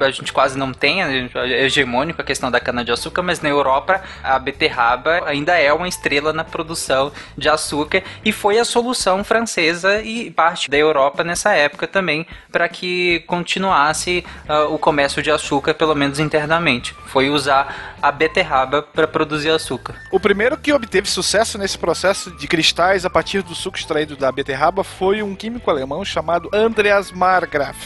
a 0.00 0.10
gente 0.10 0.32
quase 0.32 0.56
não 0.56 0.72
tenha, 0.72 1.28
é 1.34 1.64
hegemônico 1.66 2.22
a 2.22 2.24
questão 2.24 2.50
da 2.50 2.58
cana-de-açúcar, 2.58 3.22
mas 3.22 3.42
na 3.42 3.50
Europa 3.50 4.00
a 4.24 4.38
beterraba 4.38 5.24
ainda 5.26 5.58
é 5.58 5.70
uma 5.74 5.86
estrela 5.86 6.32
na 6.32 6.42
produção 6.42 7.12
de 7.36 7.50
açúcar 7.50 8.02
e 8.24 8.32
foi 8.32 8.58
a 8.58 8.64
solução 8.64 9.22
francesa 9.22 10.00
e 10.00 10.30
parte 10.30 10.70
da 10.70 10.78
Europa 10.78 11.22
nessa 11.22 11.52
época 11.52 11.86
também 11.86 12.26
para 12.50 12.66
que 12.66 13.20
continuasse 13.26 14.24
ah, 14.48 14.64
o 14.64 14.78
comércio 14.78 15.22
de 15.22 15.30
açúcar, 15.30 15.74
pelo 15.74 15.94
menos 15.94 16.18
internamente. 16.18 16.94
Foi 17.06 17.28
usar 17.28 17.96
a 18.02 18.10
beterraba 18.10 18.82
para 18.82 19.06
produzir 19.06 19.50
açúcar. 19.50 19.94
O 20.10 20.18
primeiro 20.18 20.56
que 20.56 20.72
obteve 20.72 21.08
sucesso 21.08 21.58
nesse 21.58 21.78
processo 21.78 22.05
de 22.14 22.46
cristais 22.46 23.04
a 23.04 23.10
partir 23.10 23.42
do 23.42 23.52
suco 23.52 23.76
extraído 23.76 24.16
da 24.16 24.30
beterraba 24.30 24.84
foi 24.84 25.22
um 25.22 25.34
químico 25.34 25.68
alemão 25.70 26.04
chamado 26.04 26.48
Andreas 26.52 27.10
Margraf. 27.10 27.76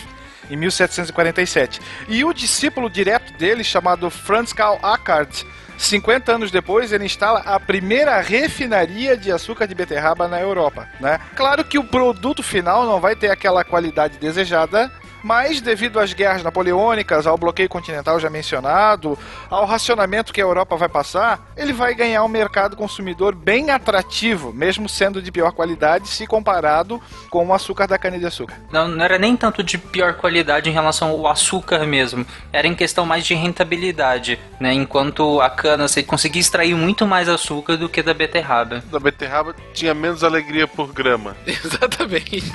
Em 0.51 0.57
1747. 0.57 1.81
E 2.09 2.25
o 2.25 2.33
discípulo 2.35 2.91
direto 2.91 3.33
dele, 3.39 3.65
chamado 3.65 4.11
Franz 4.11 4.53
Karl 4.53 4.79
Ackert, 4.83 5.45
50 5.79 6.33
anos 6.35 6.51
depois, 6.51 6.93
ele 6.93 7.07
instala 7.07 7.39
a 7.41 7.59
primeira 7.59 8.21
refinaria 8.21 9.17
de 9.17 9.33
açúcar 9.33 9.67
de 9.67 9.75
beterraba 9.75 10.29
na 10.29 10.39
Europa. 10.39 10.87
Né? 11.01 11.19
Claro 11.35 11.65
que 11.65 11.79
o 11.79 11.85
produto 11.85 12.43
final 12.43 12.85
não 12.85 13.01
vai 13.01 13.17
ter 13.17 13.31
aquela 13.31 13.65
qualidade 13.65 14.19
desejada, 14.19 14.93
mas 15.23 15.61
devido 15.61 15.99
às 15.99 16.13
guerras 16.13 16.43
napoleônicas, 16.43 17.27
ao 17.27 17.37
bloqueio 17.37 17.69
continental 17.69 18.19
já 18.19 18.31
mencionado, 18.31 19.19
ao 19.49 19.65
racionamento 19.65 20.33
que 20.33 20.41
a 20.41 20.45
Europa 20.45 20.77
vai 20.77 20.89
passar, 20.89 21.53
ele 21.57 21.73
vai 21.73 21.95
ganhar 21.95 22.25
um 22.25 22.29
mercado 22.29 22.77
consumidor 22.77 23.35
bem 23.35 23.71
atrativo, 23.71 24.53
mesmo 24.53 24.89
sendo 24.89 25.23
de 25.23 25.31
pior 25.31 25.53
qualidade 25.53 26.09
se 26.09 26.27
comparado 26.27 27.01
com 27.29 27.47
o 27.47 27.53
açúcar 27.53 27.87
da 27.87 27.99
cana-de-açúcar. 27.99 28.61
Não, 28.73 28.89
não 28.89 29.05
era 29.05 29.19
nem 29.19 29.37
tanto 29.37 29.63
de 29.63 29.79
pior 29.79 30.15
qualidade 30.15 30.69
em 30.69 30.73
relação 30.73 31.11
ao 31.11 31.27
açúcar 31.27 31.87
mesmo. 31.87 32.25
Era 32.53 32.67
em 32.67 32.75
questão 32.75 33.05
mais 33.07 33.25
de 33.25 33.35
rentabilidade, 33.35 34.39
né? 34.59 34.73
Enquanto 34.73 35.41
a 35.41 35.51
cana 35.51 35.89
você 35.89 36.03
conseguia 36.03 36.41
extrair 36.41 36.75
muito 36.75 37.07
mais 37.07 37.29
açúcar 37.29 37.77
do 37.77 37.89
que 37.89 38.03
da 38.03 38.15
beterraba. 38.15 38.83
Da 38.91 38.99
beterraba 38.99 39.55
tinha 39.73 39.95
menos 39.95 40.25
alegria 40.25 40.67
por 40.67 40.93
grama. 40.93 41.37
Exatamente. 41.47 42.53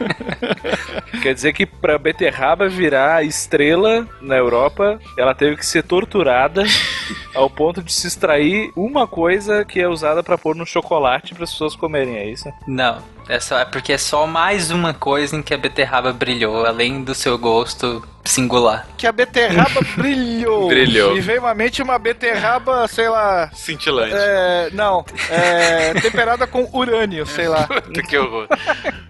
Quer 1.22 1.34
dizer 1.34 1.52
que 1.52 1.59
pra 1.66 1.98
beterraba 1.98 2.68
virar 2.68 3.24
estrela 3.24 4.06
na 4.20 4.36
Europa, 4.36 4.98
ela 5.16 5.34
teve 5.34 5.56
que 5.56 5.66
ser 5.66 5.82
torturada 5.82 6.64
ao 7.34 7.48
ponto 7.48 7.82
de 7.82 7.92
se 7.92 8.06
extrair 8.06 8.72
uma 8.76 9.06
coisa 9.06 9.64
que 9.64 9.80
é 9.80 9.88
usada 9.88 10.22
pra 10.22 10.38
pôr 10.38 10.54
no 10.54 10.66
chocolate 10.66 11.34
para 11.34 11.44
as 11.44 11.50
pessoas 11.50 11.76
comerem, 11.76 12.16
é 12.16 12.28
isso? 12.28 12.52
Não, 12.66 13.02
é, 13.28 13.38
só, 13.38 13.58
é 13.58 13.64
porque 13.64 13.92
é 13.92 13.98
só 13.98 14.26
mais 14.26 14.70
uma 14.70 14.92
coisa 14.92 15.36
em 15.36 15.42
que 15.42 15.54
a 15.54 15.58
beterraba 15.58 16.12
brilhou, 16.12 16.66
além 16.66 17.02
do 17.02 17.14
seu 17.14 17.38
gosto 17.38 18.02
singular. 18.24 18.86
Que 18.96 19.06
a 19.06 19.12
beterraba 19.12 19.80
brilhou. 19.96 20.68
Brilhou. 20.68 21.14
Me 21.14 21.20
veio 21.20 21.46
à 21.46 21.54
mente 21.54 21.82
uma 21.82 21.98
beterraba, 21.98 22.86
sei 22.88 23.08
lá. 23.08 23.50
Cintilante. 23.52 24.14
É, 24.14 24.70
não, 24.72 25.04
é, 25.30 25.94
temperada 25.94 26.46
com 26.46 26.68
urânio, 26.72 27.26
sei 27.26 27.48
lá. 27.48 27.66
Puta 27.82 28.02
que 28.02 28.16
horror. 28.16 28.48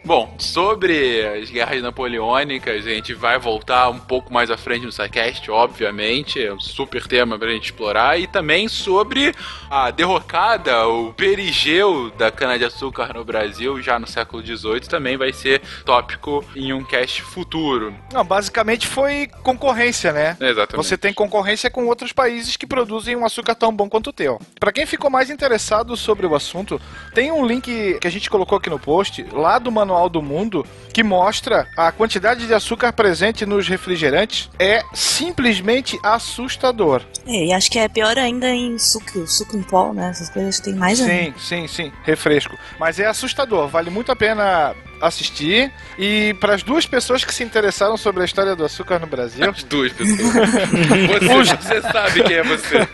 Bom, 0.05 0.35
sobre 0.39 1.27
as 1.27 1.51
guerras 1.51 1.83
napoleônicas, 1.83 2.87
a 2.87 2.91
gente 2.91 3.15
vai 3.15 3.39
voltar 3.39 3.89
um 3.91 3.99
pouco 3.99 4.33
mais 4.33 4.51
à 4.51 4.57
frente 4.57 4.87
no 4.87 4.93
SciCast, 4.93 5.51
obviamente. 5.51 6.43
É 6.45 6.53
um 6.53 6.61
super 6.61 7.07
tema 7.07 7.39
pra 7.39 7.51
gente 7.51 7.67
explorar. 7.67 8.19
E 8.19 8.27
também 8.27 8.69
sobre 8.69 9.35
a 9.71 9.91
derrocada, 9.91 10.87
o 10.87 11.13
perigeu 11.13 12.11
da 12.17 12.31
cana-de-açúcar 12.31 13.13
no 13.15 13.25
Brasil, 13.25 13.81
já 13.83 13.99
no 13.99 14.07
século 14.07 14.45
XVIII, 14.45 14.81
também 14.81 15.17
vai 15.17 15.33
ser 15.33 15.61
tópico 15.85 16.45
em 16.57 16.73
um 16.73 16.85
cast 16.85 17.23
futuro. 17.23 17.95
Não, 18.13 18.25
basicamente 18.25 18.87
foi 18.87 19.00
concorrência, 19.43 20.13
né? 20.13 20.37
Exatamente. 20.41 20.77
Você 20.77 20.97
tem 20.97 21.13
concorrência 21.13 21.71
com 21.71 21.87
outros 21.87 22.13
países 22.13 22.57
que 22.57 22.67
produzem 22.67 23.17
um 23.17 23.25
açúcar 23.25 23.55
tão 23.55 23.75
bom 23.75 23.89
quanto 23.89 24.11
o 24.11 24.13
teu. 24.13 24.41
Pra 24.59 24.73
quem 24.73 24.87
ficou 24.87 25.11
mais 25.11 25.31
interessado 25.31 25.97
sobre 25.97 26.27
o 26.27 26.35
assunto, 26.35 26.81
tem 27.15 27.31
um 27.31 27.45
link 27.45 27.99
que 28.01 28.07
a 28.07 28.11
gente 28.11 28.31
colocou 28.31 28.59
aqui 28.59 28.71
no 28.71 28.79
post, 28.79 29.25
lá 29.33 29.59
do 29.59 29.71
Manual 29.71 30.09
do 30.09 30.23
Mundo, 30.23 30.67
que 30.93 31.03
mostra 31.03 31.69
a 31.77 31.93
quantidade 31.93 32.47
de 32.47 32.55
açúcar 32.55 32.93
presente 32.93 33.47
nos 33.47 33.69
refrigerantes. 33.69 34.51
É 34.59 34.83
simplesmente 34.93 35.99
assustador. 36.03 37.03
É, 37.27 37.47
e 37.47 37.53
acho 37.53 37.71
que 37.71 37.79
é 37.79 37.89
pior 37.89 38.17
ainda 38.19 38.49
em 38.49 38.79
suco, 38.79 39.27
suco 39.27 39.57
em 39.57 39.63
pó, 39.63 39.93
né? 39.93 40.11
Essas 40.11 40.29
coisas 40.29 40.59
que 40.59 40.67
tem 40.67 40.75
mais 40.75 41.01
ainda. 41.01 41.13
Sim, 41.13 41.35
sim, 41.39 41.69
sim, 41.69 41.93
refresco. 42.03 42.57
Mas 42.79 42.99
é 42.99 43.07
assustador, 43.07 43.69
vale 43.69 43.91
muito 43.91 44.13
a 44.13 44.17
pena 44.17 44.75
assistir. 45.01 45.73
E 45.99 46.35
para 46.41 46.55
as 46.55 46.63
duas 46.63 46.87
pessoas 46.87 47.25
que 47.25 47.35
se 47.35 47.43
interessaram 47.43 47.97
sobre 47.97 48.23
a 48.23 48.25
história 48.25 48.55
do 48.55 48.65
açúcar 48.65 48.99
no 48.99 49.07
Brasil, 49.07 49.49
As 49.49 49.63
duas 49.65 49.93
pessoas. 49.93 51.49
Você, 51.49 51.57
você 51.57 51.83
sabe 51.83 52.23
quem 52.23 52.37
é 52.37 52.43
você. 52.43 52.89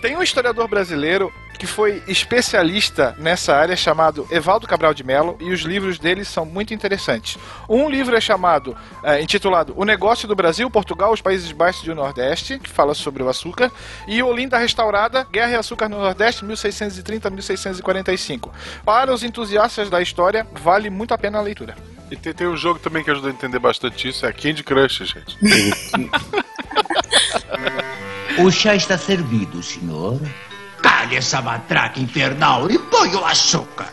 Tem 0.00 0.16
um 0.16 0.22
historiador 0.22 0.66
brasileiro 0.68 1.32
que 1.62 1.66
foi 1.68 2.02
especialista 2.08 3.14
nessa 3.20 3.54
área 3.54 3.76
chamado 3.76 4.26
Evaldo 4.32 4.66
Cabral 4.66 4.92
de 4.92 5.04
Mello 5.04 5.36
e 5.38 5.52
os 5.52 5.60
livros 5.60 5.96
dele 5.96 6.24
são 6.24 6.44
muito 6.44 6.74
interessantes. 6.74 7.38
Um 7.68 7.88
livro 7.88 8.16
é 8.16 8.20
chamado, 8.20 8.76
é, 9.04 9.22
intitulado 9.22 9.72
O 9.76 9.84
Negócio 9.84 10.26
do 10.26 10.34
Brasil, 10.34 10.68
Portugal, 10.68 11.12
os 11.12 11.20
Países 11.20 11.52
Baixos 11.52 11.86
e 11.86 11.90
o 11.92 11.94
Nordeste, 11.94 12.58
que 12.58 12.68
fala 12.68 12.94
sobre 12.94 13.22
o 13.22 13.28
açúcar, 13.28 13.70
e 14.08 14.20
Olinda 14.24 14.58
Restaurada, 14.58 15.24
Guerra 15.30 15.52
e 15.52 15.54
Açúcar 15.54 15.88
no 15.88 16.00
Nordeste, 16.00 16.44
1630-1645. 16.44 18.50
Para 18.84 19.14
os 19.14 19.22
entusiastas 19.22 19.88
da 19.88 20.02
história, 20.02 20.44
vale 20.54 20.90
muito 20.90 21.14
a 21.14 21.18
pena 21.18 21.38
a 21.38 21.42
leitura. 21.42 21.76
E 22.10 22.16
tem, 22.16 22.32
tem 22.32 22.48
um 22.48 22.56
jogo 22.56 22.80
também 22.80 23.04
que 23.04 23.10
ajuda 23.12 23.28
a 23.28 23.30
entender 23.30 23.60
bastante 23.60 24.08
isso, 24.08 24.26
é 24.26 24.32
Candy 24.32 24.64
Crush, 24.64 25.04
gente. 25.04 25.38
O 28.38 28.50
chá 28.50 28.74
está 28.74 28.96
servido, 28.96 29.62
senhor. 29.62 30.18
Calhe 30.82 31.16
essa 31.16 31.40
matraca 31.40 32.00
infernal 32.00 32.70
e 32.70 32.78
põe 32.78 33.14
o 33.14 33.24
açúcar. 33.24 33.88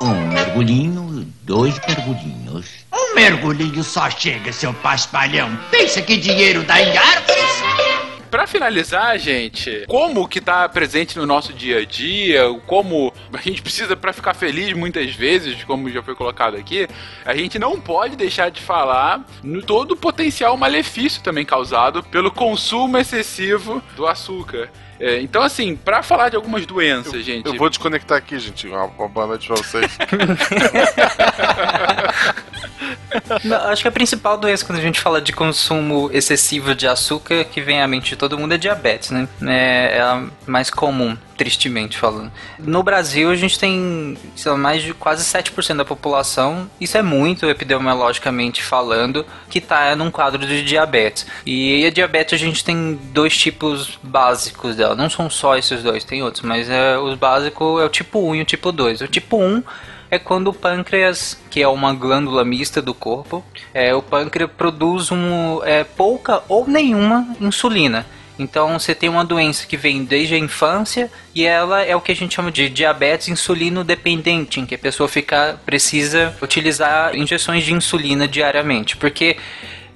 Um 0.00 0.28
mergulhinho, 0.28 1.30
dois 1.42 1.78
mergulhinhos. 1.86 2.66
Um 2.92 3.14
mergulhinho 3.14 3.84
só 3.84 4.08
chega, 4.08 4.50
seu 4.52 4.72
paspalhão. 4.72 5.54
Pensa 5.70 6.00
que 6.00 6.16
dinheiro 6.16 6.62
dá 6.62 6.80
em 6.80 6.96
árvores? 6.96 8.00
Pra 8.30 8.46
finalizar, 8.46 9.18
gente, 9.18 9.84
como 9.88 10.28
que 10.28 10.40
tá 10.40 10.68
presente 10.68 11.18
no 11.18 11.26
nosso 11.26 11.52
dia 11.52 11.80
a 11.80 11.84
dia, 11.84 12.42
como 12.64 13.12
a 13.32 13.38
gente 13.38 13.60
precisa 13.60 13.96
pra 13.96 14.12
ficar 14.12 14.34
feliz 14.34 14.72
muitas 14.72 15.12
vezes, 15.16 15.64
como 15.64 15.90
já 15.90 16.00
foi 16.00 16.14
colocado 16.14 16.56
aqui, 16.56 16.86
a 17.24 17.34
gente 17.34 17.58
não 17.58 17.80
pode 17.80 18.14
deixar 18.14 18.48
de 18.50 18.62
falar 18.62 19.26
no 19.42 19.60
todo 19.60 19.92
o 19.92 19.96
potencial 19.96 20.56
malefício 20.56 21.20
também 21.22 21.44
causado 21.44 22.04
pelo 22.04 22.30
consumo 22.30 22.96
excessivo 22.96 23.82
do 23.96 24.06
açúcar. 24.06 24.70
É, 25.00 25.20
então, 25.22 25.42
assim, 25.42 25.74
pra 25.74 26.02
falar 26.02 26.28
de 26.28 26.36
algumas 26.36 26.66
doenças, 26.66 27.24
gente. 27.24 27.46
Eu 27.46 27.56
vou 27.56 27.70
desconectar 27.70 28.18
aqui, 28.18 28.38
gente. 28.38 28.68
Uma, 28.68 28.84
uma 28.84 29.08
boa 29.08 29.28
noite 29.28 29.46
pra 29.46 29.56
vocês. 29.56 29.96
Acho 33.68 33.82
que 33.82 33.88
a 33.88 33.92
principal 33.92 34.36
doença 34.36 34.64
quando 34.64 34.78
a 34.78 34.82
gente 34.82 35.00
fala 35.00 35.20
de 35.20 35.32
consumo 35.32 36.10
excessivo 36.12 36.74
de 36.74 36.86
açúcar 36.86 37.44
que 37.44 37.60
vem 37.60 37.80
à 37.80 37.86
mente 37.86 38.10
de 38.10 38.16
todo 38.16 38.38
mundo 38.38 38.54
é 38.54 38.58
diabetes, 38.58 39.10
né? 39.10 39.28
É, 39.42 39.98
é 39.98 40.00
a 40.00 40.24
mais 40.46 40.70
comum, 40.70 41.16
tristemente 41.36 41.96
falando. 41.96 42.30
No 42.58 42.82
Brasil 42.82 43.30
a 43.30 43.34
gente 43.36 43.58
tem 43.58 44.16
lá, 44.44 44.56
mais 44.56 44.82
de 44.82 44.94
quase 44.94 45.24
7% 45.24 45.76
da 45.76 45.84
população, 45.84 46.68
isso 46.80 46.96
é 46.96 47.02
muito 47.02 47.46
epidemiologicamente 47.46 48.62
falando, 48.62 49.24
que 49.48 49.58
está 49.58 49.94
num 49.94 50.10
quadro 50.10 50.46
de 50.46 50.62
diabetes. 50.62 51.26
E 51.46 51.86
a 51.86 51.90
diabetes 51.90 52.34
a 52.34 52.44
gente 52.44 52.64
tem 52.64 52.98
dois 53.12 53.36
tipos 53.36 53.98
básicos 54.02 54.76
dela, 54.76 54.94
não 54.94 55.08
são 55.08 55.30
só 55.30 55.56
esses 55.56 55.82
dois, 55.82 56.04
tem 56.04 56.22
outros, 56.22 56.44
mas 56.44 56.68
é, 56.68 56.98
os 56.98 57.16
básicos 57.16 57.80
é 57.80 57.84
o 57.84 57.88
tipo 57.88 58.20
1 58.30 58.34
e 58.36 58.42
o 58.42 58.44
tipo 58.44 58.72
2. 58.72 59.00
O 59.02 59.08
tipo 59.08 59.36
1 59.36 59.62
é 60.10 60.18
quando 60.18 60.48
o 60.48 60.54
pâncreas, 60.54 61.40
que 61.48 61.62
é 61.62 61.68
uma 61.68 61.94
glândula 61.94 62.44
mista 62.44 62.82
do 62.82 62.92
corpo, 62.92 63.44
é, 63.72 63.94
o 63.94 64.02
pâncreas 64.02 64.50
produz 64.50 65.10
um, 65.10 65.62
é, 65.64 65.84
pouca 65.84 66.42
ou 66.48 66.66
nenhuma 66.66 67.28
insulina. 67.40 68.06
Então 68.38 68.78
você 68.78 68.94
tem 68.94 69.08
uma 69.10 69.24
doença 69.24 69.66
que 69.66 69.76
vem 69.76 70.02
desde 70.02 70.34
a 70.34 70.38
infância 70.38 71.10
e 71.34 71.44
ela 71.44 71.82
é 71.82 71.94
o 71.94 72.00
que 72.00 72.10
a 72.10 72.16
gente 72.16 72.34
chama 72.34 72.50
de 72.50 72.70
diabetes 72.70 73.28
insulino 73.28 73.84
dependente, 73.84 74.58
em 74.58 74.64
que 74.64 74.74
a 74.74 74.78
pessoa 74.78 75.06
fica 75.08 75.60
precisa 75.66 76.34
utilizar 76.40 77.14
injeções 77.14 77.64
de 77.64 77.74
insulina 77.74 78.26
diariamente, 78.26 78.96
porque 78.96 79.36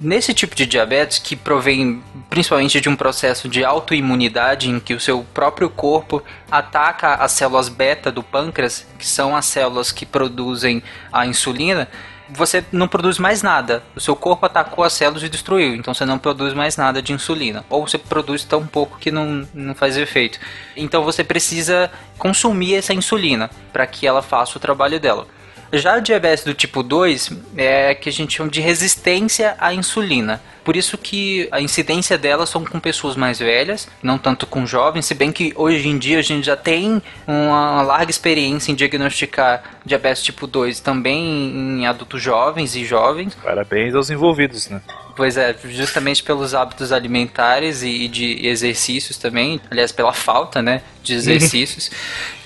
Nesse 0.04 0.34
tipo 0.34 0.54
de 0.54 0.66
diabetes, 0.66 1.18
que 1.18 1.34
provém 1.34 2.02
principalmente 2.28 2.78
de 2.78 2.90
um 2.90 2.94
processo 2.94 3.48
de 3.48 3.64
autoimunidade, 3.64 4.68
em 4.68 4.78
que 4.78 4.92
o 4.92 5.00
seu 5.00 5.24
próprio 5.32 5.70
corpo 5.70 6.22
ataca 6.50 7.14
as 7.14 7.32
células 7.32 7.70
beta 7.70 8.12
do 8.12 8.22
pâncreas, 8.22 8.86
que 8.98 9.06
são 9.06 9.34
as 9.34 9.46
células 9.46 9.90
que 9.90 10.04
produzem 10.04 10.82
a 11.10 11.24
insulina, 11.24 11.88
você 12.28 12.62
não 12.70 12.86
produz 12.86 13.18
mais 13.18 13.42
nada. 13.42 13.82
O 13.96 14.00
seu 14.00 14.14
corpo 14.14 14.44
atacou 14.44 14.84
as 14.84 14.92
células 14.92 15.22
e 15.22 15.28
destruiu, 15.30 15.74
então 15.74 15.94
você 15.94 16.04
não 16.04 16.18
produz 16.18 16.52
mais 16.52 16.76
nada 16.76 17.00
de 17.00 17.14
insulina. 17.14 17.64
Ou 17.70 17.88
você 17.88 17.96
produz 17.96 18.44
tão 18.44 18.66
pouco 18.66 18.98
que 18.98 19.10
não, 19.10 19.48
não 19.54 19.74
faz 19.74 19.96
efeito. 19.96 20.38
Então 20.76 21.02
você 21.02 21.24
precisa 21.24 21.90
consumir 22.18 22.74
essa 22.74 22.92
insulina 22.92 23.48
para 23.72 23.86
que 23.86 24.06
ela 24.06 24.20
faça 24.20 24.58
o 24.58 24.60
trabalho 24.60 25.00
dela. 25.00 25.26
Já 25.74 25.94
a 25.94 25.98
diabetes 26.00 26.44
do 26.44 26.54
tipo 26.54 26.82
2 26.82 27.30
é 27.56 27.94
que 27.94 28.08
a 28.08 28.12
gente 28.12 28.36
chama 28.36 28.50
de 28.50 28.60
resistência 28.60 29.54
à 29.58 29.74
insulina. 29.74 30.40
Por 30.64 30.76
isso 30.76 30.96
que 30.96 31.46
a 31.50 31.60
incidência 31.60 32.16
delas 32.16 32.48
são 32.48 32.64
com 32.64 32.80
pessoas 32.80 33.16
mais 33.16 33.38
velhas, 33.38 33.86
não 34.02 34.16
tanto 34.16 34.46
com 34.46 34.66
jovens, 34.66 35.04
se 35.04 35.14
bem 35.14 35.30
que 35.30 35.52
hoje 35.56 35.86
em 35.88 35.98
dia 35.98 36.18
a 36.18 36.22
gente 36.22 36.46
já 36.46 36.56
tem 36.56 37.02
uma 37.26 37.82
larga 37.82 38.10
experiência 38.10 38.72
em 38.72 38.74
diagnosticar 38.74 39.62
diabetes 39.84 40.22
tipo 40.22 40.46
2 40.46 40.80
também 40.80 41.80
em 41.80 41.86
adultos 41.86 42.22
jovens 42.22 42.74
e 42.76 42.84
jovens. 42.84 43.34
Parabéns 43.34 43.94
aos 43.94 44.08
envolvidos, 44.08 44.70
né? 44.70 44.80
Pois 45.16 45.36
é, 45.36 45.54
justamente 45.64 46.22
pelos 46.22 46.54
hábitos 46.54 46.90
alimentares 46.90 47.82
e 47.82 48.08
de 48.08 48.46
exercícios 48.46 49.16
também, 49.16 49.60
aliás, 49.70 49.92
pela 49.92 50.12
falta, 50.12 50.60
né, 50.60 50.82
de 51.02 51.14
exercícios. 51.14 51.90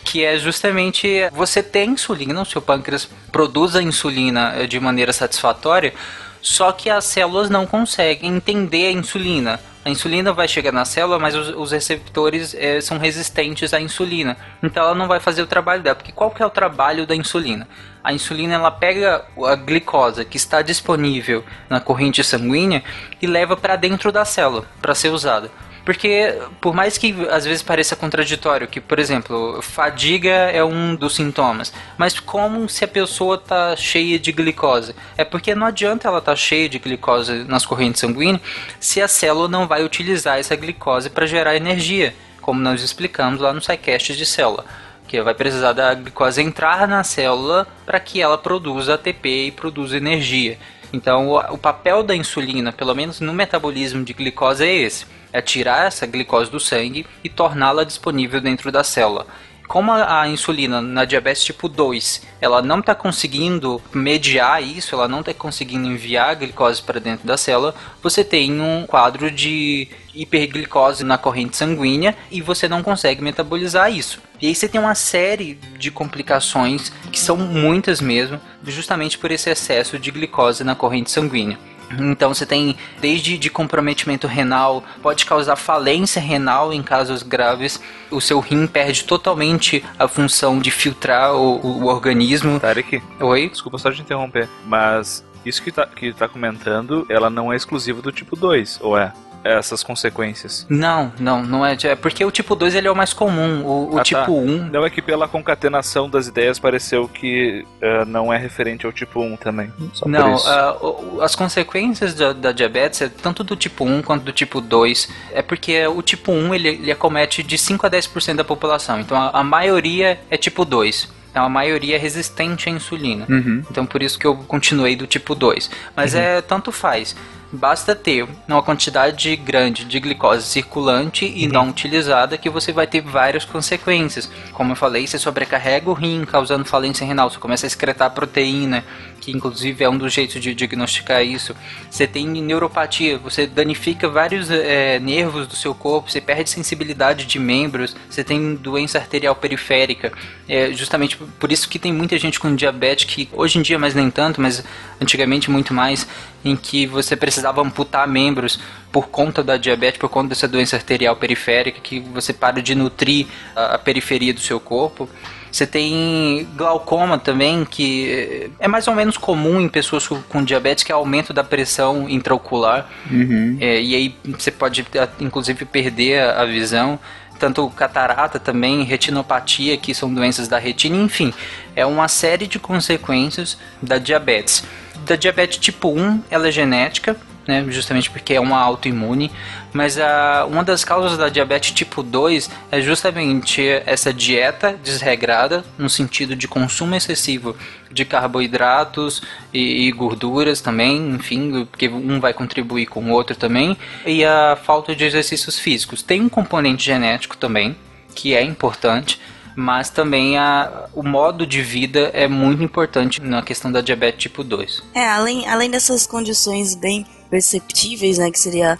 que 0.04 0.24
é 0.24 0.38
justamente 0.38 1.28
você 1.32 1.62
tem 1.62 1.90
insulina, 1.90 2.40
o 2.40 2.44
seu 2.44 2.62
pâncreas 2.62 3.08
produz 3.30 3.76
a 3.76 3.82
insulina 3.82 4.54
eh, 4.56 4.66
de 4.66 4.80
maneira 4.80 5.12
satisfatória, 5.12 5.92
só 6.40 6.72
que 6.72 6.88
as 6.88 7.04
células 7.04 7.50
não 7.50 7.66
conseguem 7.66 8.34
entender 8.36 8.88
a 8.88 8.92
insulina. 8.92 9.60
A 9.84 9.90
insulina 9.90 10.32
vai 10.32 10.46
chegar 10.46 10.72
na 10.72 10.84
célula, 10.84 11.18
mas 11.18 11.34
os, 11.34 11.48
os 11.48 11.72
receptores 11.72 12.54
é, 12.54 12.80
são 12.80 12.98
resistentes 12.98 13.72
à 13.72 13.80
insulina. 13.80 14.36
Então 14.62 14.82
ela 14.82 14.94
não 14.94 15.08
vai 15.08 15.18
fazer 15.20 15.40
o 15.42 15.46
trabalho 15.46 15.82
dela. 15.82 15.96
Porque 15.96 16.12
qual 16.12 16.30
que 16.30 16.42
é 16.42 16.46
o 16.46 16.50
trabalho 16.50 17.06
da 17.06 17.16
insulina? 17.16 17.66
A 18.08 18.12
insulina 18.14 18.54
ela 18.54 18.70
pega 18.70 19.26
a 19.44 19.54
glicose 19.54 20.24
que 20.24 20.38
está 20.38 20.62
disponível 20.62 21.44
na 21.68 21.78
corrente 21.78 22.24
sanguínea 22.24 22.82
e 23.20 23.26
leva 23.26 23.54
para 23.54 23.76
dentro 23.76 24.10
da 24.10 24.24
célula 24.24 24.64
para 24.80 24.94
ser 24.94 25.10
usada. 25.10 25.50
Porque, 25.84 26.34
por 26.58 26.72
mais 26.72 26.96
que 26.96 27.14
às 27.30 27.44
vezes 27.44 27.62
pareça 27.62 27.94
contraditório, 27.94 28.66
que, 28.66 28.80
por 28.80 28.98
exemplo, 28.98 29.60
fadiga 29.60 30.30
é 30.30 30.64
um 30.64 30.94
dos 30.94 31.16
sintomas, 31.16 31.70
mas 31.98 32.18
como 32.18 32.66
se 32.66 32.82
a 32.82 32.88
pessoa 32.88 33.34
está 33.36 33.76
cheia 33.76 34.18
de 34.18 34.32
glicose? 34.32 34.94
É 35.14 35.22
porque 35.22 35.54
não 35.54 35.66
adianta 35.66 36.08
ela 36.08 36.20
estar 36.20 36.32
tá 36.32 36.36
cheia 36.36 36.66
de 36.66 36.78
glicose 36.78 37.44
nas 37.44 37.66
correntes 37.66 38.00
sanguíneas 38.00 38.40
se 38.80 39.02
a 39.02 39.08
célula 39.08 39.48
não 39.48 39.68
vai 39.68 39.84
utilizar 39.84 40.38
essa 40.38 40.56
glicose 40.56 41.10
para 41.10 41.26
gerar 41.26 41.56
energia, 41.56 42.14
como 42.40 42.58
nós 42.58 42.82
explicamos 42.82 43.38
lá 43.38 43.52
no 43.52 43.60
SciCast 43.60 44.16
de 44.16 44.24
célula 44.24 44.64
que 45.08 45.20
vai 45.22 45.34
precisar 45.34 45.72
da 45.72 45.94
glicose 45.94 46.40
entrar 46.40 46.86
na 46.86 47.02
célula 47.02 47.66
para 47.84 47.98
que 47.98 48.20
ela 48.20 48.38
produza 48.38 48.94
ATP 48.94 49.46
e 49.46 49.50
produza 49.50 49.96
energia. 49.96 50.58
Então, 50.92 51.28
o, 51.28 51.38
o, 51.54 51.58
papel 51.58 52.02
da 52.02 52.14
insulina, 52.14 52.72
pelo 52.72 52.94
menos 52.94 53.20
no 53.20 53.32
metabolismo 53.32 54.04
de 54.04 54.12
glicose, 54.12 54.64
é 54.64 54.74
esse 54.74 55.06
é 55.32 55.40
tirar 55.40 55.86
essa 55.86 56.06
glicose 56.06 56.50
do 56.50 56.60
sangue 56.60 57.06
e 57.22 57.28
torná-la 57.28 57.84
disponível 57.84 58.40
dentro 58.40 58.72
da 58.72 58.82
célula. 58.82 59.26
Como 59.68 59.92
a, 59.92 60.22
a 60.22 60.28
insulina 60.28 60.80
na 60.80 61.04
diabetes 61.04 61.44
tipo 61.44 61.68
2, 61.68 62.22
ela 62.40 62.62
não 62.62 62.80
está 62.80 62.94
conseguindo 62.94 63.80
mediar 63.92 64.62
isso, 64.62 64.94
ela 64.94 65.06
não 65.06 65.20
está 65.20 65.34
conseguindo 65.34 65.86
enviar 65.86 66.30
a 66.30 66.34
glicose 66.34 66.82
para 66.82 66.98
dentro 66.98 67.26
da 67.26 67.36
célula, 67.36 67.74
você 68.02 68.24
tem 68.24 68.58
um 68.62 68.86
quadro 68.86 69.30
de 69.30 69.86
hiperglicose 70.14 71.04
na 71.04 71.18
corrente 71.18 71.54
sanguínea 71.54 72.16
e 72.30 72.40
você 72.40 72.66
não 72.66 72.82
consegue 72.82 73.22
metabolizar 73.22 73.92
isso. 73.92 74.22
E 74.40 74.46
aí 74.46 74.54
você 74.54 74.66
tem 74.66 74.80
uma 74.80 74.94
série 74.94 75.58
de 75.78 75.90
complicações, 75.90 76.90
que 77.12 77.20
são 77.20 77.36
muitas 77.36 78.00
mesmo, 78.00 78.40
justamente 78.64 79.18
por 79.18 79.30
esse 79.30 79.50
excesso 79.50 79.98
de 79.98 80.10
glicose 80.10 80.64
na 80.64 80.74
corrente 80.74 81.10
sanguínea. 81.10 81.58
Então 81.98 82.34
você 82.34 82.44
tem 82.44 82.76
desde 83.00 83.38
de 83.38 83.50
comprometimento 83.50 84.26
renal, 84.26 84.84
pode 85.02 85.24
causar 85.24 85.56
falência 85.56 86.20
renal 86.20 86.72
em 86.72 86.82
casos 86.82 87.22
graves. 87.22 87.80
O 88.10 88.20
seu 88.20 88.40
rim 88.40 88.66
perde 88.66 89.04
totalmente 89.04 89.84
a 89.98 90.08
função 90.08 90.58
de 90.58 90.70
filtrar 90.70 91.34
o, 91.34 91.56
o, 91.56 91.84
o 91.84 91.86
organismo. 91.86 92.60
Tarek? 92.60 93.02
Oi? 93.20 93.48
Desculpa 93.48 93.78
só 93.78 93.90
te 93.90 94.00
interromper, 94.00 94.48
mas 94.66 95.24
isso 95.44 95.62
que 95.62 95.72
tá, 95.72 95.86
que 95.86 96.12
tá 96.12 96.28
comentando, 96.28 97.06
ela 97.08 97.30
não 97.30 97.52
é 97.52 97.56
exclusiva 97.56 98.02
do 98.02 98.12
tipo 98.12 98.36
2, 98.36 98.80
ou 98.82 98.98
é? 98.98 99.12
Essas 99.56 99.82
consequências. 99.82 100.66
Não, 100.68 101.12
não, 101.18 101.42
não 101.42 101.64
é. 101.64 101.76
É 101.84 101.94
porque 101.94 102.24
o 102.24 102.30
tipo 102.30 102.54
2 102.54 102.74
ele 102.74 102.88
é 102.88 102.90
o 102.90 102.96
mais 102.96 103.12
comum. 103.12 103.64
O, 103.64 103.94
o 103.94 103.98
ah, 103.98 104.02
tipo 104.02 104.20
tá. 104.20 104.30
1. 104.30 104.70
Não 104.70 104.84
é 104.84 104.90
que 104.90 105.00
pela 105.00 105.28
concatenação 105.28 106.08
das 106.08 106.26
ideias 106.26 106.58
pareceu 106.58 107.08
que 107.08 107.64
uh, 107.82 108.04
não 108.06 108.32
é 108.32 108.38
referente 108.38 108.86
ao 108.86 108.92
tipo 108.92 109.20
1 109.20 109.36
também. 109.36 109.72
não, 110.06 110.36
uh, 110.36 111.22
as 111.22 111.34
consequências 111.34 112.14
da, 112.14 112.32
da, 112.32 112.52
diabetes, 112.52 113.02
é 113.02 113.08
tanto 113.08 113.44
do 113.44 113.56
tipo 113.56 113.84
1 113.84 114.02
quanto 114.02 114.24
do 114.24 114.32
tipo 114.32 114.60
2, 114.60 115.08
é 115.32 115.42
porque 115.42 115.86
o 115.86 116.02
tipo 116.02 116.32
1 116.32 116.54
ele, 116.54 116.68
ele 116.68 116.92
acomete 116.92 117.42
de 117.42 117.56
5 117.56 117.86
a 117.86 117.90
10% 117.90 118.36
da 118.36 118.44
população. 118.44 119.00
Então 119.00 119.16
a, 119.16 119.30
a 119.40 119.44
maioria 119.44 120.20
é 120.30 120.36
tipo 120.36 120.64
2 120.64 121.18
então 121.30 121.46
a 121.46 121.48
maioria 121.48 121.94
é 121.94 121.98
resistente 121.98 122.68
à 122.68 122.72
insulina. 122.72 123.26
Uhum. 123.28 123.62
Então 123.70 123.86
por 123.86 124.02
isso 124.02 124.18
que 124.18 124.26
eu 124.26 124.34
continuei 124.36 124.96
do 124.96 125.06
tipo 125.06 125.34
2. 125.34 125.70
Mas 125.94 126.14
uhum. 126.14 126.20
é 126.20 126.42
tanto 126.42 126.72
faz. 126.72 127.14
Basta 127.50 127.94
ter 127.94 128.28
uma 128.46 128.62
quantidade 128.62 129.34
grande 129.36 129.84
de 129.84 129.98
glicose 129.98 130.46
circulante 130.46 131.24
e 131.24 131.46
uhum. 131.46 131.52
não 131.52 131.68
utilizada 131.70 132.36
que 132.36 132.50
você 132.50 132.72
vai 132.72 132.86
ter 132.86 133.00
várias 133.00 133.44
consequências. 133.44 134.30
Como 134.52 134.72
eu 134.72 134.76
falei, 134.76 135.06
você 135.06 135.18
sobrecarrega 135.18 135.88
o 135.88 135.94
rim, 135.94 136.26
causando 136.26 136.66
falência 136.66 137.06
renal, 137.06 137.30
você 137.30 137.38
começa 137.38 137.64
a 137.64 137.68
excretar 137.68 138.10
proteína, 138.10 138.84
que 139.20 139.30
inclusive 139.30 139.84
é 139.84 139.88
um 139.88 139.98
dos 139.98 140.12
jeitos 140.12 140.40
de 140.40 140.54
diagnosticar 140.54 141.22
isso. 141.22 141.54
Você 141.90 142.06
tem 142.06 142.26
neuropatia, 142.26 143.18
você 143.18 143.46
danifica 143.46 144.08
vários 144.08 144.50
é, 144.50 144.98
nervos 144.98 145.46
do 145.46 145.56
seu 145.56 145.74
corpo, 145.74 146.10
você 146.10 146.20
perde 146.20 146.50
sensibilidade 146.50 147.26
de 147.26 147.38
membros, 147.38 147.94
você 148.08 148.24
tem 148.24 148.54
doença 148.54 148.98
arterial 148.98 149.34
periférica. 149.34 150.12
É 150.48 150.72
justamente 150.72 151.16
por 151.16 151.52
isso 151.52 151.68
que 151.68 151.78
tem 151.78 151.92
muita 151.92 152.18
gente 152.18 152.40
com 152.40 152.54
diabetes 152.54 153.04
que 153.04 153.28
hoje 153.32 153.58
em 153.58 153.62
dia 153.62 153.78
mais 153.78 153.94
nem 153.94 154.10
tanto, 154.10 154.40
mas 154.40 154.64
antigamente 155.00 155.50
muito 155.50 155.74
mais, 155.74 156.06
em 156.44 156.56
que 156.56 156.86
você 156.86 157.16
precisava 157.16 157.60
amputar 157.60 158.06
membros 158.06 158.58
por 158.90 159.08
conta 159.08 159.42
da 159.42 159.56
diabetes, 159.56 159.98
por 159.98 160.08
conta 160.08 160.30
dessa 160.30 160.48
doença 160.48 160.76
arterial 160.76 161.16
periférica, 161.16 161.80
que 161.80 162.00
você 162.00 162.32
para 162.32 162.62
de 162.62 162.74
nutrir 162.74 163.26
a, 163.54 163.74
a 163.74 163.78
periferia 163.78 164.32
do 164.32 164.40
seu 164.40 164.58
corpo. 164.58 165.08
Você 165.50 165.66
tem 165.66 166.46
glaucoma 166.56 167.18
também, 167.18 167.64
que 167.64 168.50
é 168.58 168.68
mais 168.68 168.86
ou 168.86 168.94
menos 168.94 169.16
comum 169.16 169.60
em 169.60 169.68
pessoas 169.68 170.06
com 170.06 170.44
diabetes, 170.44 170.84
que 170.84 170.92
é 170.92 170.94
aumento 170.94 171.32
da 171.32 171.42
pressão 171.42 172.08
intraocular. 172.08 172.88
Uhum. 173.10 173.56
É, 173.60 173.80
e 173.80 173.94
aí 173.94 174.14
você 174.38 174.50
pode, 174.50 174.86
inclusive, 175.20 175.64
perder 175.64 176.22
a 176.22 176.44
visão 176.44 176.98
tanto 177.38 177.70
catarata 177.70 178.38
também, 178.38 178.82
retinopatia, 178.82 179.76
que 179.76 179.94
são 179.94 180.12
doenças 180.12 180.48
da 180.48 180.58
retina, 180.58 180.96
enfim, 180.96 181.32
é 181.74 181.86
uma 181.86 182.08
série 182.08 182.46
de 182.46 182.58
consequências 182.58 183.56
da 183.80 183.96
diabetes. 183.96 184.64
Da 185.06 185.14
diabetes 185.14 185.58
tipo 185.58 185.88
1, 185.88 186.22
ela 186.30 186.48
é 186.48 186.50
genética, 186.50 187.16
né, 187.48 187.64
justamente 187.70 188.10
porque 188.10 188.34
é 188.34 188.40
uma 188.40 188.58
autoimune, 188.58 189.32
mas 189.72 189.98
a, 189.98 190.44
uma 190.44 190.62
das 190.62 190.84
causas 190.84 191.16
da 191.16 191.30
diabetes 191.30 191.72
tipo 191.72 192.02
2 192.02 192.50
é 192.70 192.82
justamente 192.82 193.66
essa 193.86 194.12
dieta 194.12 194.78
desregrada, 194.84 195.64
no 195.78 195.88
sentido 195.88 196.36
de 196.36 196.46
consumo 196.46 196.94
excessivo 196.94 197.56
de 197.90 198.04
carboidratos 198.04 199.22
e, 199.50 199.88
e 199.88 199.92
gorduras 199.92 200.60
também, 200.60 201.08
enfim, 201.08 201.64
porque 201.64 201.88
um 201.88 202.20
vai 202.20 202.34
contribuir 202.34 202.84
com 202.84 203.02
o 203.02 203.12
outro 203.12 203.34
também, 203.34 203.78
e 204.04 204.22
a 204.26 204.58
falta 204.62 204.94
de 204.94 205.06
exercícios 205.06 205.58
físicos. 205.58 206.02
Tem 206.02 206.20
um 206.20 206.28
componente 206.28 206.84
genético 206.84 207.34
também, 207.34 207.74
que 208.14 208.34
é 208.34 208.42
importante, 208.42 209.18
mas 209.56 209.88
também 209.88 210.36
a, 210.36 210.84
o 210.94 211.02
modo 211.02 211.46
de 211.46 211.62
vida 211.62 212.10
é 212.12 212.28
muito 212.28 212.62
importante 212.62 213.22
na 213.22 213.40
questão 213.40 213.72
da 213.72 213.80
diabetes 213.80 214.20
tipo 214.20 214.44
2. 214.44 214.82
É, 214.94 215.08
além, 215.08 215.48
além 215.48 215.70
dessas 215.70 216.06
condições 216.06 216.74
bem 216.74 217.06
perceptíveis, 217.30 218.18
né, 218.18 218.30
que 218.30 218.38
seria 218.38 218.78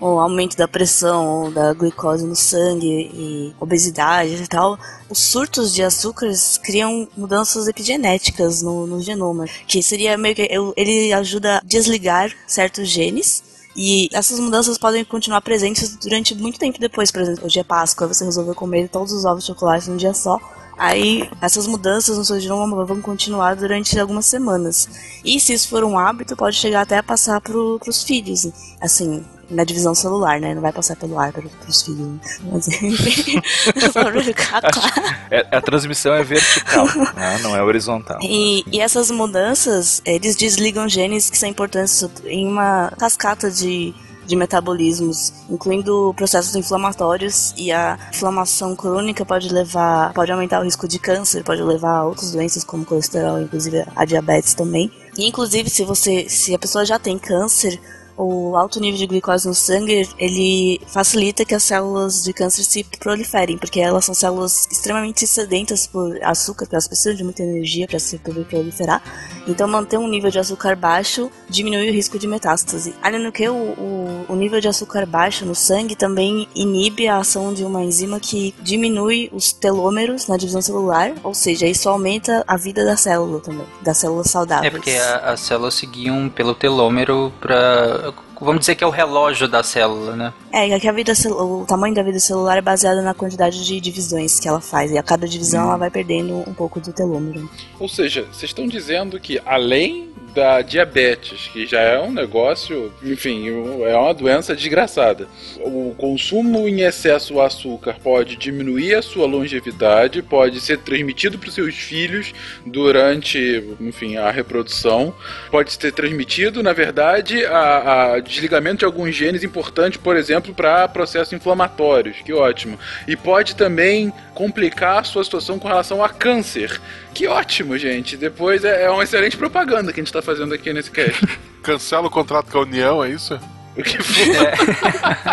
o 0.00 0.20
aumento 0.20 0.56
da 0.56 0.68
pressão 0.68 1.26
ou 1.26 1.50
da 1.50 1.72
glicose 1.72 2.24
no 2.24 2.36
sangue 2.36 3.10
e 3.12 3.54
obesidade 3.58 4.34
e 4.34 4.46
tal, 4.46 4.78
os 5.10 5.18
surtos 5.18 5.74
de 5.74 5.82
açúcares 5.82 6.56
criam 6.58 7.08
mudanças 7.16 7.66
epigenéticas 7.66 8.62
no, 8.62 8.86
no 8.86 9.00
genoma, 9.00 9.46
que 9.66 9.82
seria 9.82 10.16
meio 10.16 10.36
que 10.36 10.48
ele 10.76 11.12
ajuda 11.12 11.58
a 11.58 11.60
desligar 11.64 12.32
certos 12.46 12.88
genes 12.88 13.42
e 13.76 14.08
essas 14.12 14.40
mudanças 14.40 14.76
podem 14.76 15.04
continuar 15.04 15.40
presentes 15.40 15.96
durante 15.96 16.34
muito 16.34 16.58
tempo 16.58 16.80
depois. 16.80 17.12
Por 17.12 17.22
exemplo, 17.22 17.46
hoje 17.46 17.60
é 17.60 17.64
Páscoa, 17.64 18.08
você 18.08 18.24
resolveu 18.24 18.54
comer 18.54 18.88
todos 18.88 19.12
os 19.12 19.24
ovos 19.24 19.44
de 19.44 19.48
chocolate 19.48 19.88
num 19.88 19.96
dia 19.96 20.14
só. 20.14 20.38
Aí 20.78 21.28
essas 21.42 21.66
mudanças 21.66 22.16
no 22.16 22.24
seu 22.24 22.38
genoma 22.38 22.84
vão 22.84 23.00
continuar 23.00 23.56
durante 23.56 23.98
algumas 23.98 24.26
semanas. 24.26 24.88
E 25.24 25.40
se 25.40 25.52
isso 25.52 25.68
for 25.68 25.82
um 25.82 25.98
hábito, 25.98 26.36
pode 26.36 26.56
chegar 26.56 26.82
até 26.82 26.98
a 26.98 27.02
passar 27.02 27.40
para 27.40 27.56
os 27.56 28.04
filhos. 28.04 28.46
Assim, 28.80 29.24
na 29.50 29.64
divisão 29.64 29.94
celular, 29.94 30.40
né? 30.40 30.54
Não 30.54 30.62
vai 30.62 30.72
passar 30.72 30.96
pelo 30.96 31.18
ar 31.18 31.32
para 31.32 31.44
os 31.68 31.82
filhos. 31.82 32.06
Né? 32.06 32.18
Mas 32.52 32.68
enfim, 32.68 33.40
ficar 34.22 34.60
claro. 34.60 35.16
É, 35.30 35.46
a 35.50 35.60
transmissão 35.60 36.14
é 36.14 36.22
vertical, 36.22 36.86
né? 37.14 37.38
não 37.42 37.56
é 37.56 37.62
horizontal. 37.62 38.18
E, 38.22 38.64
e, 38.70 38.80
essas 38.80 39.10
mudanças, 39.10 40.02
eles 40.04 40.36
desligam 40.36 40.88
genes 40.88 41.30
que 41.30 41.38
são 41.38 41.48
importantes 41.48 42.08
em 42.24 42.46
uma 42.46 42.92
cascata 42.98 43.50
de 43.50 43.94
de 44.28 44.36
metabolismos, 44.36 45.32
incluindo 45.48 46.12
processos 46.14 46.54
inflamatórios 46.54 47.54
e 47.56 47.72
a 47.72 47.98
inflamação 48.12 48.76
crônica 48.76 49.24
pode 49.24 49.52
levar, 49.52 50.12
pode 50.12 50.30
aumentar 50.30 50.60
o 50.60 50.64
risco 50.64 50.86
de 50.86 50.98
câncer, 50.98 51.42
pode 51.42 51.62
levar 51.62 51.96
a 51.96 52.04
outras 52.04 52.32
doenças 52.32 52.62
como 52.62 52.84
colesterol, 52.84 53.40
inclusive 53.40 53.84
a 53.96 54.04
diabetes 54.04 54.52
também. 54.52 54.92
E 55.16 55.26
inclusive 55.26 55.70
se 55.70 55.82
você, 55.82 56.28
se 56.28 56.54
a 56.54 56.58
pessoa 56.58 56.84
já 56.84 56.98
tem 56.98 57.18
câncer, 57.18 57.80
o 58.18 58.56
alto 58.56 58.80
nível 58.80 58.98
de 58.98 59.06
glicose 59.06 59.46
no 59.46 59.54
sangue, 59.54 60.08
ele 60.18 60.80
facilita 60.88 61.44
que 61.44 61.54
as 61.54 61.62
células 61.62 62.24
de 62.24 62.32
câncer 62.32 62.64
se 62.64 62.84
proliferem, 62.98 63.56
porque 63.56 63.80
elas 63.80 64.04
são 64.04 64.14
células 64.14 64.66
extremamente 64.70 65.26
sedentas 65.26 65.86
por 65.86 66.18
açúcar, 66.24 66.64
porque 66.64 66.74
elas 66.74 66.88
precisam 66.88 67.14
de 67.14 67.22
muita 67.22 67.42
energia 67.42 67.86
para 67.86 68.00
se 68.00 68.18
proliferar. 68.18 69.00
Então, 69.46 69.68
manter 69.68 69.98
um 69.98 70.08
nível 70.08 70.30
de 70.30 70.38
açúcar 70.38 70.74
baixo 70.74 71.30
diminui 71.48 71.88
o 71.88 71.92
risco 71.92 72.18
de 72.18 72.26
metástase. 72.26 72.92
Além 73.00 73.22
do 73.22 73.30
que, 73.30 73.48
o, 73.48 73.54
o, 73.54 74.26
o 74.28 74.36
nível 74.36 74.60
de 74.60 74.68
açúcar 74.68 75.06
baixo 75.06 75.46
no 75.46 75.54
sangue 75.54 75.94
também 75.94 76.48
inibe 76.54 77.06
a 77.06 77.18
ação 77.18 77.54
de 77.54 77.64
uma 77.64 77.82
enzima 77.84 78.18
que 78.18 78.54
diminui 78.60 79.30
os 79.32 79.52
telômeros 79.52 80.26
na 80.26 80.36
divisão 80.36 80.60
celular, 80.60 81.14
ou 81.22 81.34
seja, 81.34 81.66
isso 81.66 81.88
aumenta 81.88 82.44
a 82.46 82.56
vida 82.56 82.84
da 82.84 82.96
célula 82.96 83.40
também, 83.40 83.66
das 83.82 83.98
células 83.98 84.30
saudáveis. 84.30 84.66
É 84.66 84.70
porque 84.70 84.90
as 84.90 85.40
células 85.40 85.74
seguiam 85.74 86.28
pelo 86.28 86.54
telômero 86.54 87.32
para 87.40 88.07
vamos 88.40 88.60
dizer 88.60 88.74
que 88.74 88.84
é 88.84 88.86
o 88.86 88.90
relógio 88.90 89.48
da 89.48 89.62
célula, 89.62 90.16
né? 90.16 90.32
É, 90.52 90.78
que 90.78 90.88
a 90.88 90.92
vida, 90.92 91.12
o 91.30 91.64
tamanho 91.66 91.94
da 91.94 92.02
vida 92.02 92.18
celular 92.18 92.58
é 92.58 92.62
baseado 92.62 93.02
na 93.02 93.14
quantidade 93.14 93.64
de 93.64 93.80
divisões 93.80 94.38
que 94.38 94.48
ela 94.48 94.60
faz, 94.60 94.90
e 94.90 94.98
a 94.98 95.02
cada 95.02 95.26
divisão 95.26 95.64
hum. 95.64 95.68
ela 95.68 95.76
vai 95.76 95.90
perdendo 95.90 96.34
um 96.48 96.54
pouco 96.54 96.80
do 96.80 96.92
telômero. 96.92 97.48
Ou 97.78 97.88
seja, 97.88 98.22
vocês 98.32 98.50
estão 98.50 98.66
dizendo 98.66 99.18
que 99.20 99.40
além 99.44 100.12
da 100.34 100.62
diabetes, 100.62 101.48
que 101.52 101.66
já 101.66 101.80
é 101.80 101.98
um 101.98 102.12
negócio, 102.12 102.92
enfim, 103.02 103.48
é 103.84 103.96
uma 103.96 104.14
doença 104.14 104.54
desgraçada. 104.54 105.26
O 105.60 105.94
consumo 105.96 106.68
em 106.68 106.82
excesso 106.82 107.34
de 107.34 107.40
açúcar 107.40 107.96
pode 108.02 108.36
diminuir 108.36 108.94
a 108.94 109.02
sua 109.02 109.26
longevidade, 109.26 110.22
pode 110.22 110.60
ser 110.60 110.78
transmitido 110.78 111.38
para 111.38 111.48
os 111.48 111.54
seus 111.54 111.74
filhos 111.74 112.32
durante, 112.64 113.64
enfim, 113.80 114.16
a 114.16 114.30
reprodução, 114.30 115.14
pode 115.50 115.72
ser 115.72 115.92
transmitido, 115.92 116.62
na 116.62 116.72
verdade, 116.72 117.44
a, 117.46 118.14
a 118.14 118.20
desligamento 118.20 118.78
de 118.78 118.84
alguns 118.84 119.14
genes 119.14 119.42
importantes, 119.42 119.98
por 119.98 120.16
exemplo, 120.16 120.54
para 120.54 120.88
processos 120.88 121.32
inflamatórios, 121.32 122.16
que 122.24 122.32
ótimo. 122.32 122.78
E 123.06 123.16
pode 123.16 123.56
também 123.56 124.12
complicar 124.34 125.00
a 125.00 125.04
sua 125.04 125.24
situação 125.24 125.58
com 125.58 125.66
relação 125.66 126.02
a 126.02 126.08
câncer. 126.08 126.80
Que 127.12 127.26
ótimo, 127.26 127.76
gente. 127.76 128.16
Depois 128.16 128.64
é, 128.64 128.84
é 128.84 128.90
uma 128.90 129.02
excelente 129.02 129.36
propaganda 129.36 129.92
que 129.92 129.98
a 129.98 130.02
gente 130.02 130.06
está 130.06 130.22
fazendo 130.28 130.52
aqui 130.52 130.74
nesse 130.74 130.90
cast. 130.90 131.26
Cancela 131.64 132.06
o 132.06 132.10
contrato 132.10 132.52
com 132.52 132.58
a 132.58 132.62
União, 132.62 133.02
é 133.02 133.08
isso? 133.08 133.40
O 133.74 133.82
que 133.82 133.96
foi? 134.04 134.36
É. 134.36 134.54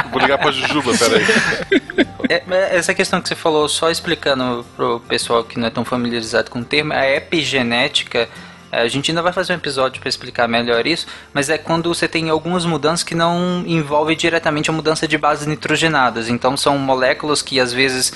Vou 0.10 0.22
ligar 0.22 0.38
pra 0.38 0.52
Jujuba, 0.52 0.98
peraí. 0.98 1.26
É, 2.30 2.78
essa 2.78 2.94
questão 2.94 3.22
que 3.22 3.28
você 3.28 3.36
falou, 3.36 3.68
só 3.68 3.92
explicando 3.92 4.66
pro 4.78 5.02
pessoal 5.02 5.44
que 5.44 5.60
não 5.60 5.68
é 5.68 5.70
tão 5.70 5.84
familiarizado 5.84 6.50
com 6.50 6.60
o 6.60 6.66
termo, 6.66 6.94
a 6.94 7.10
epigenética 7.10 8.30
a 8.72 8.88
gente 8.90 9.10
ainda 9.10 9.22
vai 9.22 9.32
fazer 9.32 9.54
um 9.54 9.56
episódio 9.56 10.02
para 10.02 10.10
explicar 10.10 10.50
melhor 10.50 10.86
isso, 10.86 11.08
mas 11.34 11.50
é 11.50 11.58
quando 11.58 11.94
você 11.94 12.10
tem 12.10 12.30
algumas 12.30 12.66
mudanças 12.66 13.04
que 13.04 13.16
não 13.16 13.64
envolvem 13.66 14.18
diretamente 14.18 14.70
a 14.70 14.74
mudança 14.74 15.08
de 15.08 15.18
bases 15.18 15.48
nitrogenadas. 15.48 16.28
Então 16.28 16.58
são 16.58 16.78
moléculas 16.78 17.42
que 17.42 17.58
às 17.58 17.72
vezes 17.72 18.12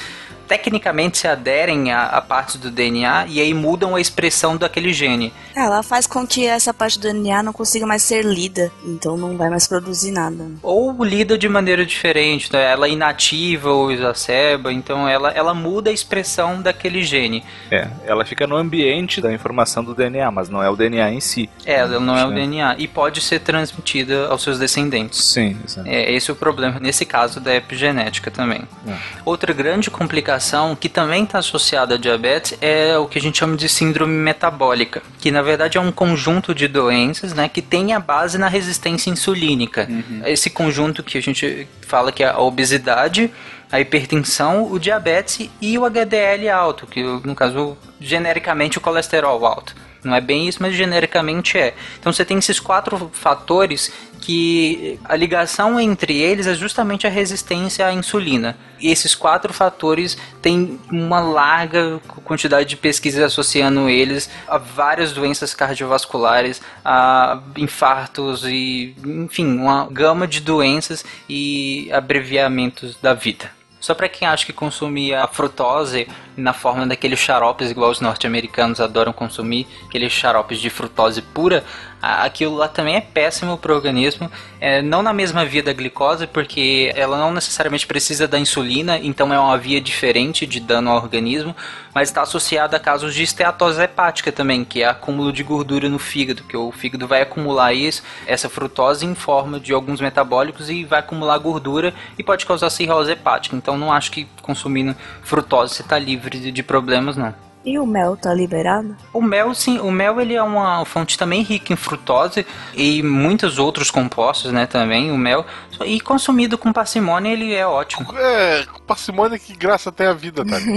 tecnicamente 0.49 1.19
se 1.19 1.27
aderem 1.27 1.91
a, 1.91 2.05
a 2.05 2.21
partes 2.21 2.55
do 2.55 2.71
DNA 2.71 3.27
e 3.27 3.39
aí 3.39 3.53
mudam 3.53 3.95
a 3.95 4.01
expressão 4.01 4.57
daquele 4.57 4.91
gene. 4.91 5.31
Ela 5.55 5.83
faz 5.83 6.07
com 6.07 6.25
que 6.25 6.47
essa 6.47 6.73
parte 6.73 6.97
do 6.97 7.03
DNA 7.03 7.43
não 7.43 7.53
consiga 7.53 7.85
mais 7.85 8.01
ser 8.01 8.25
lida, 8.25 8.71
então 8.83 9.15
não 9.15 9.37
vai 9.37 9.47
mais 9.47 9.67
produzir 9.67 10.09
nada. 10.09 10.47
Ou 10.63 11.03
lida 11.03 11.37
de 11.37 11.47
maneira 11.47 11.85
diferente, 11.85 12.51
né? 12.51 12.71
ela 12.71 12.89
inativa 12.89 13.69
ou 13.69 13.91
exacerba, 13.91 14.73
então 14.73 15.07
ela, 15.07 15.29
ela 15.29 15.53
muda 15.53 15.91
a 15.91 15.93
expressão 15.93 16.59
daquele 16.59 17.03
gene. 17.03 17.43
É, 17.69 17.87
ela 18.03 18.25
fica 18.25 18.47
no 18.47 18.55
ambiente 18.55 19.21
da 19.21 19.31
informação 19.31 19.83
do 19.83 19.93
DNA, 19.93 20.31
mas 20.31 20.49
não 20.49 20.63
é 20.63 20.69
o 20.69 20.75
DNA 20.75 21.11
em 21.11 21.19
si. 21.19 21.47
É, 21.63 21.75
ela 21.75 21.99
não 21.99 22.17
é 22.17 22.25
o 22.25 22.31
DNA 22.31 22.75
e 22.79 22.87
pode 22.87 23.21
ser 23.21 23.39
transmitida 23.39 24.27
aos 24.29 24.41
seus 24.41 24.57
descendentes. 24.57 25.23
Sim, 25.25 25.55
exato. 25.63 25.87
É, 25.87 26.11
esse 26.11 26.31
é 26.31 26.33
o 26.33 26.35
problema 26.35 26.79
nesse 26.79 27.05
caso 27.05 27.39
da 27.39 27.53
epigenética 27.53 28.31
também. 28.31 28.63
É. 28.87 28.95
Outra 29.23 29.53
grande 29.53 29.91
complicação 29.91 30.38
complicação 30.39 30.75
que 30.75 30.87
também 30.87 31.23
está 31.23 31.39
associada 31.39 31.95
à 31.95 31.97
diabetes 31.97 32.57
é 32.61 32.97
o 32.97 33.05
que 33.05 33.19
a 33.19 33.21
gente 33.21 33.37
chama 33.37 33.57
de 33.57 33.67
síndrome 33.67 34.13
metabólica, 34.13 35.03
que 35.19 35.29
na 35.29 35.41
verdade 35.41 35.77
é 35.77 35.81
um 35.81 35.91
conjunto 35.91 36.55
de 36.55 36.67
doenças 36.67 37.33
né, 37.33 37.49
que 37.49 37.61
tem 37.61 37.93
a 37.93 37.99
base 37.99 38.37
na 38.37 38.47
resistência 38.47 39.09
insulínica. 39.09 39.87
Uhum. 39.89 40.21
Esse 40.25 40.49
conjunto 40.49 41.03
que 41.03 41.17
a 41.17 41.21
gente 41.21 41.67
fala 41.81 42.11
que 42.11 42.23
é 42.23 42.29
a 42.29 42.39
obesidade, 42.39 43.29
a 43.71 43.79
hipertensão, 43.79 44.71
o 44.71 44.79
diabetes 44.79 45.49
e 45.61 45.77
o 45.77 45.85
HDL 45.85 46.49
alto, 46.49 46.87
que 46.87 47.03
no 47.03 47.35
caso 47.35 47.77
genericamente 47.99 48.77
o 48.77 48.81
colesterol 48.81 49.45
alto. 49.45 49.75
Não 50.03 50.15
é 50.15 50.21
bem 50.21 50.47
isso, 50.47 50.59
mas 50.61 50.73
genericamente 50.73 51.57
é. 51.57 51.73
Então 51.99 52.13
você 52.13 52.23
tem 52.23 52.37
esses 52.37 52.59
quatro 52.59 53.11
fatores 53.13 53.91
que 54.21 54.99
a 55.05 55.15
ligação 55.15 55.79
entre 55.79 56.17
eles 56.17 56.47
é 56.47 56.53
justamente 56.53 57.07
a 57.07 57.09
resistência 57.09 57.85
à 57.85 57.93
insulina. 57.93 58.57
E 58.79 58.89
esses 58.89 59.15
quatro 59.15 59.53
fatores 59.53 60.17
têm 60.41 60.79
uma 60.91 61.19
larga 61.19 61.99
quantidade 62.23 62.69
de 62.69 62.77
pesquisas 62.77 63.21
associando 63.23 63.89
eles 63.89 64.29
a 64.47 64.57
várias 64.57 65.11
doenças 65.11 65.53
cardiovasculares, 65.53 66.61
a 66.83 67.41
infartos 67.57 68.43
e, 68.45 68.95
enfim, 69.05 69.57
uma 69.57 69.87
gama 69.89 70.27
de 70.27 70.39
doenças 70.39 71.03
e 71.27 71.89
abreviamentos 71.91 72.95
da 73.01 73.13
vida. 73.13 73.51
Só 73.79 73.93
para 73.93 74.09
quem 74.09 74.27
acha 74.27 74.45
que 74.45 74.51
consumir 74.51 75.13
a 75.13 75.25
frutose 75.27 76.07
na 76.39 76.53
forma 76.53 76.87
daqueles 76.87 77.19
xaropes 77.19 77.69
igual 77.69 77.91
os 77.91 78.01
norte-americanos 78.01 78.79
adoram 78.79 79.13
consumir, 79.13 79.67
aqueles 79.87 80.11
xaropes 80.11 80.59
de 80.59 80.69
frutose 80.69 81.21
pura, 81.21 81.63
aquilo 82.01 82.55
lá 82.55 82.67
também 82.67 82.95
é 82.95 83.01
péssimo 83.01 83.57
para 83.57 83.71
o 83.71 83.75
organismo. 83.75 84.31
É, 84.59 84.81
não 84.81 85.01
na 85.01 85.13
mesma 85.13 85.45
via 85.45 85.63
da 85.63 85.73
glicose, 85.73 86.27
porque 86.27 86.91
ela 86.95 87.17
não 87.17 87.31
necessariamente 87.31 87.87
precisa 87.87 88.27
da 88.27 88.39
insulina, 88.39 88.97
então 88.97 89.33
é 89.33 89.39
uma 89.39 89.57
via 89.57 89.79
diferente 89.79 90.45
de 90.45 90.59
dano 90.59 90.89
ao 90.89 90.97
organismo, 90.97 91.55
mas 91.93 92.09
está 92.09 92.21
associada 92.21 92.77
a 92.77 92.79
casos 92.79 93.13
de 93.13 93.23
esteatose 93.23 93.81
hepática 93.81 94.31
também, 94.31 94.63
que 94.63 94.83
é 94.83 94.87
acúmulo 94.87 95.31
de 95.31 95.43
gordura 95.43 95.89
no 95.89 95.99
fígado, 95.99 96.43
que 96.43 96.55
o 96.55 96.71
fígado 96.71 97.07
vai 97.07 97.21
acumular 97.21 97.73
isso, 97.73 98.03
essa 98.25 98.49
frutose 98.49 99.05
em 99.05 99.15
forma 99.15 99.59
de 99.59 99.73
alguns 99.73 100.01
metabólicos 100.01 100.69
e 100.69 100.83
vai 100.83 100.99
acumular 100.99 101.37
gordura 101.37 101.93
e 102.17 102.23
pode 102.23 102.45
causar 102.45 102.69
cirrose 102.69 103.11
hepática. 103.11 103.55
Então 103.55 103.77
não 103.77 103.91
acho 103.91 104.11
que 104.11 104.27
consumindo 104.41 104.95
frutose 105.21 105.75
você 105.75 105.81
está 105.81 105.97
livre 105.97 106.28
de 106.29 106.63
problemas 106.63 107.17
não. 107.17 107.33
E 107.65 107.77
o 107.77 107.85
mel 107.85 108.15
tá 108.15 108.33
liberado? 108.33 108.95
O 109.13 109.21
mel, 109.21 109.53
sim. 109.53 109.79
O 109.79 109.91
mel 109.91 110.21
ele 110.21 110.33
é 110.33 110.41
uma 110.41 110.85
fonte 110.85 111.17
também 111.17 111.41
rica 111.43 111.73
em 111.73 111.75
frutose 111.75 112.45
e 112.73 113.03
muitos 113.03 113.59
outros 113.59 113.91
compostos, 113.91 114.51
né, 114.53 114.65
também, 114.65 115.11
o 115.11 115.17
mel. 115.17 115.45
E 115.85 115.99
consumido 115.99 116.57
com 116.57 116.71
parcimônia, 116.71 117.31
ele 117.31 117.53
é 117.53 117.67
ótimo. 117.67 118.07
É, 118.17 118.65
com 118.65 118.79
parcimônia 118.79 119.37
que 119.37 119.53
graça 119.55 119.91
tem 119.91 120.07
a 120.07 120.13
vida, 120.13 120.45
tá? 120.45 120.57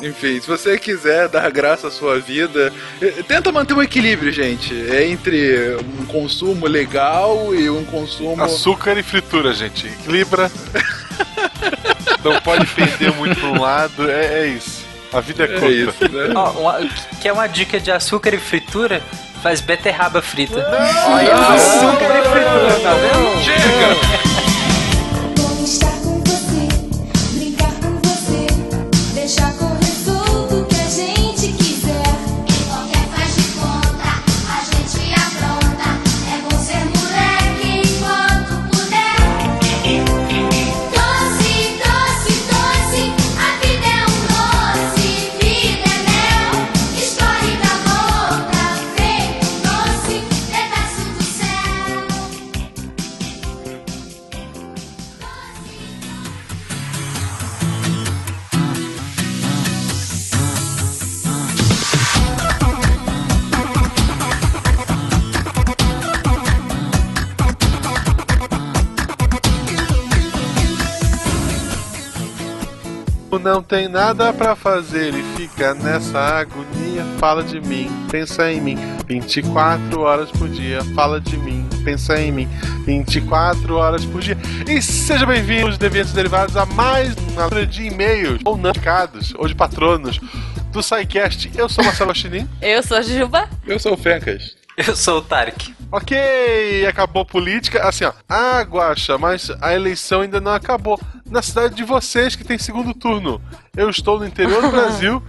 Enfim, 0.00 0.40
se 0.40 0.46
você 0.46 0.78
quiser 0.78 1.28
dar 1.28 1.50
graça 1.50 1.88
à 1.88 1.90
sua 1.90 2.20
vida, 2.20 2.72
eh, 3.02 3.22
tenta 3.26 3.50
manter 3.50 3.74
um 3.74 3.82
equilíbrio, 3.82 4.32
gente, 4.32 4.72
entre 4.72 5.76
um 6.00 6.06
consumo 6.06 6.68
legal 6.68 7.52
e 7.52 7.68
um 7.68 7.84
consumo. 7.84 8.40
Açúcar 8.40 8.96
e 8.96 9.02
fritura, 9.02 9.52
gente. 9.52 9.88
Equilibra. 9.88 10.48
Não 12.24 12.40
pode 12.40 12.66
perder 12.66 13.12
muito 13.12 13.38
para 13.38 13.48
um 13.48 13.60
lado, 13.60 14.10
é, 14.10 14.42
é, 14.42 14.46
isso. 14.48 14.86
A 15.12 15.20
vida 15.20 15.44
é, 15.44 15.46
é 15.46 15.60
curta. 15.60 15.68
Isso, 15.72 16.12
né? 16.12 16.34
uma, 16.34 16.80
que 17.20 17.28
é 17.28 17.32
uma 17.32 17.46
dica 17.46 17.80
de 17.80 17.90
açúcar 17.90 18.34
e 18.34 18.38
fritura. 18.38 19.02
Faz 19.42 19.60
beterraba 19.60 20.20
frita. 20.20 20.58
Olha, 21.06 21.34
açúcar 21.34 22.12
de 22.12 22.28
fritura, 22.28 22.80
tá 22.82 22.94
vendo? 22.94 23.44
Chega! 23.44 24.17
Não 73.58 73.62
tem 73.64 73.88
nada 73.88 74.32
pra 74.32 74.54
fazer 74.54 75.12
e 75.12 75.22
fica 75.36 75.74
nessa 75.74 76.16
agonia. 76.20 77.04
Fala 77.18 77.42
de 77.42 77.60
mim, 77.60 77.90
pensa 78.08 78.52
em 78.52 78.60
mim. 78.60 78.78
24 79.08 80.00
horas 80.00 80.30
por 80.30 80.48
dia, 80.48 80.78
fala 80.94 81.20
de 81.20 81.36
mim, 81.36 81.68
pensa 81.82 82.20
em 82.20 82.30
mim. 82.30 82.48
24 82.86 83.74
horas 83.74 84.04
por 84.04 84.20
dia. 84.20 84.38
E 84.68 84.80
seja 84.80 85.26
bem-vindos, 85.26 85.76
Deviantes 85.76 86.12
Derivados, 86.12 86.56
a 86.56 86.64
mais 86.66 87.16
uma 87.32 87.66
de 87.66 87.88
e-mails, 87.88 88.40
ou 88.44 88.56
não 88.56 88.70
ou 89.36 89.48
de 89.48 89.56
patronos 89.56 90.20
do 90.70 90.80
SciCast. 90.80 91.50
Eu 91.56 91.68
sou 91.68 91.82
Marcelo 91.82 92.14
Chinin. 92.14 92.48
Eu 92.62 92.80
sou 92.84 92.96
a 92.96 93.02
Juba. 93.02 93.48
Eu 93.66 93.80
sou 93.80 93.94
o 93.94 93.96
Fencas. 93.96 94.57
Eu 94.86 94.94
sou 94.94 95.18
o 95.18 95.22
Tarek. 95.22 95.74
Ok, 95.90 96.86
acabou 96.86 97.22
a 97.22 97.24
política. 97.24 97.82
Assim, 97.88 98.04
ó. 98.04 98.12
Ah, 98.28 98.60
Guaxa, 98.62 99.16
mas 99.18 99.50
a 99.60 99.74
eleição 99.74 100.20
ainda 100.20 100.40
não 100.40 100.52
acabou. 100.52 101.00
Na 101.26 101.42
cidade 101.42 101.74
de 101.74 101.82
vocês, 101.84 102.36
que 102.36 102.44
tem 102.44 102.58
segundo 102.58 102.94
turno. 102.94 103.40
Eu 103.76 103.88
estou 103.90 104.18
no 104.18 104.26
interior 104.26 104.60
do 104.62 104.68
Brasil. 104.72 105.22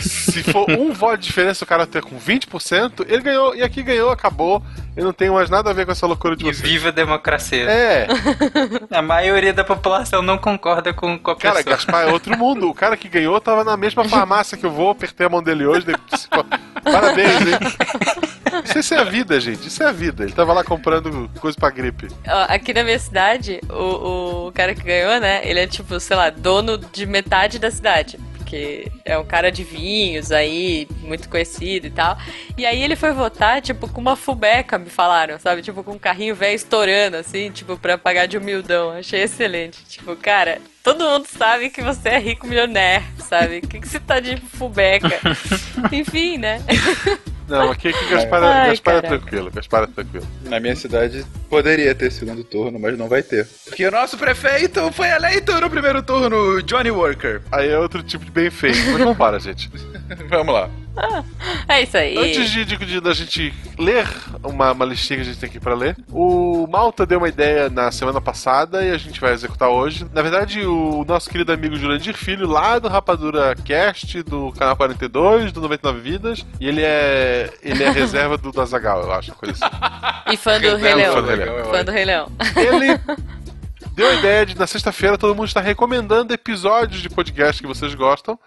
Se 0.00 0.42
for 0.44 0.68
um 0.70 0.92
voto 0.92 1.18
de 1.18 1.26
diferença, 1.28 1.64
o 1.64 1.66
cara 1.66 1.86
ter 1.86 2.02
com 2.02 2.18
20%, 2.18 3.04
ele 3.08 3.22
ganhou. 3.22 3.54
E 3.54 3.62
aqui 3.62 3.82
ganhou, 3.82 4.10
acabou. 4.10 4.62
Eu 4.96 5.04
não 5.04 5.12
tenho 5.12 5.34
mais 5.34 5.48
nada 5.50 5.70
a 5.70 5.72
ver 5.72 5.84
com 5.86 5.92
essa 5.92 6.06
loucura 6.06 6.34
de 6.34 6.42
E 6.44 6.52
vocês. 6.52 6.60
viva 6.60 6.88
a 6.88 6.92
democracia. 6.92 7.64
É, 7.70 8.06
A 8.90 9.00
maioria 9.02 9.52
da 9.52 9.62
população 9.64 10.22
não 10.22 10.38
concorda 10.38 10.92
com, 10.94 11.18
com 11.18 11.30
a 11.30 11.36
cara, 11.36 11.56
pessoa. 11.56 11.76
Gaspar 11.76 12.08
é 12.08 12.12
outro 12.12 12.36
mundo. 12.36 12.68
O 12.68 12.74
cara 12.74 12.96
que 12.96 13.08
ganhou 13.08 13.38
tava 13.40 13.62
na 13.62 13.76
mesma 13.76 14.04
farmácia 14.08 14.56
que 14.56 14.64
eu 14.66 14.70
vou, 14.70 14.90
apertei 14.90 15.26
a 15.26 15.30
mão 15.30 15.42
dele 15.42 15.66
hoje. 15.66 15.86
daí 15.86 15.96
disse, 16.10 16.28
"Pô, 16.28 16.44
Parabéns, 16.82 17.40
hein? 17.42 17.58
Isso, 18.64 18.78
isso 18.78 18.94
é 18.94 18.98
a 18.98 19.04
vida, 19.04 19.40
gente. 19.40 19.68
Isso 19.68 19.82
é 19.82 19.86
a 19.86 19.92
vida. 19.92 20.24
Ele 20.24 20.32
tava 20.32 20.52
lá 20.52 20.64
comprando 20.64 21.30
coisa 21.40 21.56
pra 21.58 21.70
gripe. 21.70 22.08
Ó, 22.26 22.46
aqui 22.48 22.72
na 22.72 22.84
minha 22.84 22.98
cidade, 22.98 23.60
o, 23.68 24.48
o 24.48 24.52
cara 24.52 24.74
que 24.74 24.82
ganhou, 24.82 25.20
né? 25.20 25.40
Ele 25.44 25.60
é 25.60 25.66
tipo, 25.66 25.98
sei 26.00 26.16
lá, 26.16 26.30
dono 26.30 26.78
de 26.78 27.06
metade 27.06 27.58
da 27.58 27.70
cidade. 27.70 28.18
Porque 28.36 28.90
é 29.04 29.18
um 29.18 29.26
cara 29.26 29.52
de 29.52 29.62
vinhos 29.62 30.32
aí, 30.32 30.88
muito 31.02 31.28
conhecido 31.28 31.86
e 31.86 31.90
tal. 31.90 32.16
E 32.56 32.64
aí 32.64 32.82
ele 32.82 32.96
foi 32.96 33.12
votar, 33.12 33.60
tipo, 33.60 33.86
com 33.88 34.00
uma 34.00 34.16
fubeca, 34.16 34.78
me 34.78 34.88
falaram, 34.88 35.38
sabe? 35.38 35.60
Tipo, 35.60 35.84
com 35.84 35.92
um 35.92 35.98
carrinho 35.98 36.34
velho 36.34 36.56
estourando, 36.56 37.18
assim, 37.18 37.50
tipo, 37.50 37.76
pra 37.76 37.98
pagar 37.98 38.26
de 38.26 38.38
humildão. 38.38 38.92
Achei 38.92 39.22
excelente. 39.22 39.84
Tipo, 39.86 40.16
cara, 40.16 40.62
todo 40.82 41.04
mundo 41.04 41.26
sabe 41.26 41.68
que 41.68 41.82
você 41.82 42.08
é 42.08 42.18
rico 42.18 42.46
milionaire, 42.46 43.04
sabe? 43.18 43.58
O 43.58 43.68
que, 43.68 43.80
que 43.80 43.88
você 43.88 44.00
tá 44.00 44.18
de 44.18 44.38
fubeca? 44.38 45.20
Enfim, 45.92 46.38
né? 46.38 46.62
Não, 47.48 47.70
aqui, 47.70 47.88
aqui 47.88 48.04
Gaspar, 48.10 48.42
é- 48.42 48.46
Ai, 48.46 48.68
Gaspar 48.70 48.94
é 48.96 49.00
tranquilo. 49.02 49.50
Gaspar 49.50 49.82
é 49.84 49.86
tranquilo. 49.86 50.26
Na 50.44 50.60
minha 50.60 50.76
cidade 50.76 51.24
poderia 51.48 51.94
ter 51.94 52.10
segundo 52.12 52.44
turno, 52.44 52.78
mas 52.78 52.96
não 52.98 53.08
vai 53.08 53.22
ter. 53.22 53.46
Porque 53.66 53.86
o 53.86 53.90
nosso 53.90 54.18
prefeito 54.18 54.92
foi 54.92 55.08
eleito 55.08 55.58
no 55.60 55.70
primeiro 55.70 56.02
turno, 56.02 56.62
Johnny 56.62 56.90
Worker. 56.90 57.40
Aí 57.50 57.68
é 57.70 57.78
outro 57.78 58.02
tipo 58.02 58.24
de 58.24 58.30
bem 58.30 58.50
feito. 58.50 58.76
Mas 58.78 58.98
vamos 58.98 59.16
para, 59.16 59.38
gente. 59.38 59.70
Vamos 60.28 60.54
lá. 60.54 60.70
É 61.68 61.82
isso 61.82 61.96
aí. 61.96 62.16
Antes 62.16 62.50
de, 62.50 62.64
de, 62.64 62.76
de- 62.76 63.00
da 63.00 63.12
gente 63.12 63.52
ler 63.78 64.06
uma, 64.42 64.72
uma 64.72 64.84
listinha 64.84 65.18
que 65.18 65.22
a 65.22 65.24
gente 65.26 65.38
tem 65.38 65.48
aqui 65.48 65.60
pra 65.60 65.74
ler, 65.74 65.96
o 66.10 66.66
Malta 66.66 67.04
deu 67.06 67.18
uma 67.18 67.28
ideia 67.28 67.68
na 67.68 67.90
semana 67.92 68.20
passada 68.20 68.82
e 68.84 68.90
a 68.90 68.96
gente 68.98 69.20
vai 69.20 69.32
executar 69.32 69.68
hoje. 69.68 70.06
Na 70.12 70.22
verdade, 70.22 70.64
o 70.64 71.04
nosso 71.06 71.28
querido 71.28 71.52
amigo 71.52 71.76
Jurandir 71.76 72.16
Filho, 72.16 72.46
lá 72.48 72.78
do 72.78 72.88
Rapadura 72.88 73.54
Cast, 73.64 74.22
do 74.22 74.50
canal 74.52 74.76
42, 74.76 75.52
do 75.52 75.60
99 75.60 76.00
Vidas, 76.00 76.46
e 76.60 76.66
ele 76.66 76.82
é 76.82 77.50
ele 77.62 77.82
é 77.84 77.90
reserva 77.90 78.36
do, 78.38 78.50
do 78.50 78.60
Azagal, 78.60 79.02
eu 79.02 79.12
acho, 79.12 79.32
coisa 79.32 79.54
assim. 79.64 80.32
E 80.32 80.36
fã 80.36 80.58
do 80.60 80.76
Rei 80.76 80.94
Leão. 80.94 81.12
fã 81.14 81.22
do 81.22 81.28
Rei 81.28 81.36
Leão. 81.36 81.64
Fã 81.70 81.84
do 81.84 81.90
Rei 81.92 82.04
Leão. 82.04 82.32
Ele 82.56 83.00
deu 83.94 84.08
a 84.08 84.14
ideia 84.14 84.46
de, 84.46 84.56
na 84.58 84.66
sexta-feira, 84.66 85.18
todo 85.18 85.34
mundo 85.34 85.48
está 85.48 85.60
recomendando 85.60 86.32
episódios 86.32 87.00
de 87.02 87.08
podcast 87.10 87.60
que 87.60 87.68
vocês 87.68 87.94
gostam. 87.94 88.38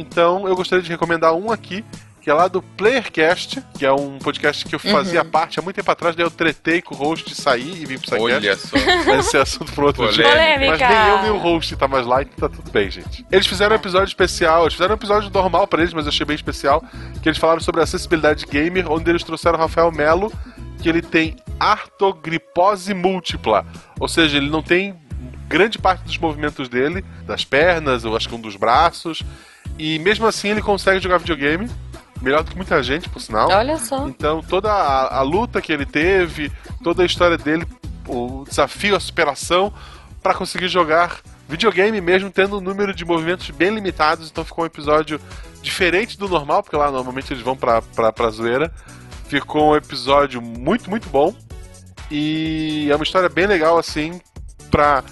Então, 0.00 0.48
eu 0.48 0.56
gostaria 0.56 0.82
de 0.82 0.88
recomendar 0.88 1.34
um 1.34 1.52
aqui, 1.52 1.84
que 2.22 2.30
é 2.30 2.34
lá 2.34 2.48
do 2.48 2.62
Playercast, 2.62 3.62
que 3.78 3.84
é 3.84 3.92
um 3.92 4.18
podcast 4.18 4.64
que 4.64 4.74
eu 4.74 4.78
fazia 4.78 5.22
parte 5.22 5.58
há 5.58 5.62
muito 5.62 5.76
tempo 5.76 5.90
atrás, 5.90 6.16
daí 6.16 6.24
eu 6.24 6.30
tretei 6.30 6.80
com 6.80 6.94
o 6.94 6.98
host 6.98 7.28
de 7.28 7.34
sair 7.34 7.82
e 7.82 7.84
vim 7.84 7.98
pro 7.98 8.22
Olha 8.22 8.56
SciCast. 8.56 8.68
só. 8.68 8.76
Mas 9.06 9.26
esse 9.28 9.36
é 9.36 9.40
assunto 9.40 9.72
pro 9.72 9.86
outro 9.86 10.10
dia. 10.10 10.24
Mas 10.24 10.58
nem 10.58 11.08
eu 11.08 11.22
nem 11.22 11.30
o 11.30 11.36
host 11.36 11.76
tá 11.76 11.86
mais 11.86 12.06
lá, 12.06 12.22
então 12.22 12.48
tá 12.48 12.54
tudo 12.54 12.70
bem, 12.70 12.90
gente. 12.90 13.26
Eles 13.30 13.46
fizeram 13.46 13.76
um 13.76 13.78
episódio 13.78 14.08
especial, 14.08 14.62
eles 14.62 14.72
fizeram 14.72 14.94
um 14.94 14.96
episódio 14.96 15.30
normal 15.30 15.66
pra 15.66 15.82
eles, 15.82 15.92
mas 15.92 16.06
eu 16.06 16.10
achei 16.10 16.24
bem 16.24 16.36
especial, 16.36 16.82
que 17.22 17.28
eles 17.28 17.38
falaram 17.38 17.60
sobre 17.60 17.82
acessibilidade 17.82 18.46
gamer, 18.46 18.90
onde 18.90 19.10
eles 19.10 19.22
trouxeram 19.22 19.58
o 19.58 19.60
Rafael 19.60 19.92
Melo, 19.92 20.32
que 20.82 20.88
ele 20.88 21.02
tem 21.02 21.36
artogripose 21.58 22.94
múltipla. 22.94 23.66
Ou 23.98 24.08
seja, 24.08 24.38
ele 24.38 24.48
não 24.48 24.62
tem 24.62 24.98
grande 25.46 25.78
parte 25.78 26.04
dos 26.04 26.16
movimentos 26.16 26.70
dele, 26.70 27.04
das 27.26 27.44
pernas, 27.44 28.06
ou 28.06 28.16
acho 28.16 28.28
que 28.28 28.34
um 28.34 28.40
dos 28.40 28.56
braços. 28.56 29.22
E 29.80 29.98
mesmo 29.98 30.26
assim 30.26 30.50
ele 30.50 30.60
consegue 30.60 31.00
jogar 31.00 31.16
videogame. 31.16 31.66
Melhor 32.20 32.42
do 32.42 32.50
que 32.50 32.56
muita 32.56 32.82
gente, 32.82 33.08
por 33.08 33.18
sinal. 33.18 33.48
Olha 33.48 33.78
só. 33.78 34.06
Então 34.06 34.42
toda 34.42 34.70
a, 34.70 35.20
a 35.20 35.22
luta 35.22 35.62
que 35.62 35.72
ele 35.72 35.86
teve, 35.86 36.52
toda 36.84 37.02
a 37.02 37.06
história 37.06 37.38
dele, 37.38 37.66
o 38.06 38.44
desafio, 38.46 38.94
a 38.94 39.00
superação 39.00 39.72
para 40.22 40.34
conseguir 40.34 40.68
jogar 40.68 41.20
videogame 41.48 41.98
mesmo 41.98 42.30
tendo 42.30 42.58
um 42.58 42.60
número 42.60 42.92
de 42.94 43.06
movimentos 43.06 43.48
bem 43.48 43.70
limitados, 43.70 44.30
então 44.30 44.44
ficou 44.44 44.64
um 44.64 44.66
episódio 44.66 45.18
diferente 45.62 46.18
do 46.18 46.28
normal, 46.28 46.62
porque 46.62 46.76
lá 46.76 46.90
normalmente 46.90 47.32
eles 47.32 47.42
vão 47.42 47.56
pra, 47.56 47.80
pra, 47.80 48.12
pra 48.12 48.28
zoeira. 48.28 48.70
Ficou 49.28 49.72
um 49.72 49.76
episódio 49.76 50.42
muito, 50.42 50.90
muito 50.90 51.08
bom. 51.08 51.34
E 52.10 52.86
é 52.90 52.94
uma 52.94 53.02
história 53.02 53.30
bem 53.30 53.46
legal, 53.46 53.78
assim, 53.78 54.20
pra. 54.70 55.02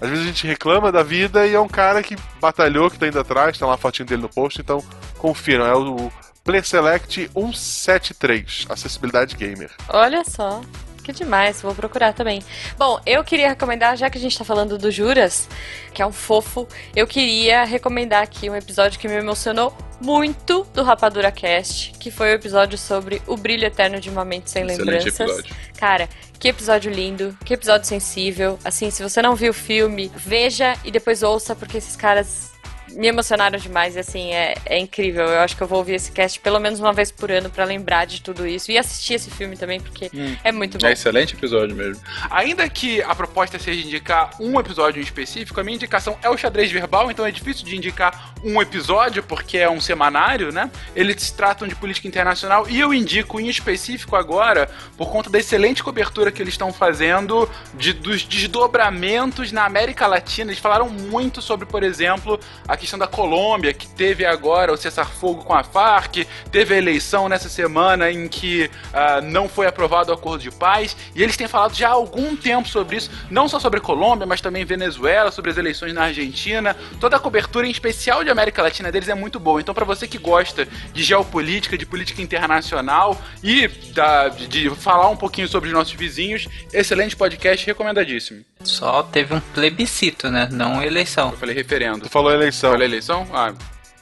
Às 0.00 0.08
vezes 0.08 0.24
a 0.24 0.28
gente 0.28 0.46
reclama 0.46 0.92
da 0.92 1.02
vida 1.02 1.46
e 1.46 1.54
é 1.54 1.60
um 1.60 1.68
cara 1.68 2.02
que 2.02 2.16
batalhou, 2.40 2.90
que 2.90 2.98
tá 2.98 3.08
indo 3.08 3.18
atrás, 3.18 3.58
tem 3.58 3.66
lá 3.66 3.74
a 3.74 3.78
fotinho 3.78 4.06
dele 4.06 4.22
no 4.22 4.28
post, 4.28 4.60
então 4.60 4.82
confiram, 5.18 5.66
é 5.66 5.74
o 5.74 6.10
Play 6.44 6.62
Select 6.62 7.30
173, 7.34 8.66
acessibilidade 8.68 9.36
gamer. 9.36 9.70
Olha 9.88 10.24
só. 10.24 10.62
Que 11.08 11.12
demais, 11.14 11.62
vou 11.62 11.74
procurar 11.74 12.12
também. 12.12 12.42
Bom, 12.76 13.00
eu 13.06 13.24
queria 13.24 13.48
recomendar, 13.48 13.96
já 13.96 14.10
que 14.10 14.18
a 14.18 14.20
gente 14.20 14.36
tá 14.36 14.44
falando 14.44 14.76
do 14.76 14.90
Juras, 14.90 15.48
que 15.94 16.02
é 16.02 16.06
um 16.06 16.12
fofo, 16.12 16.68
eu 16.94 17.06
queria 17.06 17.64
recomendar 17.64 18.22
aqui 18.22 18.50
um 18.50 18.54
episódio 18.54 19.00
que 19.00 19.08
me 19.08 19.14
emocionou 19.14 19.74
muito 20.02 20.66
do 20.74 20.82
Rapadura 20.82 21.32
Cast, 21.32 21.92
que 21.92 22.10
foi 22.10 22.32
o 22.32 22.34
episódio 22.34 22.76
sobre 22.76 23.22
o 23.26 23.38
brilho 23.38 23.64
eterno 23.64 23.98
de 23.98 24.10
uma 24.10 24.22
mente 24.22 24.50
sem 24.50 24.64
Excelente 24.64 24.84
lembranças. 24.84 25.18
episódio. 25.18 25.56
Cara, 25.78 26.10
que 26.38 26.48
episódio 26.48 26.92
lindo, 26.92 27.34
que 27.42 27.54
episódio 27.54 27.88
sensível. 27.88 28.58
Assim, 28.62 28.90
se 28.90 29.02
você 29.02 29.22
não 29.22 29.34
viu 29.34 29.52
o 29.52 29.54
filme, 29.54 30.12
veja 30.14 30.76
e 30.84 30.90
depois 30.90 31.22
ouça, 31.22 31.56
porque 31.56 31.78
esses 31.78 31.96
caras 31.96 32.50
me 32.92 33.06
emocionaram 33.06 33.58
demais 33.58 33.96
e 33.96 33.98
assim, 33.98 34.32
é, 34.32 34.54
é 34.66 34.78
incrível. 34.78 35.24
Eu 35.24 35.40
acho 35.40 35.56
que 35.56 35.62
eu 35.62 35.66
vou 35.66 35.78
ouvir 35.78 35.94
esse 35.94 36.12
cast 36.12 36.38
pelo 36.40 36.58
menos 36.58 36.80
uma 36.80 36.92
vez 36.92 37.10
por 37.10 37.30
ano 37.30 37.50
pra 37.50 37.64
lembrar 37.64 38.06
de 38.06 38.22
tudo 38.22 38.46
isso 38.46 38.70
e 38.70 38.78
assistir 38.78 39.14
esse 39.14 39.30
filme 39.30 39.56
também, 39.56 39.80
porque 39.80 40.10
é 40.42 40.52
muito 40.52 40.78
bom. 40.78 40.86
É 40.86 40.92
excelente 40.92 41.34
episódio 41.34 41.74
mesmo. 41.76 42.02
Ainda 42.30 42.68
que 42.68 43.02
a 43.02 43.14
proposta 43.14 43.58
seja 43.58 43.84
indicar 43.84 44.30
um 44.40 44.58
episódio 44.58 45.00
em 45.00 45.02
específico, 45.02 45.60
a 45.60 45.64
minha 45.64 45.76
indicação 45.76 46.18
é 46.22 46.30
o 46.30 46.36
xadrez 46.36 46.70
verbal, 46.70 47.10
então 47.10 47.26
é 47.26 47.30
difícil 47.30 47.64
de 47.64 47.76
indicar 47.76 48.34
um 48.42 48.60
episódio, 48.62 49.22
porque 49.22 49.58
é 49.58 49.68
um 49.68 49.80
semanário, 49.80 50.52
né? 50.52 50.70
Eles 50.94 51.30
tratam 51.30 51.66
de 51.66 51.74
política 51.74 52.08
internacional 52.08 52.68
e 52.68 52.78
eu 52.78 52.94
indico 52.94 53.40
em 53.40 53.48
específico 53.48 54.16
agora, 54.16 54.70
por 54.96 55.10
conta 55.10 55.28
da 55.28 55.38
excelente 55.38 55.82
cobertura 55.82 56.30
que 56.30 56.40
eles 56.42 56.54
estão 56.54 56.72
fazendo 56.72 57.48
de, 57.74 57.92
dos 57.92 58.24
desdobramentos 58.24 59.52
na 59.52 59.64
América 59.64 60.06
Latina. 60.06 60.50
Eles 60.50 60.60
falaram 60.60 60.88
muito 60.88 61.42
sobre, 61.42 61.66
por 61.66 61.82
exemplo, 61.82 62.38
a 62.66 62.76
questão 62.78 62.98
da 62.98 63.06
Colômbia, 63.06 63.74
que 63.74 63.86
teve 63.88 64.24
agora 64.24 64.72
o 64.72 64.76
cessar-fogo 64.76 65.44
com 65.44 65.54
a 65.54 65.62
Farc, 65.62 66.24
teve 66.50 66.74
a 66.74 66.78
eleição 66.78 67.28
nessa 67.28 67.48
semana 67.48 68.10
em 68.10 68.28
que 68.28 68.70
ah, 68.92 69.20
não 69.20 69.48
foi 69.48 69.66
aprovado 69.66 70.10
o 70.10 70.14
acordo 70.14 70.42
de 70.42 70.50
paz, 70.50 70.96
e 71.14 71.22
eles 71.22 71.36
têm 71.36 71.48
falado 71.48 71.74
já 71.74 71.88
há 71.88 71.92
algum 71.92 72.36
tempo 72.36 72.68
sobre 72.68 72.96
isso, 72.96 73.10
não 73.30 73.48
só 73.48 73.58
sobre 73.58 73.80
Colômbia, 73.80 74.26
mas 74.26 74.40
também 74.40 74.64
Venezuela, 74.64 75.30
sobre 75.30 75.50
as 75.50 75.56
eleições 75.56 75.92
na 75.92 76.04
Argentina. 76.04 76.74
Toda 77.00 77.16
a 77.16 77.20
cobertura, 77.20 77.66
em 77.66 77.70
especial 77.70 78.22
de 78.24 78.30
América 78.30 78.62
Latina 78.62 78.90
deles, 78.92 79.08
é 79.08 79.14
muito 79.14 79.38
boa. 79.40 79.60
Então, 79.60 79.74
para 79.74 79.84
você 79.84 80.06
que 80.06 80.18
gosta 80.18 80.66
de 80.92 81.02
geopolítica, 81.02 81.76
de 81.76 81.84
política 81.84 82.22
internacional 82.22 83.20
e 83.42 83.68
da- 83.92 84.28
de 84.28 84.70
falar 84.70 85.08
um 85.08 85.16
pouquinho 85.16 85.48
sobre 85.48 85.68
os 85.68 85.74
nossos 85.74 85.94
vizinhos, 85.94 86.46
excelente 86.72 87.16
podcast, 87.16 87.66
recomendadíssimo. 87.66 88.44
Só 88.62 89.02
teve 89.02 89.34
um 89.34 89.40
plebiscito, 89.40 90.30
né? 90.30 90.48
Não 90.50 90.82
eleição. 90.82 91.30
Eu 91.30 91.36
falei 91.36 91.54
referendo. 91.54 92.04
Tu 92.04 92.10
falou 92.10 92.32
eleição. 92.32 92.72
Falei 92.72 92.88
eleição? 92.88 93.26
Ah, 93.32 93.52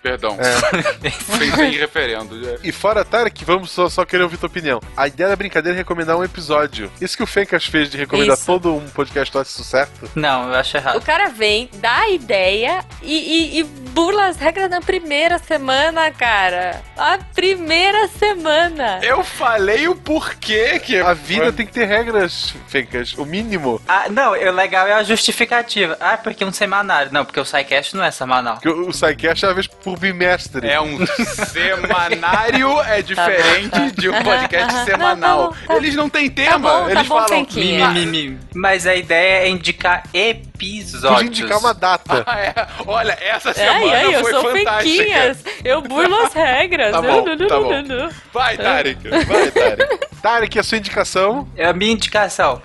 perdão. 0.07 0.39
É. 0.41 1.03
Pensei 1.39 1.67
em 1.67 1.79
referendo. 1.79 2.59
E 2.63 2.71
fora, 2.71 3.05
Tarek, 3.05 3.45
vamos 3.45 3.71
só, 3.71 3.89
só 3.89 4.05
querer 4.05 4.23
ouvir 4.23 4.37
tua 4.37 4.47
opinião. 4.49 4.81
A 4.97 5.09
ideia 5.09 5.29
da 5.31 5.37
brincadeira 5.37 5.77
é 5.77 5.79
recomendar 5.79 6.17
um 6.17 6.23
episódio. 6.25 6.91
Isso 7.01 7.17
que 7.17 7.23
o 7.23 7.27
Fencas 7.27 7.67
fez 7.67 7.91
de 7.91 7.97
recomendar 7.97 8.37
Isso. 8.37 8.47
todo 8.47 8.73
um 8.75 8.87
podcast 8.89 9.33
todo 9.33 9.45
isso 9.45 9.65
certo? 9.65 10.09
Não, 10.15 10.49
eu 10.49 10.55
acho 10.55 10.77
O 10.77 10.79
errado. 10.79 11.01
cara 11.03 11.29
vem, 11.29 11.69
dá 11.75 11.99
a 12.03 12.11
ideia 12.11 12.85
e, 13.03 13.57
e, 13.57 13.61
e 13.61 13.65
burla 13.65 14.27
as 14.27 14.37
regras 14.37 14.71
na 14.71 14.81
primeira 14.81 15.39
semana, 15.39 16.11
cara. 16.11 16.81
A 16.97 17.19
primeira 17.35 18.07
semana. 18.09 19.01
Eu 19.03 19.25
falei 19.25 19.89
o 19.89 19.97
porquê 19.97 20.79
que 20.79 20.97
A 20.99 21.13
vida 21.13 21.53
tem 21.53 21.67
que 21.67 21.73
ter 21.73 21.85
regras, 21.87 22.55
Fencas. 22.69 23.15
O 23.15 23.25
mínimo. 23.25 23.81
Ah, 23.89 24.07
não, 24.09 24.33
o 24.33 24.51
legal 24.53 24.87
é 24.87 24.93
a 24.93 25.03
justificativa. 25.03 25.97
Ah, 26.01 26.17
porque 26.17 26.45
um 26.45 26.53
semanário. 26.53 27.13
Não, 27.13 27.25
porque 27.25 27.41
o 27.41 27.45
SciCast 27.45 27.97
não 27.97 28.05
é 28.05 28.11
semanal. 28.11 28.59
Que 28.59 28.69
o 28.69 28.87
o 28.87 28.93
SciCast 28.93 29.45
é 29.45 29.49
uma 29.49 29.55
vez 29.55 29.67
por 29.67 29.96
bimestre. 29.97 30.69
É 30.69 30.81
um 30.81 30.99
semanário 31.07 32.81
é 32.83 33.03
diferente 33.03 33.91
de 33.93 34.09
um 34.09 34.23
podcast 34.23 34.75
Não, 34.75 34.85
semanal. 34.85 35.49
tá 35.49 35.59
bom, 35.61 35.67
tá. 35.67 35.77
Eles 35.77 35.95
não 35.97 36.09
têm 36.09 36.31
Tá 36.31 36.43
tema, 36.43 36.59
bom, 36.59 36.85
tá 36.85 36.91
eles 36.93 37.09
bom, 37.09 37.27
falam. 37.27 37.47
Mimimi. 37.55 38.39
Mas 38.55 38.87
a 38.87 38.95
ideia 38.95 39.45
é 39.45 39.49
indicar 39.49 40.03
episódios. 40.13 41.13
Podia 41.13 41.27
indicar 41.29 41.59
uma 41.59 41.75
data. 41.75 42.25
Ah, 42.27 42.41
é. 42.41 42.55
Olha, 42.87 43.17
essa 43.21 43.53
semana 43.53 43.79
Ai, 43.79 43.95
ai, 43.95 44.15
eu 44.15 44.21
foi 44.21 44.33
sou 44.33 44.43
fantástica. 44.43 45.37
Eu 45.65 45.83
burlo 45.83 46.17
as 46.25 46.33
regras. 46.33 46.93
Tá 46.93 47.03
bom, 47.03 47.25
tá 47.25 47.61
bom. 47.61 48.09
Vai, 48.33 48.57
Tarek. 48.57 49.09
Vai, 49.09 49.51
Tarek. 49.51 49.99
Tarek, 50.23 50.59
a 50.59 50.63
sua 50.63 50.79
indicação? 50.79 51.49
É 51.57 51.67
a 51.67 51.73
minha 51.73 51.93
indicação. 51.93 52.61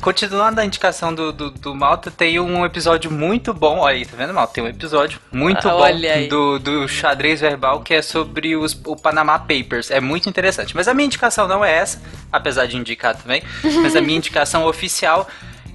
Continuando 0.00 0.60
a 0.60 0.64
indicação 0.64 1.14
do, 1.14 1.32
do, 1.32 1.50
do 1.50 1.74
Malta, 1.74 2.10
tem 2.10 2.38
um 2.38 2.64
episódio 2.64 3.10
muito 3.10 3.54
bom. 3.54 3.78
Olha 3.78 3.96
aí, 3.96 4.04
tá 4.04 4.16
vendo, 4.16 4.34
Malta? 4.34 4.52
Tem 4.54 4.62
um 4.64 4.68
episódio 4.68 5.18
muito 5.32 5.66
Ah, 5.66 5.72
bom 5.72 6.28
do, 6.28 6.58
do 6.58 6.88
xadrez 6.88 7.40
verbal 7.40 7.80
que 7.80 7.94
é 7.94 8.02
sobre 8.02 8.54
os, 8.56 8.78
o 8.84 8.96
Panama 8.96 9.38
Papers. 9.38 9.90
É 9.90 10.00
muito 10.00 10.28
interessante. 10.28 10.76
Mas 10.76 10.88
a 10.88 10.94
minha 10.94 11.06
indicação 11.06 11.48
não 11.48 11.64
é 11.64 11.74
essa, 11.74 12.02
apesar 12.30 12.66
de 12.66 12.76
indicar 12.76 13.16
também. 13.16 13.42
mas 13.82 13.96
a 13.96 14.00
minha 14.02 14.16
indicação 14.18 14.66
oficial 14.66 15.26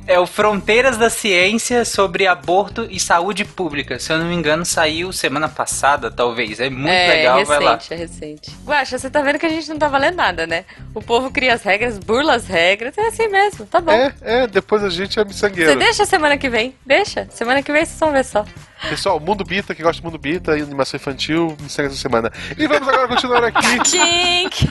é 0.10 0.19
o 0.19 0.26
Fronteiras 0.26 0.98
da 0.98 1.07
Ciência 1.07 1.86
sobre 1.86 2.26
aborto 2.26 2.88
e 2.90 2.99
saúde 2.99 3.45
pública. 3.45 3.99
Se 3.99 4.11
eu 4.11 4.18
não 4.18 4.26
me 4.26 4.34
engano, 4.34 4.65
saiu 4.65 5.14
semana 5.14 5.48
passada, 5.48 6.10
talvez. 6.10 6.60
É 6.60 6.68
muito 6.68 6.90
é, 6.90 7.07
legal, 7.07 7.45
vai 7.45 7.60
lá. 7.60 7.76
recente, 7.76 7.94
é 7.94 7.98
recente. 7.98 8.52
Guaxa, 8.65 8.98
você 8.98 9.07
tá 9.07 9.22
vendo 9.22 9.38
que 9.38 9.45
a 9.45 9.49
gente 9.49 9.69
não 9.69 9.77
tá 9.77 9.88
valendo 9.88 10.15
nada, 10.15 10.48
né? 10.48 10.65
O 10.95 11.02
povo 11.02 11.30
cria 11.30 11.53
as 11.53 11.61
regras, 11.61 11.99
burla 11.99 12.34
as 12.34 12.48
regras, 12.48 12.98
é 12.98 13.06
assim 13.06 13.27
mesmo, 13.27 13.68
tá 13.68 13.80
bom. 13.80 13.91
É, 13.91 14.11
é, 14.23 14.48
depois 14.48 14.84
a 14.84 14.90
gente 14.90 15.19
é 15.19 15.23
Você 15.23 15.27
miçangueiro. 15.27 15.77
deixa 15.77 16.03
semana 16.07 16.40
que 16.40 16.49
vem, 16.49 16.73
deixa. 16.84 17.27
Semana 17.30 17.61
que 17.61 17.72
vem 17.72 17.86
vocês 17.86 17.99
vão 17.99 18.11
ver 18.11 18.26
só. 18.26 18.44
Pessoal, 18.90 19.19
Mundo 19.19 19.44
Bita, 19.44 19.76
que 19.76 19.84
gosta 19.84 20.02
do 20.02 20.06
Mundo 20.06 20.18
Bita, 20.18 20.53
animação 20.53 20.98
infantil, 20.98 21.56
me 21.61 21.69
segue 21.69 21.90
essa 21.90 21.98
semana. 21.98 22.31
E 22.57 22.65
vamos 22.65 22.88
agora 22.88 23.07
continuar 23.07 23.44
aqui. 23.44 23.77
Tchink! 23.84 24.69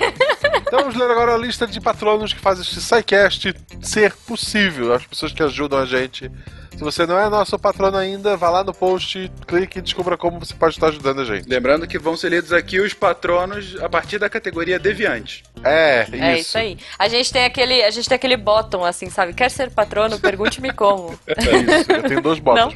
Então 0.68 0.80
vamos 0.80 0.96
ler 0.96 1.10
agora 1.10 1.34
a 1.34 1.38
lista 1.38 1.66
de 1.66 1.80
patronos 1.80 2.34
que 2.34 2.40
fazem 2.40 2.62
este 2.62 2.78
SciCast 2.78 3.54
ser 3.80 4.12
possível. 4.26 4.92
As 4.92 5.06
pessoas 5.06 5.32
que 5.32 5.42
ajudam 5.42 5.78
a 5.78 5.86
gente. 5.86 6.30
Se 6.76 6.84
você 6.84 7.06
não 7.06 7.18
é 7.18 7.28
nosso 7.28 7.58
patrono 7.58 7.96
ainda, 7.96 8.36
vá 8.36 8.50
lá 8.50 8.62
no 8.62 8.72
post, 8.74 9.32
clique 9.46 9.78
e 9.78 9.82
descubra 9.82 10.16
como 10.16 10.38
você 10.38 10.54
pode 10.54 10.74
estar 10.74 10.88
ajudando 10.88 11.22
a 11.22 11.24
gente. 11.24 11.48
Lembrando 11.48 11.88
que 11.88 11.98
vão 11.98 12.16
ser 12.16 12.28
lidos 12.28 12.52
aqui 12.52 12.78
os 12.78 12.92
patronos 12.92 13.76
a 13.82 13.88
partir 13.88 14.18
da 14.18 14.28
categoria 14.28 14.78
Deviante. 14.78 15.42
É, 15.64 16.02
isso. 16.02 16.14
É 16.14 16.38
isso 16.38 16.58
aí. 16.58 16.78
A 16.98 17.08
gente 17.08 17.32
tem 17.32 17.44
aquele, 17.46 17.82
a 17.82 17.90
gente 17.90 18.06
tem 18.06 18.14
aquele 18.14 18.36
bottom 18.36 18.84
assim, 18.84 19.08
sabe? 19.08 19.32
Quer 19.32 19.50
ser 19.50 19.70
patrono? 19.70 20.20
Pergunte-me 20.20 20.72
como. 20.72 21.18
É 21.26 21.80
isso. 21.80 21.90
Eu 21.92 22.02
tenho 22.02 22.20
dois. 22.20 22.40
Não? 22.40 22.72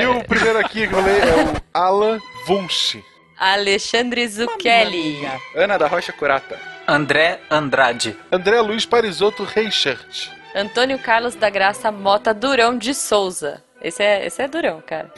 E 0.00 0.06
o 0.06 0.24
primeiro 0.24 0.58
aqui 0.58 0.88
que 0.88 0.94
eu 0.94 1.02
falei 1.02 1.18
é 1.20 1.44
o 1.44 1.62
Alan 1.74 2.18
Wunsch. 2.48 2.96
Alexandre 3.38 4.26
Zucchelli. 4.26 5.28
Ana 5.54 5.76
da 5.76 5.86
Rocha 5.86 6.12
Curata. 6.12 6.75
André 6.86 7.40
Andrade. 7.50 8.16
André 8.30 8.60
Luiz 8.60 8.86
Parisotto 8.86 9.44
Reichert. 9.44 10.30
Antônio 10.54 10.98
Carlos 10.98 11.34
da 11.34 11.50
Graça 11.50 11.90
Mota 11.92 12.32
Durão 12.32 12.76
de 12.78 12.94
Souza. 12.94 13.62
Esse 13.82 14.02
é, 14.02 14.26
esse 14.26 14.42
é 14.42 14.48
Durão, 14.48 14.80
cara. 14.80 15.12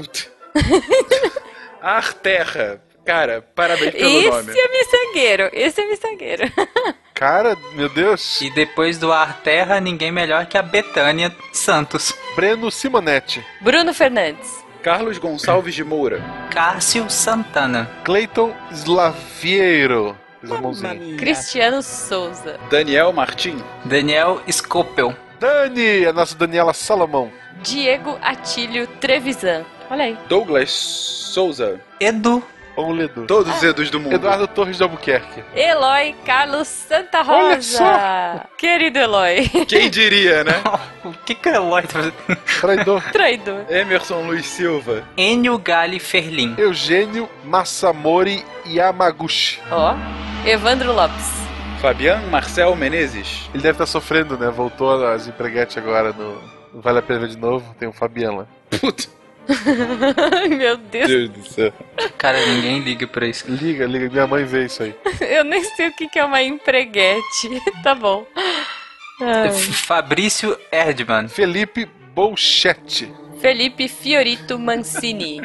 Arterra. 1.81 2.81
Cara, 3.05 3.41
parabéns 3.55 3.93
pelo 3.95 4.19
Esse 4.19 4.29
nome. 4.29 4.53
é 4.55 4.69
miçangueiro. 4.69 5.51
Esse 5.53 5.81
é 5.81 5.87
miçangueiro. 5.89 6.53
Cara, 7.15 7.57
meu 7.73 7.89
Deus. 7.89 8.41
E 8.43 8.51
depois 8.51 8.99
do 8.99 9.11
Ar 9.13 9.41
Terra, 9.43 9.81
ninguém 9.81 10.13
melhor 10.13 10.47
que 10.47 10.59
a 10.59 10.63
Betânia 10.63 11.35
Santos. 11.53 12.15
Breno 12.37 12.71
Simonetti. 12.71 13.45
Bruno 13.61 13.93
Fernandes. 13.95 14.63
Carlos 14.83 15.19
Gonçalves 15.19 15.75
de 15.75 15.83
Moura. 15.83 16.23
Cássio 16.51 17.09
Santana. 17.11 17.91
Cleiton 18.05 18.55
Slaviero. 18.71 20.17
Fiz 20.41 20.51
a 20.51 20.61
mãozinha. 20.61 21.17
Cristiano 21.17 21.83
Souza. 21.83 22.59
Daniel 22.71 23.13
Martim. 23.13 23.63
Daniel 23.85 24.41
Scopel. 24.51 25.15
Dani, 25.41 26.07
a 26.07 26.13
nossa 26.13 26.35
Daniela 26.37 26.73
Salomão. 26.73 27.31
Diego 27.63 28.19
Atílio 28.23 28.87
Trevisan. 28.87 29.65
Olha 29.91 30.05
aí. 30.05 30.19
Douglas 30.29 30.71
Souza. 30.71 31.81
Edu. 32.01 32.43
Vamos 32.79 32.97
ler 32.97 33.07
Edu. 33.07 33.27
Todos 33.27 33.57
os 33.57 33.61
Edus 33.61 33.91
do 33.91 33.99
mundo. 33.99 34.15
Eduardo 34.15 34.47
Torres 34.47 34.77
de 34.77 34.85
Albuquerque. 34.85 35.43
Eloy 35.53 36.15
Carlos 36.25 36.69
Santa 36.69 37.25
Olha 37.27 37.57
Rosa. 37.57 38.47
Querido 38.57 39.01
Eloy. 39.01 39.49
Quem 39.67 39.91
diria, 39.91 40.45
né? 40.45 40.53
O 41.05 41.13
que 41.13 41.35
que 41.35 41.49
é 41.49 41.57
Eloy 41.57 41.83
tá 41.83 41.89
fazendo? 41.89 42.15
Traidor. 42.61 43.03
Traidor. 43.11 43.65
Emerson 43.69 44.21
Luiz 44.27 44.47
Silva. 44.47 45.03
Enio 45.17 45.59
Gali 45.59 45.99
Ferlin. 45.99 46.55
Eugênio 46.57 47.29
Massamori 47.45 48.45
Yamaguchi. 48.65 49.59
Ó. 49.73 49.97
Evandro 50.47 50.93
Lopes. 50.93 51.33
Fabian 51.81 52.21
Marcel 52.31 52.77
Menezes. 52.77 53.49
Ele 53.53 53.63
deve 53.63 53.73
estar 53.73 53.87
sofrendo, 53.87 54.39
né? 54.39 54.51
Voltou 54.51 55.05
às 55.05 55.27
empreguetes 55.27 55.77
agora 55.77 56.13
no. 56.13 56.41
Vale 56.81 57.01
a 57.01 57.03
Pena 57.03 57.19
Ver 57.21 57.29
de 57.29 57.39
novo. 57.39 57.75
Tem 57.77 57.89
o 57.89 57.93
Fabian 57.93 58.33
lá. 58.33 58.47
Puta. 58.81 59.18
Meu 60.49 60.77
Deus. 60.77 61.09
Deus 61.09 61.31
do 61.31 61.49
céu. 61.49 61.73
Cara, 62.19 62.39
ninguém 62.47 62.81
liga 62.81 63.07
pra 63.07 63.27
isso. 63.27 63.51
Liga, 63.51 63.87
liga. 63.87 64.11
Minha 64.11 64.27
mãe 64.27 64.45
vê 64.45 64.67
isso 64.67 64.83
aí. 64.83 64.95
Eu 65.21 65.45
nem 65.45 65.65
sei 65.65 65.89
o 65.89 65.97
que 65.97 66.09
que 66.09 66.19
é 66.19 66.25
uma 66.25 66.43
empreguete. 66.43 67.63
Tá 67.83 67.95
bom. 67.95 68.27
Ai. 69.21 69.51
Fabrício 69.53 70.59
Erdmann. 70.71 71.29
Felipe 71.29 71.87
Bolchete. 72.15 73.13
Felipe 73.41 73.89
Fiorito 73.89 74.59
Mancini. 74.59 75.41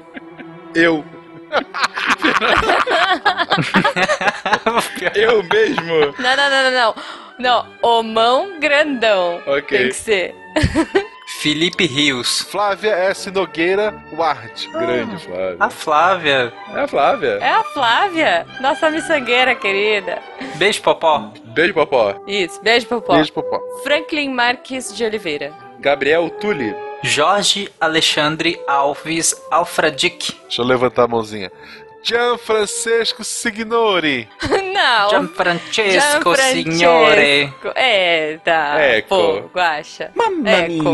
Eu. 0.74 1.06
Eu 5.16 5.44
mesmo. 5.44 6.14
Não, 6.18 6.36
não, 6.36 6.50
não, 6.50 6.64
não, 6.64 6.72
não. 6.72 6.96
Não, 7.40 7.66
o 7.82 8.04
mão 8.04 8.60
grandão. 8.60 9.42
Ok. 9.46 9.78
Tem 9.78 9.88
que 9.90 9.96
ser. 9.96 10.36
Felipe 11.44 11.86
Rios. 11.86 12.40
Flávia 12.40 12.92
S. 12.92 13.30
Nogueira 13.30 13.94
Ward. 14.14 14.66
Grande, 14.72 15.18
Flávio. 15.18 15.58
A 15.60 15.70
Flávia. 15.70 16.54
É 16.74 16.80
a 16.80 16.88
Flávia. 16.88 17.38
É 17.42 17.50
a 17.50 17.64
Flávia, 17.66 18.48
nossa 18.62 18.90
miçangueira 18.90 19.54
querida. 19.54 20.22
Beijo, 20.56 20.82
Popó. 20.82 21.34
Beijo, 21.48 21.74
Popó. 21.74 22.16
Isso, 22.26 22.64
beijo, 22.64 22.88
Popó. 22.88 23.16
Beijo, 23.16 23.34
Popó. 23.34 23.60
Franklin 23.84 24.30
Marques 24.30 24.96
de 24.96 25.04
Oliveira. 25.04 25.52
Gabriel 25.82 26.30
Tulli. 26.30 26.74
Jorge 27.04 27.70
Alexandre 27.78 28.58
Alves 28.66 29.36
Alfredic. 29.52 30.32
Deixa 30.44 30.62
eu 30.62 30.66
levantar 30.66 31.04
a 31.04 31.08
mãozinha. 31.10 31.52
Gianfrancesco 32.04 33.24
Signori. 33.24 34.28
Não. 34.74 35.10
Gianfrancesco 35.10 35.92
Gianfrancesco. 35.92 36.72
Signore. 36.72 37.54
É, 37.76 38.38
tá. 38.44 38.80
Eco. 38.80 39.08
Pô, 39.10 39.42
guacha. 39.54 40.12
Eco. 40.46 40.94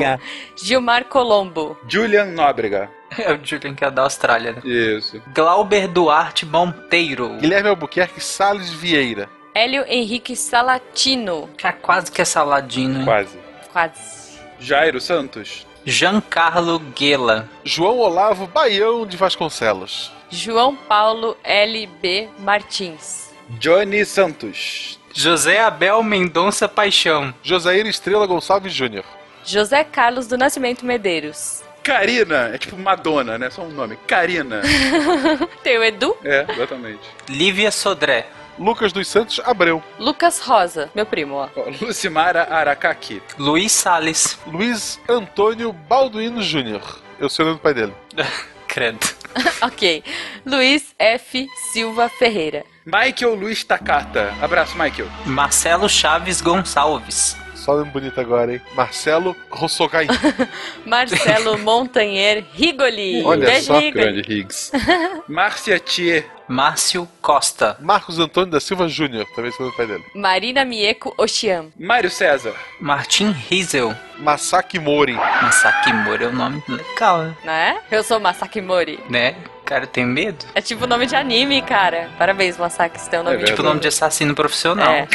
Gilmar 0.56 1.06
Colombo. 1.06 1.78
Julian 1.88 2.26
Nóbrega. 2.26 2.90
É 3.18 3.34
o 3.34 3.40
Julian 3.44 3.74
que 3.74 3.84
é 3.84 3.90
da 3.90 4.04
Austrália, 4.04 4.52
né? 4.52 4.62
Isso. 4.64 5.20
Glauber 5.34 5.88
Duarte 5.88 6.46
Monteiro. 6.46 7.30
Guilherme 7.40 7.68
Albuquerque 7.70 8.22
Salles 8.24 8.70
Vieira. 8.70 9.28
Hélio 9.56 9.84
Henrique 9.88 10.36
Salatino. 10.36 11.50
Que 11.58 11.66
é 11.66 11.72
quase 11.72 12.12
que 12.12 12.22
é 12.22 12.26
saladino. 12.26 13.00
hein? 13.00 13.06
Quase. 13.06 13.40
Quase. 13.74 14.40
Jairo 14.60 15.02
Santos. 15.02 15.66
Giancarlo 15.84 16.78
Guela. 16.96 17.50
João 17.64 17.98
Olavo 17.98 18.46
Baião 18.46 19.08
de 19.08 19.18
Vasconcelos. 19.18 20.12
João 20.30 20.76
Paulo 20.76 21.36
LB 21.44 22.30
Martins. 22.40 23.32
Johnny 23.50 24.06
Santos. 24.06 25.00
José 25.14 25.60
Abel 25.60 26.04
Mendonça 26.04 26.70
Paixão. 26.70 27.34
Josair 27.42 27.86
Estrela 27.88 28.28
Gonçalves 28.28 28.72
Júnior. 28.72 29.04
José 29.44 29.84
Carlos 29.84 30.28
do 30.28 30.38
Nascimento 30.38 30.86
Medeiros. 30.86 31.64
Karina. 31.84 32.52
É 32.54 32.58
tipo 32.60 32.78
Madonna, 32.78 33.38
né? 33.38 33.50
Só 33.50 33.64
um 33.64 33.70
nome. 33.70 33.98
Karina. 34.06 34.62
Tem 35.64 35.78
o 35.80 35.84
Edu. 35.84 36.16
É, 36.24 36.46
exatamente. 36.48 37.02
Lívia 37.28 37.72
Sodré. 37.72 38.28
Lucas 38.60 38.92
dos 38.92 39.08
Santos 39.08 39.40
Abreu. 39.46 39.82
Lucas 39.98 40.40
Rosa, 40.42 40.92
meu 40.94 41.06
primo, 41.06 41.36
ó. 41.36 41.50
Lucimara 41.82 42.44
Aracaki. 42.54 43.24
Luiz 43.38 43.72
Salles. 43.72 44.38
Luiz 44.46 45.00
Antônio 45.08 45.72
Balduino 45.72 46.42
Júnior. 46.42 47.00
Eu 47.18 47.30
sei 47.30 47.44
o 47.44 47.48
nome 47.48 47.60
do 47.60 47.62
pai 47.64 47.74
dele. 47.74 47.94
Credo. 48.70 49.00
ok. 49.64 50.04
Luiz 50.46 50.94
F. 50.98 51.48
Silva 51.74 52.08
Ferreira. 52.08 52.64
Michael 52.86 53.34
Luiz 53.34 53.64
Takata. 53.64 54.34
Abraço, 54.42 54.78
Michael. 54.78 55.10
Marcelo 55.26 55.90
Chaves 55.90 56.40
Gonçalves. 56.40 57.36
Só 57.60 57.76
nome 57.76 57.92
bonito 57.92 58.20
agora, 58.20 58.54
hein? 58.54 58.62
Marcelo 58.74 59.36
Rossogai. 59.50 60.08
Marcelo 60.86 61.58
Montanher 61.60 62.46
Rigoli. 62.54 63.22
Olha 63.24 63.46
Beijo, 63.48 63.66
só, 63.66 63.80
Rigoli. 63.80 64.22
Higgs. 64.28 64.72
Márcia 65.28 65.80
Thier. 65.80 66.26
Márcio 66.48 67.08
Costa. 67.22 67.78
Marcos 67.80 68.18
Antônio 68.18 68.50
da 68.50 68.60
Silva 68.60 68.88
Júnior. 68.88 69.26
Também 69.36 69.52
sei 69.52 69.60
o 69.60 69.70
nome 69.70 69.72
do 69.74 69.78
pai 69.78 69.86
dele. 69.86 70.04
Marina 70.16 70.66
Mieko 70.66 71.14
Oxian. 71.18 71.68
Mário 71.80 72.10
César. 72.10 72.54
Martim 72.82 73.30
Riesel. 73.50 73.94
Masaki 74.18 74.80
Mori. 74.80 75.14
Masaki 75.14 75.94
Mori 75.94 76.24
é 76.24 76.28
um 76.28 76.34
nome 76.34 76.64
legal, 76.68 77.20
né? 77.24 77.36
Né? 77.44 77.78
Eu 77.92 78.02
sou 78.04 78.20
Masaki 78.20 78.62
Mori. 78.62 79.00
né? 79.10 79.36
Cara, 79.70 79.86
tem 79.86 80.04
medo? 80.04 80.46
É 80.56 80.62
tipo 80.62 80.88
nome 80.88 81.06
de 81.06 81.16
anime, 81.16 81.62
cara. 81.62 82.10
Parabéns, 82.18 82.58
Masaki, 82.58 83.00
você 83.00 83.08
tem 83.08 83.20
um 83.20 83.24
nome 83.24 83.36
É 83.36 83.40
de 83.42 83.46
Tipo 83.46 83.62
nome 83.62 83.80
de 83.80 83.88
assassino 83.88 84.34
profissional. 84.34 84.92
É. 84.92 85.08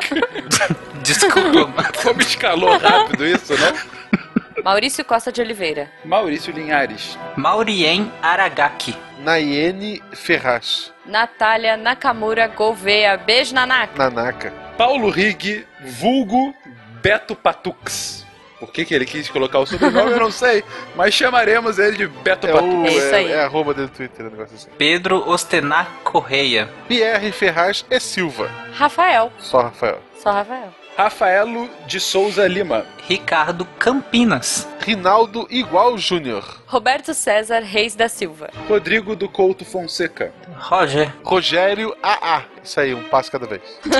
Desculpa, 1.04 1.66
mano. 1.68 1.92
Como 2.02 2.22
escalou 2.22 2.78
rápido 2.78 3.26
isso, 3.26 3.52
não? 3.58 4.64
Maurício 4.64 5.04
Costa 5.04 5.30
de 5.30 5.42
Oliveira. 5.42 5.90
Maurício 6.02 6.50
Linhares. 6.50 7.18
Maurien 7.36 8.10
Aragaki. 8.22 8.96
Nayene 9.18 10.02
Ferraz. 10.14 10.90
Natália 11.04 11.76
Nakamura 11.76 12.46
Gouveia. 12.48 13.18
Beijo, 13.18 13.54
Nanaka. 13.54 13.98
Nanaka. 13.98 14.50
Paulo 14.78 15.10
Rig, 15.10 15.66
vulgo 15.82 16.54
Beto 17.02 17.36
Patux. 17.36 18.23
Por 18.66 18.72
que, 18.72 18.84
que 18.84 18.94
ele 18.94 19.04
quis 19.04 19.28
colocar 19.28 19.58
o 19.58 19.66
sobrenome, 19.66 20.12
eu 20.12 20.20
não 20.20 20.30
sei. 20.30 20.62
Mas 20.96 21.14
chamaremos 21.14 21.78
ele 21.78 21.96
de 21.96 22.06
Beto 22.06 22.46
É, 22.46 22.52
Patux. 22.52 22.74
o, 22.74 22.86
É 22.86 22.92
isso 22.92 23.14
aí. 23.14 23.32
é, 23.32 23.36
é 23.36 23.44
arroba 23.44 23.74
dele 23.74 23.88
no 23.88 23.94
Twitter, 23.96 24.26
um 24.26 24.30
negócio 24.30 24.54
assim. 24.56 24.68
Pedro 24.78 25.28
Ostenar 25.28 25.88
Correia. 26.04 26.68
Pierre 26.88 27.32
Ferraz 27.32 27.84
e 27.90 28.00
Silva. 28.00 28.50
Rafael. 28.74 29.32
Só 29.38 29.62
Rafael. 29.62 30.00
Só 30.18 30.30
Rafael. 30.32 30.72
Rafaelo 30.96 31.68
de 31.88 31.98
Souza 31.98 32.46
Lima. 32.46 32.86
Ricardo 33.08 33.64
Campinas. 33.80 34.66
Rinaldo 34.80 35.44
Igual 35.50 35.98
Júnior. 35.98 36.62
Roberto 36.66 37.12
César 37.12 37.60
Reis 37.60 37.96
da 37.96 38.08
Silva. 38.08 38.48
Rodrigo 38.68 39.16
do 39.16 39.28
Couto 39.28 39.64
Fonseca. 39.64 40.32
Roger. 40.56 41.12
Rogério 41.24 41.96
AA. 42.00 42.44
Isso 42.62 42.78
aí, 42.78 42.94
um 42.94 43.02
passo 43.08 43.30
cada 43.32 43.44
vez. 43.46 43.60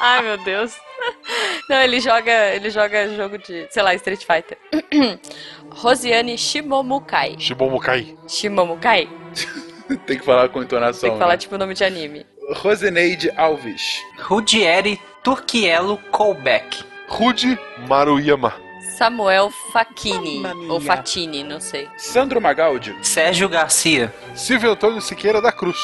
Ai, 0.00 0.22
meu 0.22 0.38
Deus. 0.38 0.74
Não, 1.68 1.76
ele 1.82 2.00
joga, 2.00 2.54
ele 2.54 2.70
joga 2.70 3.14
jogo 3.14 3.38
de, 3.38 3.66
sei 3.70 3.82
lá, 3.82 3.94
Street 3.94 4.24
Fighter. 4.24 4.58
Rosiane 5.70 6.36
Shimomukai. 6.38 7.36
Shibomukai. 7.38 8.16
Shimomukai? 8.26 9.08
Tem 10.06 10.18
que 10.18 10.24
falar 10.24 10.48
com 10.48 10.62
entonação. 10.62 11.08
Tem 11.08 11.12
que 11.12 11.18
falar 11.18 11.32
né? 11.34 11.38
tipo 11.38 11.56
nome 11.56 11.74
de 11.74 11.84
anime. 11.84 12.26
Roseneide 12.56 13.30
Alves. 13.36 14.02
Rudieri 14.18 15.00
Turquielo 15.22 15.98
Colbeck. 16.10 16.84
Rude 17.08 17.58
Maruyama. 17.86 18.67
Samuel 18.98 19.52
Facchini. 19.72 20.42
Ou 20.68 20.80
Fatini, 20.80 21.44
não 21.44 21.60
sei. 21.60 21.88
Sandro 21.96 22.40
Magaldi. 22.40 22.96
Sérgio 23.00 23.48
Garcia. 23.48 24.12
Silvio 24.34 24.72
Antônio 24.72 25.00
Siqueira 25.00 25.40
da 25.40 25.52
Cruz. 25.52 25.78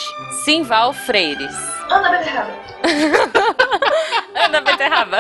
Simval 0.45 0.93
Freires. 0.93 1.55
Ana 1.89 2.11
Beterraba. 2.11 2.53
Ana 4.35 4.61
Beterraba. 4.61 5.19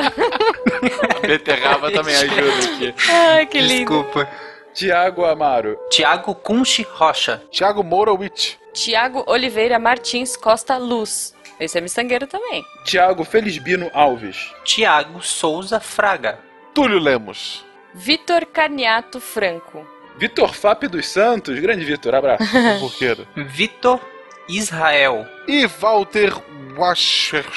Beterraba 1.24 1.92
também 1.92 2.16
ajuda 2.16 2.64
aqui. 2.64 2.94
Ai, 3.08 3.46
que 3.46 3.60
lindo. 3.60 4.02
Desculpa. 4.02 4.28
Tiago 4.74 5.24
Amaro. 5.24 5.78
Tiago 5.88 6.34
Kunchi 6.34 6.82
Rocha. 6.82 7.44
Thiago 7.52 7.84
Moura 7.84 8.12
Witt. 8.12 8.58
Tiago 8.72 9.22
Oliveira 9.28 9.78
Martins 9.78 10.36
Costa 10.36 10.76
Luz. 10.78 11.32
Esse 11.60 11.78
é 11.78 11.80
miçangueiro 11.80 12.26
também. 12.26 12.64
Tiago 12.84 13.22
Felisbino 13.22 13.88
Alves. 13.94 14.52
Tiago 14.64 15.22
Souza 15.22 15.78
Fraga. 15.78 16.40
Túlio 16.74 16.98
Lemos. 16.98 17.64
Vitor 17.94 18.44
Carniato 18.46 19.20
Franco. 19.20 19.86
Vitor 20.18 20.54
Fap 20.54 20.82
dos 20.88 21.06
Santos. 21.06 21.58
Grande 21.60 21.84
Vitor, 21.84 22.14
abraço. 22.14 22.44
Porqueiro. 22.80 23.26
Vitor 23.36 24.00
Israel. 24.48 25.26
E 25.46 25.66
Walter 25.66 26.32
Wachek. 26.76 27.48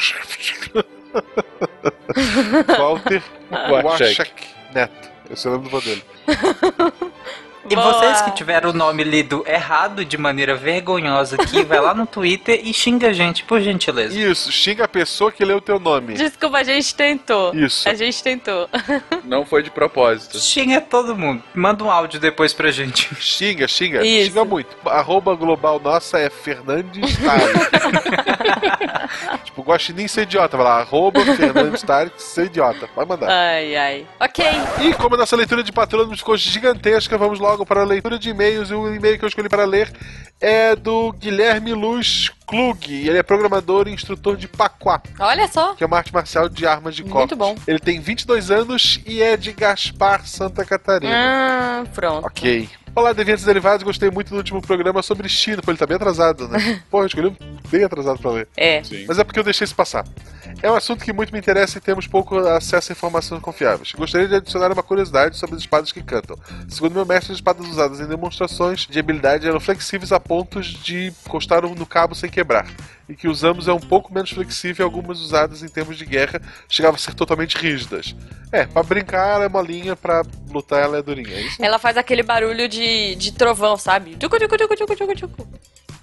Walter 2.77 3.23
Wachek 3.51 4.47
Neto. 4.73 5.09
Esse 5.29 5.47
é 5.47 5.49
o 5.49 5.53
nome 5.53 5.65
do 5.65 5.69
vô 5.71 5.81
dele. 5.81 6.03
E 7.69 7.75
Boa. 7.75 7.93
vocês 7.93 8.21
que 8.21 8.31
tiveram 8.31 8.69
o 8.69 8.73
nome 8.73 9.03
lido 9.03 9.43
errado 9.45 10.05
de 10.05 10.17
maneira 10.17 10.55
vergonhosa 10.55 11.35
aqui, 11.35 11.63
vai 11.63 11.79
lá 11.81 11.93
no 11.93 12.05
Twitter 12.05 12.61
e 12.63 12.73
xinga 12.73 13.09
a 13.09 13.13
gente, 13.13 13.43
por 13.43 13.59
gentileza. 13.59 14.17
Isso, 14.17 14.51
xinga 14.51 14.85
a 14.85 14.87
pessoa 14.87 15.31
que 15.31 15.43
leu 15.43 15.57
o 15.57 15.61
teu 15.61 15.79
nome. 15.79 16.13
Desculpa, 16.13 16.59
a 16.59 16.63
gente 16.63 16.95
tentou. 16.95 17.53
Isso. 17.53 17.87
A 17.87 17.93
gente 17.93 18.23
tentou. 18.23 18.69
Não 19.25 19.45
foi 19.45 19.63
de 19.63 19.69
propósito. 19.69 20.39
Xinga 20.39 20.79
todo 20.79 21.15
mundo. 21.15 21.43
Manda 21.53 21.83
um 21.83 21.91
áudio 21.91 22.19
depois 22.19 22.53
pra 22.53 22.71
gente. 22.71 23.13
Xinga, 23.19 23.67
xinga, 23.67 24.05
Isso. 24.05 24.27
xinga 24.29 24.45
muito. 24.45 24.75
Arroba 24.85 25.35
global 25.35 25.79
nossa 25.79 26.17
é 26.19 26.29
Fernandes 26.29 27.17
Tarek. 27.17 27.67
tipo, 29.43 29.61
guaxinim 29.61 30.07
ser 30.07 30.21
idiota. 30.23 30.55
Vai 30.55 30.65
lá, 30.65 30.79
arroba 30.79 31.19
Fernandes 31.35 31.83
Tarek 31.83 32.21
ser 32.21 32.45
idiota. 32.45 32.89
Vai 32.95 33.05
mandar. 33.05 33.29
Ai, 33.29 33.75
ai. 33.75 34.07
Ok. 34.19 34.45
E 34.81 34.93
como 34.93 35.15
a 35.15 35.17
nossa 35.17 35.35
leitura 35.35 35.63
de 35.63 35.71
patrônimos 35.71 36.19
ficou 36.19 36.37
gigantesca, 36.37 37.17
vamos 37.17 37.39
logo 37.39 37.56
para 37.65 37.81
a 37.81 37.85
leitura 37.85 38.17
de 38.19 38.29
e-mails. 38.29 38.69
E 38.69 38.73
o 38.73 38.93
e-mail 38.93 39.17
que 39.17 39.25
eu 39.25 39.29
escolhi 39.29 39.49
para 39.49 39.65
ler 39.65 39.91
é 40.39 40.75
do 40.75 41.11
Guilherme 41.13 41.73
Luz 41.73 42.29
Klug. 42.45 42.91
Ele 42.93 43.17
é 43.17 43.23
programador 43.23 43.87
e 43.87 43.91
instrutor 43.93 44.37
de 44.37 44.47
Paquá, 44.47 45.01
Olha 45.19 45.47
só. 45.47 45.73
que 45.73 45.83
é 45.83 45.87
uma 45.87 45.97
arte 45.97 46.13
marcial 46.13 46.47
de 46.47 46.65
armas 46.67 46.95
de 46.95 47.03
corte. 47.03 47.33
Muito 47.33 47.35
bom. 47.35 47.55
Ele 47.67 47.79
tem 47.79 47.99
22 47.99 48.51
anos 48.51 48.99
e 49.05 49.21
é 49.21 49.35
de 49.35 49.51
Gaspar, 49.53 50.25
Santa 50.27 50.63
Catarina. 50.63 51.13
Ah, 51.13 51.83
pronto. 51.93 52.25
Ok. 52.27 52.69
Olá, 52.97 53.13
Deviantes 53.13 53.45
Derivados. 53.45 53.83
Gostei 53.83 54.09
muito 54.09 54.31
do 54.31 54.37
último 54.37 54.59
programa 54.59 55.03
sobre 55.03 55.29
China. 55.29 55.61
Pô, 55.61 55.69
ele 55.69 55.77
tá 55.77 55.85
bem 55.85 55.97
atrasado, 55.97 56.47
né? 56.47 56.81
Porra, 56.89 57.03
eu 57.03 57.07
escolhi 57.07 57.37
bem 57.69 57.83
atrasado 57.83 58.17
pra 58.17 58.31
ler. 58.31 58.47
É. 58.57 58.81
Mas 59.07 59.19
é 59.19 59.23
porque 59.23 59.37
eu 59.39 59.43
deixei 59.43 59.65
isso 59.65 59.75
passar. 59.75 60.03
É 60.63 60.71
um 60.71 60.73
assunto 60.73 61.05
que 61.05 61.13
muito 61.13 61.31
me 61.31 61.37
interessa 61.37 61.77
e 61.77 61.81
temos 61.81 62.07
pouco 62.07 62.39
acesso 62.39 62.91
a 62.91 62.93
informações 62.93 63.39
confiáveis. 63.39 63.91
Gostaria 63.91 64.27
de 64.27 64.33
adicionar 64.33 64.71
uma 64.71 64.81
curiosidade 64.81 65.37
sobre 65.37 65.57
as 65.57 65.61
espadas 65.61 65.91
que 65.91 66.01
cantam. 66.01 66.39
Segundo 66.67 66.93
meu 66.93 67.05
mestre, 67.05 67.33
as 67.33 67.37
espadas 67.37 67.67
usadas 67.67 67.99
em 67.99 68.07
demonstrações 68.07 68.87
de 68.89 68.97
habilidade 68.97 69.47
eram 69.47 69.59
flexíveis 69.59 70.11
a 70.11 70.19
pontos 70.19 70.65
de 70.65 71.13
encostar 71.23 71.61
no 71.61 71.85
cabo 71.85 72.15
sem 72.15 72.31
quebrar. 72.31 72.65
E 73.09 73.15
que 73.15 73.27
usamos 73.27 73.67
é 73.67 73.73
um 73.73 73.79
pouco 73.79 74.13
menos 74.13 74.31
flexível 74.31 74.83
e 74.83 74.85
algumas 74.85 75.19
usadas 75.19 75.63
em 75.63 75.69
termos 75.69 75.97
de 75.97 76.05
guerra 76.05 76.41
chegavam 76.67 76.95
a 76.95 76.99
ser 76.99 77.13
totalmente 77.13 77.57
rígidas. 77.57 78.15
É, 78.51 78.65
pra 78.65 78.83
brincar 78.83 79.35
ela 79.35 79.45
é 79.45 79.49
molinha, 79.49 79.95
pra 79.95 80.23
lutar 80.49 80.83
ela 80.83 80.97
é 80.97 81.01
durinha. 81.01 81.35
É 81.35 81.41
isso? 81.41 81.57
Ela 81.63 81.79
faz 81.79 81.95
aquele 81.97 82.23
barulho 82.23 82.67
de, 82.67 83.15
de 83.15 83.31
trovão, 83.31 83.77
sabe? 83.77 84.15
Tucu, 84.15 84.37
tucu, 84.37 84.57
tucu, 84.57 84.75
tucu, 84.75 85.15
tucu. 85.15 85.47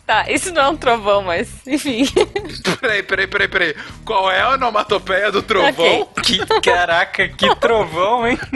Tá, 0.06 0.30
isso 0.30 0.52
não 0.52 0.62
é 0.62 0.68
um 0.68 0.76
trovão, 0.76 1.22
mas 1.22 1.48
enfim. 1.66 2.04
Peraí, 2.80 3.02
peraí, 3.02 3.26
peraí, 3.26 3.48
peraí. 3.48 3.74
Qual 4.04 4.30
é 4.30 4.42
a 4.42 4.50
onomatopeia 4.50 5.32
do 5.32 5.42
trovão? 5.42 6.02
Ok. 6.02 6.06
Que 6.22 6.60
caraca, 6.60 7.26
que 7.28 7.56
trovão, 7.56 8.26
hein? 8.26 8.38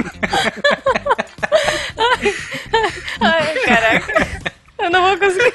Ai, 3.20 3.58
caraca. 3.60 4.52
Eu 4.78 4.90
não 4.90 5.02
vou 5.02 5.18
conseguir. 5.18 5.52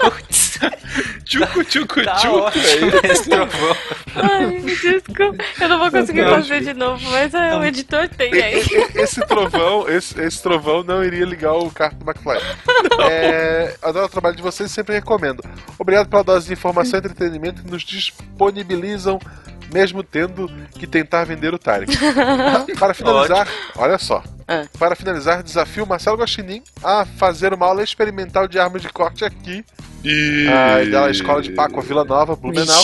Putz, 0.00 0.58
Tchucu, 1.24 1.64
tchucu, 1.64 2.04
tá 2.04 2.14
tchucu. 2.16 2.38
ótimo 2.38 2.64
esse 3.04 3.30
trovão. 3.30 3.76
Ai, 4.16 4.60
Desculpa, 4.60 5.44
eu 5.60 5.68
não 5.68 5.78
vou 5.78 5.90
conseguir 5.90 6.22
Não, 6.22 6.30
fazer 6.30 6.60
de 6.60 6.74
novo, 6.74 7.02
mas 7.10 7.32
é, 7.32 7.56
o 7.56 7.64
editor 7.64 8.08
tem 8.08 8.32
aí. 8.32 8.62
Esse 8.94 9.20
trovão, 9.26 9.88
esse, 9.88 10.20
esse 10.20 10.42
trovão 10.42 10.82
não 10.82 11.04
iria 11.04 11.24
ligar 11.24 11.54
o 11.54 11.70
carro 11.70 11.94
do 11.96 12.04
McFly. 12.10 12.38
É, 13.08 13.76
adoro 13.82 14.06
o 14.06 14.08
trabalho 14.08 14.36
de 14.36 14.42
vocês 14.42 14.70
e 14.70 14.74
sempre 14.74 14.94
recomendo. 14.94 15.42
Obrigado 15.78 16.08
pela 16.08 16.24
dose 16.24 16.46
de 16.48 16.52
informação 16.52 16.98
e 16.98 17.00
entretenimento 17.00 17.62
que 17.62 17.70
nos 17.70 17.82
disponibilizam, 17.82 19.20
mesmo 19.72 20.02
tendo 20.02 20.50
que 20.72 20.86
tentar 20.86 21.24
vender 21.24 21.54
o 21.54 21.58
Tarek. 21.58 21.96
Para 22.78 22.92
finalizar, 22.92 23.46
olha 23.76 23.98
só. 23.98 24.22
Ah. 24.48 24.66
Para 24.80 24.96
finalizar, 24.96 25.44
desafio 25.44 25.86
Marcelo 25.86 26.16
Guaxinim 26.16 26.60
a 26.82 27.04
fazer 27.04 27.54
uma 27.54 27.66
aula 27.66 27.79
experimental 27.82 28.48
de 28.48 28.58
arma 28.58 28.78
de 28.78 28.88
corte 28.88 29.24
aqui. 29.24 29.64
Ah, 30.48 30.84
da 30.90 31.10
Escola 31.10 31.42
de 31.42 31.50
Paco 31.52 31.80
Vila 31.82 32.04
Nova, 32.04 32.34
Blumenau. 32.34 32.82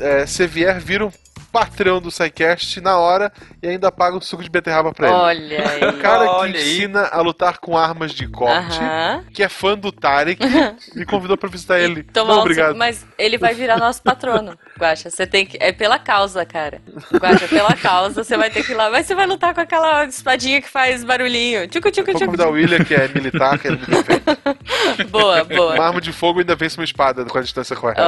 É, 0.00 0.26
se 0.26 0.46
vier, 0.46 0.78
vira 0.80 1.06
um 1.06 1.12
patrão 1.52 2.00
do 2.00 2.10
SciCast 2.10 2.80
na 2.80 2.96
hora 2.98 3.30
e 3.62 3.68
ainda 3.68 3.92
paga 3.92 4.16
um 4.16 4.20
suco 4.20 4.42
de 4.42 4.48
beterraba 4.48 4.92
pra 4.92 5.08
ele. 5.08 5.16
Olha 5.16 5.68
aí. 5.70 5.84
O 5.90 5.98
cara 6.00 6.24
que 6.24 6.30
Olha 6.30 6.58
aí. 6.58 6.72
ensina 6.76 7.02
a 7.08 7.20
lutar 7.20 7.58
com 7.58 7.76
armas 7.76 8.12
de 8.12 8.26
corte, 8.26 8.78
Aham. 8.80 9.24
que 9.34 9.42
é 9.42 9.48
fã 9.48 9.76
do 9.76 9.92
Tarek, 9.92 10.40
me 10.96 11.04
convidou 11.04 11.36
pra 11.36 11.48
visitar 11.48 11.78
ele. 11.78 12.02
Tomar 12.04 12.28
Não, 12.32 12.38
um 12.38 12.40
obrigado. 12.40 12.66
suco, 12.68 12.78
mas 12.78 13.06
ele 13.18 13.36
vai 13.36 13.52
virar 13.54 13.76
nosso 13.76 14.02
patrono, 14.02 14.58
Guaxa. 14.78 15.10
Você 15.10 15.26
tem 15.26 15.44
que. 15.44 15.58
É 15.60 15.72
pela 15.72 15.98
causa, 15.98 16.44
cara. 16.46 16.80
Guaxa, 17.12 17.46
pela 17.48 17.74
causa, 17.76 18.24
você 18.24 18.36
vai 18.36 18.48
ter 18.50 18.64
que 18.64 18.72
ir 18.72 18.74
lá. 18.74 18.88
Mas 18.90 19.06
você 19.06 19.14
vai 19.14 19.26
lutar 19.26 19.54
com 19.54 19.60
aquela 19.60 20.04
espadinha 20.06 20.62
que 20.62 20.68
faz 20.68 21.04
barulhinho. 21.04 21.68
Tchucu, 21.68 21.90
tchucu, 21.90 22.06
Vou 22.12 22.14
tchucu. 22.20 22.26
convidar 22.26 22.48
o 22.48 22.52
William, 22.52 22.82
que 22.84 22.94
é 22.94 23.06
militar, 23.08 23.58
que 23.58 23.68
é 23.68 23.70
muito 23.72 23.86
Boa, 25.10 25.44
boa. 25.44 25.74
Uma 25.74 25.86
arma 25.86 26.00
de 26.00 26.12
fogo 26.12 26.40
ainda 26.40 26.54
vence 26.56 26.78
uma 26.78 26.84
espada 26.84 27.24
com 27.24 27.36
a 27.38 27.42
distância 27.42 27.76
correta. 27.76 28.02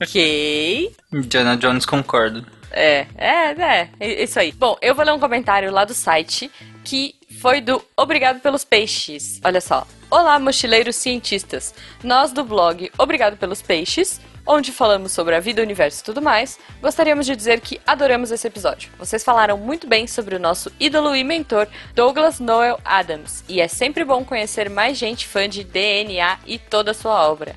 Ok. 0.00 0.92
Diana 1.12 1.56
Jones 1.56 1.86
concordo. 1.86 2.44
É, 2.70 3.06
é, 3.16 3.52
é, 3.52 3.88
é 3.98 4.22
isso 4.22 4.38
aí. 4.38 4.52
Bom, 4.52 4.76
eu 4.80 4.94
vou 4.94 5.04
ler 5.04 5.12
um 5.12 5.20
comentário 5.20 5.70
lá 5.70 5.84
do 5.84 5.94
site 5.94 6.50
que 6.84 7.14
foi 7.40 7.60
do 7.60 7.82
Obrigado 7.96 8.40
pelos 8.40 8.64
Peixes. 8.64 9.40
Olha 9.44 9.60
só. 9.60 9.86
Olá, 10.10 10.38
mochileiros 10.38 10.96
cientistas. 10.96 11.74
Nós 12.02 12.32
do 12.32 12.42
blog 12.42 12.90
Obrigado 12.98 13.36
pelos 13.36 13.60
Peixes, 13.60 14.20
onde 14.46 14.72
falamos 14.72 15.12
sobre 15.12 15.34
a 15.34 15.40
vida, 15.40 15.60
o 15.60 15.64
universo 15.64 16.00
e 16.00 16.04
tudo 16.04 16.22
mais, 16.22 16.58
gostaríamos 16.80 17.26
de 17.26 17.36
dizer 17.36 17.60
que 17.60 17.78
adoramos 17.86 18.30
esse 18.30 18.46
episódio. 18.46 18.90
Vocês 18.98 19.22
falaram 19.22 19.58
muito 19.58 19.86
bem 19.86 20.06
sobre 20.06 20.34
o 20.34 20.38
nosso 20.38 20.72
ídolo 20.80 21.14
e 21.14 21.22
mentor 21.22 21.68
Douglas 21.94 22.40
Noel 22.40 22.80
Adams, 22.82 23.44
e 23.46 23.60
é 23.60 23.68
sempre 23.68 24.02
bom 24.02 24.24
conhecer 24.24 24.70
mais 24.70 24.96
gente 24.96 25.26
fã 25.26 25.46
de 25.46 25.62
DNA 25.62 26.38
e 26.46 26.58
toda 26.58 26.92
a 26.92 26.94
sua 26.94 27.28
obra. 27.28 27.54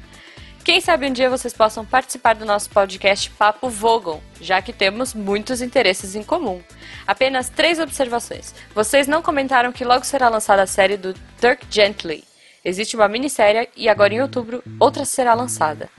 Quem 0.63 0.79
sabe 0.79 1.07
um 1.07 1.13
dia 1.13 1.27
vocês 1.27 1.53
possam 1.53 1.83
participar 1.83 2.35
do 2.35 2.45
nosso 2.45 2.69
podcast 2.69 3.31
Papo 3.31 3.67
Vogon, 3.67 4.21
já 4.39 4.61
que 4.61 4.71
temos 4.71 5.11
muitos 5.11 5.59
interesses 5.59 6.15
em 6.15 6.21
comum. 6.21 6.61
Apenas 7.07 7.49
três 7.49 7.79
observações. 7.79 8.53
Vocês 8.73 9.07
não 9.07 9.23
comentaram 9.23 9.71
que 9.71 9.83
logo 9.83 10.05
será 10.05 10.29
lançada 10.29 10.61
a 10.61 10.67
série 10.67 10.97
do 10.97 11.15
Dirk 11.41 11.65
Gently. 11.67 12.23
Existe 12.63 12.95
uma 12.95 13.07
minissérie 13.07 13.69
e 13.75 13.89
agora 13.89 14.13
em 14.13 14.21
outubro 14.21 14.63
outra 14.79 15.03
será 15.03 15.33
lançada. 15.33 15.89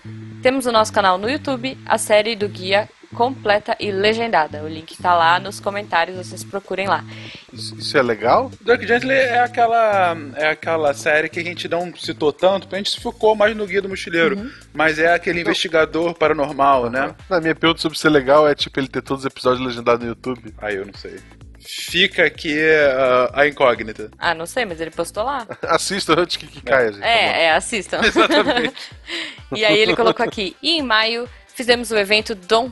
Temos 0.42 0.64
o 0.64 0.72
nosso 0.72 0.92
canal 0.92 1.18
no 1.18 1.28
YouTube, 1.28 1.76
a 1.84 1.98
série 1.98 2.36
do 2.36 2.48
guia 2.48 2.88
completa 3.14 3.76
e 3.78 3.90
legendada. 3.90 4.62
O 4.62 4.68
link 4.68 4.96
tá 5.00 5.14
lá 5.14 5.38
nos 5.38 5.60
comentários, 5.60 6.16
vocês 6.16 6.42
procurem 6.42 6.88
lá. 6.88 7.04
Isso, 7.52 7.76
isso 7.76 7.96
é 7.96 8.02
legal? 8.02 8.50
Dirk 8.60 8.86
Gently 8.86 9.12
é 9.12 9.40
aquela, 9.40 10.16
é 10.36 10.48
aquela 10.48 10.94
série 10.94 11.28
que 11.28 11.40
a 11.40 11.44
gente 11.44 11.68
não 11.68 11.94
citou 11.94 12.32
tanto, 12.32 12.62
porque 12.62 12.76
a 12.76 12.78
gente 12.78 12.90
se 12.90 13.00
focou 13.00 13.34
mais 13.36 13.56
no 13.56 13.66
Guia 13.66 13.82
do 13.82 13.88
Mochileiro. 13.88 14.50
Mas 14.72 14.98
é 14.98 15.12
aquele 15.12 15.40
investigador 15.40 16.14
paranormal, 16.14 16.90
né? 16.90 17.14
Na 17.28 17.40
minha 17.40 17.54
pergunta 17.54 17.80
sobre 17.80 17.98
ser 17.98 18.08
legal 18.08 18.48
é 18.48 18.54
tipo 18.54 18.78
ele 18.80 18.88
ter 18.88 19.02
todos 19.02 19.24
os 19.24 19.30
episódios 19.30 19.64
legendados 19.64 20.02
no 20.02 20.08
YouTube. 20.08 20.54
Aí 20.58 20.76
eu 20.76 20.86
não 20.86 20.94
sei. 20.94 21.20
Fica 21.64 22.24
aqui 22.24 22.58
ah, 22.60 23.30
a 23.34 23.46
incógnita. 23.46 24.10
Ah, 24.18 24.34
não 24.34 24.46
sei, 24.46 24.64
mas 24.64 24.80
ele 24.80 24.90
postou 24.90 25.22
lá. 25.22 25.46
Assista 25.62 26.18
antes 26.18 26.36
que, 26.36 26.46
que 26.46 26.60
caia, 26.60 26.92
gente. 26.92 27.04
É, 27.04 27.44
é, 27.44 27.52
assistam. 27.52 28.00
Exatamente. 28.02 28.74
e 29.54 29.64
aí 29.64 29.78
ele 29.78 29.94
colocou 29.94 30.26
aqui, 30.26 30.56
e 30.62 30.78
em 30.78 30.82
maio 30.82 31.28
fizemos 31.54 31.90
o 31.90 31.96
evento 31.98 32.34
Dom 32.34 32.70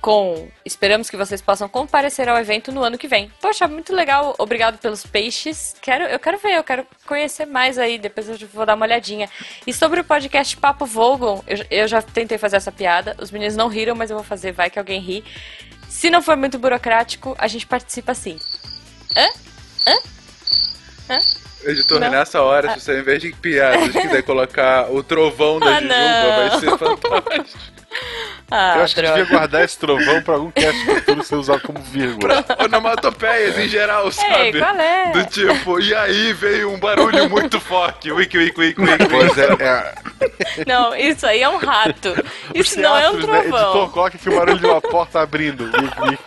Con. 0.00 0.48
Esperamos 0.64 1.08
que 1.10 1.16
vocês 1.16 1.40
possam 1.40 1.68
comparecer 1.68 2.28
ao 2.28 2.38
evento 2.38 2.70
no 2.70 2.82
ano 2.82 2.98
que 2.98 3.08
vem. 3.08 3.30
Poxa, 3.40 3.66
muito 3.66 3.94
legal. 3.94 4.34
Obrigado 4.38 4.78
pelos 4.78 5.04
peixes. 5.04 5.74
Quero, 5.80 6.04
eu 6.04 6.18
quero 6.18 6.38
ver, 6.38 6.56
eu 6.56 6.64
quero 6.64 6.86
conhecer 7.06 7.46
mais 7.46 7.78
aí. 7.78 7.98
Depois 7.98 8.28
eu 8.28 8.36
vou 8.52 8.66
dar 8.66 8.74
uma 8.74 8.86
olhadinha. 8.86 9.28
E 9.66 9.72
sobre 9.72 10.00
o 10.00 10.04
podcast 10.04 10.56
Papo 10.56 10.84
Vogon, 10.86 11.42
eu, 11.46 11.64
eu 11.70 11.88
já 11.88 12.02
tentei 12.02 12.38
fazer 12.38 12.56
essa 12.56 12.72
piada. 12.72 13.16
Os 13.20 13.30
meninos 13.30 13.56
não 13.56 13.68
riram, 13.68 13.94
mas 13.94 14.10
eu 14.10 14.16
vou 14.16 14.24
fazer. 14.24 14.52
Vai 14.52 14.70
que 14.70 14.78
alguém 14.78 15.00
ri. 15.00 15.24
Se 15.88 16.10
não 16.10 16.20
for 16.22 16.36
muito 16.36 16.58
burocrático, 16.58 17.34
a 17.38 17.48
gente 17.48 17.66
participa 17.66 18.14
sim. 18.14 18.38
Hã? 19.16 19.26
Hã? 19.86 19.98
Hã? 21.10 21.20
Editor, 21.64 21.98
Não. 21.98 22.10
nessa 22.10 22.40
hora, 22.40 22.72
se 22.74 22.80
você, 22.80 22.92
ao 22.92 22.98
invés 22.98 23.20
de 23.20 23.32
piadas, 23.32 23.88
quiser 23.90 24.22
colocar 24.22 24.92
o 24.92 25.02
trovão 25.02 25.58
da 25.58 25.66
Ah, 25.66 25.80
Jujuba, 25.80 26.48
vai 26.48 26.60
ser 26.60 26.78
fantástico. 26.78 27.77
Ah, 28.50 28.74
Eu 28.78 28.84
acho 28.84 28.94
que 28.94 29.02
droga. 29.02 29.16
devia 29.18 29.38
guardar 29.38 29.64
esse 29.64 29.78
trovão 29.78 30.22
pra 30.22 30.34
algum 30.34 30.50
cast 30.50 30.84
futuro 30.84 31.22
ser 31.24 31.34
usado 31.36 31.60
como 31.60 31.80
vírgula. 31.82 32.44
Onomatopeias 32.64 33.58
em 33.58 33.68
geral, 33.68 34.10
sabe? 34.10 34.58
qual 34.58 34.74
é? 34.76 35.10
Do 35.12 35.24
tipo, 35.26 35.80
e 35.80 35.94
aí 35.94 36.32
veio 36.32 36.72
um 36.72 36.78
barulho 36.78 37.28
muito 37.28 37.60
forte. 37.60 38.10
Wiki, 38.10 38.38
wiki, 38.38 38.58
wiki, 38.60 38.80
wiki. 38.80 39.06
Pois 39.08 39.36
é, 39.38 39.48
é. 39.62 39.94
Não, 40.66 40.94
isso 40.94 41.26
aí 41.26 41.42
é 41.42 41.48
um 41.48 41.56
rato. 41.58 42.14
Isso 42.54 42.76
Os 42.76 42.82
não 42.82 42.96
é 42.96 43.10
um 43.10 43.18
teatros, 43.20 43.26
né? 43.26 43.40
trovão. 43.42 43.82
Editor, 43.84 44.06
aqui 44.06 44.28
o 44.28 44.36
barulho 44.36 44.58
de 44.58 44.66
uma 44.66 44.80
porta 44.80 45.20
abrindo. 45.20 45.64
Wink, 45.64 46.00
wink. 46.00 46.18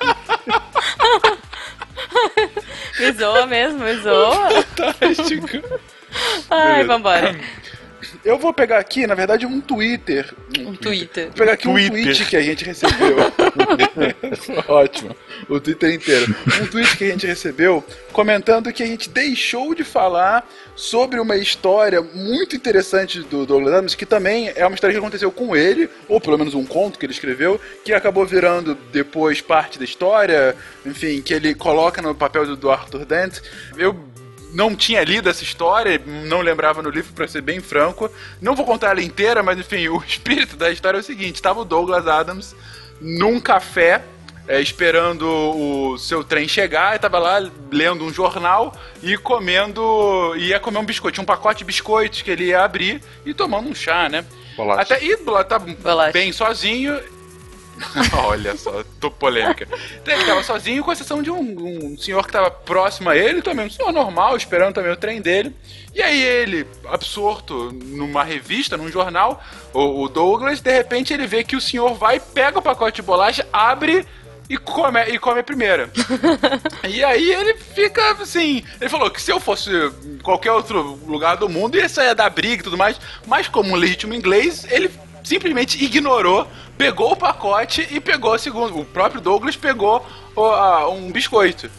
Me 3.00 3.12
zoa 3.14 3.46
mesmo, 3.48 3.80
me 3.80 3.96
zoa. 3.98 4.50
Fantástico. 4.64 5.48
Ai, 6.50 6.68
Beleza. 6.72 6.88
vambora. 6.88 7.36
Eu 8.24 8.38
vou 8.38 8.54
pegar 8.54 8.80
aqui, 8.80 9.06
na 9.06 9.16
verdade, 9.16 9.46
um 9.46 9.62
Twitter. 9.62 10.34
Um 10.60 10.76
Twitter. 10.76 11.26
Vou 11.26 11.34
pegar 11.34 11.54
aqui 11.54 11.68
um 11.68 11.74
Twitter. 11.74 12.04
tweet 12.04 12.26
que 12.26 12.36
a 12.36 12.42
gente 12.42 12.66
recebeu. 12.66 13.18
Ótimo. 14.68 15.16
O 15.50 15.60
Twitter 15.60 15.94
inteiro. 15.94 16.36
Um 16.62 16.68
tweet 16.68 16.98
que 16.98 17.06
a 17.06 17.08
gente 17.08 17.28
recebeu 17.28 17.84
comentando 18.12 18.72
que 18.72 18.84
a 18.84 18.86
gente 18.86 19.10
deixou 19.10 19.74
de 19.74 19.84
falar 19.84 20.48
sobre 20.76 21.20
uma 21.20 21.38
história 21.38 22.02
muito 22.02 22.56
interessante 22.56 23.22
do 23.22 23.46
Douglas 23.46 23.74
Adams, 23.74 23.96
que 23.96 24.06
também 24.06 24.52
é 24.56 24.66
uma 24.66 24.76
história 24.76 24.94
que 24.94 25.00
aconteceu 25.00 25.32
com 25.32 25.56
ele, 25.56 25.90
ou 26.08 26.20
pelo 26.20 26.38
menos 26.38 26.54
um 26.54 26.66
conto 26.66 26.98
que 26.98 27.06
ele 27.06 27.14
escreveu, 27.14 27.60
que 27.84 27.94
acabou 27.94 28.26
virando 28.26 28.76
depois 28.92 29.42
parte 29.42 29.78
da 29.78 29.86
história, 29.86 30.56
enfim, 30.86 31.22
que 31.22 31.34
ele 31.34 31.54
coloca 31.54 32.02
no 32.02 32.16
papel 32.16 32.46
do, 32.46 32.56
do 32.56 32.72
Arthur 32.72 33.06
Dent. 33.06 33.40
Eu 33.78 34.11
não 34.54 34.76
tinha 34.76 35.04
lido 35.04 35.30
essa 35.30 35.44
história, 35.44 36.02
não 36.06 36.42
lembrava 36.42 36.82
no 36.82 36.90
livro, 36.90 37.14
pra 37.14 37.28
ser 37.28 37.42
bem 37.42 37.60
franco. 37.60 38.10
Não 38.42 38.56
vou 38.56 38.66
contar 38.66 38.92
ela 38.92 39.02
inteira, 39.02 39.42
mas 39.42 39.58
enfim, 39.60 39.88
o 39.88 40.02
espírito 40.06 40.56
da 40.56 40.70
história 40.72 40.98
é 40.98 41.02
o 41.02 41.04
seguinte: 41.04 41.36
estava 41.36 41.60
o 41.62 41.66
Douglas 41.66 42.08
Adams 42.08 42.56
num 43.00 43.40
café. 43.40 44.04
é, 44.48 44.60
esperando 44.60 45.24
o 45.26 45.98
seu 45.98 46.24
trem 46.24 46.48
chegar, 46.48 46.96
e 46.96 47.00
tava 47.00 47.20
lá 47.20 47.40
lendo 47.72 48.04
um 48.04 48.12
jornal 48.14 48.74
e 49.02 49.16
comendo. 49.18 50.34
ia 50.36 50.60
comer 50.60 50.80
um 50.80 50.86
biscoito, 50.86 51.16
tinha 51.16 51.24
um 51.24 51.26
pacote 51.26 51.60
de 51.60 51.66
biscoitos 51.66 52.22
que 52.22 52.32
ele 52.32 52.46
ia 52.46 52.64
abrir 52.64 53.02
e 53.26 53.34
tomando 53.34 53.70
um 53.70 53.76
chá, 53.76 54.10
né? 54.10 54.26
Bolacha. 54.58 54.82
Até 54.82 55.06
e 55.06 55.16
lá 55.26 55.44
tá 55.44 55.60
Bolacha. 55.60 56.12
bem 56.12 56.32
sozinho. 56.34 57.00
Olha 58.26 58.56
só, 58.56 58.84
tô 59.00 59.10
polêmica. 59.10 59.68
Então, 60.02 60.14
Ele 60.14 60.26
tava 60.26 60.44
sozinho, 60.44 60.84
com 60.84 60.92
exceção 60.92 61.22
de 61.22 61.32
um, 61.32 61.92
um 61.94 61.98
senhor 61.98 62.26
que 62.26 62.32
tava 62.32 62.52
próximo 62.52 63.10
a 63.10 63.18
ele, 63.18 63.42
também 63.42 63.66
um 63.66 63.70
senhor 63.70 63.92
normal, 63.92 64.36
esperando 64.36 64.76
também 64.76 64.92
o 64.92 64.98
trem 64.98 65.22
dele. 65.22 65.56
E 65.94 66.02
aí 66.02 66.22
ele, 66.22 66.66
absorto 66.88 67.72
numa 67.72 68.24
revista, 68.24 68.78
num 68.78 68.90
jornal, 68.90 69.44
o, 69.74 70.04
o 70.04 70.10
Douglas, 70.10 70.62
de 70.62 70.72
repente 70.72 71.14
ele 71.14 71.28
vê 71.28 71.44
que 71.44 71.56
o 71.56 71.62
senhor 71.62 71.94
vai, 71.94 72.20
pega 72.20 72.60
o 72.60 72.62
pacote 72.62 72.98
de 72.98 73.02
bolacha, 73.02 73.46
abre 73.52 74.06
e 74.52 74.58
come, 74.58 75.02
e 75.06 75.18
come 75.18 75.40
a 75.40 75.44
primeira. 75.44 75.90
e 76.88 77.04
aí 77.04 77.32
ele 77.32 77.56
fica 77.56 78.12
assim. 78.22 78.64
Ele 78.80 78.90
falou 78.90 79.10
que 79.10 79.22
se 79.22 79.32
eu 79.32 79.40
fosse 79.40 79.70
em 80.04 80.18
qualquer 80.18 80.52
outro 80.52 81.00
lugar 81.08 81.38
do 81.38 81.48
mundo, 81.48 81.78
ia 81.78 81.88
sair 81.88 82.14
da 82.14 82.30
briga 82.30 82.62
e 82.62 82.64
tudo 82.64 82.78
mais. 82.78 83.00
Mas 83.26 83.48
como 83.48 83.72
um 83.72 83.76
legítimo 83.76 84.14
inglês, 84.14 84.66
ele 84.70 84.92
simplesmente 85.24 85.84
ignorou, 85.84 86.48
pegou 86.78 87.12
o 87.12 87.16
pacote 87.16 87.88
e 87.92 88.00
pegou 88.00 88.34
o 88.34 88.38
segundo. 88.40 88.80
O 88.80 88.86
próprio 88.86 89.22
Douglas 89.22 89.56
pegou 89.56 90.06
a- 90.38 90.88
um 90.90 91.12
biscoito. 91.12 91.70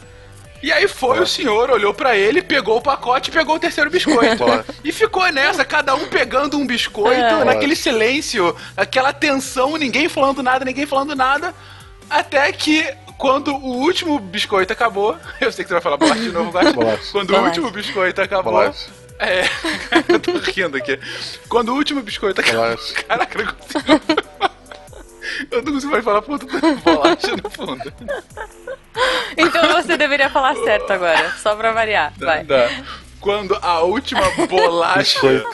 E 0.63 0.71
aí 0.71 0.87
foi 0.87 1.19
o 1.19 1.27
senhor, 1.27 1.71
olhou 1.71 1.93
pra 1.93 2.17
ele, 2.17 2.41
pegou 2.41 2.77
o 2.77 2.81
pacote 2.81 3.31
e 3.31 3.33
pegou 3.33 3.57
o 3.57 3.59
terceiro 3.59 3.91
biscoito. 3.91 4.45
E 4.85 4.93
ficou 4.93 5.29
nessa, 5.33 5.65
cada 5.65 5.93
um 5.97 6.07
pegando 6.09 6.57
um 6.57 6.65
biscoito, 6.65 7.21
É. 7.21 7.45
naquele 7.45 7.75
silêncio, 7.75 8.55
aquela 8.77 9.13
tensão, 9.13 9.77
ninguém 9.77 10.09
falando 10.09 10.41
nada, 10.41 10.65
ninguém 10.65 10.87
falando 10.87 11.17
nada. 11.17 11.53
Até 12.09 12.53
que 12.53 12.87
quando 13.19 13.53
o 13.57 13.79
último 13.81 14.21
biscoito 14.21 14.73
acabou, 14.73 15.17
eu 15.41 15.51
sei 15.51 15.65
que 15.65 15.69
você 15.69 15.75
vai 15.75 15.83
falar 15.83 15.97
bolacha 15.97 16.21
de 16.23 16.31
novo. 16.31 16.53
Bolacha. 16.53 17.03
Quando 17.11 17.35
o 17.35 17.41
último 17.45 17.71
biscoito 17.73 18.21
acabou. 18.23 18.53
É, 19.19 19.43
eu 20.13 20.19
tô 20.21 20.33
rindo 20.39 20.77
aqui. 20.77 20.99
Quando 21.49 21.71
o 21.71 21.77
último 21.77 22.03
biscoito 22.03 22.41
acabou. 22.41 22.77
Caraca, 23.09 23.39
eu 23.39 23.45
não 23.47 23.55
consigo. 23.55 24.03
Eu 25.51 25.63
não 25.63 25.73
consigo 25.73 25.93
mais 25.93 26.05
falar 26.05 26.23
ponto 26.23 26.47
da 26.47 26.61
bolacha 26.75 27.37
no 27.43 27.51
fundo. 27.51 27.93
Então 29.37 29.69
você 29.73 29.97
deveria 29.97 30.29
falar 30.29 30.55
certo 30.57 30.91
agora, 30.93 31.33
só 31.43 31.55
pra 31.55 31.73
variar. 31.73 32.13
Vai. 32.19 32.45
Tá. 32.45 32.69
Quando 33.21 33.57
a 33.63 33.81
última 33.81 34.29
bolacha 34.49 35.45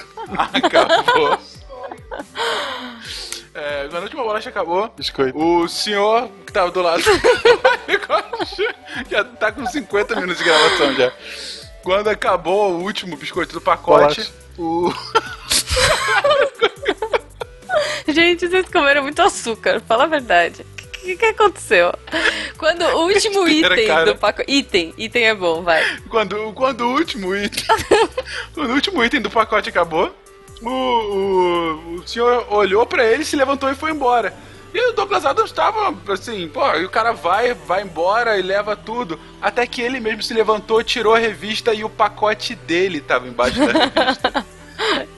acabou. 0.55 1.39
É, 3.55 3.89
quando 3.91 3.97
a 3.97 4.01
última 4.05 4.23
bolacha 4.23 4.49
acabou, 4.51 4.89
Biscoito. 4.97 5.39
o 5.39 5.69
senhor 5.69 6.29
que 6.47 6.53
tava 6.53 6.71
do 6.71 6.81
lado 6.81 7.03
já 9.11 9.25
tá 9.25 9.51
com 9.53 9.67
50 9.67 10.15
minutos 10.17 10.39
de 10.39 10.45
gravação 10.45 10.95
já. 10.95 11.13
Quando 11.89 12.09
acabou 12.09 12.73
o 12.75 12.83
último 12.83 13.17
biscoito 13.17 13.55
do 13.55 13.63
pacote, 13.63 14.31
o. 14.59 14.93
Gente, 18.07 18.47
vocês 18.47 18.69
comeram 18.69 19.05
muito 19.05 19.23
açúcar, 19.23 19.81
fala 19.81 20.05
a 20.05 20.07
verdade. 20.07 20.67
O 20.83 21.01
que, 21.01 21.17
que 21.17 21.25
aconteceu? 21.25 21.91
Quando 22.59 22.83
o 22.83 23.07
último 23.07 23.49
Espera, 23.49 23.75
item 23.75 23.87
cara. 23.87 24.05
do 24.05 24.17
pacote. 24.19 24.53
Item, 24.53 24.93
item 24.99 25.29
é 25.29 25.35
bom, 25.35 25.63
vai. 25.63 25.83
Quando, 26.11 26.53
quando 26.53 26.83
o 26.83 26.93
último 26.93 27.35
item. 27.35 27.65
quando 28.53 28.69
o 28.69 28.75
último 28.75 29.03
item 29.03 29.23
do 29.23 29.31
pacote 29.31 29.71
acabou, 29.71 30.15
o, 30.61 30.69
o, 30.69 31.95
o 31.95 32.07
senhor 32.07 32.53
olhou 32.53 32.85
pra 32.85 33.03
ele, 33.03 33.25
se 33.25 33.35
levantou 33.35 33.71
e 33.71 33.75
foi 33.75 33.93
embora. 33.93 34.35
E 34.75 34.91
o 34.91 34.93
Douglas 34.93 35.25
Adams 35.25 35.51
tava 35.53 35.95
assim, 36.13 36.47
pô, 36.49 36.75
e 36.75 36.85
o 36.85 36.91
cara 36.91 37.13
vai, 37.13 37.55
vai 37.55 37.83
embora 37.83 38.39
e 38.39 38.43
leva 38.43 38.77
tudo. 38.77 39.19
Até 39.41 39.67
que 39.67 39.81
ele 39.81 39.99
mesmo 39.99 40.23
se 40.23 40.35
levantou, 40.35 40.83
tirou 40.83 41.15
a 41.15 41.19
revista 41.19 41.73
e 41.73 41.85
o 41.85 41.89
pacote 41.89 42.55
dele 42.55 43.01
tava 43.01 43.27
embaixo 43.29 43.59
da 43.59 43.73
revista. 43.73 44.47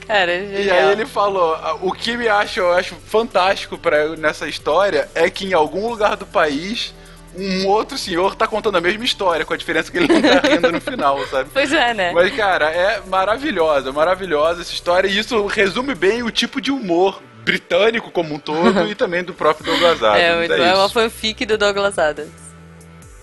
Cara, 0.07 0.33
E 0.33 0.63
genial. 0.63 0.77
aí 0.87 0.91
ele 0.93 1.05
falou: 1.05 1.53
"Ah, 1.55 1.75
o 1.81 1.91
que 1.91 2.17
me 2.17 2.27
acha, 2.27 2.59
eu 2.59 2.73
acho 2.73 2.95
fantástico 2.95 3.77
pra, 3.77 4.09
nessa 4.17 4.47
história 4.47 5.07
é 5.13 5.29
que 5.29 5.45
em 5.45 5.53
algum 5.53 5.87
lugar 5.89 6.17
do 6.17 6.25
país 6.25 6.93
um 7.35 7.65
outro 7.67 7.97
senhor 7.97 8.35
tá 8.35 8.45
contando 8.45 8.77
a 8.77 8.81
mesma 8.81 9.05
história, 9.05 9.45
com 9.45 9.53
a 9.53 9.57
diferença 9.57 9.89
que 9.89 9.97
ele 9.99 10.07
não 10.11 10.21
tá 10.21 10.47
rindo 10.49 10.69
no 10.71 10.81
final, 10.81 11.25
sabe? 11.27 11.49
Pois 11.53 11.71
é, 11.71 11.93
né? 11.93 12.11
Mas, 12.11 12.35
cara, 12.35 12.69
é 12.71 13.01
maravilhosa, 13.07 13.91
maravilhosa 13.93 14.61
essa 14.61 14.73
história. 14.73 15.07
E 15.07 15.17
isso 15.17 15.45
resume 15.45 15.95
bem 15.95 16.23
o 16.23 16.31
tipo 16.31 16.59
de 16.59 16.71
humor 16.71 17.21
britânico 17.43 18.11
como 18.11 18.33
um 18.35 18.39
todo 18.39 18.85
e 18.87 18.95
também 18.95 19.23
do 19.23 19.33
próprio 19.33 19.65
Douglas 19.65 20.01
Adams. 20.03 20.21
é, 20.23 20.35
muito, 20.37 20.53
é, 20.53 20.73
uma 20.75 20.85
isso. 20.85 20.93
fanfic 20.93 21.45
do 21.45 21.57
Douglas 21.57 21.97
Adams. 21.99 22.29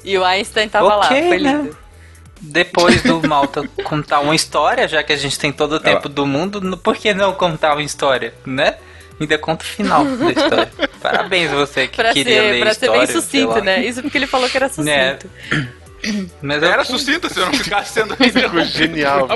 E 0.05 0.17
o 0.17 0.25
Einstein 0.25 0.69
tava 0.69 0.95
lá, 0.97 1.07
Ok, 1.07 1.29
foi 1.29 1.39
né? 1.39 1.53
lindo. 1.53 1.77
Depois 2.41 3.03
do 3.03 3.21
Malta 3.27 3.69
contar 3.85 4.21
uma 4.21 4.35
história, 4.35 4.87
já 4.87 5.03
que 5.03 5.13
a 5.13 5.17
gente 5.17 5.39
tem 5.39 5.53
todo 5.53 5.73
o 5.73 5.81
tempo 5.81 6.03
Ah. 6.07 6.09
do 6.09 6.25
mundo, 6.27 6.61
no- 6.61 6.77
por 6.77 6.97
que 6.97 7.13
não 7.13 7.33
contar 7.33 7.73
uma 7.73 7.83
história, 7.83 8.33
né? 8.47 8.77
Ainda 9.21 9.37
conta 9.37 9.65
o 9.65 9.67
final 9.67 10.05
da 10.05 10.31
história. 10.31 10.73
Parabéns 11.03 11.51
você 11.51 11.89
que 11.89 11.97
Pra 11.97 12.13
queria 12.13 12.35
ser, 12.41 12.51
ler 12.53 12.61
pra 12.61 12.71
a 12.71 12.75
ser 12.75 12.87
história. 12.87 13.07
bem 13.07 13.17
sucinto, 13.21 13.55
lá. 13.55 13.61
né? 13.61 13.85
Isso 13.85 14.01
porque 14.03 14.17
ele 14.17 14.29
falou 14.29 14.49
que 14.49 14.57
era 14.57 14.69
sucinto. 14.69 15.29
Mas 16.43 16.63
eu- 16.63 16.69
Era 16.71 16.85
sucinta 16.85 17.29
se 17.29 17.39
eu 17.41 17.47
não 17.47 17.53
ficasse 17.59 17.93
sendo 17.93 18.17
Ficou 18.17 18.31
genial, 18.65 18.65
gente, 18.65 18.77
genial. 18.79 19.29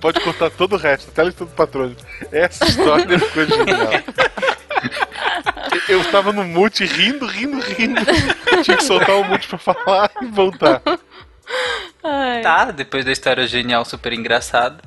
Pode 0.00 0.20
cortar 0.20 0.50
todo 0.50 0.74
o 0.74 0.76
resto, 0.78 1.08
até 1.10 1.22
a 1.22 1.24
lista 1.24 1.44
do 1.44 1.50
patrônio. 1.52 1.96
Essa 2.32 2.64
história 2.66 3.18
ficou 3.18 3.46
genial. 3.46 3.92
Eu 5.88 6.04
tava 6.10 6.32
no 6.32 6.44
mute 6.44 6.84
rindo, 6.84 7.26
rindo, 7.26 7.60
rindo. 7.60 8.00
Tinha 8.62 8.76
que 8.76 8.84
soltar 8.84 9.16
o 9.16 9.24
mute 9.24 9.46
pra 9.48 9.58
falar 9.58 10.10
e 10.22 10.26
voltar. 10.26 10.82
Ai. 12.02 12.40
Tá, 12.42 12.70
depois 12.70 13.04
da 13.04 13.12
história 13.12 13.46
genial, 13.46 13.84
super 13.84 14.12
engraçada. 14.12 14.78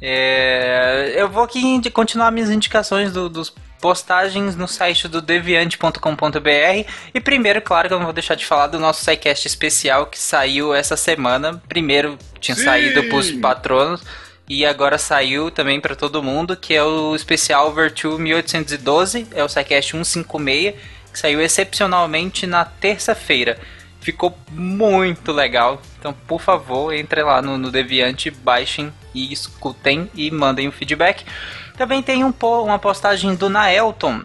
É, 0.00 1.14
eu 1.16 1.28
vou 1.28 1.42
aqui 1.44 1.90
continuar 1.90 2.30
minhas 2.30 2.50
indicações 2.50 3.12
do- 3.12 3.28
dos 3.28 3.54
postagens 3.84 4.56
no 4.56 4.66
site 4.66 5.06
do 5.08 5.20
deviante.com.br. 5.20 6.90
E 7.12 7.20
primeiro, 7.20 7.60
claro 7.60 7.86
que 7.86 7.92
eu 7.92 7.98
não 7.98 8.06
vou 8.06 8.14
deixar 8.14 8.34
de 8.34 8.46
falar 8.46 8.68
do 8.68 8.80
nosso 8.80 9.04
SciCast 9.04 9.46
especial 9.46 10.06
que 10.06 10.18
saiu 10.18 10.74
essa 10.74 10.96
semana. 10.96 11.62
Primeiro 11.68 12.18
tinha 12.40 12.56
Sim! 12.56 12.64
saído 12.64 13.04
pros 13.10 13.30
patronos. 13.30 14.02
E 14.48 14.64
agora 14.64 14.96
saiu 14.96 15.50
também 15.50 15.82
para 15.82 15.94
todo 15.94 16.22
mundo, 16.22 16.56
que 16.56 16.72
é 16.72 16.82
o 16.82 17.14
especial 17.14 17.74
Virtue 17.74 18.18
1812, 18.18 19.26
é 19.32 19.44
o 19.44 19.48
SciCast 19.50 19.90
156, 19.92 20.76
que 21.12 21.18
saiu 21.18 21.42
excepcionalmente 21.42 22.46
na 22.46 22.64
terça-feira. 22.64 23.58
Ficou 24.00 24.34
muito 24.50 25.30
legal. 25.30 25.82
Então, 25.98 26.14
por 26.26 26.40
favor, 26.40 26.94
entre 26.94 27.22
lá 27.22 27.42
no, 27.42 27.58
no 27.58 27.70
Deviante, 27.70 28.30
baixem 28.30 28.90
e 29.14 29.30
escutem 29.30 30.10
e 30.14 30.30
mandem 30.30 30.68
o 30.68 30.72
feedback. 30.72 31.26
Também 31.76 32.02
tem 32.02 32.24
um, 32.24 32.32
uma 32.40 32.78
postagem 32.78 33.34
do 33.34 33.48
Naelton 33.50 34.22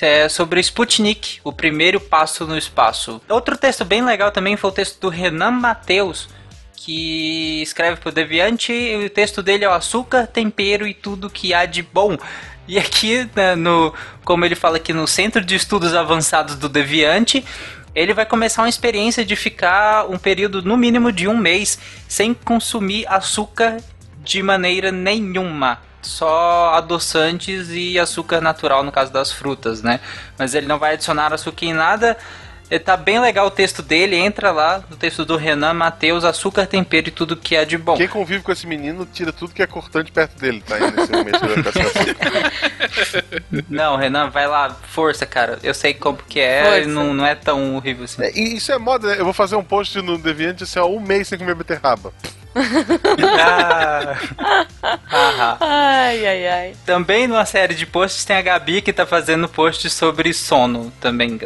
é, 0.00 0.28
sobre 0.28 0.60
Sputnik, 0.60 1.40
o 1.44 1.52
primeiro 1.52 2.00
passo 2.00 2.46
no 2.46 2.56
espaço. 2.56 3.20
Outro 3.28 3.56
texto 3.56 3.84
bem 3.84 4.02
legal 4.02 4.30
também 4.30 4.56
foi 4.56 4.70
o 4.70 4.72
texto 4.72 5.00
do 5.00 5.08
Renan 5.08 5.50
Mateus, 5.52 6.28
que 6.74 7.62
escreve 7.62 8.00
pro 8.00 8.12
Deviante, 8.12 8.72
e 8.72 9.06
o 9.06 9.10
texto 9.10 9.42
dele 9.42 9.64
é 9.64 9.68
o 9.68 9.72
açúcar, 9.72 10.26
tempero 10.26 10.86
e 10.86 10.94
tudo 10.94 11.30
que 11.30 11.52
há 11.52 11.66
de 11.66 11.82
bom. 11.82 12.16
E 12.68 12.78
aqui, 12.78 13.28
né, 13.34 13.54
no, 13.54 13.92
como 14.24 14.44
ele 14.44 14.54
fala 14.54 14.76
aqui 14.76 14.92
no 14.92 15.06
Centro 15.06 15.44
de 15.44 15.54
Estudos 15.54 15.94
Avançados 15.94 16.56
do 16.56 16.68
Deviante, 16.68 17.44
ele 17.94 18.12
vai 18.12 18.26
começar 18.26 18.62
uma 18.62 18.68
experiência 18.68 19.24
de 19.24 19.34
ficar 19.36 20.06
um 20.10 20.18
período 20.18 20.62
no 20.62 20.76
mínimo 20.76 21.10
de 21.10 21.26
um 21.28 21.36
mês 21.36 21.78
sem 22.08 22.34
consumir 22.34 23.06
açúcar 23.08 23.78
de 24.22 24.42
maneira 24.42 24.92
nenhuma. 24.92 25.80
Só 26.06 26.72
adoçantes 26.74 27.68
e 27.70 27.98
açúcar 27.98 28.40
natural 28.40 28.84
no 28.84 28.92
caso 28.92 29.12
das 29.12 29.32
frutas, 29.32 29.82
né? 29.82 30.00
Mas 30.38 30.54
ele 30.54 30.66
não 30.66 30.78
vai 30.78 30.94
adicionar 30.94 31.34
açúcar 31.34 31.66
em 31.66 31.74
nada. 31.74 32.16
E 32.70 32.78
Tá 32.78 32.96
bem 32.96 33.20
legal 33.20 33.46
o 33.46 33.50
texto 33.50 33.82
dele, 33.82 34.16
entra 34.16 34.50
lá 34.50 34.82
no 34.90 34.96
texto 34.96 35.24
do 35.24 35.36
Renan 35.36 35.74
Matheus, 35.74 36.24
açúcar, 36.24 36.66
tempero 36.66 37.08
e 37.08 37.10
tudo 37.10 37.36
que 37.36 37.56
há 37.56 37.64
de 37.64 37.78
bom. 37.78 37.96
Quem 37.96 38.08
convive 38.08 38.42
com 38.42 38.52
esse 38.52 38.66
menino 38.66 39.06
tira 39.06 39.32
tudo 39.32 39.54
que 39.54 39.62
é 39.62 39.66
cortante 39.66 40.10
perto 40.10 40.38
dele, 40.38 40.62
tá? 40.66 40.76
Aí 40.76 40.90
nesse 40.90 41.12
momento. 41.12 41.40
Não, 43.68 43.96
Renan, 43.96 44.30
vai 44.30 44.46
lá, 44.46 44.70
força, 44.70 45.26
cara. 45.26 45.58
Eu 45.62 45.74
sei 45.74 45.94
como 45.94 46.18
que 46.18 46.40
é, 46.40 46.64
Força. 46.64 46.88
não, 46.88 47.14
não 47.14 47.26
é 47.26 47.34
tão 47.34 47.76
horrível 47.76 48.04
assim. 48.04 48.22
É, 48.22 48.32
e 48.34 48.56
isso 48.56 48.72
é 48.72 48.78
moda, 48.78 49.08
né? 49.08 49.16
Eu 49.18 49.24
vou 49.24 49.34
fazer 49.34 49.56
um 49.56 49.64
post 49.64 50.00
no 50.00 50.18
Deviante 50.18 50.64
assim, 50.64 50.78
ó, 50.78 50.86
um 50.86 51.00
mês 51.00 51.28
sem 51.28 51.38
comer 51.38 51.54
beterraba. 51.54 52.12
Ah. 53.38 54.16
Aham. 55.12 55.56
Ai, 55.60 56.26
ai, 56.26 56.48
ai. 56.48 56.72
Também 56.86 57.26
numa 57.26 57.44
série 57.44 57.74
de 57.74 57.86
posts 57.86 58.24
tem 58.24 58.36
a 58.36 58.42
Gabi 58.42 58.80
que 58.80 58.92
tá 58.92 59.04
fazendo 59.04 59.48
post 59.48 59.88
sobre 59.90 60.32
sono 60.32 60.92
também. 61.00 61.38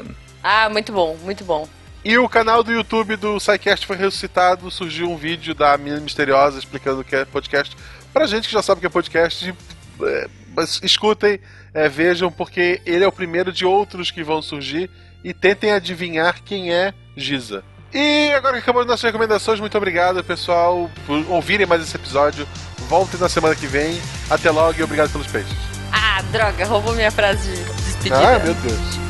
Ah, 0.42 0.68
muito 0.68 0.92
bom, 0.92 1.16
muito 1.22 1.44
bom. 1.44 1.68
E 2.04 2.16
o 2.16 2.28
canal 2.28 2.62
do 2.62 2.72
YouTube 2.72 3.16
do 3.16 3.38
SciCast 3.38 3.86
foi 3.86 3.96
ressuscitado, 3.96 4.70
surgiu 4.70 5.10
um 5.10 5.16
vídeo 5.16 5.54
da 5.54 5.76
Mina 5.76 6.00
Misteriosa 6.00 6.58
explicando 6.58 7.02
o 7.02 7.04
que 7.04 7.14
é 7.14 7.24
podcast. 7.24 7.76
Pra 8.12 8.26
gente 8.26 8.48
que 8.48 8.54
já 8.54 8.62
sabe 8.62 8.78
o 8.78 8.80
que 8.80 8.86
é 8.86 8.90
podcast, 8.90 9.54
é, 10.02 10.28
mas 10.56 10.80
escutem, 10.82 11.38
é, 11.74 11.88
vejam, 11.88 12.32
porque 12.32 12.80
ele 12.86 13.04
é 13.04 13.08
o 13.08 13.12
primeiro 13.12 13.52
de 13.52 13.66
outros 13.66 14.10
que 14.10 14.22
vão 14.22 14.40
surgir 14.40 14.90
e 15.22 15.34
tentem 15.34 15.72
adivinhar 15.72 16.42
quem 16.42 16.72
é 16.72 16.94
Giza. 17.14 17.62
E 17.92 18.32
agora 18.32 18.54
que 18.54 18.62
acabamos 18.62 18.86
nossas 18.86 19.02
recomendações, 19.02 19.60
muito 19.60 19.76
obrigado, 19.76 20.22
pessoal, 20.24 20.90
por 21.06 21.24
ouvirem 21.28 21.66
mais 21.66 21.82
esse 21.82 21.96
episódio. 21.96 22.46
Voltem 22.88 23.20
na 23.20 23.28
semana 23.28 23.54
que 23.54 23.66
vem. 23.66 24.00
Até 24.30 24.50
logo 24.50 24.78
e 24.78 24.82
obrigado 24.82 25.10
pelos 25.10 25.26
peixes. 25.26 25.52
Ah, 25.92 26.22
droga, 26.30 26.64
roubou 26.64 26.94
minha 26.94 27.10
frase 27.10 27.50
de 27.50 27.64
despedida. 27.82 28.36
Ah, 28.36 28.38
meu 28.38 28.54
Deus. 28.54 29.09